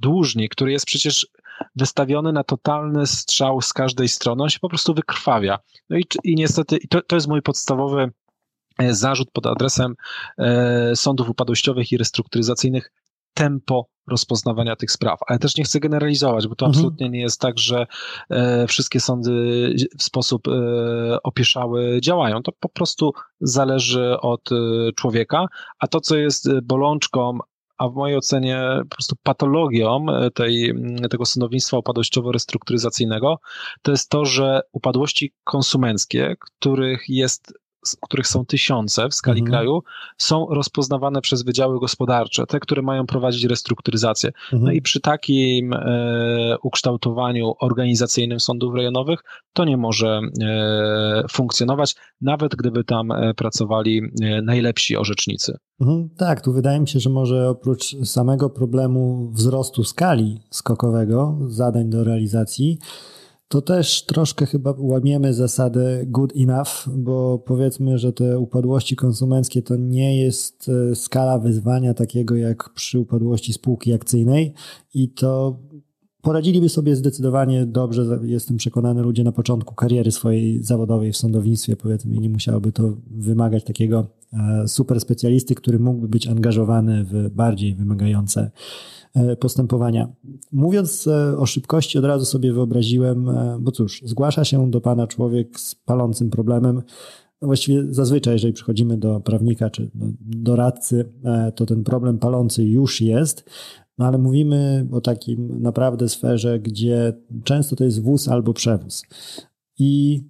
dłużnik, 0.00 0.52
który 0.52 0.72
jest 0.72 0.86
przecież 0.86 1.26
wystawiony 1.76 2.32
na 2.32 2.44
totalny 2.44 3.06
strzał 3.06 3.62
z 3.62 3.72
każdej 3.72 4.08
strony, 4.08 4.42
on 4.42 4.48
się 4.48 4.58
po 4.60 4.68
prostu 4.68 4.94
wykrwawia. 4.94 5.58
No 5.90 5.98
i, 5.98 6.04
i 6.24 6.34
niestety, 6.34 6.76
i 6.76 6.88
to, 6.88 7.02
to 7.02 7.16
jest 7.16 7.28
mój 7.28 7.42
podstawowy 7.42 8.10
e, 8.78 8.94
zarzut 8.94 9.30
pod 9.30 9.46
adresem 9.46 9.94
e, 10.38 10.96
sądów 10.96 11.28
upadłościowych 11.28 11.92
i 11.92 11.96
restrukturyzacyjnych 11.96 12.92
tempo 13.34 13.86
rozpoznawania 14.08 14.76
tych 14.76 14.90
spraw, 14.90 15.18
ale 15.26 15.38
też 15.38 15.56
nie 15.56 15.64
chcę 15.64 15.80
generalizować, 15.80 16.48
bo 16.48 16.54
to 16.54 16.66
mhm. 16.66 16.78
absolutnie 16.78 17.08
nie 17.08 17.20
jest 17.20 17.40
tak, 17.40 17.58
że 17.58 17.86
e, 18.30 18.66
wszystkie 18.66 19.00
sądy 19.00 19.30
w 19.98 20.02
sposób 20.02 20.48
e, 20.48 20.52
opieszały 21.22 22.00
działają. 22.02 22.42
To 22.42 22.52
po 22.60 22.68
prostu 22.68 23.12
zależy 23.40 24.20
od 24.20 24.52
e, 24.52 24.56
człowieka, 24.96 25.46
a 25.78 25.86
to, 25.86 26.00
co 26.00 26.16
jest 26.16 26.60
bolączką, 26.62 27.38
a 27.78 27.88
w 27.88 27.94
mojej 27.94 28.16
ocenie 28.16 28.62
po 28.90 28.96
prostu 28.96 29.16
patologią 29.22 30.06
e, 30.08 30.30
tej, 30.30 30.74
tego 31.10 31.24
sądownictwa 31.24 31.78
upadłościowo-restrukturyzacyjnego 31.78 33.36
to 33.82 33.90
jest 33.90 34.08
to, 34.08 34.24
że 34.24 34.60
upadłości 34.72 35.34
konsumenckie, 35.44 36.36
których 36.40 37.04
jest 37.08 37.52
których 38.02 38.26
są 38.26 38.46
tysiące 38.46 39.08
w 39.08 39.14
skali 39.14 39.40
mhm. 39.40 39.52
kraju, 39.52 39.82
są 40.18 40.46
rozpoznawane 40.50 41.20
przez 41.20 41.42
wydziały 41.42 41.80
gospodarcze, 41.80 42.46
te, 42.46 42.60
które 42.60 42.82
mają 42.82 43.06
prowadzić 43.06 43.44
restrukturyzację. 43.44 44.30
No 44.52 44.56
mhm. 44.56 44.62
No 44.64 44.72
i 44.72 44.82
przy 44.82 45.00
takim 45.00 45.72
e, 45.72 46.56
ukształtowaniu 46.62 47.54
organizacyjnym 47.60 48.40
sądów 48.40 48.74
rejonowych 48.74 49.24
to 49.52 49.64
nie 49.64 49.76
może 49.76 50.20
e, 50.42 51.24
funkcjonować, 51.30 51.96
nawet 52.20 52.56
gdyby 52.56 52.84
tam 52.84 53.12
e, 53.12 53.34
pracowali 53.34 54.02
e, 54.22 54.42
najlepsi 54.42 54.96
orzecznicy. 54.96 55.58
Mhm, 55.80 56.08
tak, 56.16 56.40
tu 56.40 56.52
wydaje 56.52 56.80
mi 56.80 56.88
się, 56.88 57.00
że 57.00 57.10
może 57.10 57.48
oprócz 57.48 57.96
samego 58.04 58.50
problemu 58.50 59.30
wzrostu 59.32 59.84
skali 59.84 60.40
skokowego 60.50 61.38
zadań 61.46 61.90
do 61.90 62.04
realizacji, 62.04 62.78
to 63.48 63.62
też 63.62 64.04
troszkę 64.04 64.46
chyba 64.46 64.74
łamiemy 64.78 65.34
zasadę 65.34 66.06
good 66.06 66.32
enough, 66.36 66.88
bo 66.96 67.38
powiedzmy, 67.38 67.98
że 67.98 68.12
te 68.12 68.38
upadłości 68.38 68.96
konsumenckie 68.96 69.62
to 69.62 69.76
nie 69.76 70.22
jest 70.22 70.70
e, 70.90 70.94
skala 70.94 71.38
wyzwania 71.38 71.94
takiego 71.94 72.36
jak 72.36 72.70
przy 72.74 72.98
upadłości 72.98 73.52
spółki 73.52 73.92
akcyjnej 73.92 74.54
i 74.94 75.08
to 75.08 75.58
poradziliby 76.22 76.68
sobie 76.68 76.96
zdecydowanie 76.96 77.66
dobrze, 77.66 78.18
jestem 78.22 78.56
przekonany, 78.56 79.02
ludzie 79.02 79.24
na 79.24 79.32
początku 79.32 79.74
kariery 79.74 80.12
swojej 80.12 80.62
zawodowej 80.62 81.12
w 81.12 81.16
sądownictwie, 81.16 81.76
powiedzmy, 81.76 82.16
nie 82.16 82.30
musiałoby 82.30 82.72
to 82.72 82.96
wymagać 83.10 83.64
takiego 83.64 84.06
e, 84.32 84.68
super 84.68 85.00
specjalisty, 85.00 85.54
który 85.54 85.78
mógłby 85.78 86.08
być 86.08 86.26
angażowany 86.26 87.04
w 87.04 87.30
bardziej 87.30 87.74
wymagające 87.74 88.50
postępowania. 89.40 90.08
Mówiąc 90.52 91.06
e, 91.06 91.38
o 91.38 91.46
szybkości, 91.46 91.98
od 91.98 92.04
razu 92.04 92.24
sobie 92.24 92.52
wyobraziłem, 92.52 93.28
e, 93.28 93.58
bo 93.60 93.72
cóż, 93.72 94.02
zgłasza 94.04 94.44
się 94.44 94.70
do 94.70 94.80
Pana 94.80 95.06
człowiek 95.06 95.60
z 95.60 95.74
palącym 95.74 96.30
problemem. 96.30 96.82
No 97.42 97.46
właściwie 97.46 97.84
zazwyczaj, 97.90 98.34
jeżeli 98.34 98.52
przychodzimy 98.52 98.96
do 98.96 99.20
prawnika 99.20 99.70
czy 99.70 99.90
do 99.94 100.06
doradcy, 100.20 101.12
to 101.54 101.66
ten 101.66 101.84
problem 101.84 102.18
palący 102.18 102.64
już 102.64 103.00
jest, 103.00 103.44
no 103.98 104.06
ale 104.06 104.18
mówimy 104.18 104.86
o 104.92 105.00
takim 105.00 105.62
naprawdę 105.62 106.08
sferze, 106.08 106.58
gdzie 106.60 107.12
często 107.44 107.76
to 107.76 107.84
jest 107.84 108.02
wóz 108.02 108.28
albo 108.28 108.52
przewóz. 108.52 109.02
I 109.78 110.22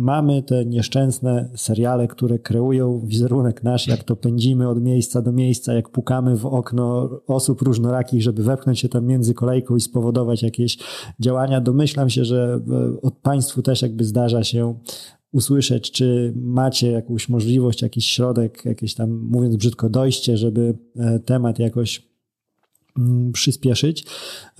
mamy 0.00 0.42
te 0.42 0.64
nieszczęsne 0.64 1.50
seriale, 1.56 2.08
które 2.08 2.38
kreują 2.38 3.00
wizerunek 3.04 3.62
nasz, 3.62 3.86
jak 3.86 4.04
to 4.04 4.16
pędzimy 4.16 4.68
od 4.68 4.82
miejsca 4.82 5.22
do 5.22 5.32
miejsca, 5.32 5.74
jak 5.74 5.88
pukamy 5.88 6.36
w 6.36 6.46
okno 6.46 7.10
osób 7.26 7.62
różnorakich, 7.62 8.22
żeby 8.22 8.42
wepchnąć 8.42 8.80
się 8.80 8.88
tam 8.88 9.06
między 9.06 9.34
kolejką 9.34 9.76
i 9.76 9.80
spowodować 9.80 10.42
jakieś 10.42 10.78
działania. 11.20 11.60
Domyślam 11.60 12.10
się, 12.10 12.24
że 12.24 12.60
e, 12.70 13.00
od 13.02 13.14
Państwu 13.14 13.62
też 13.62 13.82
jakby 13.82 14.04
zdarza 14.04 14.44
się 14.44 14.74
usłyszeć, 15.32 15.90
czy 15.90 16.32
macie 16.36 16.90
jakąś 16.90 17.28
możliwość, 17.28 17.82
jakiś 17.82 18.06
środek, 18.06 18.64
jakieś 18.64 18.94
tam, 18.94 19.10
mówiąc 19.10 19.56
brzydko, 19.56 19.88
dojście, 19.88 20.36
żeby 20.36 20.78
e, 20.96 21.18
temat 21.18 21.58
jakoś 21.58 22.09
przyspieszyć. 23.32 24.06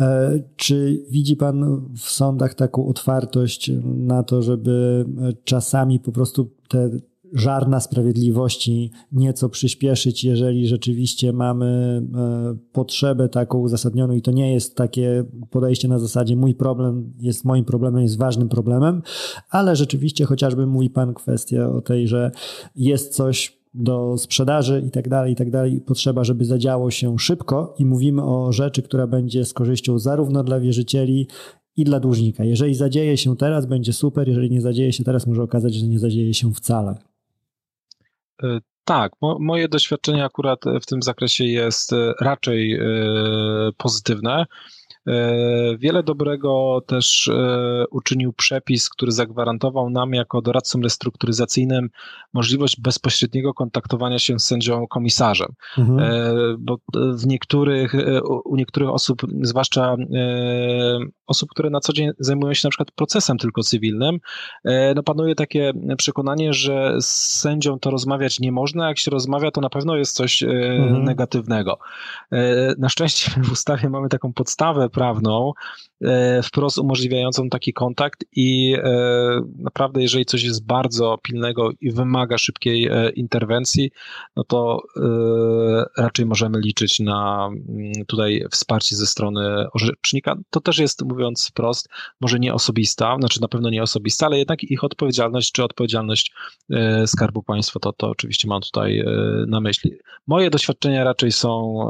E, 0.01 0.41
czy 0.57 1.05
widzi 1.11 1.37
Pan 1.37 1.87
w 1.97 2.11
sądach 2.11 2.55
taką 2.55 2.87
otwartość 2.87 3.71
na 3.85 4.23
to, 4.23 4.43
żeby 4.43 5.05
e, 5.19 5.33
czasami 5.45 6.01
po 6.01 6.13
prostu 6.13 6.51
te 6.69 6.91
żarna 7.33 7.81
sprawiedliwości 7.81 8.91
nieco 9.13 9.49
przyspieszyć, 9.49 10.25
jeżeli 10.25 10.67
rzeczywiście 10.67 11.33
mamy 11.33 11.67
e, 11.67 12.57
potrzebę 12.73 13.29
taką 13.29 13.59
uzasadnioną 13.59 14.15
i 14.15 14.23
to 14.23 14.31
nie 14.31 14.55
jest 14.55 14.77
takie 14.77 15.25
podejście 15.51 15.89
na 15.89 15.99
zasadzie 15.99 16.37
mój 16.37 16.55
problem 16.55 17.13
jest 17.21 17.45
moim 17.45 17.65
problemem, 17.65 18.03
jest 18.03 18.19
ważnym 18.19 18.49
problemem, 18.49 19.03
ale 19.51 19.77
rzeczywiście 19.77 20.25
chociażby 20.25 20.67
mówi 20.67 20.91
Pan 20.91 21.15
kwestię 21.15 21.67
o 21.67 21.81
tej, 21.81 22.09
że 22.09 22.31
jest 22.77 23.15
coś 23.15 23.60
do 23.75 24.19
sprzedaży 24.19 24.83
i 24.87 24.91
tak 24.91 25.09
dalej, 25.09 25.33
i 25.33 25.37
tak 25.37 25.51
dalej. 25.51 25.81
Potrzeba, 25.81 26.25
żeby 26.25 26.45
zadziało 26.45 26.91
się 26.91 27.19
szybko 27.19 27.75
i 27.79 27.87
mówimy 27.87 28.25
o 28.25 28.53
rzeczy, 28.53 28.83
która 28.83 29.07
będzie 29.07 29.45
z 29.45 29.53
korzyścią 29.53 29.99
zarówno 29.99 30.45
dla 30.45 30.61
wierzycieli, 30.61 31.27
i 31.77 31.85
dla 31.85 32.01
dłużnika. 32.01 32.45
Jeżeli 32.45 32.75
zadzieje 32.75 33.17
się 33.17 33.37
teraz, 33.37 33.67
będzie 33.67 33.93
super, 33.93 34.29
jeżeli 34.29 34.51
nie 34.51 34.61
zadzieje 34.61 34.93
się 34.93 35.05
teraz, 35.05 35.27
może 35.27 35.43
okazać, 35.43 35.75
że 35.75 35.87
nie 35.87 35.99
zadzieje 35.99 36.35
się 36.35 36.53
wcale. 36.55 36.99
E, 38.43 38.59
tak, 38.85 39.13
mo 39.21 39.39
moje 39.39 39.69
doświadczenie 39.69 40.25
akurat 40.25 40.61
w 40.83 40.87
tym 40.87 41.03
zakresie 41.03 41.45
jest 41.45 41.93
e, 41.93 42.13
raczej 42.21 42.75
e, 42.75 42.83
pozytywne. 43.77 44.47
E, 45.09 45.77
wiele 45.79 46.03
dobrego 46.03 46.81
też 46.87 47.29
e, 47.29 47.85
uczynił 47.91 48.33
przepis, 48.33 48.89
który 48.89 49.13
zagwarantował 49.13 49.91
nam 49.91 50.15
jako 50.15 50.43
doradcom 50.43 50.83
restrukturyzacyjnym 50.83 51.89
możliwość 52.33 52.81
bezpośredniego 52.81 53.55
kontaktowania 53.55 54.19
się 54.19 54.39
z 54.39 54.45
sędzią 54.45 54.87
komisarzem. 54.87 55.49
Mhm. 55.79 55.99
E, 55.99 56.33
bo 56.59 56.79
w 56.95 57.27
niektórych, 57.27 57.93
u 58.45 58.57
niektórych 58.57 58.89
osób, 58.89 59.23
zwłaszcza 59.43 59.97
osób, 61.27 61.51
które 61.51 61.71
na 61.71 61.81
co 61.81 61.93
dzień 61.93 62.11
zajmują 62.19 62.55
się 62.55 62.69
na 62.69 62.71
przykład 62.71 62.91
procesem 62.91 63.39
tylko 63.39 63.63
cywilnym, 63.63 64.19
no 64.97 65.03
panuje 65.03 65.35
takie 65.35 65.73
przekonanie, 65.97 66.53
że 66.53 66.97
z 67.01 67.41
sędzią 67.41 67.79
to 67.79 67.91
rozmawiać 67.91 68.41
nie 68.41 68.53
można, 68.53 68.89
jak 68.89 68.99
się 68.99 69.11
rozmawia, 69.11 69.51
to 69.51 69.61
na 69.61 69.71
pewno 69.71 69.97
jest 69.97 70.17
coś 70.17 70.43
mhm. 70.43 71.05
negatywnego. 71.05 71.79
Na 72.79 72.89
szczęście 72.89 73.31
w 73.45 73.53
ustawie 73.53 73.89
mamy 73.89 74.09
taką 74.09 74.33
podstawę 74.33 74.90
prawną 74.91 75.53
e, 76.05 76.43
wprost 76.43 76.79
umożliwiającą 76.79 77.49
taki 77.49 77.73
kontakt 77.73 78.25
i 78.37 78.77
e, 78.79 79.41
naprawdę 79.59 80.03
jeżeli 80.03 80.25
coś 80.25 80.43
jest 80.43 80.67
bardzo 80.67 81.19
pilnego 81.23 81.71
i 81.81 81.91
wymaga 81.91 82.39
szybkiej 82.39 82.89
e, 82.89 83.11
interwencji, 83.11 83.91
no 84.37 84.45
to 84.45 84.83
raczej 85.99 86.27
możemy 86.27 86.61
liczyć 86.61 87.01
na 87.01 87.49
mm, 87.69 87.93
tutaj 88.07 88.45
wsparcie 88.51 88.97
ze 88.97 89.07
strony 89.07 89.67
orzecznika. 89.73 90.37
To 90.51 90.61
też 90.61 90.79
jest, 90.79 91.03
mówiąc 91.03 91.49
wprost, 91.49 91.89
może 92.21 92.39
nie 92.39 92.55
osobista, 92.55 93.17
znaczy 93.19 93.41
na 93.41 93.49
pewno 93.49 93.71
nie 93.71 93.83
osobista, 93.83 94.27
ale 94.27 94.39
jednak 94.39 94.65
ich 94.65 94.85
odpowiedzialność 94.85 95.53
czy 95.53 95.65
odpowiedzialność 95.65 96.33
Skarbu 97.07 97.43
Państwa, 97.43 97.81
to, 97.81 97.93
to 97.93 98.09
oczywiście 98.09 98.49
mam 98.49 98.61
tutaj 98.61 99.05
na 99.47 99.61
myśli. 99.61 99.93
Moje 100.27 100.51
doświadczenia 100.51 101.05
raczej 101.05 101.33
są 101.33 101.81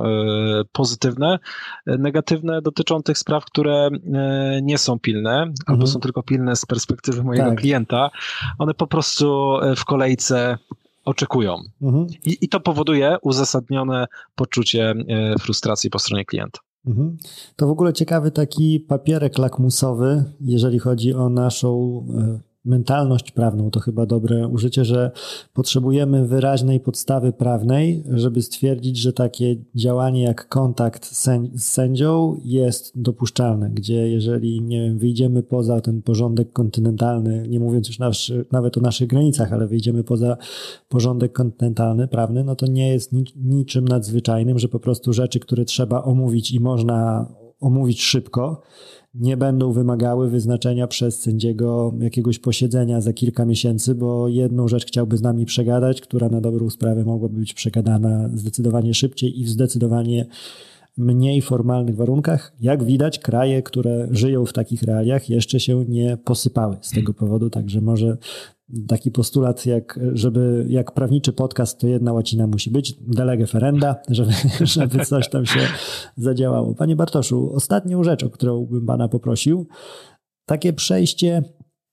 pozytywne, 0.73 1.39
negatywne 1.87 2.63
dotyczą 2.63 2.90
dotyczą 2.91 3.03
tych 3.03 3.19
spraw, 3.19 3.45
które 3.45 3.89
e, 4.15 4.61
nie 4.63 4.79
są 4.79 4.99
pilne, 4.99 5.33
mhm. 5.33 5.55
albo 5.67 5.87
są 5.87 6.01
tylko 6.01 6.23
pilne 6.23 6.57
z 6.57 6.67
perspektywy 6.67 7.25
mojego 7.25 7.51
tak. 7.51 7.61
klienta. 7.61 8.11
One 8.59 8.75
po 8.75 8.87
prostu 8.87 9.57
e, 9.57 9.77
w 9.77 9.85
kolejce 9.85 10.59
oczekują. 11.05 11.57
Mhm. 11.83 12.07
I, 12.27 12.39
I 12.41 12.49
to 12.49 12.61
powoduje 12.61 13.17
uzasadnione 13.23 14.07
poczucie 14.35 14.95
frustracji 15.41 15.91
po 15.91 15.99
stronie 15.99 16.25
klienta. 16.25 16.61
Mhm. 16.87 17.17
To 17.57 17.67
w 17.67 17.71
ogóle 17.71 17.93
ciekawy 17.93 18.31
taki 18.31 18.81
papierek 18.81 19.39
lakmusowy, 19.39 20.25
jeżeli 20.41 20.79
chodzi 20.79 21.15
o 21.15 21.29
naszą 21.29 22.07
mentalność 22.65 23.31
prawną 23.31 23.71
to 23.71 23.81
chyba 23.81 24.07
dobre 24.07 24.49
użycie, 24.49 24.85
że 24.85 25.11
potrzebujemy 25.55 26.27
wyraźnej 26.27 26.81
podstawy 26.81 27.33
prawnej, 27.33 28.05
żeby 28.11 28.43
stwierdzić, 28.43 28.97
że 28.97 29.13
takie 29.13 29.57
działanie 29.75 30.23
jak 30.23 30.49
kontakt 30.49 31.07
z 31.07 31.29
sędzią 31.57 32.37
jest 32.45 33.01
dopuszczalne, 33.01 33.71
gdzie 33.71 34.09
jeżeli, 34.09 34.63
nie 34.63 34.83
wiem, 34.83 34.99
wyjdziemy 34.99 35.43
poza 35.43 35.81
ten 35.81 36.03
porządek 36.03 36.53
kontynentalny, 36.53 37.49
nie 37.49 37.61
mówiąc 37.61 37.89
już 37.89 37.99
nawet 38.53 38.79
o 38.79 38.81
naszych 38.81 39.09
granicach, 39.09 39.53
ale 39.53 39.67
wyjdziemy 39.67 40.05
poza 40.05 40.37
porządek 40.89 41.33
kontynentalny, 41.33 42.09
prawny, 42.09 42.45
no 42.45 42.57
to 42.57 42.67
nie 42.67 42.89
jest 42.89 43.13
niczym 43.37 43.89
nadzwyczajnym, 43.89 44.59
że 44.59 44.69
po 44.69 44.81
prostu 44.81 45.13
rzeczy, 45.13 45.41
które 45.41 45.65
trzeba 45.65 46.03
omówić 46.03 46.53
i 46.53 46.61
można 46.61 47.27
omówić 47.61 48.03
szybko, 48.03 48.63
nie 49.15 49.37
będą 49.37 49.73
wymagały 49.73 50.31
wyznaczenia 50.31 50.87
przez 50.87 51.21
sędziego 51.21 51.95
jakiegoś 52.01 52.39
posiedzenia 52.39 53.01
za 53.01 53.13
kilka 53.13 53.45
miesięcy, 53.45 53.95
bo 53.95 54.29
jedną 54.29 54.69
rzecz 54.69 54.87
chciałby 54.87 55.17
z 55.17 55.23
nami 55.23 55.47
przegadać, 55.47 56.01
która 56.01 56.29
na 56.29 56.41
dobrą 56.41 56.71
sprawę 56.71 57.05
mogłaby 57.05 57.39
być 57.39 57.55
przegadana 57.55 58.31
zdecydowanie 58.35 58.95
szybciej 58.95 59.41
i 59.41 59.45
w 59.45 59.49
zdecydowanie 59.49 60.27
mniej 60.97 61.43
formalnych 61.43 61.97
warunkach. 61.97 62.53
Jak 62.61 62.85
widać, 62.85 63.19
kraje, 63.19 63.63
które 63.63 64.09
żyją 64.11 64.47
w 64.47 64.53
takich 64.53 64.83
realiach, 64.83 65.31
jeszcze 65.31 65.61
się 65.61 65.85
nie 65.89 66.17
posypały 66.17 66.77
z 66.81 66.91
tego 66.91 67.15
powodu, 67.15 67.51
także 67.51 67.81
może 67.81 68.17
taki 68.89 69.11
postulat, 69.11 69.67
jak, 69.67 70.01
żeby, 70.13 70.67
jak 70.69 70.93
prawniczy 70.93 71.33
podcast, 71.33 71.81
to 71.81 71.87
jedna 71.87 72.13
łacina 72.13 72.47
musi 72.47 72.71
być, 72.71 72.93
delege 72.93 73.47
ferenda, 73.47 73.97
żeby, 74.09 74.33
żeby 74.75 75.05
coś 75.05 75.29
tam 75.29 75.47
się 75.47 75.61
zadziałało. 76.17 76.75
Panie 76.75 76.97
Bartoszu, 76.97 77.53
ostatnią 77.55 78.05
rzecz, 78.05 78.25
o 78.25 78.31
którą 78.31 78.67
bym 78.67 78.87
pana 78.87 79.09
poprosił, 79.09 79.67
takie 80.47 80.73
przejście 80.73 81.43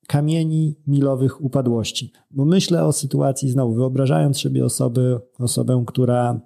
kamieni 0.08 0.76
milowych 0.86 1.44
upadłości. 1.44 2.12
Bo 2.30 2.44
myślę 2.44 2.84
o 2.84 2.92
sytuacji 2.92 3.50
znowu, 3.50 3.74
wyobrażając 3.74 4.40
sobie 4.40 4.64
osoby, 4.64 5.20
osobę, 5.38 5.84
która 5.86 6.40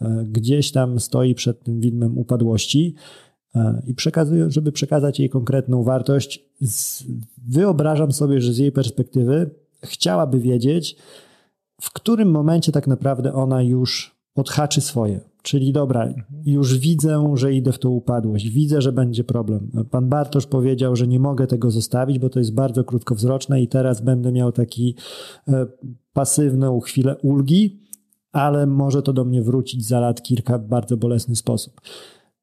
e, 0.00 0.24
gdzieś 0.28 0.72
tam 0.72 1.00
stoi 1.00 1.34
przed 1.34 1.64
tym 1.64 1.80
widmem 1.80 2.18
upadłości 2.18 2.94
e, 3.54 3.82
i 3.86 3.94
przekazuję, 3.94 4.50
żeby 4.50 4.72
przekazać 4.72 5.20
jej 5.20 5.28
konkretną 5.28 5.82
wartość, 5.82 6.44
wyobrażam 7.48 8.12
sobie, 8.12 8.40
że 8.40 8.52
z 8.52 8.58
jej 8.58 8.72
perspektywy 8.72 9.50
chciałaby 9.84 10.40
wiedzieć, 10.40 10.96
w 11.80 11.92
którym 11.92 12.30
momencie 12.30 12.72
tak 12.72 12.86
naprawdę 12.86 13.32
ona 13.32 13.62
już 13.62 14.18
odhaczy 14.34 14.80
swoje. 14.80 15.20
Czyli 15.42 15.72
dobra, 15.72 16.14
już 16.44 16.78
widzę, 16.78 17.32
że 17.34 17.54
idę 17.54 17.72
w 17.72 17.78
tą 17.78 17.88
upadłość, 17.88 18.48
widzę, 18.48 18.82
że 18.82 18.92
będzie 18.92 19.24
problem. 19.24 19.70
Pan 19.90 20.08
Bartosz 20.08 20.46
powiedział, 20.46 20.96
że 20.96 21.06
nie 21.06 21.20
mogę 21.20 21.46
tego 21.46 21.70
zostawić, 21.70 22.18
bo 22.18 22.28
to 22.28 22.38
jest 22.38 22.54
bardzo 22.54 22.84
krótkowzroczne 22.84 23.62
i 23.62 23.68
teraz 23.68 24.00
będę 24.00 24.32
miał 24.32 24.52
taki 24.52 24.94
e, 25.48 25.66
pasywną 26.12 26.80
chwilę 26.80 27.16
ulgi, 27.16 27.80
ale 28.32 28.66
może 28.66 29.02
to 29.02 29.12
do 29.12 29.24
mnie 29.24 29.42
wrócić 29.42 29.86
za 29.86 30.00
lat 30.00 30.22
kilka 30.22 30.58
w 30.58 30.64
bardzo 30.64 30.96
bolesny 30.96 31.36
sposób 31.36 31.80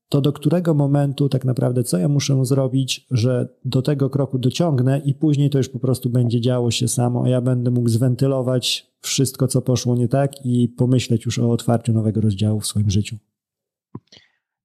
to 0.09 0.21
do 0.21 0.33
którego 0.33 0.73
momentu 0.73 1.29
tak 1.29 1.45
naprawdę 1.45 1.83
co 1.83 1.97
ja 1.97 2.07
muszę 2.07 2.45
zrobić, 2.45 3.07
że 3.11 3.47
do 3.65 3.81
tego 3.81 4.09
kroku 4.09 4.39
dociągnę 4.39 5.01
i 5.05 5.13
później 5.13 5.49
to 5.49 5.57
już 5.57 5.69
po 5.69 5.79
prostu 5.79 6.09
będzie 6.09 6.41
działo 6.41 6.71
się 6.71 6.87
samo, 6.87 7.23
a 7.25 7.29
ja 7.29 7.41
będę 7.41 7.71
mógł 7.71 7.89
zwentylować 7.89 8.87
wszystko, 9.01 9.47
co 9.47 9.61
poszło 9.61 9.95
nie 9.95 10.07
tak 10.07 10.45
i 10.45 10.69
pomyśleć 10.69 11.25
już 11.25 11.39
o 11.39 11.51
otwarciu 11.51 11.93
nowego 11.93 12.21
rozdziału 12.21 12.59
w 12.59 12.67
swoim 12.67 12.89
życiu. 12.89 13.17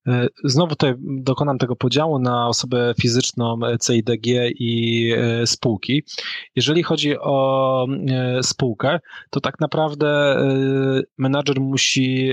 E, 0.07 0.29
znowu 0.45 0.71
tutaj 0.71 0.95
dokonam 1.01 1.59
tego 1.59 1.77
podziału 1.77 2.19
na 2.19 2.49
osobę 2.49 2.95
fizyczną 3.01 3.59
CIDG 3.87 4.27
i 4.55 5.13
e, 5.17 5.47
spółki. 5.47 6.03
Jeżeli 6.57 6.83
chodzi 6.83 7.19
o 7.19 7.87
e, 8.09 8.43
spółkę, 8.43 9.01
to 9.31 9.41
tak 9.41 9.61
naprawdę 9.61 10.37
menadżer 11.19 11.61
musi 11.61 12.33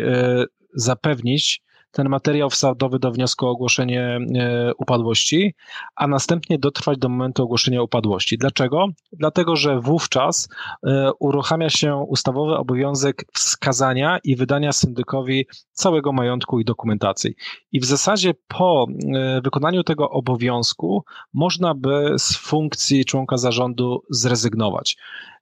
zapewnić 0.73 1.66
ten 1.91 2.09
materiał 2.09 2.49
wsadowy 2.49 2.99
do 2.99 3.11
wniosku 3.11 3.45
o 3.45 3.49
ogłoszenie 3.49 4.01
e, 4.01 4.71
upadłości, 4.77 5.53
a 5.95 6.07
następnie 6.07 6.59
dotrwać 6.59 6.97
do 6.97 7.09
momentu 7.09 7.43
ogłoszenia 7.43 7.81
upadłości. 7.81 8.37
Dlaczego? 8.37 8.87
Dlatego, 9.11 9.55
że 9.55 9.79
wówczas 9.79 10.49
e, 10.87 11.11
uruchamia 11.19 11.69
się 11.69 11.95
ustawowy 11.95 12.57
obowiązek 12.57 13.25
wskazania 13.33 14.19
i 14.23 14.35
wydania 14.35 14.71
syndykowi 14.71 15.47
całego 15.71 16.11
majątku 16.11 16.59
i 16.59 16.65
dokumentacji. 16.65 17.35
I 17.71 17.79
w 17.79 17.85
zasadzie 17.85 18.33
po 18.47 18.87
e, 19.15 19.41
wykonaniu 19.41 19.83
tego 19.83 20.09
obowiązku 20.09 21.03
można 21.33 21.73
by 21.75 22.13
z 22.17 22.37
funkcji 22.37 23.05
członka 23.05 23.37
zarządu 23.37 24.03
zrezygnować. 24.09 24.97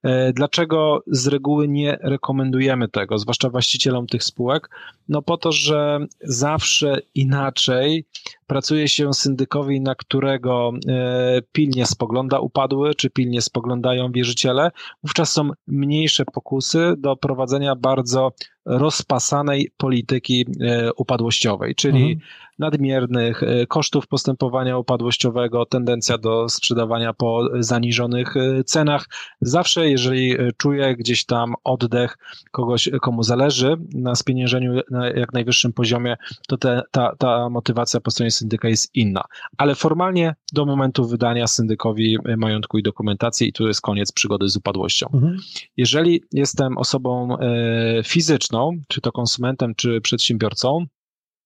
E, 0.05 0.33
dlaczego 0.33 1.03
z 1.07 1.27
reguły 1.27 1.67
nie 1.67 1.97
rekomendujemy 2.01 2.87
tego, 2.87 3.17
zwłaszcza 3.17 3.49
właścicielom 3.49 4.07
tych 4.07 4.23
spółek? 4.23 4.69
No 5.09 5.21
po 5.21 5.37
to, 5.37 5.51
że 5.51 5.99
zawsze 6.21 6.97
inaczej 7.15 8.05
pracuje 8.47 8.87
się 8.87 9.13
syndykowi, 9.13 9.81
na 9.81 9.95
którego 9.95 10.71
e, 10.87 11.41
pilnie 11.51 11.85
spogląda 11.85 12.39
upadły, 12.39 12.95
czy 12.95 13.09
pilnie 13.09 13.41
spoglądają 13.41 14.11
wierzyciele. 14.11 14.71
Wówczas 15.03 15.31
są 15.31 15.49
mniejsze 15.67 16.25
pokusy 16.25 16.93
do 16.97 17.15
prowadzenia 17.15 17.75
bardzo 17.75 18.31
rozpasanej 18.65 19.71
polityki 19.77 20.45
e, 20.61 20.93
upadłościowej, 20.93 21.75
czyli 21.75 22.11
mhm. 22.11 22.19
nadmiernych 22.59 23.43
e, 23.43 23.67
kosztów 23.67 24.07
postępowania 24.07 24.77
upadłościowego, 24.77 25.65
tendencja 25.65 26.17
do 26.17 26.49
sprzedawania 26.49 27.13
po 27.13 27.49
zaniżonych 27.59 28.37
e, 28.37 28.63
cenach. 28.63 29.07
Zawsze, 29.41 29.89
jeżeli 29.89 30.35
czuję 30.57 30.95
gdzieś 30.95 31.25
tam 31.25 31.53
oddech 31.63 32.17
kogoś, 32.51 32.89
komu 33.01 33.23
zależy 33.23 33.77
na 33.93 34.15
spieniężeniu 34.15 34.81
na 34.91 35.09
jak 35.09 35.33
najwyższym 35.33 35.73
poziomie, 35.73 36.17
to 36.47 36.57
te, 36.57 36.81
ta, 36.91 37.15
ta 37.15 37.49
motywacja 37.49 38.01
po 38.01 38.11
stronie 38.11 38.31
syndyka 38.31 38.69
jest 38.69 38.95
inna. 38.95 39.23
Ale 39.57 39.75
formalnie 39.75 40.35
do 40.53 40.65
momentu 40.65 41.07
wydania 41.07 41.47
syndykowi 41.47 42.17
majątku 42.37 42.77
i 42.77 42.83
dokumentacji 42.83 43.47
i 43.47 43.53
tu 43.53 43.67
jest 43.67 43.81
koniec 43.81 44.11
przygody 44.11 44.49
z 44.49 44.57
upadłością. 44.57 45.07
Mhm. 45.13 45.37
Jeżeli 45.77 46.23
jestem 46.31 46.77
osobą 46.77 47.37
fizyczną, 48.03 48.54
czy 48.87 49.01
to 49.01 49.11
konsumentem, 49.11 49.75
czy 49.75 50.01
przedsiębiorcą, 50.01 50.85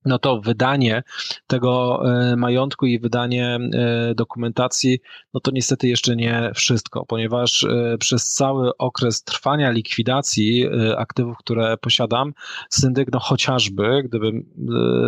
no 0.05 0.19
to 0.19 0.41
wydanie 0.41 1.03
tego 1.47 2.01
e, 2.05 2.35
majątku 2.35 2.85
i 2.85 2.99
wydanie 2.99 3.59
e, 3.73 4.15
dokumentacji, 4.15 4.99
no 5.33 5.39
to 5.39 5.51
niestety 5.51 5.87
jeszcze 5.87 6.15
nie 6.15 6.51
wszystko, 6.55 7.05
ponieważ 7.05 7.63
e, 7.63 7.97
przez 7.99 8.29
cały 8.29 8.77
okres 8.77 9.23
trwania 9.23 9.71
likwidacji 9.71 10.65
aktywów, 10.97 11.37
które 11.37 11.77
posiadam, 11.77 12.33
syndyk, 12.69 13.11
no 13.11 13.19
chociażby, 13.19 14.03
gdybym 14.03 14.45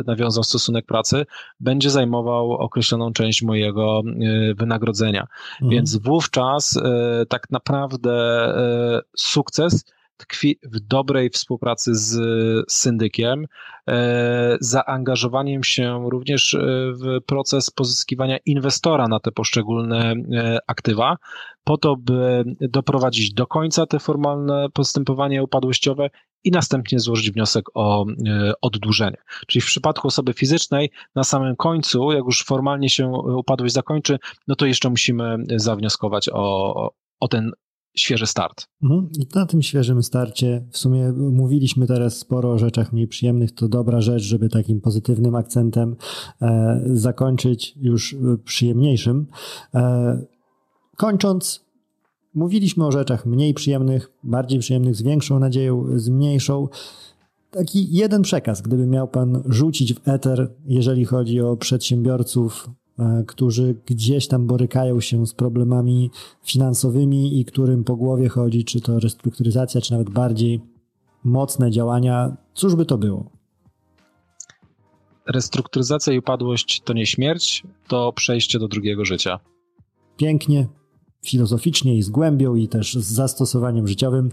nawiązał 0.07 0.43
stosunek 0.43 0.85
pracy, 0.85 1.25
będzie 1.59 1.89
zajmował 1.89 2.51
określoną 2.51 3.13
część 3.13 3.41
mojego 3.43 4.01
wynagrodzenia. 4.55 5.21
Mhm. 5.21 5.69
Więc 5.69 5.97
wówczas 5.97 6.79
tak 7.29 7.51
naprawdę 7.51 8.53
sukces 9.17 9.85
tkwi 10.21 10.59
w 10.63 10.79
dobrej 10.79 11.29
współpracy 11.29 11.95
z 11.95 12.15
syndykiem, 12.71 13.45
e, 13.89 14.57
zaangażowaniem 14.59 15.63
się 15.63 16.09
również 16.09 16.53
e, 16.53 16.59
w 16.93 17.21
proces 17.25 17.69
pozyskiwania 17.69 18.37
inwestora 18.45 19.07
na 19.07 19.19
te 19.19 19.31
poszczególne 19.31 20.13
e, 20.33 20.59
aktywa, 20.67 21.17
po 21.63 21.77
to, 21.77 21.95
by 21.95 22.43
doprowadzić 22.61 23.33
do 23.33 23.47
końca 23.47 23.85
te 23.85 23.99
formalne 23.99 24.67
postępowanie 24.73 25.43
upadłościowe 25.43 26.09
i 26.43 26.51
następnie 26.51 26.99
złożyć 26.99 27.31
wniosek 27.31 27.65
o 27.73 28.05
oddłużenie. 28.61 29.17
Czyli 29.47 29.61
w 29.61 29.65
przypadku 29.65 30.07
osoby 30.07 30.33
fizycznej, 30.33 30.91
na 31.15 31.23
samym 31.23 31.55
końcu, 31.55 32.11
jak 32.11 32.23
już 32.25 32.43
formalnie 32.43 32.89
się 32.89 33.07
upadłość 33.37 33.73
zakończy, 33.73 34.19
no 34.47 34.55
to 34.55 34.65
jeszcze 34.65 34.89
musimy 34.89 35.37
zawnioskować 35.55 36.29
o, 36.33 36.93
o 37.19 37.27
ten 37.27 37.51
świeży 37.95 38.27
start. 38.27 38.67
Mhm. 38.83 39.09
I 39.19 39.27
na 39.35 39.45
tym 39.45 39.61
świeżym 39.61 40.03
starcie 40.03 40.65
w 40.71 40.77
sumie 40.77 41.11
mówiliśmy 41.11 41.87
teraz 41.87 42.17
sporo 42.17 42.51
o 42.51 42.57
rzeczach 42.57 42.93
mniej 42.93 43.07
przyjemnych. 43.07 43.51
To 43.51 43.67
dobra 43.67 44.01
rzecz, 44.01 44.23
żeby 44.23 44.49
takim 44.49 44.81
pozytywnym 44.81 45.35
akcentem 45.35 45.95
e, 46.41 46.81
zakończyć 46.85 47.73
już 47.81 48.13
e, 48.13 48.17
przyjemniejszym. 48.43 49.27
E, 49.73 50.21
kończąc, 50.97 51.65
mówiliśmy 52.33 52.85
o 52.85 52.91
rzeczach 52.91 53.25
mniej 53.25 53.53
przyjemnych, 53.53 54.11
bardziej 54.23 54.59
przyjemnych, 54.59 54.95
z 54.95 55.01
większą 55.01 55.39
nadzieją, 55.39 55.85
z 55.95 56.09
mniejszą. 56.09 56.67
Taki 57.51 57.93
jeden 57.93 58.21
przekaz, 58.21 58.61
gdyby 58.61 58.87
miał 58.87 59.07
Pan 59.07 59.43
rzucić 59.45 59.93
w 59.93 60.07
eter, 60.07 60.53
jeżeli 60.65 61.05
chodzi 61.05 61.41
o 61.41 61.57
przedsiębiorców, 61.57 62.69
którzy 63.27 63.75
gdzieś 63.85 64.27
tam 64.27 64.47
borykają 64.47 64.99
się 64.99 65.27
z 65.27 65.33
problemami 65.33 66.11
finansowymi 66.43 67.39
i 67.39 67.45
którym 67.45 67.83
po 67.83 67.95
głowie 67.95 68.29
chodzi, 68.29 68.65
czy 68.65 68.81
to 68.81 68.99
restrukturyzacja, 68.99 69.81
czy 69.81 69.91
nawet 69.91 70.09
bardziej 70.09 70.61
mocne 71.23 71.71
działania, 71.71 72.37
cóż 72.53 72.75
by 72.75 72.85
to 72.85 72.97
było? 72.97 73.31
Restrukturyzacja 75.27 76.13
i 76.13 76.19
upadłość 76.19 76.81
to 76.81 76.93
nie 76.93 77.05
śmierć, 77.05 77.63
to 77.87 78.13
przejście 78.13 78.59
do 78.59 78.67
drugiego 78.67 79.05
życia. 79.05 79.39
Pięknie, 80.17 80.67
filozoficznie 81.25 81.97
i 81.97 82.01
z 82.01 82.09
głębią 82.09 82.55
i 82.55 82.67
też 82.67 82.93
z 82.93 83.13
zastosowaniem 83.13 83.87
życiowym. 83.87 84.29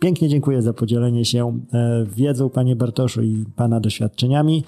Pięknie 0.00 0.28
dziękuję 0.28 0.62
za 0.62 0.72
podzielenie 0.72 1.24
się 1.24 1.60
e, 1.72 2.06
wiedzą, 2.16 2.50
panie 2.50 2.76
Bartoszu, 2.76 3.22
i 3.22 3.44
pana 3.56 3.80
doświadczeniami 3.80 4.64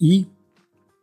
i 0.00 0.24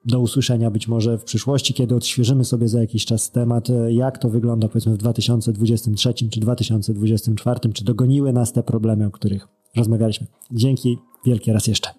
do 0.10 0.20
usłyszenia 0.20 0.72
być 0.72 0.88
może 0.88 1.18
w 1.18 1.24
przyszłości, 1.24 1.74
kiedy 1.74 1.96
odświeżymy 1.96 2.46
sobie 2.46 2.68
za 2.68 2.80
jakiś 2.80 3.06
czas 3.06 3.32
temat, 3.32 3.70
e, 3.70 3.94
jak 3.94 4.18
to 4.18 4.30
wygląda 4.30 4.68
powiedzmy 4.68 4.94
w 4.94 4.98
2023 4.98 6.30
czy 6.30 6.40
2024, 6.40 7.74
czy 7.74 7.86
dogoniły 7.86 8.34
nas 8.34 8.54
te 8.54 8.64
problemy, 8.64 9.06
o 9.06 9.12
których 9.12 9.48
rozmawialiśmy. 9.76 10.28
Dzięki 10.52 10.98
wielkie 11.26 11.54
raz 11.54 11.68
jeszcze. 11.68 11.90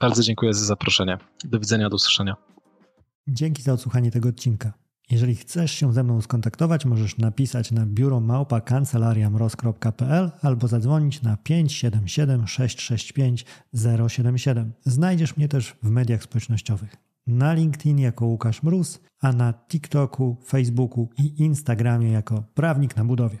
Bardzo 0.00 0.22
dziękuję 0.22 0.54
za 0.54 0.64
zaproszenie. 0.64 1.18
Do 1.44 1.60
widzenia, 1.60 1.88
do 1.88 1.96
usłyszenia. 1.96 2.36
Dzięki 3.28 3.62
za 3.62 3.72
odsłuchanie 3.72 4.10
tego 4.10 4.28
odcinka. 4.28 4.72
Jeżeli 5.10 5.34
chcesz 5.34 5.72
się 5.72 5.92
ze 5.92 6.04
mną 6.04 6.20
skontaktować, 6.20 6.84
możesz 6.84 7.18
napisać 7.18 7.70
na 7.70 7.86
biuro 7.86 8.20
małpa 8.20 8.60
kancelariamroz.pl 8.60 10.30
albo 10.42 10.68
zadzwonić 10.68 11.22
na 11.22 11.36
577 11.36 12.46
665 12.46 13.44
077. 14.08 14.72
Znajdziesz 14.84 15.36
mnie 15.36 15.48
też 15.48 15.76
w 15.82 15.90
mediach 15.90 16.22
społecznościowych. 16.22 16.96
Na 17.26 17.52
LinkedIn 17.52 17.98
jako 17.98 18.26
Łukasz 18.26 18.62
Mróz, 18.62 19.00
a 19.22 19.32
na 19.32 19.52
TikToku, 19.52 20.36
Facebooku 20.44 21.08
i 21.18 21.44
Instagramie 21.44 22.10
jako 22.10 22.44
Prawnik 22.54 22.96
na 22.96 23.04
Budowie. 23.04 23.38